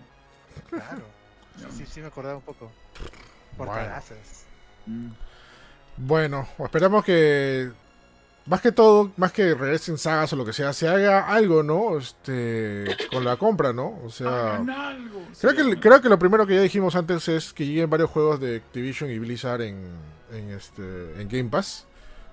Claro. 0.70 1.02
Sí, 1.56 1.66
sí, 1.70 1.86
sí 1.86 2.00
me 2.00 2.08
acordaba 2.08 2.34
un 2.34 2.42
poco. 2.42 2.72
Bueno. 3.56 3.72
Portadazas. 3.72 4.44
Mm. 4.86 5.10
Bueno, 5.98 6.48
esperamos 6.58 7.04
que. 7.04 7.70
Más 8.46 8.60
que 8.60 8.72
todo, 8.72 9.10
más 9.16 9.32
que 9.32 9.54
regresen 9.54 9.96
sagas 9.96 10.32
o 10.34 10.36
lo 10.36 10.44
que 10.44 10.52
sea, 10.52 10.72
se 10.74 10.86
haga 10.86 11.28
algo, 11.28 11.62
¿no? 11.62 11.96
Este. 11.96 12.84
Con 13.10 13.24
la 13.24 13.36
compra, 13.36 13.72
¿no? 13.72 13.98
O 14.04 14.10
sea. 14.10 14.56
Algo. 14.56 15.22
Creo 15.40 15.52
Sí, 15.52 15.56
que, 15.56 15.80
creo 15.80 16.00
que 16.02 16.08
lo 16.10 16.18
primero 16.18 16.46
que 16.46 16.54
ya 16.56 16.60
dijimos 16.60 16.94
antes 16.94 17.26
es 17.28 17.54
que 17.54 17.64
lleguen 17.66 17.88
varios 17.88 18.10
juegos 18.10 18.40
de 18.40 18.56
Activision 18.56 19.10
y 19.10 19.18
Blizzard 19.18 19.62
en, 19.62 19.82
en, 20.32 20.50
este, 20.50 20.82
en 21.20 21.28
Game 21.28 21.48
Pass. 21.48 21.86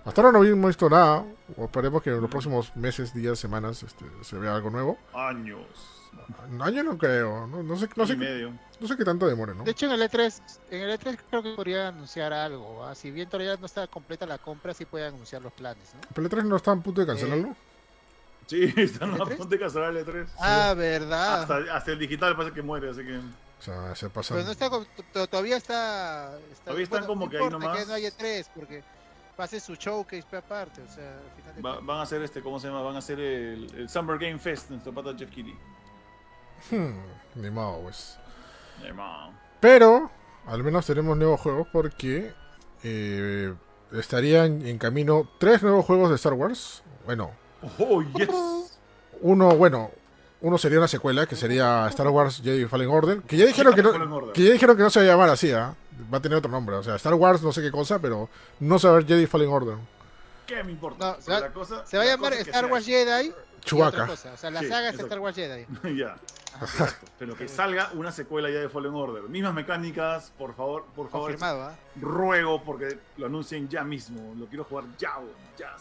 Hasta 0.04 0.22
ahora 0.22 0.38
no 0.38 0.44
hemos 0.44 0.68
visto 0.68 0.90
nada. 0.90 1.24
O 1.56 1.66
esperemos 1.66 2.02
que 2.04 2.10
en 2.10 2.20
los 2.20 2.30
próximos 2.30 2.76
meses, 2.76 3.14
días, 3.14 3.40
semanas 3.40 3.82
este, 3.84 4.04
se 4.24 4.38
vea 4.38 4.56
algo 4.56 4.70
nuevo. 4.70 4.98
Años. 5.14 6.01
Un 6.50 6.62
año 6.62 6.84
no 6.84 6.98
creo. 6.98 7.48
No, 7.48 7.64
no 7.64 7.78
sé, 7.78 7.90
no, 7.96 8.06
sé, 8.06 8.16
medio. 8.16 8.54
no 8.80 8.88
sé 8.88 8.98
qué 8.98 9.06
tanto 9.06 9.28
demore, 9.28 9.54
¿no? 9.56 9.64
De 9.64 9.72
hecho, 9.72 9.86
en 9.86 9.94
el 9.94 10.02
E3, 10.02 10.42
en 10.72 10.82
el 10.82 11.00
E3 11.00 11.18
creo 11.30 11.44
que 11.44 11.54
podría 11.54 11.88
anunciar 11.90 12.34
algo. 12.34 12.86
¿ah? 12.86 12.94
Si 12.96 13.12
bien 13.12 13.30
todavía 13.30 13.56
no 13.58 13.66
está 13.66 13.88
completa 13.88 14.26
la 14.26 14.38
compra, 14.38 14.74
sí 14.74 14.86
puede 14.86 15.08
anunciar 15.08 15.42
los 15.42 15.54
planes, 15.54 15.94
¿no? 15.94 16.02
¿Pero 16.14 16.24
el 16.26 16.30
3 16.30 16.46
no 16.46 16.56
está 16.58 16.72
a 16.72 16.76
punto 16.76 17.02
de 17.02 17.08
cancelarlo? 17.08 17.56
Sí, 18.48 18.64
están 18.78 19.12
a 19.12 19.16
¿El 19.16 19.22
E3? 19.22 19.28
punto 19.38 19.46
de 19.46 19.60
cancelar 19.60 19.96
el 19.96 20.06
E3. 20.06 20.28
Ah, 20.40 20.74
verdad. 20.76 21.42
Hasta, 21.42 21.76
hasta 21.76 21.92
el 21.92 22.00
digital 22.00 22.36
parece 22.36 22.54
que 22.56 22.62
muere, 22.62 22.90
así 22.90 23.02
que. 23.02 23.18
O 23.18 23.64
sea, 23.64 23.96
se 23.96 24.10
pasa. 24.10 24.34
Pero 24.34 24.46
no 24.46 24.52
está, 24.52 24.70
todavía 25.30 25.56
está, 25.58 26.38
está 26.52 26.64
Todavía 26.66 26.84
están 26.84 27.06
como 27.06 27.26
no 27.26 27.32
que 27.32 27.38
ahí 27.38 27.50
nomás. 27.50 27.78
que 27.80 27.86
no 27.86 27.94
haya 27.94 28.10
E3, 28.10 28.48
porque 28.56 28.84
pase 29.38 29.60
su 29.60 29.76
showcase 29.76 30.36
aparte, 30.36 30.82
o 30.82 30.88
sea, 30.92 31.14
al 31.18 31.32
final 31.42 31.56
de 31.56 31.62
Va- 31.62 31.80
van 31.82 32.00
a 32.00 32.02
hacer 32.02 32.22
este, 32.24 32.42
¿cómo 32.42 32.60
se 32.60 32.68
llama? 32.68 32.82
Van 32.82 32.96
a 32.96 33.00
hacer 33.00 33.20
el, 33.20 33.74
el 33.76 33.90
Summer 33.90 34.18
Game 34.18 34.38
Fest, 34.40 34.70
nuestro 34.72 34.92
pata 34.94 35.14
Jeff 35.18 35.30
Keighley. 35.32 35.56
Hmm, 36.70 36.94
ni 37.36 37.50
modo, 37.50 37.80
pues. 37.84 38.18
Hermano. 38.84 39.34
Pero, 39.60 40.10
al 40.48 40.64
menos 40.64 40.86
tenemos 40.86 41.18
nuevos 41.18 41.40
juegos 41.40 41.68
porque 41.72 42.34
eh, 42.84 43.54
estarían 43.94 44.66
en 44.66 44.78
camino 44.78 45.30
tres 45.40 45.62
nuevos 45.64 45.86
juegos 45.86 46.10
de 46.10 46.16
Star 46.16 46.34
Wars. 46.34 46.84
Bueno, 47.06 47.32
Oh, 47.78 48.02
yes. 48.18 48.30
uno, 49.22 49.56
bueno, 49.56 49.92
uno 50.42 50.58
sería 50.58 50.80
una 50.80 50.88
secuela 50.88 51.28
que 51.28 51.36
sería 51.36 51.88
Star 51.90 52.08
Wars 52.08 52.42
Jedi 52.44 52.66
Fallen 52.66 52.90
Order. 52.90 53.22
Que 53.22 53.38
ya 53.38 53.46
dijeron 53.46 53.76
que 53.76 53.84
no, 53.84 54.32
que 54.34 54.44
ya 54.44 54.54
dijeron 54.54 54.76
que 54.76 54.84
no 54.84 54.90
se 54.90 55.00
va 55.00 55.06
a 55.06 55.10
llamar 55.10 55.30
así, 55.30 55.52
¿ah? 55.52 55.76
Va 56.12 56.18
a 56.18 56.22
tener 56.22 56.38
otro 56.40 56.50
nombre. 56.50 56.76
O 56.76 56.84
sea, 56.84 56.96
Star 56.96 57.14
Wars 57.14 57.44
no 57.44 57.52
sé 57.52 57.62
qué 57.62 57.70
cosa, 57.72 58.00
pero 58.00 58.30
no 58.60 58.80
se 58.80 58.88
va 58.88 58.94
a 58.94 58.96
ver 58.98 59.06
Jedi 59.06 59.28
Fallen 59.28 59.50
Order. 59.50 59.76
¿Qué 60.48 60.64
me 60.64 60.72
importa? 60.72 61.18
No, 61.18 61.22
se 61.22 61.32
va- 61.32 61.40
La 61.42 61.54
cosa- 61.54 61.86
Se 61.86 61.98
va 61.98 62.04
a 62.04 62.06
la 62.08 62.12
llamar 62.14 62.34
Star 62.34 62.54
sea 62.64 62.66
Wars 62.72 62.86
Jedi. 62.86 63.34
Cosa, 63.70 64.34
O 64.34 64.38
sea, 64.38 64.52
la 64.52 64.60
Sí, 64.60 64.68
saga 64.68 64.90
es. 64.90 65.00
Star 65.00 65.20
Wars 65.20 65.36
Jedi. 65.36 65.66
ya. 65.98 66.16
Exacto. 66.62 67.08
Pero 67.18 67.36
que 67.36 67.48
salga 67.48 67.92
una 67.94 68.12
secuela 68.12 68.50
ya 68.50 68.60
de 68.60 68.70
Fallen 68.70 68.94
Order. 68.94 69.24
Mismas 69.24 69.54
mecánicas, 69.54 70.32
por 70.38 70.54
favor, 70.56 70.86
por 70.96 71.10
favor. 71.10 71.36
¿ah? 71.42 71.76
Ruego 71.96 72.64
porque 72.64 73.00
lo 73.18 73.28
anuncien 73.28 73.70
ya 73.70 73.84
mismo. 73.84 74.34
Lo 74.38 74.46
quiero 74.48 74.64
jugar 74.66 74.84
ya, 74.98 75.14
ya. 75.58 75.76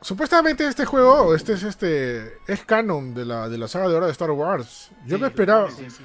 supuestamente 0.00 0.66
este 0.66 0.84
juego, 0.84 1.34
este 1.34 1.52
es 1.54 1.62
este 1.62 2.38
es 2.46 2.64
canon 2.64 3.14
de 3.14 3.24
la, 3.24 3.48
de 3.48 3.58
la 3.58 3.68
saga 3.68 3.88
de 3.88 3.94
ahora 3.94 4.06
de 4.06 4.12
Star 4.12 4.30
Wars. 4.30 4.90
Yo 5.06 5.16
Sí, 5.16 5.22
me 5.22 5.28
esperaba. 5.28 5.70
Sí, 5.70 5.86
sí, 5.88 6.04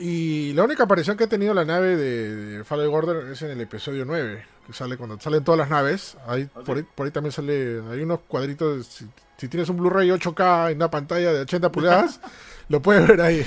y 0.00 0.52
la 0.52 0.64
única 0.64 0.84
aparición 0.84 1.16
que 1.16 1.24
ha 1.24 1.28
tenido 1.28 1.54
la 1.54 1.64
nave 1.64 1.96
de, 1.96 2.36
de 2.58 2.64
Fallen 2.64 2.92
Order 2.92 3.28
es 3.32 3.40
en 3.42 3.50
el 3.50 3.60
episodio 3.60 4.04
9, 4.04 4.44
que 4.66 4.72
sale 4.72 4.96
cuando 4.96 5.18
salen 5.20 5.44
todas 5.44 5.58
las 5.58 5.70
naves. 5.70 6.16
Ahí, 6.26 6.44
por, 6.46 6.76
ahí, 6.76 6.82
por 6.94 7.06
ahí 7.06 7.12
también 7.12 7.32
sale, 7.32 7.80
hay 7.90 8.02
unos 8.02 8.20
cuadritos, 8.20 8.86
si, 8.86 9.06
si 9.38 9.48
tienes 9.48 9.68
un 9.68 9.76
Blu-ray 9.78 10.08
8K 10.10 10.70
en 10.70 10.76
una 10.76 10.90
pantalla 10.90 11.32
de 11.32 11.40
80 11.40 11.72
pulgadas, 11.72 12.20
lo 12.68 12.80
puedes 12.82 13.06
ver 13.08 13.20
ahí. 13.20 13.46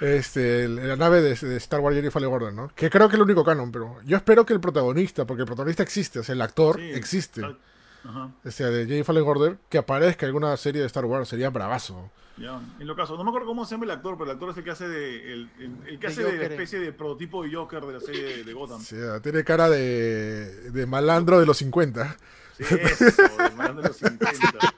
Este, 0.00 0.66
la 0.68 0.96
nave 0.96 1.20
de, 1.22 1.34
de 1.36 1.56
Star 1.58 1.78
Wars 1.80 1.94
Jedi 1.94 2.10
Fallen 2.10 2.32
Order, 2.32 2.52
¿no? 2.52 2.72
Que 2.74 2.90
creo 2.90 3.08
que 3.08 3.14
es 3.14 3.18
el 3.18 3.22
único 3.22 3.44
canon, 3.44 3.70
pero 3.70 3.98
yo 4.04 4.16
espero 4.16 4.44
que 4.44 4.52
el 4.52 4.60
protagonista, 4.60 5.24
porque 5.24 5.42
el 5.42 5.46
protagonista 5.46 5.84
existe, 5.84 6.18
o 6.18 6.24
sea, 6.24 6.32
el 6.34 6.42
actor 6.42 6.76
Sí, 6.76 6.90
existe, 6.92 7.40
tal- 7.42 7.58
Ajá. 8.04 8.30
o 8.44 8.50
sea, 8.50 8.68
de 8.68 8.86
Jedi 8.86 9.02
Fallen 9.04 9.24
Order, 9.26 9.58
que 9.68 9.78
aparezca 9.78 10.26
en 10.26 10.28
alguna 10.28 10.56
serie 10.56 10.80
de 10.80 10.86
Star 10.86 11.04
Wars, 11.04 11.28
sería 11.28 11.50
bravazo. 11.50 12.10
Ya, 12.38 12.60
en 12.80 12.86
lo 12.86 12.96
caso, 12.96 13.16
no 13.16 13.24
me 13.24 13.30
acuerdo 13.30 13.46
cómo 13.46 13.64
se 13.66 13.74
llama 13.74 13.84
el 13.84 13.90
actor, 13.90 14.14
pero 14.16 14.24
el 14.24 14.30
actor 14.36 14.50
es 14.50 14.56
el 14.56 14.64
que 14.64 14.70
hace 14.70 14.88
de, 14.88 15.32
el, 15.34 15.50
el- 15.58 15.76
el 15.86 15.98
que 15.98 16.06
De 16.06 16.12
hace 16.12 16.24
de 16.24 16.36
la 16.38 16.44
especie 16.44 16.80
de 16.80 16.92
prototipo 16.92 17.42
de 17.44 17.54
Joker 17.54 17.84
de 17.84 17.92
la 17.92 18.00
serie 18.00 18.22
de, 18.24 18.44
de 18.44 18.52
Gotham. 18.54 18.80
O 18.80 18.84
sea, 18.84 19.20
tiene 19.20 19.44
cara 19.44 19.68
de, 19.68 20.70
de 20.70 20.86
malandro 20.86 21.38
de 21.38 21.46
los 21.46 21.58
50. 21.58 22.16
Sí, 22.56 22.64
eso, 22.80 23.04
de 23.04 23.50
Malandro 23.56 23.82
de 23.82 23.88
los 23.88 23.96
50. 23.96 24.30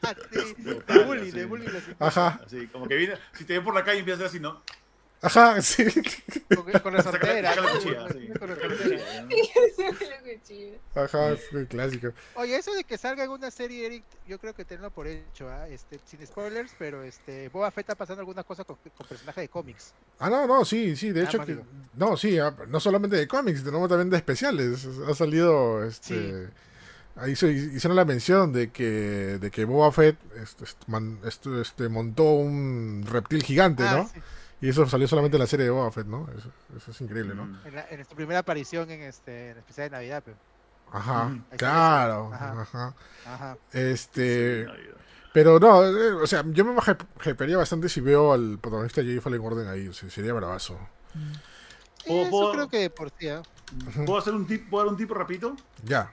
Ah, 0.03 0.15
sí, 0.33 0.55
de 0.63 0.75
Total, 0.75 1.05
bully, 1.07 1.31
de 1.31 1.41
sí. 1.43 1.47
bully. 1.47 1.67
así, 1.67 1.93
Ajá, 1.99 2.41
Así, 2.45 2.67
como 2.69 2.87
que 2.89 2.97
viene, 2.97 3.15
si 3.33 3.45
te 3.45 3.55
ven 3.55 3.65
por 3.65 3.75
la 3.75 3.85
calle 3.85 4.01
empieza 4.01 4.23
a 4.23 4.27
hacer 4.27 4.37
así, 4.37 4.41
¿no? 4.41 4.63
Ajá, 5.25 5.63
sí. 5.63 5.85
Con, 6.55 6.73
con 6.83 6.95
la 6.95 7.03
sortera. 7.03 7.55
cuchilla, 7.57 8.09
sí. 8.13 8.29
Con 8.39 8.51
la. 8.51 8.57
Ajá, 10.95 11.33
es 11.33 11.41
clásico. 11.69 12.09
Oye, 12.37 12.57
eso 12.57 12.73
de 12.73 12.85
que 12.85 12.97
salga 12.99 13.25
en 13.25 13.31
una 13.31 13.51
serie, 13.51 13.87
Eric, 13.87 14.05
yo 14.29 14.39
creo 14.39 14.55
que 14.55 14.65
tenlo 14.65 14.91
por 14.91 15.07
hecho, 15.07 15.49
¿ah? 15.49 15.69
este, 15.69 15.99
sin 16.07 16.25
spoilers, 16.27 16.73
pero 16.79 17.03
este, 17.03 17.49
Boba 17.49 17.71
Fett 17.71 17.85
está 17.85 17.95
pasando 17.95 18.21
algunas 18.21 18.45
cosas 18.45 18.65
con, 18.65 18.77
con 18.97 19.07
personajes 19.07 19.43
de 19.43 19.49
cómics. 19.49 19.93
Ah, 20.19 20.31
no, 20.31 20.47
no, 20.47 20.65
sí, 20.65 20.95
sí, 20.97 21.11
de 21.11 21.23
Ah, 21.23 21.25
hecho 21.25 21.41
que... 21.41 21.47
digo. 21.47 21.63
No, 21.95 22.17
sí, 22.17 22.39
ah, 22.39 22.55
no 22.69 22.79
solamente 22.81 23.17
de 23.17 23.27
cómics, 23.27 23.61
sino 23.65 23.89
también 23.89 24.11
de 24.11 24.17
especiales. 24.17 24.87
Ha 25.09 25.15
salido, 25.15 25.85
este... 25.85 26.49
Ahí 27.17 27.37
se 27.37 27.49
hicieron 27.49 27.95
la 27.97 28.05
mención 28.05 28.53
de 28.53 28.73
que, 28.73 29.39
de 29.41 29.51
que 29.53 29.65
Boba 29.65 29.93
Fett 29.93 30.17
este, 30.43 30.65
este, 30.65 30.85
man- 30.89 31.21
este, 31.25 31.61
este, 31.61 31.89
montó 31.89 32.25
un 32.25 33.05
reptil 33.09 33.45
gigante, 33.45 33.85
Ah, 33.85 33.99
¿no? 33.99 34.09
sí, 34.09 34.19
Y 34.65 34.71
eso 34.71 34.87
salió 34.87 35.07
solamente 35.07 35.37
en 35.37 35.41
la 35.43 35.47
serie 35.47 35.67
de 35.67 35.71
Boba 35.71 35.91
Fett, 35.93 36.07
¿no? 36.07 36.27
Eso, 36.37 36.51
eso 36.77 36.91
es 36.91 37.01
increíble, 37.03 37.35
¿no? 37.35 37.45
Mm. 37.45 37.59
en, 37.67 37.75
la- 37.75 37.87
en 37.91 38.05
su 38.05 38.15
primera 38.15 38.39
aparición 38.41 38.91
en 38.91 39.03
este 39.03 39.47
en 39.47 39.51
el 39.53 39.59
especial 39.59 39.91
de 39.91 39.97
Navidad. 39.97 40.23
pero- 40.25 40.37
Ajá. 40.91 41.27
Ahí 41.51 41.59
claro, 41.59 42.31
ajá. 42.33 42.95
Ajá. 43.27 43.57
Este... 43.73 44.67
Pero 45.33 45.59
no, 45.59 45.85
eh, 45.85 46.13
o 46.13 46.27
sea, 46.27 46.45
yo 46.47 46.65
me 46.65 46.75
hype- 46.81 47.07
hypearía 47.31 47.57
bastante 47.57 47.89
si 47.89 48.01
veo 48.01 48.33
al 48.33 48.59
protagonista 48.61 49.01
de 49.03 49.09
Jay 49.09 49.21
Fallen 49.21 49.41
Order 49.45 49.67
ahí, 49.69 49.89
o 49.89 49.93
sea, 49.93 50.09
sería 50.09 50.33
bravazo. 50.33 50.79
¿Puedo- 52.07 52.23
Eso 52.23 52.31
puedo- 52.31 52.53
creo 52.53 52.69
que 52.69 52.89
por 52.91 53.11
sí, 53.19 53.29
¿ah? 53.29 53.43
¿Puedo 54.07 54.19
hacer 54.19 54.33
un 54.35 54.47
tip, 54.47 54.71
puedo 54.71 54.85
dar 54.85 54.93
un 54.93 54.97
tip 54.99 55.11
rapidito? 55.11 55.57
Ya. 55.83 56.13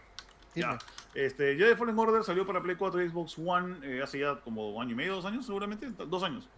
Ya. 0.56 0.78
Este, 1.14 1.56
Jedi 1.56 1.76
Fallen 1.76 1.98
Order 2.00 2.24
salió 2.24 2.46
para 2.48 2.62
Play 2.64 2.76
4 2.76 3.02
y 3.04 3.10
Xbox 3.10 3.38
One 3.38 3.78
eh, 3.84 4.02
hace 4.02 4.20
ya 4.20 4.40
como 4.42 4.82
año 4.82 4.92
y 4.92 4.96
medio, 4.96 5.16
dos 5.16 5.26
años 5.26 5.46
seguramente, 5.46 5.88
dos 6.08 6.24
años. 6.24 6.50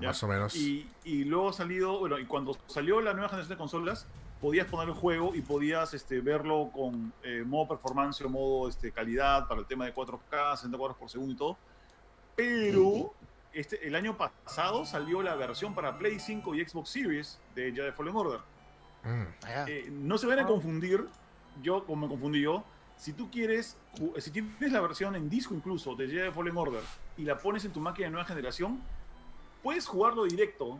Ya. 0.00 0.08
Más 0.08 0.22
o 0.22 0.28
menos. 0.28 0.54
Y, 0.56 0.88
y 1.04 1.24
luego 1.24 1.50
ha 1.50 1.52
salido, 1.52 1.98
bueno, 1.98 2.18
y 2.18 2.24
cuando 2.24 2.56
salió 2.66 3.00
la 3.00 3.12
nueva 3.12 3.28
generación 3.28 3.56
de 3.56 3.58
consolas, 3.58 4.06
podías 4.40 4.66
poner 4.66 4.88
el 4.88 4.94
juego 4.94 5.34
y 5.34 5.40
podías 5.42 5.94
este, 5.94 6.20
verlo 6.20 6.70
con 6.72 7.12
eh, 7.22 7.44
modo 7.46 7.68
performance 7.68 8.20
o 8.22 8.28
modo 8.28 8.68
este, 8.68 8.90
calidad 8.90 9.46
para 9.46 9.60
el 9.60 9.66
tema 9.66 9.84
de 9.84 9.94
4K, 9.94 10.56
60 10.56 10.76
cuadros 10.78 10.96
por 10.96 11.08
segundo 11.10 11.32
y 11.32 11.36
todo. 11.36 11.56
Pero 12.36 13.12
este, 13.52 13.86
el 13.86 13.94
año 13.94 14.16
pasado 14.16 14.84
salió 14.84 15.22
la 15.22 15.34
versión 15.34 15.74
para 15.74 15.98
Play 15.98 16.18
5 16.18 16.54
y 16.54 16.66
Xbox 16.66 16.88
Series 16.88 17.40
de 17.54 17.72
Jedi 17.72 17.92
Fallen 17.92 18.16
Order. 18.16 18.40
Mm. 19.04 19.44
Allá. 19.44 19.64
Eh, 19.68 19.88
no 19.90 20.16
se 20.18 20.26
van 20.26 20.38
a 20.38 20.42
Ah. 20.42 20.46
confundir, 20.46 21.06
yo 21.62 21.84
como 21.84 22.06
me 22.06 22.08
confundí 22.08 22.40
yo, 22.40 22.64
si 22.96 23.12
tú 23.12 23.30
quieres, 23.30 23.76
si 24.18 24.30
tienes 24.30 24.72
la 24.72 24.80
versión 24.80 25.14
en 25.16 25.28
disco 25.28 25.54
incluso 25.54 25.94
de 25.94 26.08
Jedi 26.08 26.30
Fallen 26.30 26.56
Order 26.56 26.82
y 27.16 27.24
la 27.24 27.36
pones 27.36 27.64
en 27.64 27.72
tu 27.72 27.80
máquina 27.80 28.06
de 28.06 28.12
nueva 28.12 28.26
generación, 28.26 28.80
puedes 29.62 29.86
jugarlo 29.86 30.24
directo 30.24 30.78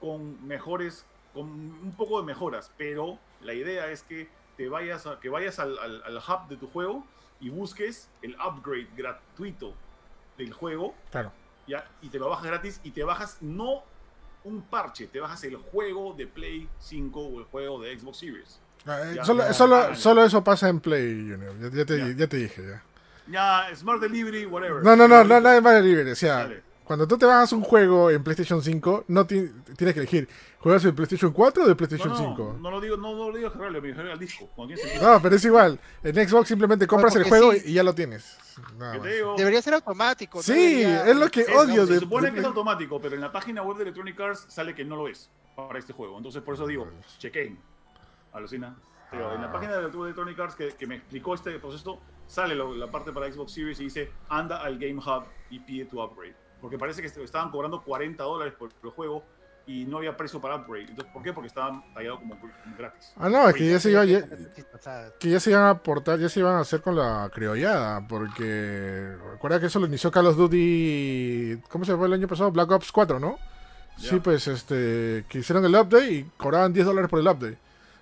con 0.00 0.46
mejores, 0.46 1.04
con 1.32 1.44
un 1.44 1.94
poco 1.96 2.20
de 2.20 2.26
mejoras, 2.26 2.70
pero 2.76 3.18
la 3.40 3.54
idea 3.54 3.90
es 3.90 4.02
que 4.02 4.28
te 4.56 4.68
vayas 4.68 5.06
a, 5.06 5.18
que 5.20 5.28
vayas 5.28 5.58
al, 5.58 5.78
al- 5.78 6.02
al 6.04 6.16
hub 6.18 6.48
de 6.48 6.56
tu 6.56 6.66
juego 6.68 7.04
y 7.40 7.48
busques 7.50 8.08
el 8.22 8.36
upgrade 8.36 8.88
gratuito 8.96 9.74
del 10.38 10.52
juego 10.52 10.94
Claro. 11.10 11.32
¿ya? 11.66 11.88
y 12.02 12.08
te 12.08 12.18
lo 12.18 12.28
bajas 12.28 12.46
gratis 12.46 12.80
y 12.84 12.90
te 12.92 13.02
bajas 13.04 13.38
no 13.40 13.82
un 14.44 14.62
parche, 14.62 15.06
te 15.06 15.20
bajas 15.20 15.42
el 15.44 15.56
juego 15.56 16.12
de 16.12 16.26
Play 16.26 16.68
5 16.78 17.18
o 17.20 17.38
el 17.40 17.44
juego 17.46 17.80
de 17.80 17.98
Xbox 17.98 18.18
Series. 18.18 18.60
Ah, 18.86 19.00
eh, 19.02 19.14
Ya, 19.16 19.24
solo, 19.24 19.42
ya, 19.44 19.52
solo, 19.54 19.94
solo 19.94 20.22
eso 20.24 20.44
pasa 20.44 20.68
en 20.68 20.80
Play, 20.80 21.30
Junior. 21.30 21.58
Ya, 21.72 21.84
te, 21.86 22.26
te 22.26 22.36
dije, 22.36 22.62
ya. 22.62 22.82
Ya, 23.26 23.74
Smart 23.74 24.02
Delivery, 24.02 24.44
whatever. 24.44 24.82
No, 24.82 24.94
no, 24.94 25.08
no, 25.08 25.24
no, 25.24 25.40
nada 25.40 25.58
más 25.62 25.74
de 25.76 25.82
libre. 25.82 26.12
O 26.12 26.14
sea, 26.14 26.36
Dale. 26.40 26.62
Cuando 26.84 27.08
tú 27.08 27.16
te 27.16 27.24
bajas 27.26 27.52
un 27.52 27.62
juego 27.62 28.10
en 28.10 28.22
PlayStation 28.22 28.62
5, 28.62 29.04
no 29.08 29.26
ti- 29.26 29.50
tienes 29.76 29.94
que 29.94 30.00
elegir, 30.00 30.28
¿juegas 30.58 30.82
de 30.82 30.92
PlayStation 30.92 31.32
4 31.32 31.62
o 31.62 31.66
de 31.66 31.70
No, 31.72 31.76
PlayStation 31.76 32.10
no, 32.10 32.16
5? 32.18 32.58
no 32.60 32.70
lo 32.70 32.80
digo, 32.80 32.96
no, 32.96 33.14
no 33.14 33.30
lo 33.30 33.36
digo 33.36 33.50
general, 33.50 33.72
me 33.72 33.80
refiero 33.80 34.12
al 34.12 34.18
disco. 34.18 34.48
Cuando 34.54 34.74
tienes 34.74 34.92
el 34.92 34.98
disco. 35.00 35.12
No, 35.14 35.22
pero 35.22 35.36
es 35.36 35.44
igual. 35.44 35.80
En 36.02 36.28
Xbox 36.28 36.48
simplemente 36.48 36.86
compras 36.86 37.16
el 37.16 37.24
juego 37.24 37.52
sí. 37.52 37.62
y 37.66 37.72
ya 37.72 37.82
lo 37.82 37.94
tienes. 37.94 38.36
Digo, 39.02 39.34
Debería 39.36 39.62
ser 39.62 39.74
automático. 39.74 40.38
¿no? 40.38 40.42
Sí, 40.42 40.52
Debería- 40.52 41.06
es 41.08 41.16
lo 41.16 41.30
que 41.30 41.40
es- 41.40 41.48
odio 41.48 41.82
no, 41.82 41.86
se 41.86 41.92
de, 41.94 42.00
supone 42.00 42.26
de 42.28 42.34
que 42.34 42.40
es 42.40 42.46
automático, 42.46 43.00
pero 43.00 43.14
en 43.14 43.20
la 43.20 43.32
página 43.32 43.62
web 43.62 43.76
de 43.78 43.82
Electronic 43.84 44.20
Arts 44.20 44.46
sale 44.48 44.74
que 44.74 44.84
no 44.84 44.96
lo 44.96 45.08
es 45.08 45.30
para 45.56 45.78
este 45.78 45.92
juego. 45.92 46.16
Entonces, 46.18 46.42
por 46.42 46.54
eso 46.54 46.66
digo, 46.66 46.86
chequen. 47.18 47.58
Alucina. 48.32 48.76
Digo, 49.12 49.32
En 49.32 49.40
la 49.42 49.48
Ah. 49.48 49.52
página 49.52 49.76
de 49.76 49.86
Electronic 49.86 50.38
Arts 50.38 50.54
que, 50.56 50.68
que 50.74 50.86
me 50.86 50.96
explicó 50.96 51.34
este 51.34 51.58
proceso, 51.60 52.00
sale 52.26 52.54
lo- 52.54 52.74
la 52.74 52.90
parte 52.90 53.12
para 53.12 53.30
Xbox 53.32 53.52
Series 53.52 53.78
y 53.80 53.84
dice, 53.84 54.10
anda 54.28 54.62
al 54.62 54.78
Game 54.78 54.96
Hub 54.98 55.24
y 55.50 55.60
pide 55.60 55.84
tu 55.84 56.02
upgrade. 56.02 56.34
Porque 56.60 56.78
parece 56.78 57.00
que 57.00 57.08
est- 57.08 57.18
estaban 57.18 57.50
cobrando 57.50 57.82
40 57.82 58.22
dólares 58.22 58.54
por 58.58 58.70
el 58.82 58.90
juego 58.90 59.24
y 59.66 59.84
no 59.86 59.96
había 59.98 60.14
precio 60.16 60.40
para 60.40 60.56
upgrade. 60.56 60.88
Entonces, 60.90 61.12
¿por 61.12 61.22
qué? 61.22 61.32
Porque 61.32 61.48
estaban 61.48 61.82
tallados 61.94 62.18
como, 62.20 62.38
como 62.38 62.52
gratis. 62.76 63.12
Ah, 63.16 63.28
no, 63.30 63.48
es 63.48 63.54
que 63.54 63.70
ya 63.70 63.80
se 63.80 63.90
iba, 63.90 64.04
ya, 64.04 64.22
que 65.18 65.30
ya 65.30 65.40
se 65.40 65.50
iban 65.50 65.62
a 65.62 65.70
aportar, 65.70 66.18
ya 66.18 66.28
se 66.28 66.40
iban 66.40 66.56
a 66.56 66.60
hacer 66.60 66.82
con 66.82 66.96
la 66.96 67.30
criollada, 67.32 68.06
porque 68.06 69.16
recuerda 69.32 69.60
que 69.60 69.66
eso 69.66 69.78
lo 69.80 69.86
inició 69.86 70.10
Call 70.10 70.26
of 70.26 70.36
Duty, 70.36 71.62
¿cómo 71.70 71.84
se 71.84 71.96
fue 71.96 72.06
el 72.06 72.12
año 72.12 72.28
pasado? 72.28 72.50
Black 72.50 72.70
Ops 72.70 72.92
4, 72.92 73.18
¿no? 73.18 73.38
Sí, 73.96 74.18
pues 74.20 74.48
este, 74.48 75.24
que 75.28 75.38
hicieron 75.38 75.64
el 75.64 75.74
update 75.76 76.10
y 76.12 76.24
cobraban 76.36 76.72
10 76.72 76.84
dólares 76.84 77.08
por 77.08 77.20
el 77.20 77.28
update, 77.28 77.56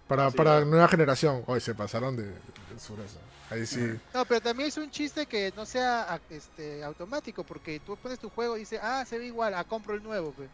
para, 0.08 0.30
Sí, 0.30 0.36
para 0.36 0.50
claro. 0.52 0.66
nueva 0.66 0.88
generación. 0.88 1.42
Hoy 1.46 1.60
se 1.60 1.74
pasaron 1.74 2.16
de, 2.16 2.24
de 2.24 2.78
sureza. 2.78 3.18
Ahí 3.52 3.66
sí. 3.66 3.80
No, 4.14 4.24
pero 4.24 4.40
también 4.40 4.68
es 4.68 4.76
un 4.78 4.90
chiste 4.90 5.26
que 5.26 5.52
no 5.54 5.66
sea 5.66 6.18
este, 6.30 6.82
automático, 6.82 7.44
porque 7.44 7.80
tú 7.80 7.96
pones 7.96 8.18
tu 8.18 8.30
juego 8.30 8.56
y 8.56 8.60
dices, 8.60 8.80
ah, 8.82 9.04
se 9.06 9.18
ve 9.18 9.26
igual, 9.26 9.52
ah, 9.54 9.64
compro 9.64 9.94
el 9.94 10.02
nuevo, 10.02 10.32
pues. 10.32 10.48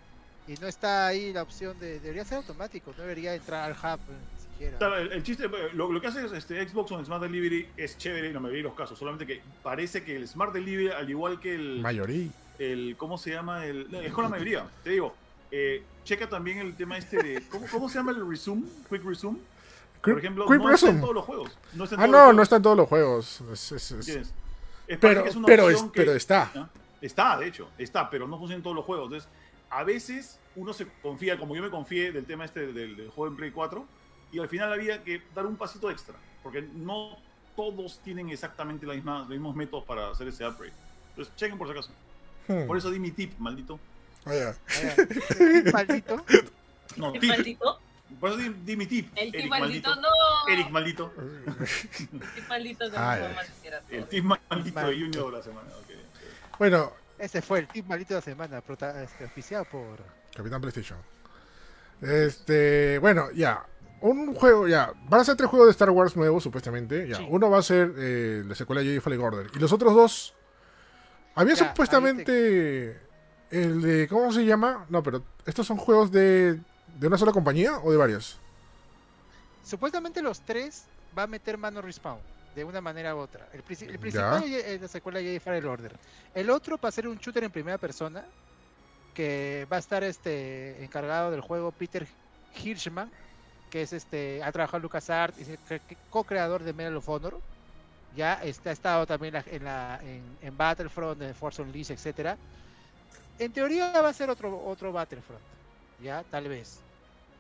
Y 0.49 0.55
no 0.61 0.67
está 0.67 1.07
ahí 1.07 1.33
la 1.33 1.43
opción 1.43 1.79
de, 1.79 2.01
debería 2.01 2.25
ser 2.25 2.39
automático, 2.39 2.93
no 2.97 3.03
debería 3.03 3.35
entrar 3.35 3.71
al 3.71 3.73
hub 3.73 4.01
ni 4.09 4.43
siquiera. 4.43 4.79
Claro, 4.79 4.97
el, 4.97 5.13
el 5.13 5.23
chiste, 5.23 5.47
lo, 5.75 5.93
lo 5.93 6.01
que 6.01 6.07
hace 6.09 6.25
es, 6.25 6.33
este, 6.33 6.67
Xbox 6.67 6.91
con 6.91 7.01
el 7.01 7.07
Smart 7.07 7.23
Delivery 7.23 7.69
es 7.77 7.97
chévere, 7.99 8.33
no 8.33 8.41
me 8.41 8.51
vi 8.51 8.63
los 8.63 8.75
casos, 8.75 8.99
solamente 8.99 9.27
que 9.27 9.43
parece 9.63 10.03
que 10.03 10.17
el 10.17 10.27
Smart 10.27 10.53
Delivery, 10.53 10.91
al 10.91 11.09
igual 11.09 11.39
que 11.39 11.55
el, 11.55 11.81
Mayoría. 11.81 12.29
el 12.59 12.97
¿cómo 12.97 13.17
se 13.19 13.31
llama? 13.31 13.67
El, 13.67 13.91
no, 13.91 14.01
es 14.01 14.13
con 14.13 14.25
la 14.25 14.31
mayoría, 14.31 14.67
te 14.83 14.91
digo, 14.91 15.15
eh, 15.51 15.83
checa 16.05 16.29
también 16.29 16.59
el 16.59 16.75
tema 16.75 16.99
este 16.99 17.23
de, 17.23 17.43
¿cómo, 17.49 17.67
cómo 17.71 17.89
se 17.89 17.99
llama 17.99 18.13
el 18.13 18.29
Resume? 18.29 18.67
Quick 18.89 19.05
Resume. 19.05 19.39
Por 20.03 20.19
ejemplo, 20.19 20.47
Quick 20.47 20.59
no 20.61 20.75
está 20.75 20.91
en 20.91 21.01
todos 21.01 21.15
los 21.15 21.25
juegos. 21.25 21.59
No 21.73 21.85
está 21.85 21.97
en 21.97 22.01
Ah, 22.03 22.05
todos 22.07 22.19
no, 22.21 22.27
los 22.29 22.37
no 22.37 22.43
está 22.43 22.57
en 22.57 22.63
todos 22.63 22.77
los 22.77 22.89
juegos. 22.89 23.41
Es- 23.53 23.73
es- 23.73 23.91
es-. 23.93 24.09
Es, 24.09 24.99
Pero, 25.01 25.23
que 25.23 25.29
es 25.29 25.37
una 25.37 25.47
pero, 25.47 25.69
es, 25.71 25.83
que- 25.83 25.91
pero 25.95 26.13
está. 26.15 26.51
¿Ah? 26.55 26.69
Está, 27.03 27.37
de 27.37 27.47
hecho, 27.47 27.69
está, 27.79 28.09
pero 28.09 28.27
no 28.27 28.39
funciona 28.39 28.57
en 28.57 28.63
todos 28.63 28.75
los 28.77 28.85
juegos. 28.85 29.07
Entonces, 29.07 29.29
a 29.71 29.85
veces 29.85 30.39
uno 30.57 30.73
se 30.73 30.87
confía, 31.03 31.39
como 31.39 31.55
yo 31.55 31.63
me 31.63 31.71
confié 31.71 32.11
del 32.11 32.25
tema 32.25 32.45
este 32.47 32.73
del, 32.73 32.97
del 32.97 33.11
juego 33.11 33.29
en 33.31 33.37
Play 33.37 33.51
4, 33.51 33.85
y 34.33 34.39
al 34.39 34.49
final 34.49 34.73
había 34.73 35.03
que 35.05 35.23
dar 35.35 35.45
un 35.47 35.57
pasito 35.57 35.91
extra, 35.91 36.15
porque 36.43 36.63
no 36.75 37.17
todos 37.55 37.99
tienen 38.03 38.31
exactamente 38.31 38.87
la 38.87 38.95
misma, 38.95 39.21
los 39.21 39.29
mismos 39.29 39.55
métodos 39.55 39.85
para 39.85 40.11
hacer 40.11 40.29
ese 40.29 40.47
upgrade. 40.47 40.73
Entonces, 41.11 41.35
chequen 41.37 41.59
por 41.59 41.67
si 41.67 41.73
acaso. 41.73 41.91
Hmm. 42.47 42.67
Por 42.67 42.79
eso 42.79 42.91
di 42.91 42.99
mi 42.99 43.11
tip, 43.11 43.37
maldito. 43.39 43.79
Ah, 44.25 44.35
ya. 44.35 44.57
Vaya, 44.81 44.97
Maldito. 45.73 46.25
No, 46.97 47.13
¿El 47.15 47.21
tip. 47.21 47.29
maldito? 47.31 47.81
Por 48.21 48.31
eso 48.31 48.39
di, 48.39 48.49
di 48.65 48.77
mi 48.77 48.87
tip. 48.87 49.11
El 49.17 49.29
Eric, 49.29 49.43
tip 49.43 49.51
maldito, 49.51 49.89
maldito. 49.91 50.09
no. 50.09 50.53
Eric, 50.53 50.71
maldito. 50.71 51.13
El 51.17 52.21
tip 52.35 52.49
maldito 52.49 52.89
no 52.89 52.95
Ay. 52.99 53.23
El 53.91 54.05
tip 54.07 54.25
maldito 54.25 54.81
de. 54.87 54.95
Junior 54.95 55.31
de 55.31 55.37
la 55.39 55.43
semana. 55.43 55.69
ok. 55.77 56.59
Bueno, 56.59 56.93
Ese 57.19 57.43
fue 57.43 57.61
el 57.61 57.69
tip 57.69 57.87
maldito 57.87 58.15
de 58.15 58.21
la 58.21 58.25
semana, 58.25 58.63
este, 59.03 59.25
oficiado 59.25 59.65
por... 59.67 59.99
Capitán 60.35 60.61
PlayStation. 60.61 60.99
Este, 62.01 62.99
bueno, 62.99 63.31
ya. 63.33 63.65
Un 64.01 64.33
juego, 64.35 64.69
ya. 64.69 64.93
Van 65.09 65.21
a 65.21 65.25
ser 65.25 65.37
tres 65.37 65.51
juegos 65.51 65.67
de 65.69 65.73
Star 65.73 65.91
Wars 65.91 66.17
nuevos, 66.17 66.43
supuestamente. 66.43 67.09
Ya. 67.09 67.17
Sí. 67.17 67.27
Uno 67.29 67.51
va 67.51 67.59
a 67.59 67.63
ser 67.63 67.93
eh, 67.99 68.45
la 68.47 68.55
secuela 68.55 68.81
de 68.81 68.87
Jedi 68.87 69.01
Fallen 69.01 69.21
Order. 69.21 69.51
Y 69.55 69.59
los 69.59 69.73
otros 69.73 69.95
dos. 69.95 70.35
Había 71.35 71.55
Ya, 71.55 71.69
supuestamente. 71.69 73.01
El 73.51 73.83
de. 73.83 74.07
¿Cómo 74.09 74.33
se 74.33 74.45
llama? 74.45 74.87
No, 74.89 75.03
pero. 75.03 75.25
¿Estos 75.47 75.67
son 75.67 75.77
juegos 75.77 76.13
de. 76.13 76.61
De 76.99 77.07
una 77.07 77.19
sola 77.19 77.33
compañía 77.33 77.79
o 77.79 77.91
de 77.91 77.97
varias? 77.97 78.37
Supuestamente 79.65 80.23
los 80.23 80.41
tres 80.41 80.85
va 81.17 81.25
a 81.25 81.27
meter 81.27 81.59
mano 81.59 81.81
respawn, 81.83 82.19
de 82.55 82.65
una 82.65 82.81
manera 82.81 83.15
u 83.15 83.19
otra. 83.19 83.47
El, 83.53 83.65
princi- 83.65 83.87
el 83.87 83.93
Ya. 83.95 83.99
principal 84.01 84.45
es 84.45 84.81
la 84.81 84.89
secuela 84.89 85.19
de 85.21 85.41
Jedi 85.41 85.67
Order. 85.67 85.93
El 86.35 86.51
otro 86.51 86.79
va 86.83 86.89
a 86.89 86.93
ser 86.93 87.07
un 87.07 87.19
shooter 87.19 87.45
en 87.45 87.51
primera 87.51 87.79
persona, 87.79 88.25
que 89.15 89.67
va 89.71 89.77
a 89.77 89.81
estar 89.81 90.03
este 90.05 90.83
encargado 90.83 91.31
del 91.31 91.41
juego 91.41 91.73
Peter 91.73 92.07
Hirschman, 92.63 93.11
que 93.71 93.83
es 93.83 93.93
este 93.93 94.43
ha 94.43 94.51
trabajado 94.53 94.79
en 94.79 94.83
LucasArts, 94.85 95.39
es 95.39 95.49
el 95.49 95.59
cre- 95.69 95.81
co-creador 96.11 96.63
de 96.63 96.73
Medal 96.73 96.97
of 96.97 97.09
Honor. 97.09 97.39
Ya 98.17 98.35
está, 98.43 98.71
ha 98.71 98.73
estado 98.73 99.07
también 99.07 99.35
la- 99.35 99.45
en, 99.47 99.65
la, 99.65 100.01
en, 100.03 100.23
en 100.41 100.57
Battlefront, 100.57 101.21
en 101.21 101.35
Force 101.35 101.61
Unleashed, 101.61 101.95
etcétera. 101.95 102.37
En 103.39 103.53
teoría 103.53 103.93
va 104.01 104.09
a 104.09 104.13
ser 104.15 104.31
otro, 104.31 104.65
otro 104.67 104.93
Battlefront, 104.93 105.43
ya, 106.03 106.25
tal 106.31 106.49
vez. 106.49 106.81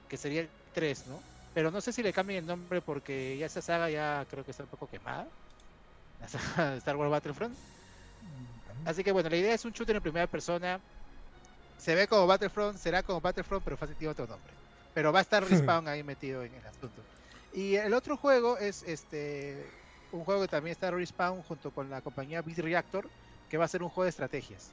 Que 0.08 0.16
sería 0.16 0.42
el 0.42 0.48
3, 0.74 1.06
¿no? 1.08 1.20
Pero 1.54 1.70
no 1.70 1.80
sé 1.80 1.92
si 1.92 2.02
le 2.02 2.12
cambien 2.12 2.40
el 2.40 2.46
nombre 2.46 2.80
porque 2.80 3.36
ya 3.38 3.46
esa 3.46 3.60
saga 3.62 3.90
ya 3.90 4.24
creo 4.30 4.44
que 4.44 4.50
está 4.52 4.62
un 4.62 4.68
poco 4.68 4.88
quemada. 4.88 5.26
La 6.20 6.28
saga 6.28 6.70
de 6.72 6.78
Star 6.78 6.96
Wars 6.96 7.10
Battlefront. 7.10 7.54
Así 8.84 9.02
que 9.04 9.12
bueno, 9.12 9.28
la 9.28 9.36
idea 9.36 9.54
es 9.54 9.64
un 9.64 9.72
shooter 9.72 9.96
en 9.96 10.02
primera 10.02 10.26
persona. 10.26 10.80
Se 11.78 11.94
ve 11.94 12.06
como 12.08 12.26
Battlefront, 12.26 12.78
será 12.78 13.02
como 13.02 13.20
Battlefront, 13.20 13.64
pero 13.64 13.76
fácil 13.76 13.96
tiene 13.96 14.12
otro 14.12 14.26
nombre. 14.26 14.52
Pero 14.94 15.12
va 15.12 15.20
a 15.20 15.22
estar 15.22 15.44
Respawn 15.48 15.88
ahí 15.88 16.02
metido 16.02 16.42
en 16.42 16.54
el 16.54 16.66
asunto. 16.66 17.02
Y 17.52 17.74
el 17.76 17.94
otro 17.94 18.16
juego 18.16 18.58
es 18.58 18.82
este 18.84 19.66
un 20.12 20.24
juego 20.24 20.42
que 20.42 20.48
también 20.48 20.72
está 20.72 20.90
Respawn 20.90 21.42
junto 21.42 21.70
con 21.70 21.90
la 21.90 22.00
compañía 22.00 22.40
Bit 22.42 22.58
Reactor, 22.58 23.08
que 23.50 23.58
va 23.58 23.64
a 23.66 23.68
ser 23.68 23.82
un 23.82 23.88
juego 23.90 24.04
de 24.04 24.10
estrategias. 24.10 24.70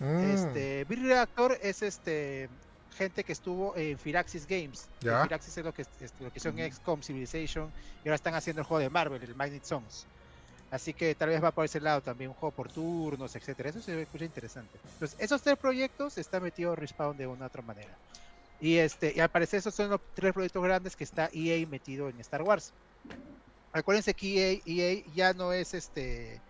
Mm, 0.00 0.30
Este, 0.30 0.84
Bit 0.84 1.02
Reactor 1.02 1.58
es 1.62 1.82
este 1.82 2.48
gente 2.96 3.24
que 3.24 3.32
estuvo 3.32 3.76
en 3.76 3.98
Firaxis 3.98 4.46
Games. 4.46 4.88
Ya. 5.00 5.22
Firaxis 5.24 5.58
es 5.58 5.64
lo 5.64 5.72
que, 5.72 5.82
es 5.82 6.12
lo 6.20 6.30
que 6.30 6.38
hicieron 6.38 6.60
Ujú. 6.60 6.72
XCOM 6.72 7.02
Civilization 7.02 7.70
y 8.04 8.08
ahora 8.08 8.16
están 8.16 8.34
haciendo 8.34 8.62
el 8.62 8.66
juego 8.66 8.80
de 8.80 8.90
Marvel, 8.90 9.22
el 9.22 9.34
Magnet 9.34 9.64
Songs. 9.64 10.06
Así 10.70 10.92
que 10.92 11.14
tal 11.14 11.28
vez 11.28 11.42
va 11.42 11.52
por 11.52 11.64
ese 11.64 11.80
lado 11.80 12.00
también, 12.00 12.30
un 12.30 12.36
juego 12.36 12.54
por 12.54 12.70
turnos, 12.70 13.36
etcétera. 13.36 13.70
Eso 13.70 13.80
se 13.80 14.02
escucha 14.02 14.24
interesante. 14.24 14.78
Entonces, 14.94 15.16
esos 15.20 15.40
tres 15.40 15.56
proyectos 15.56 16.18
está 16.18 16.40
metido 16.40 16.74
Respawn 16.74 17.16
de 17.16 17.26
una 17.26 17.44
u 17.44 17.46
otra 17.46 17.62
manera. 17.62 17.96
Y 18.60 18.78
este, 18.78 19.12
y 19.14 19.20
al 19.20 19.28
parecer 19.28 19.58
esos 19.58 19.74
son 19.74 19.90
los 19.90 20.00
tres 20.14 20.32
proyectos 20.32 20.62
grandes 20.62 20.96
que 20.96 21.04
está 21.04 21.28
EA 21.32 21.66
metido 21.66 22.08
en 22.08 22.18
Star 22.20 22.42
Wars. 22.42 22.72
Acuérdense 23.72 24.14
que 24.14 24.52
EA, 24.52 24.60
EA 24.64 25.04
ya 25.14 25.32
no 25.32 25.52
es 25.52 25.74
este 25.74 26.40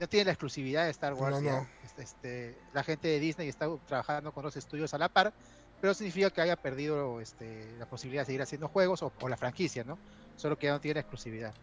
no 0.00 0.08
tiene 0.08 0.26
la 0.26 0.32
exclusividad 0.32 0.84
de 0.84 0.90
Star 0.90 1.14
Wars. 1.14 1.40
No. 1.40 1.66
Este, 1.98 2.56
la 2.72 2.82
gente 2.84 3.08
de 3.08 3.20
Disney 3.20 3.48
está 3.48 3.68
trabajando 3.86 4.32
con 4.32 4.44
los 4.44 4.56
estudios 4.56 4.92
a 4.94 4.98
la 4.98 5.08
par, 5.08 5.32
pero 5.80 5.94
significa 5.94 6.30
que 6.30 6.40
haya 6.40 6.56
perdido 6.56 7.20
este, 7.20 7.76
la 7.78 7.86
posibilidad 7.86 8.22
de 8.22 8.26
seguir 8.26 8.42
haciendo 8.42 8.68
juegos 8.68 9.02
o, 9.02 9.12
o 9.20 9.28
la 9.28 9.36
franquicia, 9.36 9.84
¿no? 9.84 9.98
Solo 10.36 10.58
que 10.58 10.66
ya 10.66 10.72
no 10.72 10.80
tiene 10.80 11.00
exclusividad. 11.00 11.54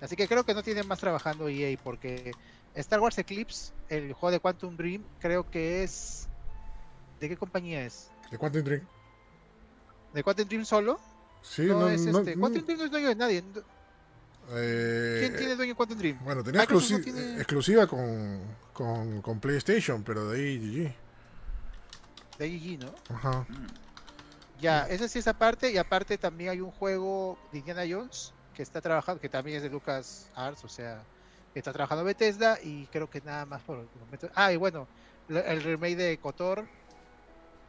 Así 0.00 0.14
que 0.14 0.28
creo 0.28 0.44
que 0.44 0.54
no 0.54 0.62
tienen 0.62 0.86
más 0.86 1.00
trabajando 1.00 1.48
EA 1.48 1.76
porque 1.82 2.32
Star 2.74 3.00
Wars 3.00 3.18
Eclipse, 3.18 3.72
el 3.88 4.12
juego 4.12 4.30
de 4.32 4.40
Quantum 4.40 4.76
Dream, 4.76 5.04
creo 5.18 5.48
que 5.50 5.82
es... 5.82 6.28
¿De 7.20 7.28
qué 7.28 7.36
compañía 7.36 7.84
es? 7.84 8.10
¿De 8.30 8.38
Quantum 8.38 8.62
Dream? 8.62 8.86
¿De 10.12 10.22
Quantum 10.22 10.46
Dream 10.48 10.64
solo? 10.64 11.00
Sí, 11.42 11.62
no, 11.66 11.80
no, 11.80 11.88
es 11.88 12.06
no- 12.06 12.18
este. 12.20 12.36
no- 12.36 12.40
Quantum 12.42 12.64
Dream 12.64 12.78
no 12.78 12.84
es 12.84 12.90
dueño 12.90 13.08
de 13.08 13.14
nadie. 13.16 13.42
Eh, 14.50 15.16
¿Quién 15.20 15.36
tiene 15.36 15.56
dueño 15.56 15.74
Quantum 15.76 15.98
Dream? 15.98 16.18
Bueno, 16.24 16.42
tenía 16.42 16.62
no 16.62 16.66
exclusi- 16.68 17.02
tiene- 17.04 17.36
exclusiva 17.36 17.86
con, 17.86 18.40
con, 18.72 19.20
con 19.22 19.40
PlayStation, 19.40 20.02
pero 20.02 20.28
de 20.30 20.38
ahí 20.38 20.58
GG. 20.58 22.38
De 22.38 22.48
GG, 22.48 22.78
¿no? 22.84 22.90
Mm. 22.90 23.14
Ajá. 23.14 23.46
Ya, 24.60 24.86
esa 24.88 25.06
sí 25.08 25.20
es 25.20 25.28
aparte, 25.28 25.70
y 25.70 25.78
aparte 25.78 26.18
también 26.18 26.50
hay 26.50 26.60
un 26.60 26.70
juego 26.72 27.38
de 27.52 27.58
Indiana 27.58 27.82
Jones 27.88 28.32
que 28.54 28.62
está 28.62 28.80
trabajando, 28.80 29.20
que 29.20 29.28
también 29.28 29.58
es 29.58 29.62
de 29.62 29.70
Lucas 29.70 30.28
Arts, 30.34 30.64
o 30.64 30.68
sea, 30.68 31.02
que 31.52 31.60
está 31.60 31.72
trabajando 31.72 32.02
Bethesda 32.04 32.58
y 32.62 32.86
creo 32.86 33.08
que 33.08 33.20
nada 33.20 33.46
más 33.46 33.62
por 33.62 33.78
el 33.78 33.86
momento. 34.00 34.28
Ah, 34.34 34.52
y 34.52 34.56
bueno, 34.56 34.88
el 35.28 35.62
remake 35.62 35.96
de 35.96 36.18
Kotor 36.18 36.66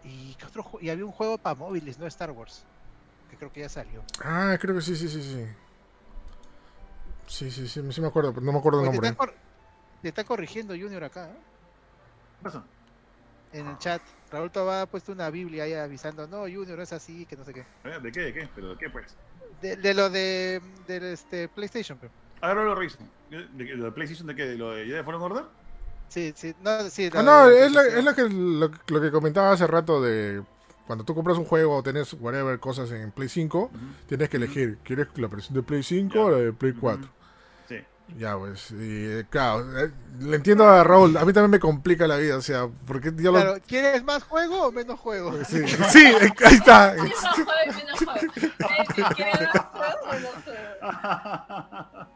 y 0.03 0.33
¿qué 0.35 0.45
otro 0.45 0.65
y 0.81 0.89
había 0.89 1.05
un 1.05 1.11
juego 1.11 1.37
para 1.37 1.53
móviles, 1.55 1.99
no 1.99 2.07
Star 2.07 2.31
Wars, 2.31 2.63
que 3.29 3.37
creo 3.37 3.51
que 3.53 3.59
ya 3.61 3.69
salió. 3.69 4.01
Ah, 4.23 4.57
creo 4.59 4.73
que 4.75 4.81
sí, 4.81 4.95
sí, 4.95 5.07
sí, 5.09 5.21
sí. 5.21 5.45
Sí, 7.29 7.49
sí, 7.51 7.67
sí, 7.67 7.81
sí 7.91 8.01
me 8.01 8.07
acuerdo, 8.07 8.33
pero 8.33 8.45
no 8.45 8.51
me 8.51 8.57
acuerdo 8.59 8.79
el 8.79 8.89
te, 8.89 8.97
nombre. 9.01 9.33
te 10.01 10.07
está 10.09 10.23
corrigiendo 10.23 10.73
Junior 10.73 11.03
acá, 11.03 11.27
¿eh? 11.27 11.37
¿Qué 12.39 12.43
pasa? 12.43 12.63
en 13.51 13.67
el 13.67 13.77
chat. 13.79 14.01
Raúl 14.31 14.51
Toba 14.51 14.83
ha 14.83 14.85
puesto 14.85 15.11
una 15.11 15.29
Biblia 15.31 15.63
ahí 15.63 15.73
avisando, 15.73 16.27
no, 16.27 16.41
Junior 16.41 16.79
es 16.81 16.93
así, 16.93 17.25
que 17.25 17.35
no 17.35 17.43
sé 17.43 17.53
qué. 17.53 17.61
¿Eh? 17.83 17.99
¿De 18.01 18.11
qué? 18.11 18.19
¿De 18.21 18.33
qué? 18.33 18.49
¿Pero 18.53 18.69
de 18.69 18.77
qué, 18.77 18.89
pues? 18.89 19.15
De, 19.61 19.75
de 19.75 19.93
lo 19.93 20.09
de 20.09 20.61
del 20.87 21.03
este, 21.05 21.47
PlayStation, 21.49 21.97
pero. 21.99 22.11
Ahora 22.41 22.63
lo 22.63 22.75
reviso. 22.75 22.97
¿De, 23.29 23.47
de, 23.47 23.63
de 23.65 23.75
la 23.77 23.91
PlayStation 23.91 24.27
de 24.27 24.35
qué? 24.35 24.45
¿De 24.45 24.55
lo 24.57 24.71
de 24.71 24.85
Jedi 24.85 25.03
Fallen 25.03 25.21
Order? 25.21 25.43
Sí, 26.09 26.31
sí, 26.35 26.53
no, 26.61 26.89
sí. 26.89 27.09
Ah, 27.13 27.23
no, 27.23 27.47
de 27.49 27.65
es, 27.65 27.71
lo, 27.71 27.81
es 27.81 28.03
lo 28.03 28.13
que, 28.15 28.29
lo, 28.29 28.71
lo 28.87 29.01
que 29.01 29.11
comentaba 29.11 29.51
hace 29.51 29.67
rato 29.67 30.01
de 30.01 30.43
cuando 30.87 31.03
tú 31.03 31.13
compras 31.13 31.37
un 31.37 31.45
juego 31.45 31.75
o 31.77 31.83
tenés 31.83 32.13
whatever 32.13 32.59
cosas 32.59 32.91
en 32.91 33.11
Play 33.11 33.29
5, 33.29 33.59
Ujú. 33.59 33.77
tienes 34.07 34.29
que 34.29 34.37
elegir, 34.37 34.77
¿quieres 34.83 35.07
la 35.15 35.27
versión 35.27 35.55
de 35.55 35.63
Play 35.63 35.83
5 35.83 36.13
Ya. 36.15 36.21
o 36.21 36.29
la 36.31 36.37
de 36.37 36.53
Play 36.53 36.71
Ujú. 36.71 36.81
4? 36.81 37.03
Sí. 37.03 37.09
Ya, 38.17 38.37
pues, 38.37 38.71
y 38.71 38.75
eh, 39.05 39.25
claro, 39.29 39.79
eh, 39.79 39.91
le 40.19 40.35
entiendo 40.35 40.65
a 40.67 40.83
Raúl, 40.83 41.15
a 41.15 41.23
mí 41.25 41.31
también 41.31 41.51
me 41.51 41.59
complica 41.59 42.05
la 42.07 42.17
vida, 42.17 42.35
o 42.37 42.41
sea, 42.41 42.67
porque 42.85 43.13
yo 43.15 43.31
lo... 43.31 43.39
Claro, 43.39 43.57
¿quieres 43.65 44.03
más 44.03 44.23
juego 44.23 44.67
o 44.67 44.71
menos 44.71 44.99
juego? 44.99 45.31
Sí, 45.45 45.65
sí, 45.67 46.05
ahí 46.43 46.55
está. 46.55 46.93
Menos 46.97 47.19
juego 47.19 47.51
y 47.65 47.73
menos 47.73 47.99
juego. 47.99 49.15
Quieres 49.15 49.53
más 49.53 49.95
juego, 49.95 50.11
menos 50.11 50.43
juego. 50.43 52.09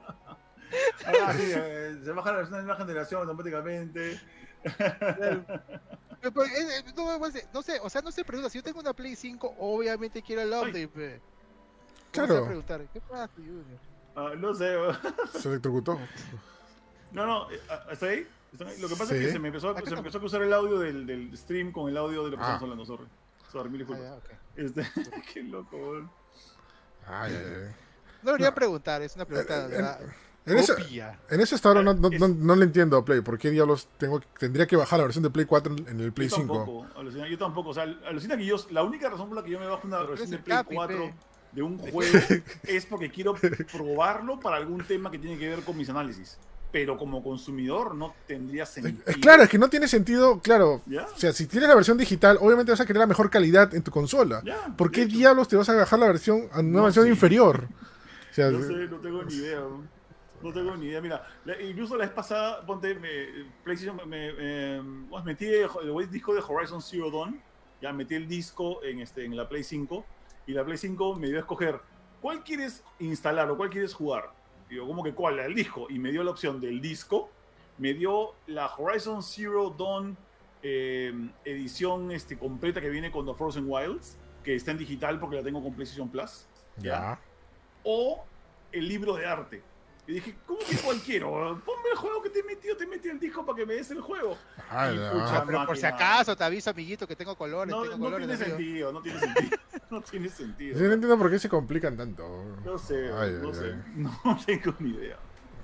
Ah, 1.06 1.34
sí, 1.38 1.52
eh, 1.56 1.99
se 2.03 2.11
baja 2.11 2.32
la 2.32 2.38
versión 2.38 2.60
de 2.60 2.65
nueva 2.65 2.80
generación 2.80 3.22
automáticamente. 3.22 4.20
Eh, 4.64 5.44
no, 6.95 7.20
no 7.20 7.32
sé, 7.32 7.48
no 7.53 7.61
sé, 7.61 7.80
o 7.82 7.90
sea, 7.90 8.02
no 8.02 8.11
se 8.11 8.24
pregunta, 8.24 8.49
si 8.49 8.57
yo 8.57 8.64
tengo 8.64 8.80
una 8.80 8.94
Play 8.94 9.15
5, 9.15 9.56
obviamente 9.60 10.22
quiero 10.22 10.41
el 10.41 10.49
update, 10.53 10.88
pe. 10.88 11.22
¿Cómo 12.14 12.28
se 12.28 12.34
va 12.34 12.40
a 12.40 12.44
Claro, 12.44 12.45
preguntar, 12.45 12.88
¿qué 12.94 13.02
pasa, 13.02 13.30
Junior? 13.36 13.93
Ah, 14.15 14.31
no 14.38 14.53
sé. 14.53 14.76
se 15.40 15.49
electrocutó. 15.49 15.99
No, 17.11 17.26
no, 17.26 17.52
eh, 17.52 17.60
ah, 17.69 17.84
¿está 17.91 18.07
ahí? 18.07 18.27
¿Está 18.52 18.65
ahí? 18.68 18.80
Lo 18.80 18.88
que 18.88 18.95
pasa 18.95 19.14
es 19.15 19.19
Sí. 19.19 19.26
que 19.26 19.31
se 19.31 19.40
me 19.40 19.48
empezó, 19.49 19.69
a- 19.69 19.72
Acá 19.72 19.84
se 19.85 19.91
me 19.91 19.98
empezó 19.98 20.18
a 20.18 20.22
cruzar 20.22 20.41
el 20.41 20.53
audio 20.53 20.80
del, 20.80 21.06
del 21.06 21.35
stream 21.38 21.72
con 21.72 21.90
el 21.90 21.98
audio 21.98 22.23
de 22.26 22.31
lo 22.31 22.38
que 22.38 22.44
Ah. 22.44 22.53
estamos 22.53 22.64
hablando, 22.64 22.85
sorry. 22.85 23.06
Sorry, 23.52 23.69
mil 23.69 23.81
Ah, 23.81 23.85
disculpas. 23.85 24.06
ya, 24.06 24.15
ok. 24.15 24.40
Este, 24.56 24.81
qué 25.34 25.44
loco, 25.44 25.77
weón. 25.77 26.11
Ay, 27.07 27.34
ay, 27.35 27.45
ay. 27.45 27.76
No 28.22 28.27
debería 28.31 28.49
No. 28.49 28.56
preguntar, 28.56 29.02
es 29.02 29.15
una 29.15 29.26
pregunta 29.26 29.56
Eh, 29.65 29.68
de 29.68 29.76
verdad, 29.76 29.99
En 30.45 30.57
ese, 30.57 30.73
en 31.30 31.40
ese 31.41 31.56
hasta 31.56 31.69
ahora 31.69 31.81
no, 31.84 31.94
no, 31.94 32.10
Es- 32.10 32.19
no, 32.19 32.27
no 32.27 32.56
le 32.56 32.65
entiendo 32.65 32.98
a 32.98 33.06
Play. 33.06 33.22
¿Por 33.22 33.38
qué 33.38 33.49
diablos 33.49 33.88
tengo, 33.98 34.19
tendría 34.40 34.68
que 34.68 34.76
bajar 34.76 34.99
la 34.99 35.06
versión 35.06 35.23
de 35.23 35.30
Play 35.30 35.45
4 35.45 35.73
en 35.88 35.99
el 36.02 36.11
Play 36.11 36.27
yo 36.30 36.35
5? 36.38 36.53
tampoco, 36.57 36.99
alucina, 36.99 37.27
yo 37.30 37.38
tampoco. 37.38 37.69
O 37.69 37.73
sea, 37.73 37.84
alucina 37.84 38.35
que 38.38 38.45
yo, 38.45 38.57
la 38.72 38.84
única 38.84 39.10
razón 39.10 39.27
por 39.30 39.38
la 39.38 39.44
que 39.44 39.52
yo 39.52 39.60
me 39.60 39.68
bajo 39.68 39.88
una 39.88 39.99
versión 39.99 40.23
es 40.26 40.30
de 40.31 40.38
Play 40.40 40.57
Capi, 40.57 40.76
4 40.76 40.98
pe. 40.98 41.14
De 41.53 41.61
un 41.61 41.77
juego 41.77 42.17
es 42.63 42.85
porque 42.85 43.09
quiero 43.09 43.35
probarlo 43.71 44.39
para 44.39 44.57
algún 44.57 44.84
tema 44.85 45.11
que 45.11 45.19
tiene 45.19 45.38
que 45.38 45.49
ver 45.49 45.61
con 45.63 45.77
mis 45.77 45.89
análisis. 45.89 46.38
Pero 46.71 46.97
como 46.97 47.21
consumidor 47.23 47.93
no 47.93 48.15
tendría 48.25 48.63
Eh, 48.63 48.65
sentido. 48.65 49.03
Claro, 49.21 49.43
es 49.43 49.49
que 49.49 49.59
no 49.59 49.69
tiene 49.69 49.88
sentido, 49.88 50.39
claro. 50.39 50.81
¿Ya? 50.88 51.05
O 51.05 51.17
sea, 51.17 51.31
si 51.31 51.45
tienes 51.45 51.69
la 51.69 51.75
versión 51.75 51.99
digital, 51.99 52.38
obviamente 52.41 52.71
vas 52.71 52.81
a 52.81 52.85
querer 52.88 53.01
la 53.01 53.05
mejor 53.07 53.30
calidad 53.30 53.75
en 53.75 53.84
tu 53.84 53.91
consola. 53.91 54.41
Ya, 54.43 54.73
¿Por 54.75 54.89
qué 54.89 55.05
diablos 55.05 55.47
te 55.47 55.55
vas 55.55 55.69
a 55.69 55.75
bajar 55.75 55.99
la 55.99 56.07
versión 56.07 56.47
a 56.51 56.61
una 56.61 56.69
No 56.80 56.84
versión 56.85 57.05
sé. 57.05 57.11
inferior? 57.11 57.67
O 58.31 58.35
sea, 58.35 58.49
No 58.49 58.63
sé, 58.63 58.73
no 58.73 58.97
tengo 58.97 59.23
ni 59.23 59.35
idea. 59.35 59.59
No 60.41 60.51
tengo 60.51 60.75
ni 60.75 60.88
idea. 60.88 60.99
Mira, 61.01 61.23
incluso 61.61 61.95
la 61.95 62.05
vez 62.05 62.13
pasada, 62.15 62.65
ponte, 62.65 62.95
me, 62.95 63.45
PlayStation, 63.63 63.95
me, 64.09 64.34
me- 64.34 65.07
pues, 65.07 65.23
metí 65.23 65.45
el, 65.45 65.69
el 65.99 66.09
disco 66.09 66.34
de 66.34 66.41
Horizon 66.41 66.81
Zero 66.81 67.11
Dawn, 67.11 67.39
ya 67.80 67.93
metí 67.93 68.15
el 68.15 68.27
disco 68.27 68.84
en, 68.84 69.01
este, 69.01 69.23
en 69.23 69.38
la 69.38 69.47
Play 69.47 69.63
5, 69.63 70.03
y 70.45 70.53
la 70.53 70.64
Play 70.64 70.78
5 70.78 71.15
me 71.15 71.28
dio 71.28 71.38
a 71.38 71.40
escoger 71.41 71.80
cuál 72.22 72.44
quieres 72.44 72.84
instalar 72.99 73.49
o 73.52 73.57
cuál 73.57 73.70
quieres 73.70 73.94
jugar. 73.94 74.32
Digo, 74.70 74.88
¿cómo 74.88 75.03
que 75.03 75.14
cuál? 75.14 75.40
El 75.40 75.53
disco. 75.53 75.88
Y 75.90 75.99
me 75.99 76.11
dio 76.11 76.24
la 76.24 76.32
opción 76.32 76.60
del 76.60 76.82
disco, 76.82 77.30
me 77.78 77.94
dio 77.94 78.34
la 78.48 78.68
Horizon 78.76 79.22
Zero 79.22 79.70
Dawn 79.78 80.18
eh, 80.65 81.14
edición 81.44 82.11
este, 82.11 82.38
completa 82.38 82.80
que 82.80 82.90
viene 82.90 83.11
con 83.11 83.26
The 83.26 83.34
Frozen 83.34 83.65
Wilds, 83.68 84.18
que 84.44 84.56
está 84.56 84.72
en 84.72 84.78
digital 84.78 85.20
porque 85.20 85.36
la 85.36 85.44
tengo 85.44 85.61
con 85.61 85.74
PlayStation 85.74 86.10
Plus 86.10 86.48
ya. 86.78 87.20
o 87.84 88.24
el 88.72 88.88
libro 88.88 89.15
de 89.15 89.26
arte. 89.26 89.61
Y 90.05 90.13
dije, 90.15 90.35
¿cómo 90.45 90.59
que 90.59 90.75
cuál 90.77 90.99
quiero? 90.99 91.30
Ponme 91.65 91.89
el 91.91 91.97
juego 91.97 92.21
que 92.21 92.30
te 92.30 92.39
he 92.39 92.43
metido, 92.43 92.75
te 92.75 92.85
metí 92.85 93.07
el 93.07 93.19
disco 93.19 93.45
para 93.45 93.55
que 93.57 93.65
me 93.65 93.75
des 93.75 93.89
el 93.91 94.01
juego. 94.01 94.38
Y 94.57 94.97
ya. 94.97 95.11
pucha, 95.11 95.38
Ah, 95.38 95.43
pero 95.45 95.65
por 95.65 95.77
si 95.77 95.85
acaso 95.85 96.35
te 96.35 96.43
aviso, 96.43 96.69
amiguito, 96.71 97.07
que 97.07 97.15
tengo 97.15 97.35
colores, 97.38 97.73
No, 97.73 97.84
tengo 97.84 97.97
no 97.97 98.03
colores. 98.03 98.27
tiene 98.27 98.43
amigo. 98.43 98.57
sentido, 98.57 98.91
no 98.93 99.01
tiene 99.01 99.19
sentido. 99.19 99.57
No 99.93 100.01
tiene 100.01 100.27
sentido. 100.30 100.75
Sí, 100.77 100.84
no 100.85 100.93
entiendo 100.93 101.17
por 101.19 101.30
qué 101.30 101.38
se 101.38 101.47
complican 101.47 101.95
tanto. 101.95 102.27
No 102.65 102.77
sé, 102.80 103.11
Ay, 103.13 103.34
no 103.41 103.49
ay, 103.49 103.53
sé. 103.53 103.73
ay. 103.75 103.81
No 104.25 104.39
tengo 104.43 104.75
ni 104.80 104.89
idea. 104.89 105.17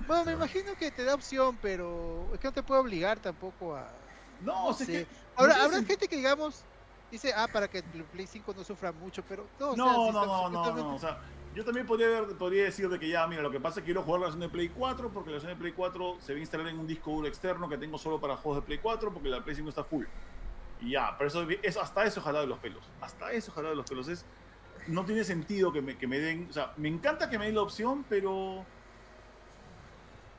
Bueno, 0.07 0.23
me 0.25 0.33
imagino 0.33 0.75
que 0.75 0.91
te 0.91 1.03
da 1.03 1.15
opción, 1.15 1.57
pero 1.61 2.27
es 2.33 2.39
que 2.39 2.47
no 2.47 2.53
te 2.53 2.61
puedo 2.63 2.79
obligar 2.81 3.17
tampoco 3.19 3.75
a... 3.75 3.87
No, 4.41 4.71
sé. 4.73 4.83
es 4.83 4.89
que 4.89 5.07
Ahora, 5.35 5.63
habrá 5.63 5.81
gente 5.83 6.07
que, 6.07 6.15
digamos, 6.15 6.63
dice, 7.11 7.33
ah, 7.35 7.47
para 7.51 7.67
que 7.67 7.79
el 7.79 8.03
Play 8.05 8.27
5 8.27 8.53
no 8.55 8.63
sufra 8.63 8.91
mucho, 8.91 9.23
pero 9.27 9.47
no, 9.59 9.71
o 9.71 9.75
sea, 9.75 9.83
No, 9.83 10.05
si 10.05 10.11
no, 10.13 10.25
no, 10.25 10.49
no, 10.49 10.75
no. 10.75 10.95
O 10.95 10.99
sea, 10.99 11.17
yo 11.59 11.65
también 11.65 11.85
podría, 11.85 12.63
decir 12.63 12.87
de 12.87 12.97
que 12.97 13.09
ya, 13.09 13.27
mira, 13.27 13.41
lo 13.41 13.51
que 13.51 13.59
pasa 13.59 13.79
es 13.79 13.83
que 13.83 13.87
quiero 13.87 14.01
jugar 14.03 14.21
la 14.21 14.27
versión 14.27 14.39
de 14.39 14.47
Play 14.47 14.69
4 14.69 15.09
porque 15.09 15.29
la 15.29 15.33
versión 15.33 15.51
de 15.51 15.59
Play 15.59 15.73
4 15.73 16.17
se 16.21 16.31
va 16.31 16.37
a 16.37 16.39
instalar 16.39 16.67
en 16.69 16.79
un 16.79 16.87
disco 16.87 17.11
duro 17.11 17.27
externo 17.27 17.67
que 17.67 17.77
tengo 17.77 17.97
solo 17.97 18.17
para 18.17 18.37
juegos 18.37 18.61
de 18.61 18.65
Play 18.65 18.77
4 18.77 19.11
porque 19.11 19.27
la 19.27 19.43
Play 19.43 19.57
5 19.57 19.67
está 19.67 19.83
full. 19.83 20.05
Y 20.79 20.91
ya, 20.91 21.17
pero 21.17 21.27
eso, 21.27 21.45
es, 21.61 21.75
hasta 21.75 22.05
eso 22.05 22.21
ojalá 22.21 22.39
de 22.39 22.47
los 22.47 22.59
pelos. 22.59 22.81
Hasta 23.01 23.33
eso 23.33 23.51
ojalá 23.51 23.71
de 23.71 23.75
los 23.75 23.85
pelos. 23.89 24.07
Es, 24.07 24.23
no 24.87 25.03
tiene 25.03 25.25
sentido 25.25 25.73
que 25.73 25.81
me, 25.81 25.97
que 25.97 26.07
me 26.07 26.17
den... 26.19 26.47
O 26.49 26.53
sea, 26.53 26.71
me 26.77 26.87
encanta 26.87 27.29
que 27.29 27.37
me 27.37 27.47
den 27.47 27.55
la 27.55 27.63
opción, 27.63 28.05
pero... 28.07 28.65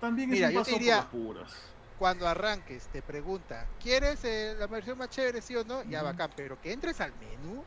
También 0.00 0.30
Mira, 0.30 0.48
es 0.48 0.54
un 0.54 0.60
paso 0.62 0.70
diría- 0.70 1.06
por 1.10 1.36
las 1.36 1.50
puras. 1.50 1.62
Cuando 1.98 2.26
arranques, 2.26 2.86
te 2.86 3.02
pregunta, 3.02 3.66
¿quieres 3.78 4.24
eh, 4.24 4.56
la 4.58 4.66
versión 4.68 4.96
más 4.96 5.10
chévere, 5.10 5.42
sí 5.42 5.54
o 5.54 5.64
no? 5.64 5.82
Ya, 5.82 5.98
Ujú. 5.98 6.12
bacán, 6.12 6.30
pero 6.34 6.58
que 6.58 6.72
entres 6.72 6.98
al 7.02 7.12
menú, 7.20 7.62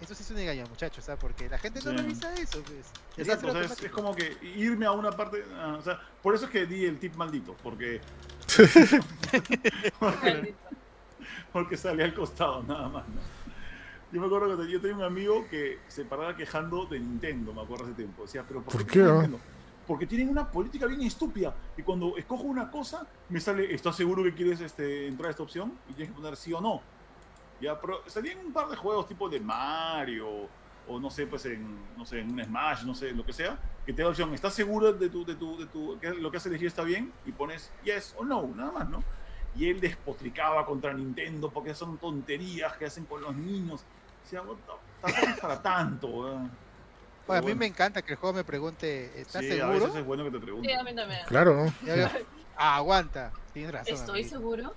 eso 0.00 0.14
sí 0.14 0.22
es 0.22 0.30
un 0.30 0.38
engaño, 0.38 0.64
muchachos, 0.68 1.04
¿sabes? 1.04 1.20
Porque 1.20 1.48
la 1.48 1.58
gente 1.58 1.80
no 1.84 1.90
Sí. 1.90 1.96
revisa 1.96 2.34
eso, 2.34 2.62
pues. 2.62 2.86
Debería 3.16 3.34
Exacto, 3.34 3.52
ser 3.52 3.64
o 3.64 3.68
sea, 3.68 3.86
es, 3.86 3.92
como 3.92 4.14
que 4.14 4.36
irme 4.56 4.86
a 4.86 4.92
una 4.92 5.10
parte... 5.10 5.44
ah, 5.56 5.76
o 5.78 5.82
sea, 5.82 6.00
por 6.22 6.34
eso 6.34 6.46
es 6.46 6.50
que 6.50 6.66
di 6.66 6.84
el 6.84 6.98
tip 6.98 7.14
maldito, 7.16 7.56
porque... 7.62 8.00
porque, 11.52 11.76
salía 11.76 12.04
al 12.04 12.14
costado, 12.14 12.62
nada 12.62 12.88
más. 12.88 13.08
¿no? 13.08 13.20
Yo 14.12 14.20
me 14.20 14.26
acuerdo 14.26 14.56
que 14.58 14.70
yo 14.70 14.80
tenía 14.80 14.96
un 14.96 15.02
amigo 15.04 15.46
que 15.48 15.78
se 15.86 16.04
paraba 16.04 16.34
quejando 16.36 16.86
de 16.86 16.98
Nintendo, 16.98 17.52
me 17.52 17.62
acuerdo 17.62 17.84
hace 17.84 17.94
tiempo. 17.94 18.22
Decía, 18.22 18.44
pero 18.46 18.62
¿por, 18.62 18.72
¿Por 18.72 18.86
qué 18.86 19.02
ah? 19.02 19.28
Porque 19.86 20.06
tienen 20.06 20.28
una 20.28 20.50
política 20.50 20.86
bien 20.86 21.02
estúpida. 21.02 21.54
Y 21.76 21.82
cuando 21.82 22.16
escojo 22.16 22.44
una 22.44 22.70
cosa, 22.70 23.06
me 23.28 23.40
sale, 23.40 23.72
¿estás 23.74 23.96
seguro 23.96 24.22
que 24.22 24.34
quieres 24.34 24.60
este, 24.60 25.06
entrar 25.08 25.28
a 25.28 25.30
esta 25.30 25.42
opción? 25.42 25.72
Y 25.88 25.94
tienes 25.94 26.14
que 26.14 26.20
poner 26.20 26.36
sí 26.36 26.52
o 26.52 26.60
no. 26.60 26.80
Ya, 27.60 27.78
pero 27.80 28.02
salían 28.08 28.38
un 28.46 28.52
par 28.52 28.68
de 28.68 28.76
juegos 28.76 29.06
tipo 29.06 29.28
de 29.28 29.40
Mario, 29.40 30.50
o 30.86 30.98
no 31.00 31.10
sé, 31.10 31.26
pues 31.26 31.44
en, 31.46 31.94
no 31.96 32.04
sé, 32.06 32.20
en 32.20 32.32
un 32.32 32.42
Smash, 32.42 32.84
no 32.84 32.94
sé, 32.94 33.12
lo 33.12 33.24
que 33.24 33.32
sea, 33.32 33.60
que 33.84 33.92
te 33.92 34.02
da 34.02 34.06
la 34.08 34.10
opción, 34.10 34.32
¿estás 34.34 34.54
seguro 34.54 34.92
de 34.94 35.10
tu, 35.10 35.24
de 35.24 35.36
tu, 35.36 35.58
de 35.58 35.66
tu, 35.66 35.98
que 36.00 36.10
lo 36.10 36.30
que 36.30 36.38
has 36.38 36.46
elegido 36.46 36.68
está 36.68 36.82
bien? 36.84 37.12
Y 37.24 37.32
pones 37.32 37.76
yes 37.82 38.14
o 38.16 38.24
no, 38.24 38.54
nada 38.54 38.72
más, 38.72 38.88
¿no? 38.88 39.04
Y 39.52 39.68
él 39.68 39.80
despotricaba 39.80 40.64
contra 40.64 40.94
Nintendo 40.94 41.52
porque 41.52 41.74
son 41.74 41.98
tonterías 41.98 42.76
que 42.76 42.86
hacen 42.86 43.04
con 43.04 43.20
los 43.20 43.36
niños. 43.36 43.84
"What 44.32 44.56
the- 44.58 44.72
tampoco 45.00 45.26
es 45.30 45.40
para 45.40 45.62
tanto, 45.62 46.06
weón". 46.08 46.50
Oye, 47.26 47.38
a 47.38 47.42
mí 47.42 47.54
me 47.54 47.66
encanta 47.66 48.02
que 48.02 48.12
el 48.12 48.18
juego 48.18 48.34
me 48.34 48.44
pregunte, 48.44 49.20
¿estás 49.20 49.42
sí, 49.42 49.52
a 49.52 49.66
seguro? 49.66 49.74
veces 49.80 49.94
es 49.96 50.04
bueno 50.04 50.24
que 50.24 50.30
te 50.30 50.40
pregunten. 50.40 50.70
Sí, 50.70 50.76
a 50.76 50.82
mí 50.84 50.94
también. 50.94 51.20
Claro, 51.26 51.54
¿no? 51.54 51.64
Ah, 52.62 52.76
aguanta, 52.76 53.32
tienes 53.54 53.72
razón. 53.72 53.94
¿Estoy 53.94 54.20
amigo. 54.20 54.36
seguro? 54.36 54.74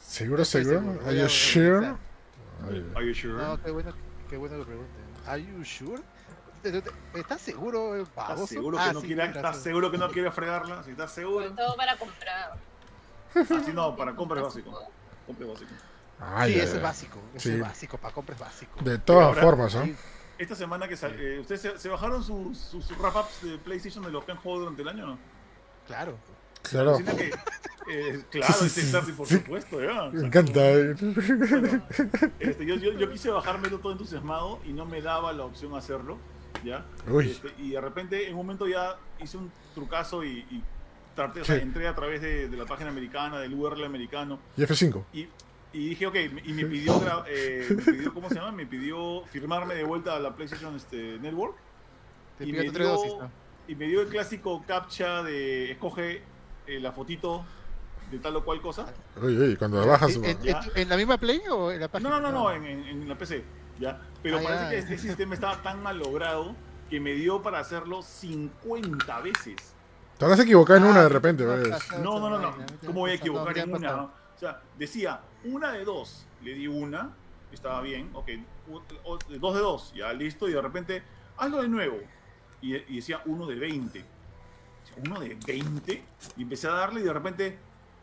¿Seguro, 0.00 0.42
Estoy 0.42 0.64
seguro? 0.64 0.80
seguro, 0.92 1.06
¿Are 1.08 1.18
you 1.20 1.28
sure? 1.28 1.86
Are 2.94 3.06
you 3.08 3.14
sure? 3.14 3.32
No, 3.42 3.60
qué 3.60 3.70
bueno, 3.72 3.92
qué 4.28 4.36
bueno 4.36 4.58
que 4.58 4.64
pregunten. 4.64 5.04
¿Are 5.26 5.42
you 5.44 5.64
sure? 5.64 6.00
¿Te- 6.62 6.80
te- 6.82 6.90
¿Estás 7.18 7.40
seguro, 7.40 7.96
eh, 7.96 8.02
¿Estás 8.02 8.48
seguro, 8.48 8.76
que 8.78 8.82
Ah, 8.84 8.92
no 8.92 9.00
sí, 9.00 9.06
quiere, 9.08 9.22
tienes 9.22 9.36
¿Estás 9.38 9.56
seguro 9.60 9.90
que 9.90 9.98
no 9.98 10.08
quiere 10.10 10.30
fregarla? 10.30 10.84
Si 10.84 10.92
estás 10.92 11.10
seguro. 11.10 11.48
Sobre 11.48 11.56
todo 11.62 11.74
para 11.76 11.96
comprar. 11.96 12.52
Así 13.34 13.72
no, 13.72 13.96
para 13.96 14.14
compras 14.14 14.44
básico. 14.44 14.80
Compre 15.26 15.46
básico. 15.46 15.70
ay, 16.20 16.52
Sí, 16.54 16.60
eso 16.60 16.76
es 16.76 16.82
básico. 16.82 17.18
Eso 17.34 17.48
Sí. 17.48 17.54
es 17.56 17.60
básico, 17.60 17.98
para 17.98 18.14
compras 18.14 18.38
básico. 18.38 18.80
De 18.84 18.98
todas 18.98 19.26
Ahora- 19.28 19.42
formas. 19.42 19.72
Sí. 19.72 19.96
Esta 20.38 20.54
semana 20.54 20.86
que 20.86 20.96
sal- 20.96 21.16
eh, 21.18 21.40
¿Ustedes 21.40 21.60
se, 21.60 21.76
se 21.78 21.88
bajaron 21.88 22.22
sus 22.22 22.56
sus- 22.56 22.84
sus 22.84 22.96
wrap-ups 22.98 23.42
de 23.42 23.58
PlayStation 23.58 24.04
de 24.04 24.10
los 24.12 24.24
que 24.24 24.30
han 24.30 24.38
jugado 24.38 24.60
durante 24.60 24.82
el 24.82 24.88
año 24.88 25.06
no? 25.06 25.18
Claro. 25.88 26.16
Claro. 26.62 26.98
Que, 26.98 27.30
eh, 27.90 28.24
claro, 28.30 28.64
este 28.64 28.82
Starry, 28.82 29.12
por 29.12 29.26
supuesto, 29.26 29.82
ya. 29.82 30.10
Me 30.12 30.26
encanta. 30.26 30.60
Este, 32.38 32.66
yo, 32.66 32.76
yo, 32.76 32.92
yo 32.98 33.10
quise 33.10 33.30
bajármelo 33.30 33.78
todo 33.78 33.92
entusiasmado 33.92 34.60
y 34.66 34.72
no 34.72 34.84
me 34.86 35.00
daba 35.02 35.32
la 35.32 35.44
opción 35.44 35.74
hacerlo. 35.74 36.18
¿ya? 36.64 36.84
Uy. 37.08 37.30
Este, 37.30 37.48
y 37.58 37.70
de 37.70 37.80
repente, 37.80 38.24
en 38.26 38.32
un 38.32 38.36
momento 38.38 38.66
ya 38.68 38.96
hice 39.22 39.36
un 39.38 39.50
trucazo 39.74 40.24
y, 40.24 40.38
y 40.50 40.62
traté, 41.14 41.40
o 41.40 41.44
sea, 41.44 41.56
entré 41.56 41.86
a 41.88 41.94
través 41.94 42.20
de, 42.20 42.48
de 42.48 42.56
la 42.56 42.66
página 42.66 42.90
americana, 42.90 43.38
del 43.38 43.54
URL 43.54 43.84
americano, 43.84 44.38
Y 44.56 44.62
F5. 44.62 45.04
y, 45.12 45.28
y 45.72 45.88
dije, 45.90 46.06
ok, 46.06 46.16
y 46.44 46.52
me 46.52 46.66
pidió, 46.66 47.24
eh, 47.28 47.66
me 47.70 47.92
pidió, 47.92 48.12
¿cómo 48.14 48.28
se 48.28 48.34
llama? 48.36 48.52
Me 48.52 48.66
pidió 48.66 49.22
firmarme 49.26 49.74
de 49.74 49.84
vuelta 49.84 50.16
a 50.16 50.20
la 50.20 50.34
PlayStation 50.34 50.74
este, 50.76 51.18
Network. 51.20 51.56
Te 52.38 52.44
y 52.46 52.52
me 52.52 52.62
dio- 52.62 52.72
dosis, 52.72 53.12
¿no? 53.18 53.30
Y 53.68 53.74
me 53.76 53.86
dio 53.86 54.00
el 54.02 54.08
clásico 54.08 54.64
captcha 54.66 55.22
de 55.22 55.70
escoge 55.72 56.22
eh, 56.70 56.80
la 56.80 56.92
fotito 56.92 57.44
de 58.10 58.18
tal 58.18 58.36
o 58.36 58.44
cual 58.44 58.60
cosa. 58.60 58.86
Uy, 59.22 59.36
uy, 59.38 59.56
cuando 59.56 59.86
bajas. 59.86 60.14
¿En, 60.16 60.24
en- 60.24 60.42
Ya. 60.42 60.60
en 60.74 60.88
la 60.88 60.96
misma 60.96 61.18
Play 61.18 61.40
o 61.50 61.70
en 61.70 61.80
la 61.80 61.86
No, 61.86 61.92
página? 61.92 62.10
no, 62.10 62.20
no, 62.20 62.32
no, 62.32 62.50
en, 62.52 62.64
en- 62.64 62.84
en 62.86 63.08
la 63.08 63.16
PC, 63.16 63.44
¿ya? 63.78 64.00
Pero 64.22 64.38
Ah, 64.38 64.40
parece 64.42 64.62
ya. 64.64 64.70
que 64.70 64.78
este 64.78 64.98
sistema 65.08 65.34
estaba 65.34 65.62
tan 65.62 65.82
mal 65.82 65.98
logrado 65.98 66.54
que 66.88 66.98
me 67.00 67.12
dio 67.12 67.40
para 67.42 67.60
hacerlo 67.60 68.02
50 68.02 69.20
veces. 69.20 69.56
Te 70.18 70.24
habrás 70.24 70.40
equivocado 70.40 70.78
en 70.78 70.84
Ah, 70.84 70.90
una 70.90 71.02
de 71.02 71.08
¿qué 71.08 71.12
repente, 71.14 71.44
pasa? 71.44 71.98
No, 71.98 72.18
no, 72.18 72.28
no, 72.30 72.38
no. 72.38 72.50
vaina, 72.50 72.66
¿qué 72.66 72.72
te 72.74 72.86
¿Cómo 72.86 73.00
voy 73.00 73.10
a 73.12 73.14
equivocar 73.14 73.54
¿Dónde 73.54 73.60
en 73.60 73.74
una? 73.74 73.92
no? 73.96 74.04
O 74.04 74.38
sea, 74.38 74.60
decía 74.78 75.20
una 75.44 75.72
de 75.72 75.84
dos. 75.84 76.26
Le 76.42 76.54
di 76.54 76.66
una, 76.66 77.10
estaba 77.52 77.80
bien, 77.82 78.10
ok. 78.14 78.28
Dos 79.38 79.54
de 79.54 79.60
dos, 79.60 79.92
ya 79.94 80.12
listo. 80.12 80.48
Y 80.48 80.52
de 80.52 80.60
repente, 80.62 81.02
hazlo 81.36 81.62
de 81.62 81.68
nuevo. 81.68 81.98
Y, 82.60 82.74
y 82.76 82.96
decía 82.96 83.22
uno 83.24 83.46
de 83.46 83.54
20. 83.54 84.04
Uno 85.04 85.20
de 85.20 85.36
20. 85.46 86.02
Y 86.36 86.42
empecé 86.42 86.68
a 86.68 86.72
darle 86.72 87.00
y 87.00 87.04
de 87.04 87.12
repente 87.12 87.58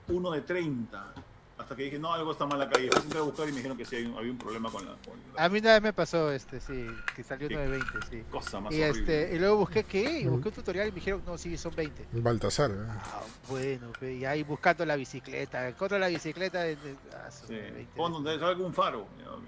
uno 0.09 0.31
de 0.31 0.41
30. 0.41 1.13
Hasta 1.57 1.75
que 1.75 1.83
dije, 1.85 1.97
no, 1.99 2.13
algo 2.13 2.31
está 2.33 2.45
mal 2.45 2.61
acá. 2.61 2.79
Y 2.79 2.83
después 2.83 3.03
entré 3.03 3.19
a 3.19 3.23
buscar 3.23 3.45
y 3.49 3.51
me 3.51 3.57
dijeron 3.57 3.77
que 3.77 3.83
sí 3.85 3.95
hay 3.95 4.05
un- 4.05 4.15
había 4.17 4.31
un 4.31 4.37
problema 4.37 4.69
con 4.71 4.85
la, 4.85 4.91
con 5.03 5.15
la 5.35 5.43
A 5.43 5.49
mí 5.49 5.57
una 5.59 5.73
vez 5.73 5.81
me 5.81 5.91
pasó, 5.91 6.31
este, 6.31 6.59
sí, 6.59 6.85
que 7.15 7.23
salió 7.23 7.47
uno 7.47 7.59
de 7.59 7.67
20, 7.67 7.87
sí. 8.09 8.23
cosa 8.29 8.59
más 8.59 8.73
Y, 8.73 8.83
horrible. 8.83 9.21
este, 9.23 9.35
y 9.35 9.39
luego 9.39 9.57
busqué 9.57 9.83
qué, 9.83 10.19
y 10.21 10.27
busqué 10.27 10.49
un 10.49 10.53
tutorial 10.53 10.87
y 10.87 10.91
me 10.91 10.95
dijeron, 10.95 11.23
no, 11.25 11.35
sí, 11.37 11.57
son 11.57 11.75
20. 11.75 12.05
Baltasar. 12.13 12.69
¿eh? 12.69 12.75
Ah, 12.87 13.21
bueno, 13.49 13.91
y 14.01 14.23
ahí 14.25 14.43
buscando 14.43 14.85
la 14.85 14.95
bicicleta, 14.95 15.67
encuentro 15.67 15.97
la 15.97 16.07
bicicleta 16.09 16.61
de, 16.61 16.75
de- 16.75 16.95
ah, 17.13 17.29
Sí. 17.31 17.53
20. 17.55 17.87
Pon 17.95 18.11
donde 18.13 18.37
salga 18.39 18.63
un 18.63 18.73
faro. 18.73 19.07
Ya, 19.19 19.31
ok. 19.31 19.43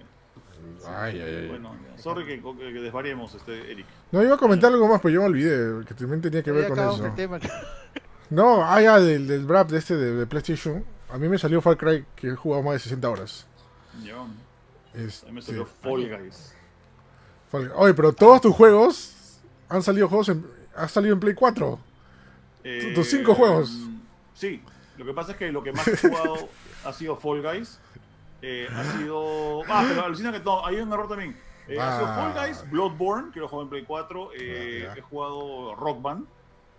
Ay, 0.87 1.19
ay, 1.21 1.35
ay. 1.35 1.47
Bueno, 1.47 1.75
sorry 1.97 2.25
que, 2.25 2.41
que 2.41 2.79
desvariemos, 2.81 3.33
este, 3.35 3.71
Eric. 3.71 3.85
No, 4.11 4.23
iba 4.23 4.35
a 4.35 4.37
comentar 4.37 4.71
algo 4.71 4.87
más, 4.87 5.01
pero 5.01 5.13
yo 5.15 5.21
me 5.21 5.27
olvidé, 5.27 5.85
que 5.85 5.93
también 5.93 6.21
tenía 6.21 6.41
que 6.43 6.51
ver 6.51 6.69
con 6.69 6.79
eso. 6.79 7.05
el 7.05 7.15
tema. 7.15 7.39
No, 8.31 8.63
ah, 8.63 8.79
ya, 8.79 8.99
del, 8.99 9.27
del 9.27 9.43
Brap 9.43 9.71
de 9.71 9.79
este 9.79 9.95
de, 9.97 10.13
de 10.13 10.27
PlayStation. 10.27 10.85
A 11.09 11.17
mí 11.17 11.27
me 11.27 11.39
salió 11.39 11.61
Far 11.61 11.77
Cry 11.77 12.05
que 12.15 12.27
he 12.27 12.35
jugado 12.35 12.61
más 12.61 12.73
de 12.73 12.79
60 12.81 13.09
horas. 13.09 13.47
A 13.95 14.97
Este, 14.99 15.25
mí 15.25 15.31
me 15.33 15.41
salió 15.41 15.65
Fall 15.65 16.07
Guys. 16.07 16.53
Far- 17.51 17.71
Oye, 17.75 17.95
pero 17.95 18.13
todos 18.13 18.41
tus 18.41 18.53
juegos 18.55 19.39
han 19.67 19.81
salido 19.81 20.07
juegos 20.07 20.29
en, 20.29 20.45
han 20.75 20.89
salido 20.89 21.15
en 21.15 21.19
Play 21.19 21.33
4. 21.33 21.79
Eh, 22.65 22.91
tus 22.93 23.07
cinco 23.09 23.33
juegos. 23.33 23.75
Sí, 24.35 24.61
lo 24.97 25.05
que 25.05 25.13
pasa 25.13 25.31
es 25.31 25.37
que 25.39 25.51
lo 25.51 25.63
que 25.63 25.71
más 25.71 25.87
he 25.87 25.97
jugado 25.97 26.35
ha 26.85 26.93
sido 26.93 27.15
Fall 27.15 27.41
Guys. 27.41 27.79
Eh, 28.41 28.67
ha 28.73 28.83
sido. 28.83 29.61
Ah, 29.67 29.85
pero 29.87 30.05
alucina 30.05 30.31
que 30.31 30.39
no, 30.39 30.65
hay 30.65 30.77
un 30.77 30.91
error 30.91 31.07
también. 31.07 31.37
Eh, 31.67 31.79
Ha 31.79 31.97
sido 31.97 32.07
Ah. 32.07 32.31
Fall 32.33 32.47
Guys, 32.47 32.69
Bloodborne, 32.71 33.31
que 33.31 33.39
lo 33.39 33.47
juego 33.47 33.63
en 33.63 33.69
Play 33.69 33.83
4. 33.85 34.31
eh. 34.35 34.89
He 34.97 35.01
jugado 35.01 35.75
Rock 35.75 36.01
Band, 36.01 36.25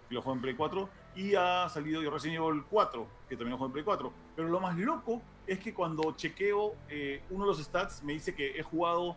que 0.08 0.14
lo 0.14 0.22
juego 0.22 0.36
en 0.36 0.42
Play 0.42 0.54
4. 0.54 0.88
Y 1.16 1.34
ha 1.34 1.68
salido 1.68 2.08
Resident 2.10 2.40
Evil 2.42 2.64
4, 2.70 3.06
que 3.28 3.36
también 3.36 3.50
lo 3.52 3.56
juego 3.58 3.66
en 3.66 3.72
Play 3.72 3.84
4. 3.84 4.12
Pero 4.36 4.48
lo 4.48 4.60
más 4.60 4.76
loco 4.78 5.20
es 5.46 5.58
que 5.58 5.74
cuando 5.74 6.12
chequeo 6.12 6.74
eh, 6.88 7.22
uno 7.30 7.44
de 7.44 7.48
los 7.50 7.58
stats, 7.62 8.02
me 8.04 8.12
dice 8.14 8.34
que 8.34 8.58
he 8.58 8.62
jugado 8.62 9.16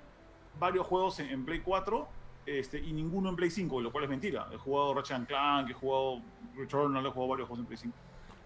varios 0.59 0.85
juegos 0.87 1.19
en, 1.19 1.29
en 1.29 1.45
Play 1.45 1.59
4 1.61 2.07
este, 2.45 2.79
y 2.79 2.91
ninguno 2.93 3.29
en 3.29 3.35
Play 3.35 3.49
5, 3.51 3.79
lo 3.81 3.91
cual 3.91 4.03
es 4.03 4.09
mentira. 4.09 4.47
He 4.51 4.57
jugado 4.57 4.93
Ratchet 4.95 5.25
Clank, 5.27 5.69
he 5.69 5.73
jugado 5.73 6.21
Returnal, 6.57 7.05
he 7.05 7.09
jugado 7.09 7.29
varios 7.29 7.47
juegos 7.47 7.59
en 7.61 7.65
Play 7.67 7.77
5. 7.77 7.95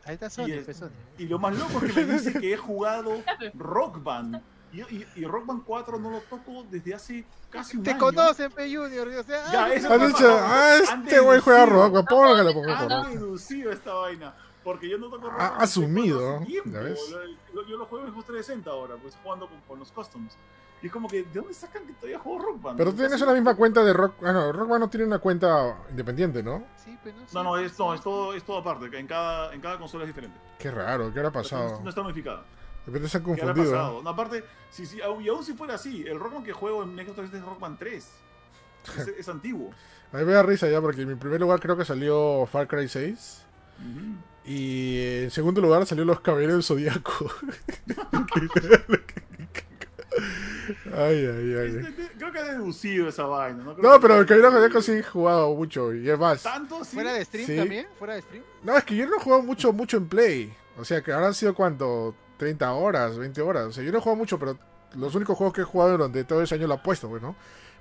Ahí 0.07 0.13
está 0.13 0.29
Sony, 0.29 0.47
Y 0.47 0.51
es- 0.53 0.65
pe, 0.65 0.73
Sony. 0.73 0.89
Y 1.17 1.25
lo 1.27 1.37
más 1.39 1.55
loco 1.57 1.85
es 1.85 1.93
que 1.93 2.05
me 2.05 2.13
dice 2.13 2.33
que 2.39 2.53
he 2.53 2.57
jugado 2.57 3.11
Rock 3.55 4.01
Band. 4.03 4.41
Y, 4.73 4.81
y- 4.81 5.07
y 5.15 5.25
Rock 5.25 5.45
Band 5.45 5.63
4 5.65 5.97
no 5.99 6.09
lo 6.11 6.19
toco 6.21 6.65
desde 6.69 6.93
hace 6.93 7.25
casi 7.49 7.77
un 7.77 7.83
Te 7.83 7.91
año. 7.91 7.99
conocen, 7.99 8.51
Pe 8.51 8.63
Junior, 8.73 9.07
o 9.07 9.23
sea, 9.23 9.51
Ya, 9.51 9.65
ah, 9.65 9.73
eso 9.73 9.93
Han 9.93 10.07
dicho, 10.07 10.27
ah, 10.41 10.77
este 10.81 11.19
güey 11.19 11.39
juega 11.39 11.65
rock, 11.65 12.05
póngale, 12.07 12.53
póngale 12.53 12.93
Han 12.93 13.11
deducido 13.13 13.71
esta 13.71 13.93
vaina. 13.93 14.35
Porque 14.63 14.89
yo 14.89 14.97
no 14.97 15.09
toco 15.09 15.29
Rock 15.29 15.39
Ha 15.39 15.49
Band 15.49 15.51
desde 15.61 15.63
asumido, 15.63 16.39
tiempo. 16.45 16.69
¿ya 16.71 16.79
ves? 16.81 16.99
Lo- 17.09 17.61
lo- 17.61 17.67
Yo 17.67 17.77
lo 17.77 17.85
juego 17.85 18.05
en 18.05 18.11
Xbox 18.11 18.25
360 18.25 18.69
ahora, 18.69 18.95
pues 19.01 19.15
jugando 19.23 19.47
con, 19.47 19.61
con 19.61 19.79
los 19.79 19.91
customs. 19.93 20.33
Y 20.81 20.87
es 20.87 20.91
como 20.93 21.07
que, 21.07 21.23
¿de 21.23 21.29
dónde 21.33 21.53
sacan 21.55 21.85
que 21.87 21.93
todavía 21.93 22.19
juego 22.19 22.39
Rock 22.39 22.61
Band? 22.61 22.77
Pero 22.77 22.91
tú 22.91 22.97
tienes 22.97 23.19
una 23.21 23.33
misma 23.33 23.55
cuenta 23.55 23.83
de 23.83 23.93
Rock. 23.93 24.15
Ah, 24.23 24.31
no, 24.31 24.51
Rock 24.51 24.69
Band 24.69 24.81
no 24.81 24.89
tiene 24.89 25.05
una 25.07 25.17
cuenta 25.19 25.75
independiente, 25.89 26.43
¿no? 26.43 26.63
Sí, 26.83 26.95
pe, 27.03 27.11
no, 27.13 27.19
No, 27.21 27.27
sí, 27.27 27.33
no, 27.35 27.53
pe, 27.53 27.65
es, 27.65 27.71
sí, 27.71 27.77
no, 27.79 27.93
es 27.93 27.99
sí. 27.99 28.03
todo, 28.03 28.33
es 28.35 28.43
todo 28.43 28.57
aparte. 28.59 28.89
que 28.91 28.99
En 28.99 29.07
cada, 29.07 29.53
en 29.53 29.61
cada 29.61 29.79
consola 29.79 30.03
es 30.03 30.07
diferente. 30.09 30.37
Qué 30.59 30.69
raro, 30.69 31.11
¿qué 31.11 31.19
habrá 31.19 31.31
pasado? 31.31 31.81
No 31.83 31.89
está 31.89 32.01
unificada. 32.01 32.41
De 32.85 32.91
repente 32.93 33.09
se 33.09 33.17
han 33.17 33.23
¿Qué 33.23 33.31
habrá 33.31 33.45
confundido. 33.47 33.71
pasado? 33.73 34.01
No, 34.03 34.09
aparte, 34.11 34.43
si, 34.69 34.85
si, 34.85 35.01
aún- 35.01 35.21
y 35.23 35.27
aún 35.29 35.43
si 35.43 35.53
fuera 35.53 35.73
así, 35.75 36.05
el 36.07 36.19
Rock 36.19 36.33
Band 36.35 36.45
que 36.45 36.53
juego 36.53 36.83
en 36.83 36.89
Xbox 36.95 37.15
360 37.15 37.37
es 37.39 37.43
Rock 37.45 37.59
Band 37.59 37.79
3. 37.79 38.11
Es, 38.99 39.07
es 39.19 39.29
antiguo. 39.29 39.71
A 40.13 40.17
mí 40.17 40.25
me 40.25 40.31
da 40.33 40.43
risa 40.43 40.69
ya 40.69 40.79
porque 40.79 41.01
en 41.01 41.09
mi 41.09 41.15
primer 41.15 41.41
lugar 41.41 41.59
creo 41.59 41.75
que 41.75 41.83
salió 41.85 42.45
Far 42.45 42.67
Cry 42.67 42.87
6. 42.87 43.43
Ujú. 43.79 44.15
Y 44.45 45.23
en 45.23 45.31
segundo 45.31 45.59
lugar 45.59 45.85
salió 45.85 46.05
Los 46.05 46.21
Caballeros 46.21 46.53
del 46.53 46.63
Zodíaco. 46.63 47.29
ay, 50.93 51.25
ay, 51.25 51.55
ay. 51.55 51.77
Este, 51.87 52.09
Creo 52.17 52.31
que 52.31 52.39
ha 52.39 52.43
deducido 52.45 53.09
esa 53.09 53.23
vaina. 53.25 53.63
No, 53.63 53.75
Creo 53.75 53.89
No, 53.91 53.95
que- 53.95 54.01
pero 54.07 54.19
el 54.19 54.25
Caballero 54.25 54.51
Zodíaco 54.51 54.81
sí 54.81 54.91
he 54.93 55.03
jugado 55.03 55.53
mucho. 55.55 55.93
Y 55.93 56.09
es 56.09 56.17
más. 56.19 56.43
¿Tanto? 56.43 56.83
Sí. 56.83 56.95
¿Fuera 56.95 57.13
de 57.13 57.25
stream 57.25 57.45
Sí. 57.47 57.55
también? 57.57 57.87
¿Fuera 57.97 58.15
de 58.15 58.21
stream? 58.21 58.43
No, 58.63 58.77
es 58.77 58.83
que 58.83 58.95
yo 58.95 59.05
no 59.07 59.17
he 59.17 59.19
jugado 59.19 59.43
mucho, 59.43 59.73
mucho 59.73 59.97
en 59.97 60.07
Play. 60.07 60.53
O 60.77 60.85
sea, 60.85 61.01
que 61.01 61.11
habrán 61.11 61.33
sido 61.33 61.53
cuánto, 61.55 62.15
30 62.37 62.71
horas, 62.73 63.17
20 63.17 63.41
horas. 63.41 63.65
O 63.67 63.71
sea, 63.71 63.83
yo 63.83 63.91
no 63.91 63.97
he 63.97 64.01
jugado 64.01 64.17
mucho, 64.17 64.37
pero 64.39 64.57
los 64.95 65.15
únicos 65.15 65.37
juegos 65.37 65.53
que 65.53 65.61
he 65.61 65.65
jugado 65.65 65.91
durante 65.91 66.23
todo 66.23 66.41
ese 66.43 66.55
año 66.55 66.67
lo 66.67 66.75
he 66.75 66.79
puesto, 66.79 67.09
pues, 67.09 67.21
¿no? 67.21 67.35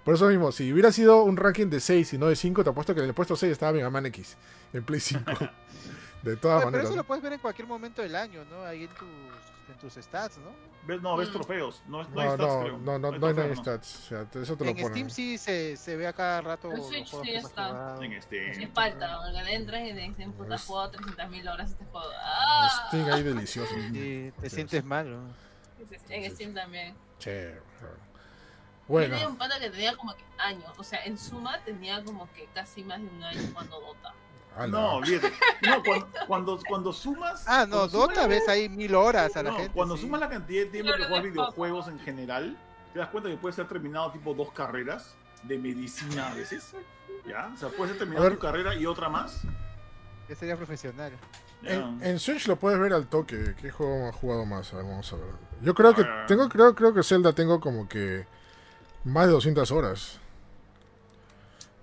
Por 0.04 0.14
eso 0.14 0.28
mismo, 0.28 0.52
si 0.52 0.72
hubiera 0.72 0.92
sido 0.92 1.24
un 1.24 1.36
ranking 1.36 1.66
de 1.66 1.80
6 1.80 2.12
y 2.14 2.18
no 2.18 2.26
de 2.28 2.36
5, 2.36 2.62
te 2.62 2.70
apuesto 2.70 2.94
que 2.94 3.00
en 3.00 3.06
el 3.08 3.14
puesto 3.14 3.34
6 3.36 3.50
estaba 3.52 3.72
Mega 3.72 3.90
Man 3.90 4.06
X, 4.06 4.36
en 4.72 4.84
Play 4.84 5.00
5. 5.00 5.24
de 6.22 6.36
todas 6.36 6.56
Oye, 6.56 6.64
pero 6.64 6.70
maneras. 6.70 6.86
eso 6.86 6.96
lo 6.96 7.04
puedes 7.04 7.22
ver 7.22 7.32
en 7.34 7.38
cualquier 7.40 7.66
momento 7.68 8.02
del 8.02 8.14
año, 8.16 8.44
¿no? 8.50 8.62
Ahí 8.64 8.84
en 8.84 8.88
tus, 8.90 9.08
en 9.68 9.78
tus 9.78 9.94
stats, 9.94 10.38
¿no? 10.38 10.50
Ves- 10.86 11.02
no, 11.02 11.16
ves 11.16 11.28
Mm. 11.28 11.32
trofeos. 11.32 11.82
No, 11.88 12.02
no 12.04 12.20
hay 12.20 12.28
No, 12.28 12.34
stats, 12.34 12.52
no, 12.54 12.60
creo. 12.60 12.78
no, 12.78 12.98
no, 12.98 12.98
no 12.98 13.26
hay 13.26 13.34
nada 13.34 13.46
en 13.48 13.54
trofeos, 13.54 13.58
stats. 13.58 13.96
O 13.96 14.02
sea, 14.08 14.42
eso 14.42 14.56
te 14.56 14.64
lo 14.64 14.70
En 14.70 14.76
ponen. 14.76 14.90
Steam 14.92 15.10
sí 15.10 15.38
se, 15.38 15.76
se 15.76 15.96
ve 15.96 16.06
a 16.06 16.12
cada 16.12 16.40
rato 16.40 16.70
En 16.72 16.82
Switch 16.82 17.08
sí 17.22 17.30
está. 17.32 17.96
En 18.00 18.12
este. 18.12 18.50
Es 18.50 18.70
falta, 18.72 19.20
porque 19.22 19.54
entras 19.54 19.82
y 19.82 19.92
te 19.94 20.00
dicen, 20.00 20.32
puta, 20.32 20.54
Es- 20.54 20.60
has 20.62 20.66
jugado 20.66 20.90
300.000 20.92 21.48
horas 21.48 21.70
este 21.70 21.84
juego. 21.86 22.06
En 22.10 22.18
¡Ah! 22.22 22.84
Steam 22.88 23.12
ahí 23.12 23.22
delicioso. 23.22 23.74
Sí, 23.92 24.32
te 24.40 24.50
sientes 24.50 24.84
mal, 24.84 25.10
¿no? 25.10 25.34
En 26.08 26.30
Steam 26.34 26.54
también. 26.54 26.94
Chévere. 27.18 27.54
Yo 28.88 29.00
tenía 29.00 29.16
Bueno, 29.18 29.28
un 29.30 29.36
pata 29.36 29.58
que 29.58 29.68
tenía 29.70 29.96
como 29.96 30.14
que 30.14 30.22
años. 30.38 30.72
O 30.78 30.84
sea, 30.84 31.04
en 31.04 31.18
suma 31.18 31.58
tenía 31.64 32.04
como 32.04 32.30
que 32.32 32.46
casi 32.54 32.84
más 32.84 33.00
de 33.00 33.08
un 33.08 33.22
año 33.24 33.40
jugando 33.52 33.80
Dota. 33.80 34.14
Ala. 34.56 34.66
No, 34.68 34.94
olvídate. 34.96 35.32
No, 35.62 35.82
cuando, 35.82 36.08
cuando, 36.26 36.60
cuando 36.68 36.92
sumas. 36.92 37.44
Ah, 37.46 37.64
no, 37.66 37.76
cuando 37.76 37.88
sumas 37.88 38.08
Dota 38.08 38.20
la- 38.22 38.26
ves 38.28 38.48
ahí 38.48 38.68
mil 38.68 38.94
horas 38.94 39.34
a 39.36 39.42
la 39.42 39.50
no, 39.50 39.56
gente. 39.56 39.72
Cuando 39.72 39.96
sí. 39.96 40.02
sumas 40.02 40.20
la 40.20 40.28
cantidad 40.28 40.64
de 40.64 40.70
tiempo 40.70 40.92
que 40.96 41.04
juegas 41.04 41.22
videojuegos 41.24 41.88
en 41.88 41.98
general, 42.00 42.56
te 42.92 42.98
das 42.98 43.08
cuenta 43.08 43.28
que 43.30 43.36
puedes 43.36 43.56
ser 43.56 43.66
terminado 43.68 44.10
tipo 44.12 44.34
dos 44.34 44.52
carreras 44.52 45.14
de 45.42 45.58
medicina 45.58 46.30
a 46.30 46.34
veces. 46.34 46.72
¿Ya? 47.26 47.50
O 47.54 47.56
sea, 47.56 47.68
puedes 47.70 47.92
ser 47.92 47.98
terminado 47.98 48.30
tu 48.30 48.38
carrera 48.38 48.74
y 48.74 48.86
otra 48.86 49.08
más. 49.08 49.42
Ya 50.28 50.34
sería 50.36 50.56
profesional. 50.56 51.12
En, 51.62 51.98
en 52.02 52.18
Switch 52.18 52.46
lo 52.46 52.56
puedes 52.56 52.78
ver 52.78 52.92
al 52.92 53.06
toque. 53.08 53.54
¿Qué 53.60 53.70
juego 53.70 54.08
has 54.08 54.14
jugado 54.16 54.44
más? 54.44 54.72
A 54.72 54.76
ver, 54.76 54.84
vamos 54.84 55.10
a 55.12 55.16
ver. 55.16 55.26
Yo 55.62 55.74
creo 55.74 55.94
que 55.94 56.02
Ah. 56.02 56.24
tengo, 56.28 56.48
creo, 56.48 56.74
creo 56.74 56.92
que 56.94 57.02
Zelda 57.02 57.32
tengo 57.32 57.60
como 57.60 57.88
que 57.88 58.26
más 59.04 59.26
de 59.26 59.32
200 59.32 59.70
horas. 59.72 60.18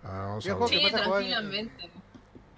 Ah, 0.03 0.25
vamos 0.27 0.43
Yo 0.45 0.55
a 0.55 0.59
ver. 0.59 0.69
Sí, 0.69 0.91
tranquilamente. 0.91 1.89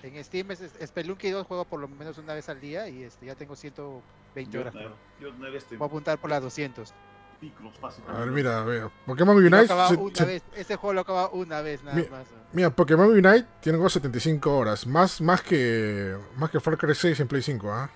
En 0.08 0.24
Steam 0.24 0.52
es, 0.52 0.62
es 0.62 0.74
Spelunky 0.88 1.30
2 1.32 1.48
juego 1.48 1.66
por 1.66 1.80
lo 1.80 1.88
menos 1.88 2.18
una 2.18 2.34
vez 2.34 2.48
al 2.50 2.60
día 2.62 2.88
y 2.88 3.04
este 3.04 3.26
ya 3.26 3.36
tengo 3.36 3.56
120 3.56 4.52
Yo, 4.52 4.62
horas. 4.62 4.74
no, 4.76 4.80
jugado. 4.82 4.96
yo 5.20 5.34
no 5.34 5.48
era 5.48 5.60
Voy 5.72 5.80
a 5.82 5.86
apuntar 5.86 6.18
por 6.20 6.30
las 6.30 6.42
200. 6.44 6.94
picos 7.40 7.78
fácil. 7.80 8.04
A 8.08 8.20
ver, 8.20 8.30
mira, 8.32 8.64
mira. 8.64 8.90
Pokémon 9.06 9.36
Unite. 9.36 9.68
se- 9.68 9.74
una 9.74 10.16
se- 10.16 10.26
vez. 10.26 10.44
Este 10.56 10.76
juego 10.78 10.94
lo 10.94 11.00
he 11.00 11.04
acabado 11.04 11.32
una 11.32 11.62
vez 11.62 11.84
nada 11.84 11.98
Mi- 11.98 12.08
más. 12.08 12.28
Mira, 12.54 12.70
Pokémon 12.70 13.08
Unite 13.10 13.46
tiene 13.62 13.90
75 13.90 14.56
horas. 14.58 14.86
Más, 14.88 15.20
más 15.22 15.42
que 15.42 16.16
más 16.38 16.50
que 16.50 16.60
Far 16.60 16.78
Cry 16.78 16.96
6 16.96 17.20
en 17.20 17.28
Play 17.28 17.42
5, 17.42 17.72
¿ah? 17.72 17.90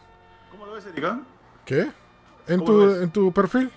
¿Cómo 0.52 0.66
lo 0.66 0.74
ves, 0.74 0.86
Erika? 0.88 1.22
¿Qué? 1.66 1.90
En 2.48 2.60
¿Cómo 2.60 2.72
lo 2.74 2.86
tu, 2.86 2.94
ves? 2.94 3.02
en 3.04 3.12
tu 3.12 3.32
perfil. 3.32 3.72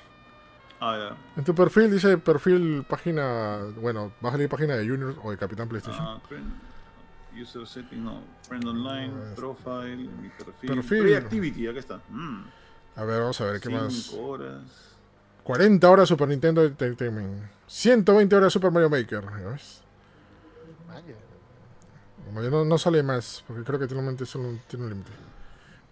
Ah, 0.81 0.97
ya. 1.11 1.17
En 1.37 1.45
tu 1.45 1.55
perfil 1.55 1.91
dice 1.93 2.19
perfil 2.19 2.85
página. 2.89 3.59
Bueno, 3.81 4.11
va 4.25 4.31
a 4.31 4.33
salir 4.33 4.49
página 4.49 4.75
de 4.75 4.89
Junior 4.89 5.15
o 5.23 5.31
de 5.31 5.37
Capitán 5.39 5.69
PlayStation. 5.69 6.05
Ah, 6.05 6.21
user 7.41 7.67
setting, 7.67 8.05
no. 8.05 8.23
Friend 8.47 8.67
online, 8.67 9.13
Ah, 9.15 9.35
profile, 9.35 9.97
mi 9.97 10.29
perfil. 10.29 10.75
Perfil. 10.75 11.03
Pre-activity, 11.03 11.69
acá 11.69 11.79
está. 11.79 12.01
Mm. 12.09 12.45
A 12.97 13.05
ver, 13.05 13.21
vamos 13.21 13.41
a 13.41 13.45
ver 13.45 13.61
qué 13.61 13.69
más. 13.71 14.13
Horas. 14.15 14.63
40 15.43 15.91
horas 15.91 16.09
Super 16.09 16.29
Nintendo 16.29 16.65
Entertainment. 16.65 17.45
120 17.67 18.37
horas 18.37 18.53
Super 18.53 18.71
Mario 18.71 18.91
Maker. 18.91 19.25
¿ya 19.25 19.49
ves? 19.49 19.83
No, 22.33 22.65
no 22.65 22.79
sale 22.79 23.03
más, 23.03 23.45
porque 23.47 23.63
creo 23.63 23.79
que 23.79 23.95
límite, 23.95 24.25
solo 24.25 24.59
tiene 24.67 24.85
un 24.85 24.91
límite. 24.91 25.11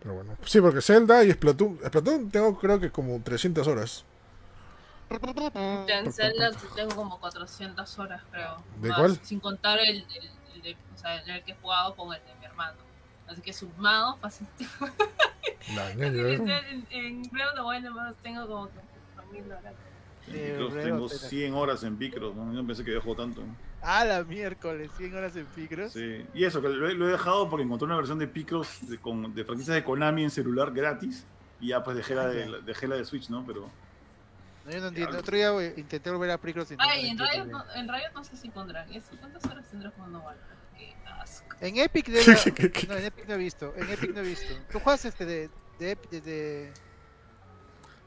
Pero 0.01 0.15
bueno, 0.15 0.37
sí, 0.47 0.61
porque 0.61 0.81
Zelda 0.81 1.23
y 1.25 1.33
Splatoon. 1.33 1.79
Splatoon 1.87 2.31
tengo 2.31 2.59
creo 2.59 2.81
que 2.81 2.91
como 2.91 3.21
300 3.23 3.67
horas. 3.67 4.05
Ya 5.87 5.99
en 5.99 6.13
Zelda 6.13 6.53
tengo 6.75 6.95
como 6.95 7.19
400 7.21 7.99
horas, 7.99 8.23
creo. 8.31 8.63
¿De 8.81 8.89
Más, 8.89 8.99
cuál? 8.99 9.19
Sin 9.23 9.41
contar 9.41 9.79
el, 9.81 9.97
el, 10.15 10.31
el 10.69 10.75
de, 10.75 10.77
o 10.95 10.97
sea, 10.99 11.17
el 11.21 11.43
que 11.45 11.53
he 11.53 11.57
jugado 11.57 11.95
con 11.97 12.15
el 12.15 12.21
de 12.25 12.35
mi 12.39 12.45
hermano. 12.47 12.79
Así 13.27 13.41
que 13.43 13.53
sumado, 13.53 14.17
fácil. 14.19 14.47
En, 15.69 16.87
en 16.91 17.23
Breath 17.31 17.49
of 17.51 17.55
the 17.55 17.63
Wild 17.63 17.85
nomás 17.85 18.17
tengo 18.17 18.47
como 18.47 18.69
que 18.69 18.79
4.000 19.43 19.47
horas. 19.59 19.75
Eh, 20.29 20.57
Yo 20.59 20.69
tengo 20.69 21.05
of 21.05 21.13
the- 21.13 21.19
100 21.19 21.55
horas 21.55 21.83
en 21.85 21.97
Picross, 21.97 22.35
¿no? 22.35 22.47
Yo 22.53 22.61
no 22.63 22.67
pensé 22.67 22.85
que 22.85 22.91
había 22.91 23.03
jugado 23.03 23.25
tanto. 23.25 23.43
Ah, 23.83 24.05
la 24.05 24.23
miércoles, 24.25 24.91
100 24.97 25.15
horas 25.15 25.37
en 25.37 25.47
Picross. 25.47 25.93
Sí. 25.93 26.27
Y 26.35 26.45
eso, 26.45 26.61
que 26.61 26.69
lo, 26.69 26.89
he- 26.89 26.95
lo 26.95 27.09
he 27.09 27.13
dejado 27.13 27.49
porque 27.49 27.65
encontré 27.65 27.87
una 27.87 27.97
versión 27.97 28.19
de 28.19 28.27
Picross 28.27 28.89
de, 28.89 28.99
con, 28.99 29.35
de 29.35 29.45
franquicias 29.45 29.75
de 29.75 29.85
Konami 29.85 30.25
en 30.25 30.31
celular 30.31 30.73
gratis. 30.73 31.25
Y 31.61 31.69
ya 31.69 31.83
pues 31.85 31.97
dejé 31.97 32.15
la 32.15 32.27
de, 32.27 32.47
la- 32.49 32.59
dejé 32.59 32.89
la 32.89 32.97
de 32.97 33.05
Switch, 33.05 33.29
¿no? 33.29 33.45
Pero 33.47 33.71
No, 34.65 34.71
yo 34.73 34.81
no 34.81 34.89
entiendo. 34.89 35.19
Otro 35.19 35.37
día 35.37 35.53
intenté 35.77 36.11
volver 36.11 36.31
a 36.31 36.39
Picross 36.39 36.73
Ay, 36.79 37.13
no 37.15 37.25
en 37.25 37.33
Riot, 37.33 37.47
no, 37.47 37.65
en 37.75 37.89
Riot 37.89 38.13
no 38.15 38.25
sé 38.25 38.37
si 38.37 38.49
pondrán 38.51 38.91
eso. 38.93 39.13
¿Cuántas 39.21 39.45
horas 39.47 39.69
tendrás 39.71 39.93
jugando 39.95 40.21
Wild? 40.21 40.39
En 41.61 41.77
Epic 41.79 42.07
debe... 42.09 42.37
No, 42.89 42.95
en 42.97 43.05
Epic 43.05 43.27
no 43.29 43.35
he 43.35 43.39
visto. 43.39 43.73
En 43.77 43.91
Epic 43.91 44.11
no 44.15 44.21
he 44.21 44.25
visto. 44.25 44.55
¿Tú 44.73 44.81
juegas 44.81 45.05
este 45.05 45.27
de, 45.27 45.51
de 45.79 45.91
Epic 45.93 46.11
desde... 46.11 46.73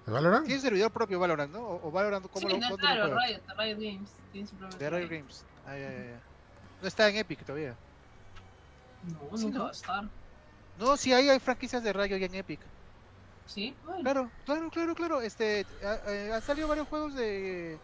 ¿De 0.05 0.11
Valorant? 0.11 0.45
Tienes 0.45 0.63
servidor 0.63 0.91
propio 0.91 1.19
Valorant, 1.19 1.51
¿no? 1.53 1.61
O, 1.61 1.88
o 1.88 1.91
Valorant, 1.91 2.25
¿cómo 2.30 2.47
Sí, 2.49 2.53
lo, 2.59 2.69
no, 2.69 2.77
claro, 2.77 3.07
lo? 3.07 3.17
Riot, 3.19 3.41
Riot 3.57 3.77
Games. 3.80 4.09
Tiene 4.31 4.47
su 4.47 4.55
propio 4.55 4.77
De 4.77 4.89
Riot. 4.89 5.09
Games. 5.09 5.45
Ah, 5.65 5.77
ya, 5.77 5.91
ya, 5.91 5.97
ya. 5.97 6.19
No 6.81 6.88
está 6.88 7.07
en 7.09 7.15
Epic 7.17 7.45
todavía. 7.45 7.75
No, 9.03 9.38
Sí, 9.38 9.45
nunca 9.45 9.57
¿no? 9.59 9.63
va 9.65 9.69
a 9.69 9.73
estar. 9.73 10.03
No, 10.80 10.97
sí, 10.97 11.13
hay, 11.13 11.30
hay 11.30 11.39
franquicias 11.39 11.84
de 11.84 11.93
Riot 11.93 12.17
ya 12.17 12.25
en 12.25 12.35
Epic. 12.35 12.59
Sí, 13.45 13.73
bueno. 13.85 14.01
Claro, 14.03 14.30
claro, 14.45 14.69
claro, 14.71 14.95
claro. 14.95 15.21
Este, 15.21 15.65
ha- 15.85 16.11
eh, 16.11 16.31
han 16.34 16.41
salido 16.41 16.67
varios 16.67 16.88
juegos 16.88 17.13
de, 17.15 17.77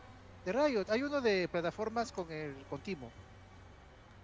de 0.45 0.51
Riot. 0.51 0.85
Hay 0.89 1.03
uno 1.03 1.21
de 1.21 1.47
plataformas 1.49 2.11
con 2.11 2.29
el 2.31 2.53
con 2.69 2.79
Timo. 2.81 3.11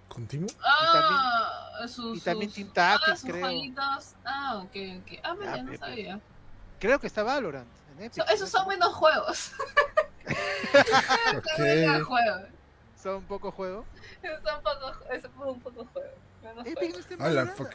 ¿Con 0.07 0.27
Timo? 0.27 0.47
Ah, 0.63 1.85
sus, 1.87 2.17
y 2.17 2.21
también 2.21 2.49
sus- 2.49 2.55
Team 2.55 2.73
Tactics, 2.73 3.09
ah, 3.11 3.15
sus 3.17 3.29
creo. 3.29 3.41
jueguitos. 3.45 4.13
Ah, 4.23 4.55
ok, 4.63 4.75
ok. 5.01 5.19
Ah, 5.23 5.33
mira, 5.37 5.55
Ya, 5.57 5.63
no 5.63 5.71
Pepe. 5.71 5.77
sabía. 5.85 6.19
Creo 6.79 6.99
que 6.99 7.07
está 7.07 7.23
Valorant 7.23 7.67
en 7.97 8.03
Epic. 8.05 8.23
So- 8.25 8.33
esos 8.33 8.49
son 8.49 8.65
buenos 8.65 8.93
juegos. 8.93 9.51
Ok. 11.37 11.45
Son 11.55 11.65
buenos 11.65 12.07
juegos. 12.07 12.41
Son 13.01 13.23
poco 13.23 13.51
juego. 13.51 13.85
Son 14.43 14.63
poco, 14.63 14.93
son 15.21 15.47
un 15.49 15.59
poco 15.61 15.85
Epic 16.65 17.09
no 17.19 17.47
fuck. 17.55 17.69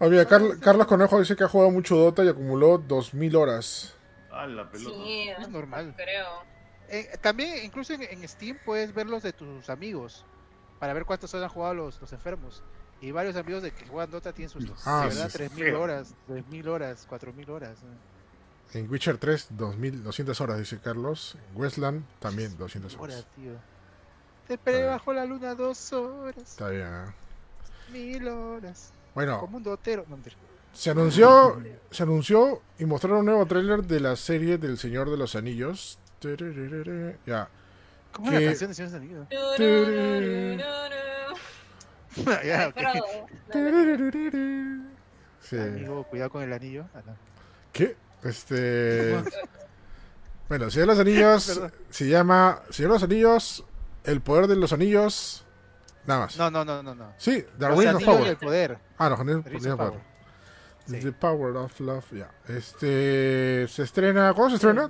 Ah, 0.00 0.06
mira, 0.08 0.24
Carl- 0.26 0.58
Carlos 0.60 0.86
Conejo 0.86 1.18
dice 1.20 1.36
que 1.36 1.44
ha 1.44 1.48
jugado 1.48 1.70
mucho 1.70 1.96
Dota 1.96 2.24
y 2.24 2.28
acumuló 2.28 2.78
2000 2.78 3.36
horas. 3.36 3.94
Ah, 4.30 4.46
la 4.46 4.68
pelota. 4.70 4.96
Sí, 4.96 5.28
Es 5.38 5.48
normal. 5.48 5.94
creo. 5.96 6.42
Eh, 6.88 7.16
también, 7.20 7.64
incluso 7.64 7.92
en, 7.94 8.02
en 8.02 8.26
Steam, 8.28 8.58
puedes 8.64 8.92
ver 8.94 9.06
los 9.06 9.22
de 9.22 9.32
tus 9.32 9.68
amigos 9.70 10.24
para 10.78 10.92
ver 10.92 11.04
cuántas 11.04 11.32
horas 11.34 11.44
han 11.48 11.54
jugado 11.54 11.74
los, 11.74 12.00
los 12.00 12.12
enfermos. 12.12 12.62
Y 13.00 13.10
varios 13.10 13.36
amigos 13.36 13.62
de 13.62 13.72
que 13.72 13.86
juegan 13.86 14.10
Dota 14.10 14.32
tienen 14.32 14.48
sus, 14.50 14.64
Ah, 14.86 15.02
de 15.02 15.08
verdad, 15.08 15.26
sí, 15.30 15.36
3000 15.38 15.64
feo. 15.64 15.80
horas, 15.82 16.14
3000 16.26 16.68
horas, 16.68 17.06
4000 17.08 17.50
horas. 17.50 17.78
En 18.72 18.90
Witcher 18.90 19.18
3, 19.18 19.48
2200 19.50 20.40
horas, 20.40 20.58
dice 20.58 20.78
Carlos. 20.80 21.36
En 21.50 21.60
Westland 21.60 22.04
también 22.18 22.56
200 22.56 22.94
Horas, 22.96 23.16
horas. 23.16 23.26
tío. 23.36 23.52
Te 24.48 24.54
esperé 24.54 24.84
bajo 24.86 25.12
la 25.12 25.24
luna 25.24 25.54
dos 25.54 25.92
horas, 25.92 26.36
Está 26.38 26.68
bien. 26.70 26.86
¿eh? 26.86 27.12
mil 27.92 28.28
horas. 28.28 28.92
Bueno, 29.14 29.40
Como 29.40 29.56
un 29.58 29.62
dotero. 29.62 30.04
No, 30.08 30.18
se 30.72 30.90
anunció, 30.90 31.62
se 31.90 32.02
anunció 32.02 32.60
y 32.78 32.84
mostraron 32.84 33.20
un 33.20 33.26
nuevo 33.26 33.46
tráiler 33.46 33.82
de 33.84 34.00
la 34.00 34.14
serie 34.16 34.58
del 34.58 34.76
Señor 34.78 35.10
de 35.10 35.16
los 35.16 35.34
Anillos. 35.36 35.98
Ya. 37.26 37.48
¿Cómo 38.16 38.28
es 38.28 38.32
la 38.34 38.40
Que- 38.40 38.46
canción 38.46 38.70
de 38.70 38.74
Señor 38.74 38.90
de 38.90 38.98
los 38.98 39.58
Anillos? 39.60 40.64
ya, 42.44 42.68
ok. 42.68 42.74
Frodo. 42.80 43.26
Tererere. 43.52 44.80
Sí. 45.40 45.58
Amigo, 45.58 46.04
cuidado 46.04 46.30
con 46.30 46.42
el 46.42 46.52
anillo. 46.52 46.86
Ah, 46.94 47.02
no. 47.06 47.14
¿Qué? 47.72 47.96
Este. 48.22 49.16
Bueno, 50.48 50.70
Señor 50.70 50.86
de 50.86 50.94
los 50.94 51.00
Anillos 51.00 51.60
se 51.90 52.08
llama 52.08 52.62
Señor 52.70 52.92
de 52.92 52.94
los 52.94 53.02
Anillos, 53.02 53.64
El 54.04 54.20
Poder 54.20 54.46
de 54.46 54.54
los 54.54 54.72
Anillos. 54.72 55.44
Nada 56.06 56.20
más. 56.20 56.36
No, 56.38 56.52
no, 56.52 56.64
no, 56.64 56.84
no. 56.84 56.94
no. 56.94 57.12
Sí, 57.18 57.44
The 57.58 57.68
Los 57.68 57.78
Rings 57.80 57.94
of 57.96 58.04
Power. 58.04 58.24
del 58.26 58.36
poder. 58.36 58.78
Ah, 58.96 59.08
no, 59.08 59.16
of 59.16 59.20
of 59.72 59.76
Power. 59.76 59.90
Power. 59.90 60.00
Sí. 60.86 61.00
The 61.00 61.12
Power 61.12 61.56
of 61.56 61.80
Love, 61.80 62.04
ya. 62.12 62.30
Este. 62.46 63.66
Se 63.66 63.82
estrena. 63.82 64.32
¿Cuándo 64.34 64.50
se 64.50 64.54
estrena? 64.68 64.88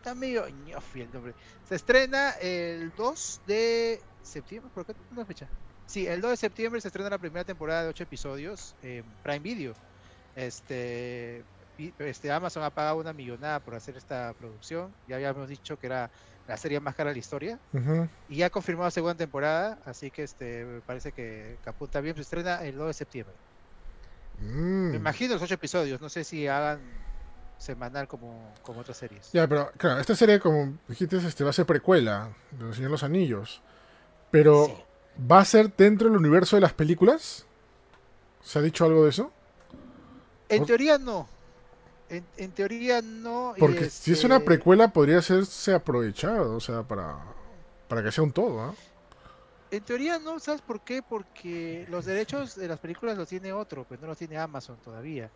Está 0.00 0.14
medio 0.14 0.48
ñofi 0.48 1.02
el 1.02 1.12
nombre. 1.12 1.34
Se 1.68 1.74
estrena 1.74 2.30
el 2.40 2.90
2 2.96 3.42
de 3.46 4.00
septiembre. 4.22 4.70
¿Por 4.74 4.86
qué 4.86 4.94
no 5.10 5.26
fecha? 5.26 5.46
Sí, 5.84 6.06
el 6.06 6.22
2 6.22 6.30
de 6.30 6.36
septiembre 6.38 6.80
se 6.80 6.88
estrena 6.88 7.10
la 7.10 7.18
primera 7.18 7.44
temporada 7.44 7.82
de 7.82 7.90
8 7.90 8.04
episodios 8.04 8.74
en 8.82 9.04
Prime 9.22 9.40
Video. 9.40 9.74
Este, 10.34 11.44
este 11.98 12.32
Amazon 12.32 12.62
ha 12.62 12.70
pagado 12.70 12.96
una 12.96 13.12
millonada 13.12 13.60
por 13.60 13.74
hacer 13.74 13.94
esta 13.98 14.32
producción. 14.38 14.90
Ya 15.06 15.16
habíamos 15.16 15.50
dicho 15.50 15.78
que 15.78 15.88
era 15.88 16.10
la 16.48 16.56
serie 16.56 16.80
más 16.80 16.94
cara 16.94 17.10
de 17.10 17.16
la 17.16 17.20
historia. 17.20 17.58
Y 18.30 18.36
ya 18.36 18.46
ha 18.46 18.50
confirmado 18.50 18.90
segunda 18.90 19.16
temporada. 19.16 19.80
Así 19.84 20.10
que 20.10 20.22
este 20.22 20.64
me 20.64 20.80
parece 20.80 21.12
que, 21.12 21.58
que 21.62 21.68
apunta 21.68 22.00
bien. 22.00 22.14
Se 22.14 22.22
estrena 22.22 22.64
el 22.64 22.74
2 22.74 22.86
de 22.86 22.94
septiembre. 22.94 23.34
Mm. 24.40 24.92
Me 24.92 24.96
imagino 24.96 25.34
los 25.34 25.42
8 25.42 25.52
episodios. 25.52 26.00
No 26.00 26.08
sé 26.08 26.24
si 26.24 26.48
hagan 26.48 26.80
semanal 27.60 28.08
como, 28.08 28.52
como 28.62 28.80
otras 28.80 28.96
series. 28.96 29.30
Ya, 29.32 29.46
pero 29.46 29.70
claro, 29.76 30.00
esta 30.00 30.16
serie, 30.16 30.40
como 30.40 30.78
dijiste, 30.88 31.16
este, 31.18 31.44
va 31.44 31.50
a 31.50 31.52
ser 31.52 31.66
precuela 31.66 32.30
de 32.50 32.64
Los 32.64 32.76
Señor 32.76 32.90
los 32.90 33.02
Anillos. 33.02 33.62
Pero, 34.30 34.66
Sí. 34.66 34.74
¿va 35.30 35.40
a 35.40 35.44
ser 35.44 35.74
dentro 35.76 36.08
del 36.08 36.16
universo 36.18 36.56
de 36.56 36.62
las 36.62 36.72
películas? 36.72 37.46
¿Se 38.42 38.58
ha 38.58 38.62
dicho 38.62 38.84
algo 38.84 39.04
de 39.04 39.10
eso? 39.10 39.32
En 40.48 40.64
teoría 40.64 40.98
no. 40.98 41.28
En, 42.08 42.24
en 42.38 42.50
teoría 42.52 43.02
no. 43.02 43.54
Porque 43.58 43.90
si 43.90 44.12
es 44.12 44.18
este, 44.18 44.26
una 44.26 44.40
precuela, 44.40 44.92
podría 44.92 45.22
serse 45.22 45.74
aprovechado, 45.74 46.56
o 46.56 46.60
sea, 46.60 46.82
para, 46.82 47.18
para 47.88 48.02
que 48.02 48.10
sea 48.10 48.24
un 48.24 48.32
todo, 48.32 48.60
¿ah? 48.62 48.74
En 49.70 49.84
teoría 49.84 50.18
no, 50.18 50.40
¿sabes 50.40 50.62
por 50.62 50.80
qué? 50.80 51.02
Porque 51.02 51.86
los 51.88 52.04
derechos 52.04 52.56
de 52.56 52.66
las 52.66 52.80
películas 52.80 53.16
los 53.16 53.28
tiene 53.28 53.52
otro, 53.52 53.86
pero 53.88 54.00
no 54.02 54.08
los 54.08 54.18
tiene 54.18 54.36
Amazon 54.36 54.76
todavía. 54.82 55.30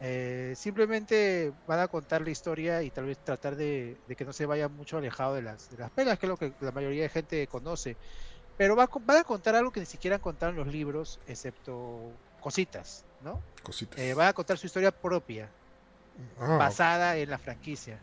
Eh, 0.00 0.54
simplemente 0.56 1.52
van 1.66 1.78
a 1.80 1.88
contar 1.88 2.20
la 2.22 2.30
historia 2.30 2.82
y 2.82 2.90
tal 2.90 3.06
vez 3.06 3.18
tratar 3.18 3.56
de, 3.56 3.96
de 4.06 4.16
que 4.16 4.24
no 4.24 4.32
se 4.32 4.44
vaya 4.44 4.68
mucho 4.68 4.98
alejado 4.98 5.34
de 5.34 5.42
las, 5.42 5.70
de 5.70 5.78
las 5.78 5.90
pelas, 5.90 6.18
que 6.18 6.26
es 6.26 6.30
lo 6.30 6.36
que 6.36 6.52
la 6.60 6.72
mayoría 6.72 7.02
de 7.04 7.08
gente 7.08 7.46
conoce. 7.46 7.96
Pero 8.56 8.76
va 8.76 8.88
van 9.04 9.18
a 9.18 9.24
contar 9.24 9.54
algo 9.56 9.70
que 9.72 9.80
ni 9.80 9.86
siquiera 9.86 10.18
contaron 10.18 10.56
los 10.56 10.66
libros, 10.66 11.20
excepto 11.26 12.00
cositas, 12.40 13.04
¿no? 13.22 13.40
Cositas. 13.62 13.98
Eh, 13.98 14.14
van 14.14 14.28
a 14.28 14.32
contar 14.32 14.58
su 14.58 14.66
historia 14.66 14.90
propia, 14.90 15.48
Ah, 16.38 16.56
basada 16.58 17.16
en 17.16 17.30
la 17.30 17.38
franquicia. 17.38 17.98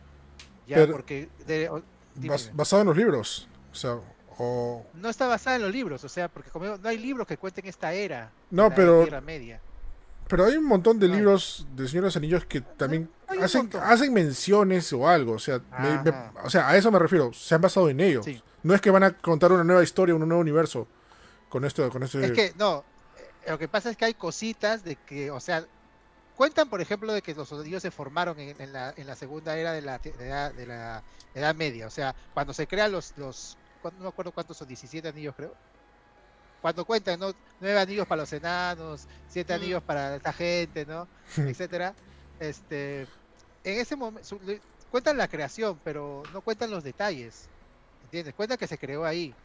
Ya, 0.66 0.76
Pero- 0.76 0.92
porque 0.92 1.28
de- 1.46 1.68
o- 1.70 1.82
dime, 2.14 2.34
bas- 2.34 2.44
dime. 2.46 2.56
basado 2.56 2.82
en 2.82 2.88
los 2.88 2.96
libros. 2.96 3.48
O 3.70 3.74
sea, 3.74 3.98
o... 4.38 4.84
no 4.94 5.08
está 5.08 5.26
basada 5.28 5.56
en 5.56 5.62
los 5.62 5.70
libros, 5.72 6.04
o 6.04 6.08
sea, 6.08 6.28
porque 6.28 6.50
como 6.50 6.66
no 6.76 6.88
hay 6.88 6.98
libros 6.98 7.26
que 7.26 7.38
cuenten 7.38 7.66
esta 7.66 7.92
era. 7.94 8.30
No, 8.50 8.68
la 8.68 8.74
pero, 8.74 9.02
Tierra 9.02 9.20
Media. 9.22 9.60
Pero 10.32 10.46
hay 10.46 10.56
un 10.56 10.64
montón 10.64 10.98
de 10.98 11.08
libros 11.08 11.66
de 11.76 11.86
Señor 11.86 12.04
de 12.04 12.06
los 12.08 12.16
Anillos 12.16 12.44
que 12.46 12.62
también 12.62 13.10
hacen, 13.42 13.68
hacen 13.82 14.12
menciones 14.14 14.90
o 14.94 15.06
algo. 15.06 15.32
O 15.34 15.38
sea, 15.38 15.60
me- 15.78 16.10
o 16.42 16.48
sea, 16.48 16.68
a 16.70 16.76
eso 16.76 16.90
me 16.90 16.98
refiero. 16.98 17.32
Se 17.34 17.54
han 17.54 17.60
basado 17.60 17.90
en 17.90 18.00
ellos. 18.00 18.24
Sí. 18.24 18.42
No 18.62 18.74
es 18.74 18.80
que 18.80 18.90
van 18.90 19.02
a 19.04 19.12
contar 19.16 19.52
una 19.52 19.62
nueva 19.62 19.82
historia, 19.82 20.14
un 20.14 20.26
nuevo 20.26 20.40
universo 20.40 20.88
con 21.50 21.64
esto, 21.66 21.88
con 21.90 22.02
este. 22.02 22.24
Es 22.24 22.32
que 22.32 22.54
no, 22.58 22.82
eh, 23.44 23.50
lo 23.50 23.58
que 23.58 23.68
pasa 23.68 23.90
es 23.90 23.96
que 23.98 24.06
hay 24.06 24.14
cositas 24.14 24.82
de 24.84 24.96
que, 24.96 25.30
o 25.30 25.38
sea, 25.40 25.66
cuentan 26.36 26.70
por 26.70 26.80
ejemplo 26.80 27.12
de 27.12 27.20
que 27.20 27.34
los 27.34 27.52
anillos 27.52 27.82
se 27.82 27.90
formaron 27.90 28.38
en, 28.40 28.58
en 28.58 28.72
la, 28.72 28.94
en 28.96 29.06
la 29.06 29.14
segunda 29.16 29.56
era 29.58 29.72
de 29.72 29.82
la, 29.82 29.98
de 29.98 30.14
la, 30.28 30.50
de 30.50 30.66
la 30.66 31.02
Edad 31.34 31.54
Media, 31.54 31.86
o 31.86 31.90
sea, 31.90 32.14
cuando 32.32 32.54
se 32.54 32.66
crean 32.66 32.90
los, 32.90 33.12
los 33.18 33.58
no 33.84 33.90
me 34.00 34.08
acuerdo 34.08 34.32
cuántos 34.32 34.56
son, 34.56 34.66
17 34.68 35.08
anillos 35.08 35.34
creo. 35.36 35.54
Cuando 36.62 36.86
cuentan, 36.86 37.20
¿no? 37.20 37.34
Nueve 37.60 37.80
anillos 37.80 38.08
para 38.08 38.22
los 38.22 38.32
enanos, 38.34 39.08
siete 39.26 39.54
Mm. 39.54 39.56
anillos 39.56 39.84
para 39.84 40.16
esta 40.16 40.32
gente, 40.34 40.86
¿no? 40.86 41.10
etcétera. 41.58 41.98
Este, 42.40 43.02
en 43.64 43.80
ese 43.80 43.96
momento 43.96 44.38
cuentan 44.88 45.18
la 45.18 45.28
creación, 45.28 45.80
pero 45.82 46.28
no 46.30 46.42
cuentan 46.42 46.70
los 46.72 46.84
detalles. 46.84 47.50
¿Entiendes? 48.02 48.34
Cuentan 48.34 48.58
que 48.58 48.68
se 48.68 48.78
creó 48.78 49.04
ahí. 49.06 49.38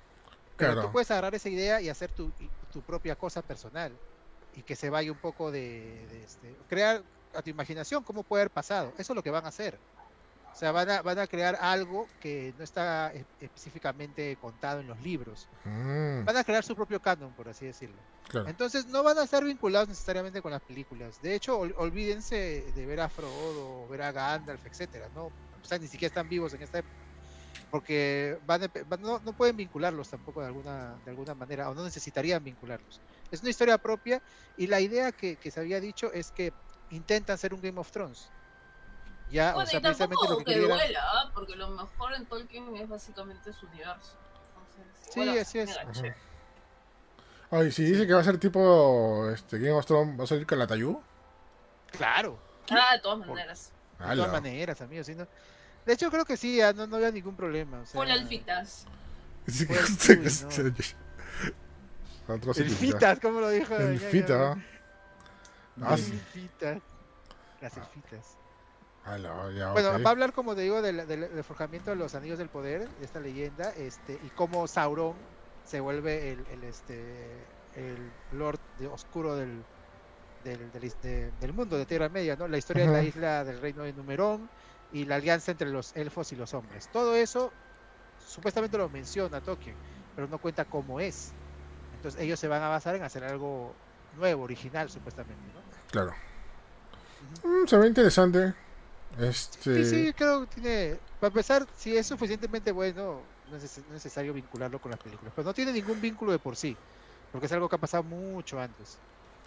Pero 0.58 0.76
Claro. 0.76 0.82
tú 0.88 0.92
puedes 0.92 1.12
agarrar 1.12 1.36
esa 1.36 1.50
idea 1.50 1.82
y 1.82 1.90
hacer 1.90 2.14
tu, 2.14 2.34
tu 2.70 2.84
propia 2.84 3.16
cosa 3.18 3.44
personal. 3.44 4.02
Y 4.52 4.64
que 4.64 4.76
se 4.78 4.90
vaya 4.92 5.12
un 5.12 5.20
poco 5.20 5.52
de, 5.52 6.08
de 6.10 6.24
este, 6.24 6.58
crear 6.68 7.06
a 7.34 7.44
tu 7.44 7.50
imaginación 7.52 8.04
cómo 8.04 8.24
puede 8.26 8.44
haber 8.44 8.52
pasado. 8.54 8.94
Eso 8.98 9.14
es 9.14 9.18
lo 9.18 9.24
que 9.24 9.32
van 9.32 9.46
a 9.46 9.50
hacer. 9.50 9.82
O 10.58 10.60
sea, 10.60 10.72
van 10.72 10.90
a, 10.90 11.04
van 11.04 11.20
a 11.20 11.28
crear 11.28 11.56
algo 11.62 12.08
que 12.20 12.52
no 12.58 12.64
está 12.64 13.12
e- 13.14 13.24
específicamente 13.42 14.36
contado 14.38 14.80
en 14.80 14.88
los 14.88 15.00
libros. 15.04 15.48
Mm, 15.66 16.26
Van 16.26 16.36
a 16.36 16.44
crear 16.44 16.64
su 16.64 16.76
propio 16.76 17.00
canon, 17.00 17.32
por 17.34 17.48
así 17.48 17.68
decirlo. 17.68 17.96
claro. 18.28 18.50
Entonces 18.50 18.88
no 18.88 19.04
van 19.04 19.20
a 19.20 19.24
estar 19.26 19.44
vinculados 19.44 19.88
necesariamente 19.88 20.42
con 20.42 20.50
las 20.52 20.62
películas. 20.64 21.22
De 21.22 21.36
hecho, 21.36 21.60
ol- 21.60 21.76
olvídense 21.78 22.72
de 22.76 22.86
ver 22.88 23.02
a 23.02 23.08
Frodo, 23.08 23.88
ver 23.88 24.02
a 24.02 24.12
Gandalf, 24.12 24.66
etcétera, 24.66 25.08
¿no? 25.14 25.26
O 25.26 25.64
sea, 25.64 25.78
ni 25.78 25.86
siquiera 25.86 26.08
están 26.08 26.28
vivos 26.28 26.52
en 26.56 26.64
esta 26.64 26.80
época. 26.80 26.96
Porque 27.70 28.40
van 28.48 28.64
a- 28.64 28.72
van- 28.88 29.02
no, 29.02 29.20
no 29.20 29.34
pueden 29.34 29.58
vincularlos 29.58 30.10
tampoco 30.10 30.42
de 30.42 30.48
alguna, 30.48 30.96
de 31.06 31.12
alguna 31.12 31.36
manera, 31.36 31.70
o 31.70 31.76
no 31.76 31.84
necesitarían 31.84 32.44
vincularlos. 32.44 33.00
Es 33.30 33.42
una 33.42 33.52
historia 33.52 33.78
propia 33.78 34.24
y 34.58 34.66
la 34.66 34.80
idea 34.82 35.12
que, 35.12 35.36
que 35.36 35.52
se 35.52 35.60
había 35.60 35.80
dicho 35.80 36.12
es 36.14 36.32
que 36.32 36.52
intentan 36.90 37.36
hacer 37.36 37.54
un 37.54 37.62
Game 37.62 37.80
of 37.80 37.92
Thrones. 37.92 38.32
Ya, 39.30 39.54
Bueno, 39.54 39.68
o 39.68 39.70
sea, 39.70 39.80
y 39.80 39.82
precisamente 39.82 40.16
tampoco 40.16 40.40
lo 40.40 40.46
que 40.46 40.54
que 40.54 40.60
duela, 40.62 41.02
¿ah? 41.04 41.32
porque 41.34 41.56
lo 41.56 41.70
mejor 41.70 42.14
en 42.14 42.26
Tolkien 42.28 42.76
es 42.78 42.88
básicamente 42.88 43.52
su 43.52 43.66
universo. 43.68 44.14
Entonces, 44.56 45.14
Sí, 45.14 45.22
igual, 45.22 45.40
así 45.40 45.60
es. 45.60 45.78
Ay, 47.50 47.72
si 47.72 47.84
dice 47.84 48.06
que 48.08 48.14
va 48.14 48.22
a 48.22 48.24
ser 48.24 48.38
tipo 48.38 49.30
este, 49.30 49.58
Game 49.58 49.72
of 49.72 49.86
Thrones, 49.86 50.20
¿va 50.20 50.24
a 50.24 50.28
salir 50.28 50.46
Calatayú? 50.46 51.02
Claro. 51.92 52.38
Ah, 52.70 52.94
de 52.96 53.00
todas 53.00 53.20
maneras. 53.20 53.72
De 54.00 54.06
Ala. 54.06 54.16
todas 54.26 54.42
maneras, 54.42 54.82
amigos. 54.82 55.08
¿sí, 55.08 55.16
no? 55.16 55.28
De 55.86 55.94
hecho, 55.94 56.12
creo 56.12 56.26
que 56.26 56.36
sí, 56.36 56.58
ya 56.58 56.74
no, 56.74 56.86
no 56.88 56.98
había 56.98 57.12
ningún 57.12 57.36
problema. 57.36 57.80
O 57.80 57.86
sea, 57.86 58.02
Full 58.02 58.12
alfitas. 58.12 58.86
Sí, 59.48 59.66
Pues, 59.66 59.98
que- 62.56 62.62
Elfitas, 62.62 63.20
¿cómo 63.22 63.40
lo 63.40 63.50
dijo? 63.50 63.74
El 63.76 63.96
Ñaña? 63.96 64.10
fita. 64.10 64.58
Ah, 65.82 65.98
sí. 65.98 66.12
Elfitas. 66.12 66.82
Ya, 69.56 69.72
Bueno, 69.74 69.90
va 70.04 70.10
a 70.10 70.12
hablar, 70.12 70.34
como 70.34 70.56
te 70.56 70.62
digo, 70.62 70.82
del, 70.82 71.08
del- 71.08 71.34
del 71.34 71.44
forjamiento 71.44 71.92
de 71.92 71.98
los 71.98 72.14
anillos 72.16 72.38
del 72.38 72.50
poder, 72.50 72.90
de 72.90 73.06
esta 73.06 73.20
leyenda, 73.20 73.72
este, 73.72 74.14
y 74.22 74.30
cómo 74.32 74.68
Sauron 74.68 75.16
se 75.64 75.80
vuelve 75.80 76.32
el, 76.32 76.46
el, 76.48 76.64
este, 76.64 77.48
el 77.74 78.12
Lord 78.32 78.60
de- 78.78 78.88
oscuro 78.88 79.36
del, 79.36 79.64
del, 80.44 80.72
del, 80.72 80.94
de- 81.02 81.32
del 81.32 81.54
mundo 81.54 81.78
de 81.78 81.86
Tierra 81.86 82.10
Media, 82.10 82.36
¿no? 82.36 82.48
La 82.48 82.58
historia 82.58 82.86
de 82.86 82.92
la 82.94 83.04
isla 83.04 83.44
del 83.44 83.62
reino 83.62 83.84
de 83.84 83.94
Numerón 83.94 84.50
y 84.92 85.06
la 85.06 85.16
alianza 85.16 85.52
entre 85.52 85.70
los 85.70 85.96
elfos 85.96 86.32
y 86.32 86.36
los 86.36 86.54
hombres. 86.54 86.88
Todo 86.92 87.16
eso 87.16 87.52
supuestamente 88.18 88.78
lo 88.78 88.90
menciona 88.90 89.42
Tolkien, 89.42 89.76
pero 90.16 90.28
no 90.28 90.40
cuenta 90.40 90.66
cómo 90.66 91.00
es. 91.00 91.34
Entonces 91.94 92.22
ellos 92.22 92.40
se 92.40 92.48
van 92.48 92.62
a 92.64 92.70
basar 92.70 92.96
en 92.96 93.04
hacer 93.04 93.24
algo 93.24 93.76
nuevo, 94.12 94.44
original, 94.44 94.90
supuestamente, 94.90 95.52
¿no? 95.54 95.62
Claro. 95.92 96.14
Mm, 97.44 97.68
se 97.68 97.78
ve 97.78 97.88
interesante. 97.88 98.54
Este. 99.20 99.84
Sí, 99.84 99.90
sí, 100.08 100.14
creo 100.14 100.42
que 100.48 100.62
tiene. 100.62 101.00
Para 101.20 101.30
empezar, 101.30 101.66
si 101.76 101.96
es 101.96 102.06
suficientemente 102.08 102.72
bueno, 102.72 103.22
no 103.50 103.58
es 103.58 103.82
necesario 103.92 104.34
vincularlo 104.34 104.80
con 104.80 104.92
las 104.92 105.00
películas. 105.00 105.34
Pero 105.36 105.46
no 105.46 105.54
tiene 105.54 105.72
ningún 105.72 106.00
vínculo 106.00 106.32
de 106.32 106.40
por 106.40 106.56
sí, 106.56 106.76
porque 107.32 107.48
es 107.48 107.52
algo 107.52 107.68
que 107.70 107.76
ha 107.76 107.80
pasado 107.80 108.04
mucho 108.04 108.60
antes. 108.60 108.98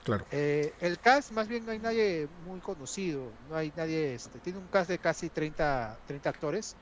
Claro. 0.04 0.24
Eh, 0.30 0.72
el 0.80 0.98
cast, 0.98 1.30
más 1.32 1.46
bien, 1.46 1.64
no 1.66 1.72
hay 1.72 1.78
nadie 1.78 2.26
muy 2.46 2.58
conocido. 2.60 3.22
No 3.48 3.56
hay 3.56 3.72
nadie. 3.76 4.14
Este, 4.14 4.38
tiene 4.38 4.58
un 4.58 4.66
cast 4.68 4.88
de 4.90 4.98
casi 4.98 5.28
30, 5.28 5.98
30 6.06 6.30
actores. 6.30 6.74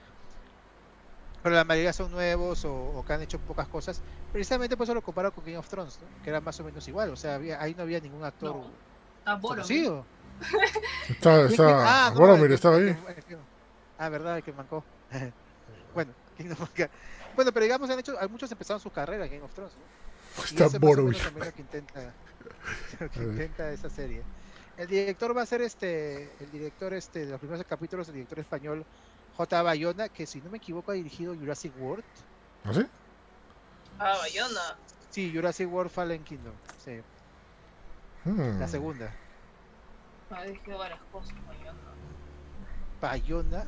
Pero 1.42 1.55
la 1.55 1.64
mayoría 1.64 1.92
son 1.92 2.10
nuevos 2.10 2.64
o, 2.64 2.74
o 2.74 3.05
que 3.05 3.12
han 3.12 3.22
hecho 3.22 3.38
pocas 3.38 3.68
cosas. 3.68 4.00
Precisamente 4.32 4.76
por 4.76 4.84
eso 4.84 4.94
lo 4.94 5.02
comparo 5.02 5.32
con 5.32 5.44
Game 5.44 5.56
of 5.56 5.68
Thrones, 5.68 5.98
¿no? 6.00 6.22
que 6.24 6.30
era 6.30 6.40
más 6.40 6.59
o 6.60 6.64
menos 6.64 6.86
igual. 6.88 7.10
O 7.10 7.16
sea, 7.16 7.36
había- 7.36 7.60
ahí 7.62 7.74
no 7.74 7.82
había 7.82 8.00
ningún 8.00 8.24
actor 8.24 8.56
No. 8.56 8.70
Boromir. 9.40 9.66
Está, 11.09 11.43
está. 11.47 12.06
Ah, 12.06 12.10
no, 12.12 12.20
Boromir 12.20 12.44
el 12.44 12.48
que- 12.48 12.55
estaba 12.55 12.77
ahí. 12.77 12.97
Ah, 13.98 14.09
verdad, 14.09 14.36
el 14.39 14.43
que 14.43 14.52
mancó. 14.52 14.85
bueno, 15.94 16.12
¿quién 16.36 16.48
no 16.48 16.56
manca? 16.59 16.89
bueno, 17.35 17.52
pero 17.52 17.65
digamos, 17.65 17.89
han 17.90 17.98
hecho, 17.98 18.16
hay 18.20 18.28
muchos 18.28 18.51
empezaron 18.51 18.81
su 18.81 18.90
carrera 18.90 19.24
en 19.27 19.31
Game 19.32 19.43
of 19.44 19.52
Thrones. 19.55 19.74
¿no? 19.74 20.43
Y 20.43 20.47
Está 20.47 20.66
eso 20.66 20.66
es 20.66 20.73
más 20.74 20.82
o 20.82 20.86
Boromir. 20.86 21.12
menos 21.15 21.23
también 21.24 21.47
lo 21.47 21.52
que 21.55 21.60
intenta, 21.62 22.01
lo 23.01 23.10
que 23.10 23.19
A 23.19 23.23
ver. 23.23 23.32
intenta 23.32 23.70
esa 23.73 23.90
serie. 23.90 24.23
El 24.77 24.86
director 24.86 25.36
va 25.36 25.43
a 25.43 25.47
ser 25.47 25.60
este, 25.62 26.31
el 26.40 26.51
director 26.52 26.93
este 26.94 27.20
de 27.27 27.32
los 27.32 27.40
primeros 27.40 27.65
capítulos, 27.66 28.06
el 28.09 28.15
director 28.15 28.39
español 28.39 28.85
J. 29.36 29.62
Bayona, 29.62 30.09
que 30.09 30.27
si 30.27 30.40
no 30.40 30.51
me 30.51 30.59
equivoco 30.59 30.93
ha 30.93 30.94
dirigido 30.94 31.35
Jurassic 31.35 31.73
World. 31.81 32.05
¿Ah, 32.65 32.73
sí? 32.74 32.86
Ah, 33.98 34.16
Bayona. 34.20 34.77
Sí, 35.10 35.32
Jurassic 35.35 35.73
World 35.73 35.90
Fallen 35.90 36.23
Kingdom. 36.23 36.52
Sí, 36.85 37.01
Hmm. 38.24 38.59
la 38.60 38.69
segunda. 38.69 39.12
Ha 40.30 40.42
dirigido 40.44 40.78
varias 40.78 41.00
cosas, 41.12 41.34
Bayona. 41.46 41.78
Bayona. 43.00 43.66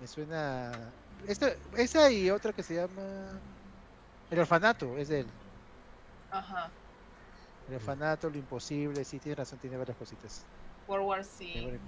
Me 0.00 0.06
suena. 0.06 0.72
Esta, 1.26 1.52
esa 1.76 2.10
y 2.10 2.30
otra 2.30 2.52
que 2.52 2.62
se 2.62 2.74
llama. 2.74 3.40
El 4.30 4.38
orfanato, 4.38 4.96
es 4.96 5.08
de 5.08 5.20
él. 5.20 5.26
Ajá. 6.30 6.70
El 7.68 7.74
orfanato, 7.76 8.30
lo 8.30 8.36
imposible, 8.36 9.04
sí, 9.04 9.18
tiene 9.18 9.36
razón, 9.36 9.58
tiene 9.58 9.76
varias 9.76 9.96
cositas. 9.96 10.44
World 10.86 11.06
War 11.06 11.24
Tiene 11.24 11.66
varias, 11.66 11.82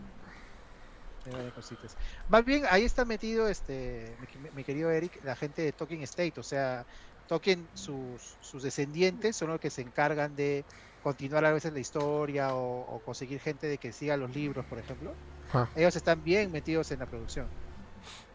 tiene 1.23 1.39
varias 1.39 1.55
cositas. 1.55 1.97
Más 2.29 2.45
bien, 2.45 2.65
ahí 2.71 2.85
está 2.85 3.05
metido 3.05 3.49
este 3.49 4.17
mi, 4.21 4.51
mi 4.51 4.65
querido 4.65 4.91
Eric, 4.91 5.23
la 5.25 5.37
gente 5.37 5.63
de 5.63 5.73
Tolkien 5.73 6.03
State, 6.03 6.35
o 6.39 6.43
sea, 6.43 6.85
Tolkien, 7.27 7.69
sus, 7.75 8.37
sus 8.41 8.63
descendientes 8.63 9.37
son 9.37 9.49
los 9.49 9.61
que 9.61 9.71
se 9.71 9.83
encargan 9.83 10.37
de 10.37 10.65
continuar 11.03 11.45
a 11.45 11.53
veces 11.53 11.73
la 11.73 11.81
historia 11.81 12.55
o, 12.55 12.81
o 12.95 12.99
conseguir 13.01 13.41
gente 13.41 13.67
de 13.67 13.79
que 13.79 13.93
siga 13.93 14.17
los 14.17 14.35
libros, 14.35 14.65
por 14.67 14.79
ejemplo. 14.79 15.13
Ah. 15.53 15.69
Ellos 15.77 15.95
están 15.97 16.23
bien 16.25 16.51
metidos 16.53 16.91
en 16.93 17.01
la 17.01 17.07
producción 17.07 17.47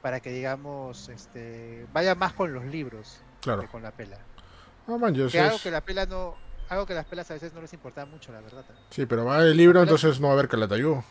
para 0.02 0.20
que 0.20 0.32
digamos 0.32 1.10
este 1.10 1.86
vaya 1.94 2.16
más 2.16 2.34
con 2.34 2.54
los 2.54 2.64
libros 2.66 3.20
Claro. 3.42 3.62
que 3.62 3.68
con 3.68 3.82
la 3.84 3.92
pela. 3.92 4.18
Ah, 4.88 4.98
man, 4.98 5.14
yo 5.14 5.26
Que 5.26 5.32
sé- 5.32 5.40
algo 5.42 5.60
que 5.62 5.72
la 5.72 5.82
pela 5.82 6.06
no 6.06 6.36
algo 6.70 6.86
que 6.86 6.94
las 6.94 7.06
pelas 7.06 7.30
a 7.32 7.34
veces 7.36 7.54
no 7.54 7.62
les 7.62 7.72
importaba 7.74 8.06
mucho, 8.06 8.32
la 8.34 8.42
verdad. 8.42 8.66
Sí, 8.90 9.06
pero 9.06 9.24
va 9.26 9.40
el 9.42 9.56
libro, 9.56 9.82
entonces 9.82 10.20
no 10.20 10.28
va 10.28 10.34
a 10.34 10.38
haber 10.38 10.50
Calatayú. 10.50 11.02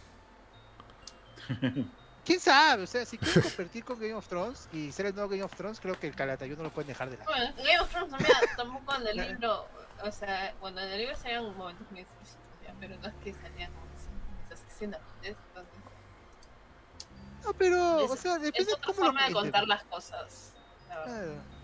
¿Quién 2.25 2.41
sabe? 2.41 2.83
O 2.83 2.87
sea, 2.87 3.05
si 3.07 3.19
quieren 3.19 3.41
competir 3.43 3.85
con 3.85 3.99
Game 4.01 4.15
of 4.15 4.27
Thrones 4.27 4.69
y 4.73 4.91
ser 4.91 5.07
el 5.07 5.15
nuevo 5.15 5.29
Game 5.31 5.45
of 5.45 5.55
Thrones, 5.55 5.79
creo 5.81 5.99
que 5.99 6.09
el 6.09 6.15
Calatayud 6.15 6.57
no 6.57 6.65
lo 6.65 6.71
pueden 6.71 6.89
dejar 6.89 7.09
de 7.09 7.17
lado. 7.19 7.31
Bueno, 7.31 7.55
Game 7.57 7.79
of 7.81 7.89
Thrones 7.89 8.11
también, 8.11 8.33
tampoco 8.57 8.95
en 8.97 9.07
el 9.07 9.17
libro, 9.29 9.69
o 10.03 10.13
sea, 10.13 10.55
bueno, 10.61 10.81
en 10.81 10.89
el 10.91 10.99
libro 10.99 11.17
salían 11.17 11.57
momentos 11.57 11.91
muy 11.91 12.01
explícitos, 12.01 12.43
ya, 12.65 12.75
pero 12.81 12.97
no 12.99 13.09
es 13.09 13.15
que 13.25 13.33
salían 13.35 13.73
como 13.73 13.87
esas- 14.47 14.65
escenas. 14.73 15.01
Entonces, 15.23 15.37
No, 17.45 17.53
pero, 17.55 18.01
Es- 18.01 18.11
o 18.11 18.17
sea, 18.17 18.35
es 18.37 18.43
depende 18.43 18.73
otra 18.73 18.87
cómo 18.87 18.99
lo 18.99 19.05
forma 19.07 19.27
de 19.27 19.33
cuenten. 19.33 19.53
contar 19.53 19.69
las 19.69 19.85
cosas. 19.85 20.53
la 20.89 20.99
verdad. 20.99 21.15
Claro. 21.17 21.57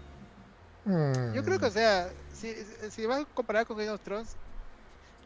Hmm. 0.84 1.34
Yo 1.34 1.44
creo 1.44 1.58
que, 1.58 1.66
o 1.66 1.70
sea, 1.70 2.10
si, 2.32 2.54
si 2.90 3.06
vas 3.06 3.22
a 3.22 3.24
comparar 3.24 3.66
con 3.66 3.76
Game 3.76 3.90
of 3.90 4.00
Thrones, 4.00 4.36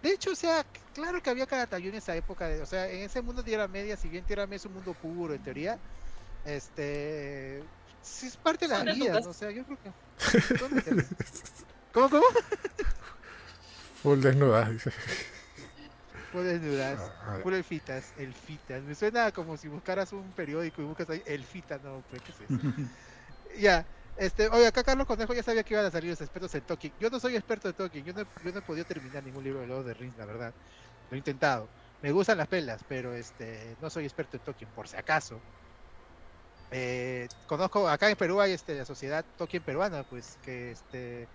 de 0.03 0.11
hecho, 0.13 0.31
o 0.31 0.35
sea, 0.35 0.65
claro 0.95 1.23
que 1.23 1.31
había 1.31 1.47
Calatayud 1.47 1.89
en 1.91 1.97
esa 1.97 2.15
época, 2.17 2.47
de- 2.49 2.63
o 2.63 2.67
sea, 2.67 2.89
en 2.89 3.01
ese 3.01 3.21
mundo 3.23 3.43
de 3.43 3.47
Tierra 3.51 3.67
Media, 3.69 3.97
si 3.97 4.09
bien 4.09 4.25
Tierra 4.25 4.47
Media 4.47 4.57
es 4.57 4.67
un 4.67 4.75
mundo 4.75 4.95
puro 4.95 5.35
en 5.35 5.43
teoría, 5.43 5.79
este, 6.45 7.63
sí 8.03 8.27
es 8.29 8.37
parte 8.37 8.69
de 8.69 8.83
la 8.85 8.93
vida. 8.95 9.19
O 9.27 9.33
sea, 9.33 9.51
yo 9.51 9.65
creo 9.65 9.79
que... 9.83 9.91
¿Dónde 11.97 12.09
te- 12.11 12.11
¿Cómo, 12.11 12.11
cómo? 12.11 12.25
Full 14.03 14.21
desnuda, 14.21 14.69
dice. 14.71 14.93
Puedes 16.33 16.61
dudar. 16.63 16.99
Ah, 17.23 17.39
Puro 17.43 17.57
elfitas, 17.57 18.13
elfitas. 18.19 18.83
Me 18.83 18.95
suena 18.95 19.33
como 19.33 19.57
si 19.57 19.69
buscaras 19.69 20.13
un 20.13 20.31
periódico 20.33 20.83
y 20.83 20.85
buscas 20.85 21.09
ahí 21.09 21.23
elfita, 21.25 21.79
no, 21.83 22.03
pues, 22.11 22.21
¿qué 22.23 22.33
es 22.33 22.41
eso? 22.43 22.61
ya, 23.59 23.87
este, 24.19 24.49
oye, 24.49 24.67
acá 24.67 24.85
Carlos 24.85 25.07
Conejo 25.07 25.33
ya 25.33 25.43
sabía 25.43 25.63
que 25.63 25.73
iban 25.75 25.87
a 25.87 25.91
salir 25.91 26.11
los 26.11 26.21
expertos 26.21 26.55
en 26.55 26.61
Tolkien. 26.63 26.93
Yo 27.01 27.09
no 27.09 27.19
soy 27.19 27.37
experto 27.37 27.69
en 27.69 27.75
Tolkien, 27.75 28.05
yo 28.05 28.13
no, 28.13 28.21
he- 28.21 28.27
yo 28.45 28.53
no 28.53 28.59
he 28.59 28.63
podido 28.63 28.85
terminar 28.85 29.23
ningún 29.25 29.45
libro 29.45 29.61
de 29.61 29.67
Lord 29.67 29.87
the 29.87 29.95
Rings, 29.95 30.17
la 30.19 30.27
verdad. 30.27 30.53
Lo 31.11 31.15
he 31.15 31.19
intentado. 31.19 31.69
Me 32.03 32.13
gustan 32.13 32.37
las 32.37 32.49
pelas, 32.49 32.83
pero 32.87 33.15
este, 33.15 33.75
no 33.81 33.89
soy 33.89 34.05
experto 34.05 34.37
en 34.37 34.43
Tolkien, 34.43 34.69
por 34.75 34.87
si 34.89 34.97
acaso. 34.97 35.41
Eh, 36.71 37.29
conozco, 37.47 37.89
acá 37.89 38.11
en 38.11 38.17
Perú 38.17 38.41
hay 38.41 38.53
este, 38.53 38.75
la 38.77 38.85
sociedad 38.85 39.25
Tolkien 39.39 39.63
peruana, 39.63 40.03
pues, 40.03 40.37
que 40.45 40.73
este, 40.73 41.27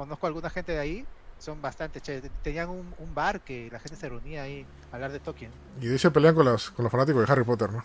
conozco 0.00 0.26
a 0.26 0.28
alguna 0.28 0.48
gente 0.48 0.72
de 0.72 0.78
ahí, 0.78 1.06
son 1.38 1.60
bastante 1.60 2.00
chéveres. 2.00 2.30
Tenían 2.42 2.70
un, 2.70 2.94
un 2.98 3.14
bar 3.14 3.42
que 3.42 3.68
la 3.70 3.78
gente 3.80 3.96
se 3.96 4.08
reunía 4.08 4.44
ahí 4.44 4.64
a 4.90 4.94
hablar 4.94 5.12
de 5.12 5.20
Tolkien. 5.20 5.50
Y 5.78 5.86
de 5.88 5.92
ahí 5.92 5.98
se 5.98 6.10
pelean 6.10 6.34
con 6.34 6.46
los, 6.46 6.70
con 6.70 6.84
los 6.84 6.90
fanáticos 6.90 7.26
de 7.26 7.30
Harry 7.30 7.44
Potter, 7.44 7.70
¿no? 7.70 7.84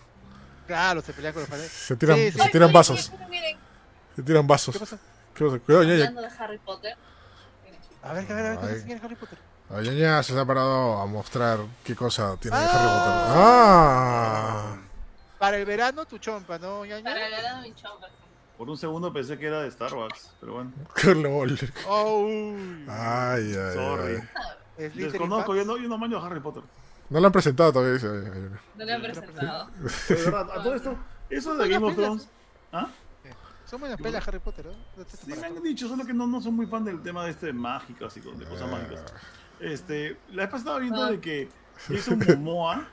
Claro, 0.66 1.02
se 1.02 1.12
pelean 1.12 1.34
con 1.34 1.42
los 1.42 1.50
padres. 1.50 1.70
Se 1.70 1.94
tiran, 1.94 2.16
Sí, 2.16 2.32
sí. 2.32 2.38
se 2.38 2.48
tiran 2.48 2.72
vasos. 2.72 3.12
miren, 3.28 3.58
Se 4.16 4.22
tiran 4.22 4.46
vasos. 4.46 4.72
¿Qué 4.74 4.80
pasa? 4.80 4.98
Cuidado, 5.58 5.84
ñaña. 5.84 6.06
hablando 6.08 6.22
de 6.22 6.28
Harry 6.38 6.58
Potter, 6.58 6.96
A 8.02 8.12
ver, 8.14 8.32
a 8.32 8.34
ver, 8.34 8.46
a 8.46 8.60
ver, 8.62 8.84
¿qué 8.86 8.92
en 8.94 9.04
Harry 9.04 9.14
Potter? 9.16 9.38
La 9.68 9.82
ñaña 9.82 10.22
se 10.22 10.38
ha 10.40 10.44
parado 10.46 10.98
a 11.02 11.04
mostrar 11.06 11.58
qué 11.84 11.94
cosa 11.94 12.34
tiene 12.40 12.56
Ah. 12.56 12.62
Harry 12.72 12.88
Potter. 12.88 13.12
¡Ah! 13.36 14.76
Para 15.38 15.58
el 15.58 15.66
verano, 15.66 16.06
tu 16.06 16.16
chompa, 16.16 16.58
¿no, 16.58 16.86
ñaña? 16.86 17.04
para 17.04 17.28
edad 17.28 17.56
de 17.62 17.68
mi 17.68 17.74
chompa. 17.74 18.06
Por 18.58 18.70
un 18.70 18.78
segundo 18.78 19.12
pensé 19.12 19.38
que 19.38 19.46
era 19.46 19.62
de 19.62 19.70
Starbucks, 19.70 20.34
pero 20.40 20.54
bueno. 20.54 20.72
¡Qué 20.94 21.14
lol! 21.14 21.58
Oh, 21.88 22.54
Ay, 22.88 23.54
ay, 23.54 23.74
Sorry. 23.74 24.16
ay. 24.78 24.88
Desconozco, 24.94 25.54
yo 25.54 25.64
no, 25.64 25.76
yo 25.76 25.88
no 25.88 25.98
maño 25.98 26.18
a 26.18 26.26
Harry 26.26 26.40
Potter. 26.40 26.62
No 27.08 27.20
lo 27.20 27.26
han 27.26 27.32
presentado 27.32 27.72
todavía, 27.72 27.94
dice. 27.94 28.08
No 28.76 28.84
le 28.84 28.92
han 28.92 29.02
presentado. 29.02 29.70
De 30.08 30.14
verdad, 30.14 30.50
a 30.50 30.62
todo 30.62 30.74
esto, 30.74 30.96
Eso 31.30 31.54
de 31.56 31.68
Game 31.68 31.86
of 31.86 31.94
Thrones. 31.94 32.28
¿Ah? 32.72 32.88
Son 33.66 33.80
buenas 33.80 34.00
pelas 34.00 34.26
Harry 34.28 34.38
Potter, 34.38 34.66
te- 34.96 35.16
Sí, 35.16 35.32
me 35.40 35.44
han 35.46 35.60
dicho, 35.62 35.88
solo 35.88 36.04
que 36.06 36.14
no, 36.14 36.26
no 36.26 36.40
soy 36.40 36.52
muy 36.52 36.66
fan 36.66 36.84
del 36.84 37.02
tema 37.02 37.24
de 37.24 37.30
este 37.32 37.46
de 37.46 37.52
mágicas 37.52 38.16
y 38.16 38.20
de 38.20 38.44
cosas 38.44 38.70
mágicas. 38.70 39.04
Este, 39.60 40.16
la 40.30 40.42
vez 40.44 40.50
pasada 40.52 40.58
estaba 40.58 40.78
viendo 40.78 41.02
Ah. 41.02 41.10
de 41.10 41.20
que 41.20 41.48
Jason 41.88 42.22
Momoa 42.28 42.86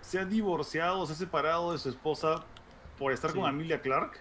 se 0.00 0.18
ha 0.20 0.24
divorciado, 0.24 1.04
se 1.06 1.12
ha 1.14 1.16
separado 1.16 1.72
de 1.72 1.78
su 1.78 1.88
esposa 1.88 2.44
por 2.98 3.12
estar 3.12 3.32
con. 3.34 3.44
Amelia 3.44 3.80
Clark. 3.80 4.20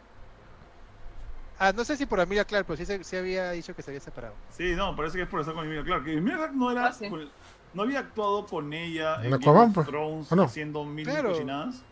Ah, 1.59 1.73
no 1.75 1.83
sé 1.83 1.97
si 1.97 2.05
por 2.05 2.19
Amelia 2.21 2.45
Clark, 2.45 2.65
pero 2.65 2.77
sí, 2.77 2.85
se- 2.85 3.03
sí 3.03 3.17
había 3.17 3.51
dicho 3.51 3.75
que 3.75 3.81
se 3.81 3.91
había 3.91 3.99
separado. 3.99 4.33
Sí, 4.49 4.75
no, 4.75 4.95
parece 4.95 5.17
que 5.17 5.23
es 5.23 5.29
por 5.29 5.41
estar 5.41 5.53
con 5.53 5.65
Emilia 5.65 5.83
Clarke. 5.83 6.07
Emilia 6.13 6.37
Clarke 6.37 6.55
no 6.55 6.71
era. 6.71 6.85
Ah, 6.87 6.93
sí. 6.93 7.09
con- 7.09 7.29
no 7.73 7.83
había 7.83 7.99
actuado 7.99 8.45
con 8.47 8.71
ella 8.73 9.15
en 9.17 9.29
Game 9.31 9.35
Aquaman, 9.35 9.67
of 9.69 9.75
pues. 9.75 9.87
Thrones 9.87 10.31
¿O 10.31 10.35
no? 10.35 10.43
haciendo 10.43 10.83
mil 10.85 11.05
Claro. 11.05 11.31
cochinadas. 11.33 11.83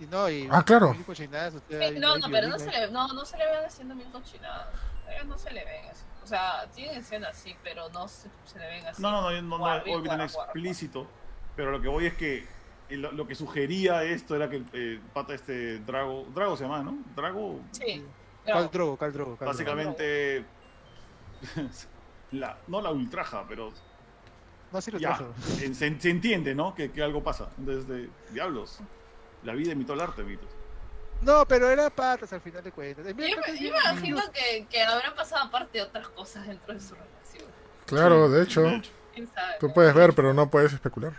Y 0.00 0.06
no, 0.06 0.28
y 0.28 0.48
Ah, 0.50 0.62
claro. 0.64 0.92
mil 0.92 1.04
cochinadas, 1.04 1.54
usted 1.54 1.80
ahí- 1.80 2.00
No, 2.00 2.16
no, 2.18 2.26
pero 2.30 2.48
no 2.48 2.58
se, 2.58 2.66
le, 2.70 2.90
no, 2.90 3.06
no 3.12 3.24
se 3.24 3.36
le 3.38 3.44
ven 3.46 3.64
haciendo 3.66 3.94
mil 3.94 4.06
cochinadas. 4.10 4.66
No 5.26 5.38
se 5.38 5.50
le 5.52 5.64
ven 5.64 5.84
así. 5.90 6.02
O 6.24 6.26
sea, 6.26 6.66
tienen 6.74 6.96
escenas 6.98 7.30
así, 7.30 7.54
pero 7.62 7.88
no 7.90 8.08
se, 8.08 8.28
se 8.46 8.58
le 8.58 8.66
ven 8.66 8.86
así. 8.86 9.00
No, 9.02 9.10
no, 9.12 9.20
no, 9.22 9.30
no, 9.30 9.36
no, 9.42 9.48
no 9.50 9.58
guarda, 9.58 9.84
guarda. 10.02 10.24
explícito. 10.24 11.06
Pero 11.54 11.70
lo 11.70 11.80
que 11.80 11.88
voy 11.88 12.06
es 12.06 12.14
que 12.14 12.38
eh, 12.88 12.96
lo, 12.96 13.12
lo 13.12 13.26
que 13.28 13.34
sugería 13.36 14.02
esto 14.02 14.34
era 14.34 14.48
que 14.50 14.56
el 14.56 14.66
eh, 14.72 15.00
pata 15.12 15.34
este 15.34 15.78
Drago. 15.80 16.24
Drago 16.34 16.56
se 16.56 16.64
llama, 16.64 16.82
¿no? 16.82 16.98
Drago. 17.14 17.60
Sí. 17.70 18.04
Cal 18.46 18.70
Drogo, 18.70 18.96
Cal 18.96 19.12
Drogo. 19.12 19.36
Básicamente. 19.40 20.44
la, 22.32 22.56
no 22.68 22.80
la 22.80 22.90
ultraja, 22.90 23.44
pero 23.48 23.72
No, 24.72 24.80
sí 24.80 24.90
lo 24.90 24.98
ya. 24.98 25.18
se, 25.56 25.74
se 25.74 26.10
entiende, 26.10 26.54
¿no? 26.54 26.74
Que, 26.74 26.90
que 26.90 27.02
algo 27.02 27.22
pasa. 27.22 27.48
Entonces, 27.58 27.86
de, 27.88 28.08
diablos. 28.32 28.78
La 29.42 29.52
vida 29.54 29.72
imitó 29.72 29.92
el 29.92 30.00
arte, 30.00 30.22
Vitos. 30.22 30.48
No, 31.20 31.46
pero 31.46 31.70
era 31.70 31.88
patas 31.90 32.32
al 32.32 32.40
final 32.40 32.62
de 32.64 32.72
cuentas. 32.72 33.06
yo, 33.06 33.14
me- 33.14 33.28
yo 33.30 33.52
bien- 33.54 33.68
imagino 33.68 34.20
que, 34.32 34.66
que 34.68 34.82
habrán 34.82 35.14
pasado 35.14 35.44
aparte 35.44 35.78
de 35.78 35.84
otras 35.84 36.08
cosas 36.08 36.46
dentro 36.46 36.74
de 36.74 36.80
su 36.80 36.94
relación. 36.94 37.50
Claro, 37.86 38.28
de 38.30 38.42
hecho, 38.42 38.62
tú 39.60 39.72
puedes 39.72 39.94
ver, 39.94 40.14
pero 40.14 40.32
no 40.34 40.50
puedes 40.50 40.72
especular. 40.72 41.12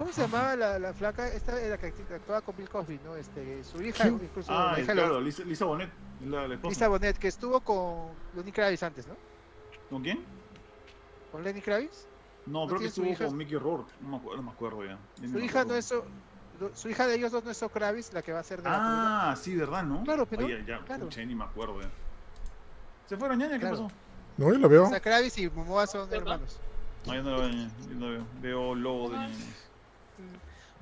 ¿Cómo 0.00 0.14
se 0.14 0.22
llamaba 0.22 0.56
la, 0.56 0.78
la 0.78 0.94
flaca? 0.94 1.28
Esta 1.28 1.60
era 1.60 1.76
la 1.76 1.78
que 1.78 1.88
actuaba 2.14 2.40
con 2.40 2.56
Bill 2.56 2.70
Cosby, 2.70 2.98
¿no? 3.04 3.16
Este, 3.16 3.62
su 3.62 3.82
hija, 3.82 4.08
incluso 4.08 4.50
Ah, 4.50 4.72
hija 4.78 4.94
de 4.94 4.98
claro, 4.98 5.20
Lisa, 5.20 5.42
Lisa 5.44 5.66
Bonet, 5.66 5.90
la, 6.24 6.48
la. 6.48 6.54
Lisa 6.56 6.88
Bonet, 6.88 7.18
que 7.18 7.28
estuvo 7.28 7.60
con 7.60 8.06
Lenny 8.34 8.50
Kravitz 8.50 8.82
antes, 8.82 9.06
¿no? 9.06 9.14
¿Con 9.90 10.02
quién? 10.02 10.24
¿Con 11.30 11.44
Lenny 11.44 11.60
Kravitz? 11.60 12.06
No, 12.46 12.60
¿No 12.62 12.68
creo 12.68 12.80
que 12.80 12.86
estuvo 12.86 13.04
hija? 13.04 13.26
con 13.26 13.36
Mickey 13.36 13.58
Rourke. 13.58 13.92
No 14.00 14.08
me 14.08 14.16
acuerdo, 14.16 14.36
no 14.38 14.42
me 14.44 14.50
acuerdo 14.52 14.84
ya. 14.86 14.98
Ni 15.20 15.28
Su 15.28 15.38
hija 15.38 15.60
acuerdo. 15.60 15.72
no 15.74 15.78
es... 15.78 15.84
So- 15.84 16.06
su 16.74 16.88
hija 16.88 17.06
de 17.06 17.16
ellos 17.16 17.30
dos 17.32 17.44
no 17.44 17.50
es 17.50 17.58
So 17.58 17.68
Kravitz, 17.68 18.14
la 18.14 18.22
que 18.22 18.32
va 18.32 18.40
a 18.40 18.42
ser 18.42 18.62
de 18.62 18.70
la 18.70 19.30
Ah, 19.32 19.36
sí, 19.36 19.54
¿verdad, 19.54 19.82
no? 19.82 20.02
Claro, 20.04 20.24
pero- 20.24 20.46
Oye, 20.46 20.64
ya, 20.66 20.78
claro. 20.86 21.04
pucha, 21.04 21.22
ni 21.26 21.34
me 21.34 21.44
acuerdo 21.44 21.78
ya. 21.82 21.90
¿Se 23.06 23.18
fueron, 23.18 23.36
ñaña? 23.38 23.52
¿Qué 23.52 23.60
Claro. 23.60 23.76
pasó? 23.76 23.90
No, 24.38 24.50
yo 24.50 24.58
lo 24.58 24.68
veo. 24.70 24.84
O 24.86 24.88
sea, 24.88 25.00
Kravitz 25.00 25.36
y 25.38 25.50
Momoa 25.50 25.86
son 25.86 26.08
¿Verdad? 26.08 26.32
hermanos. 26.34 26.58
No, 27.06 27.14
yo 27.14 27.22
no 27.22 27.30
lo 27.32 27.38
veo, 27.40 27.48
ñaña, 27.50 27.70
yo 27.90 27.94
no 27.96 28.08
veo. 28.08 28.26
Veo 28.40 28.74
logo 28.74 29.10
de 29.10 29.16
ñaña. 29.18 29.34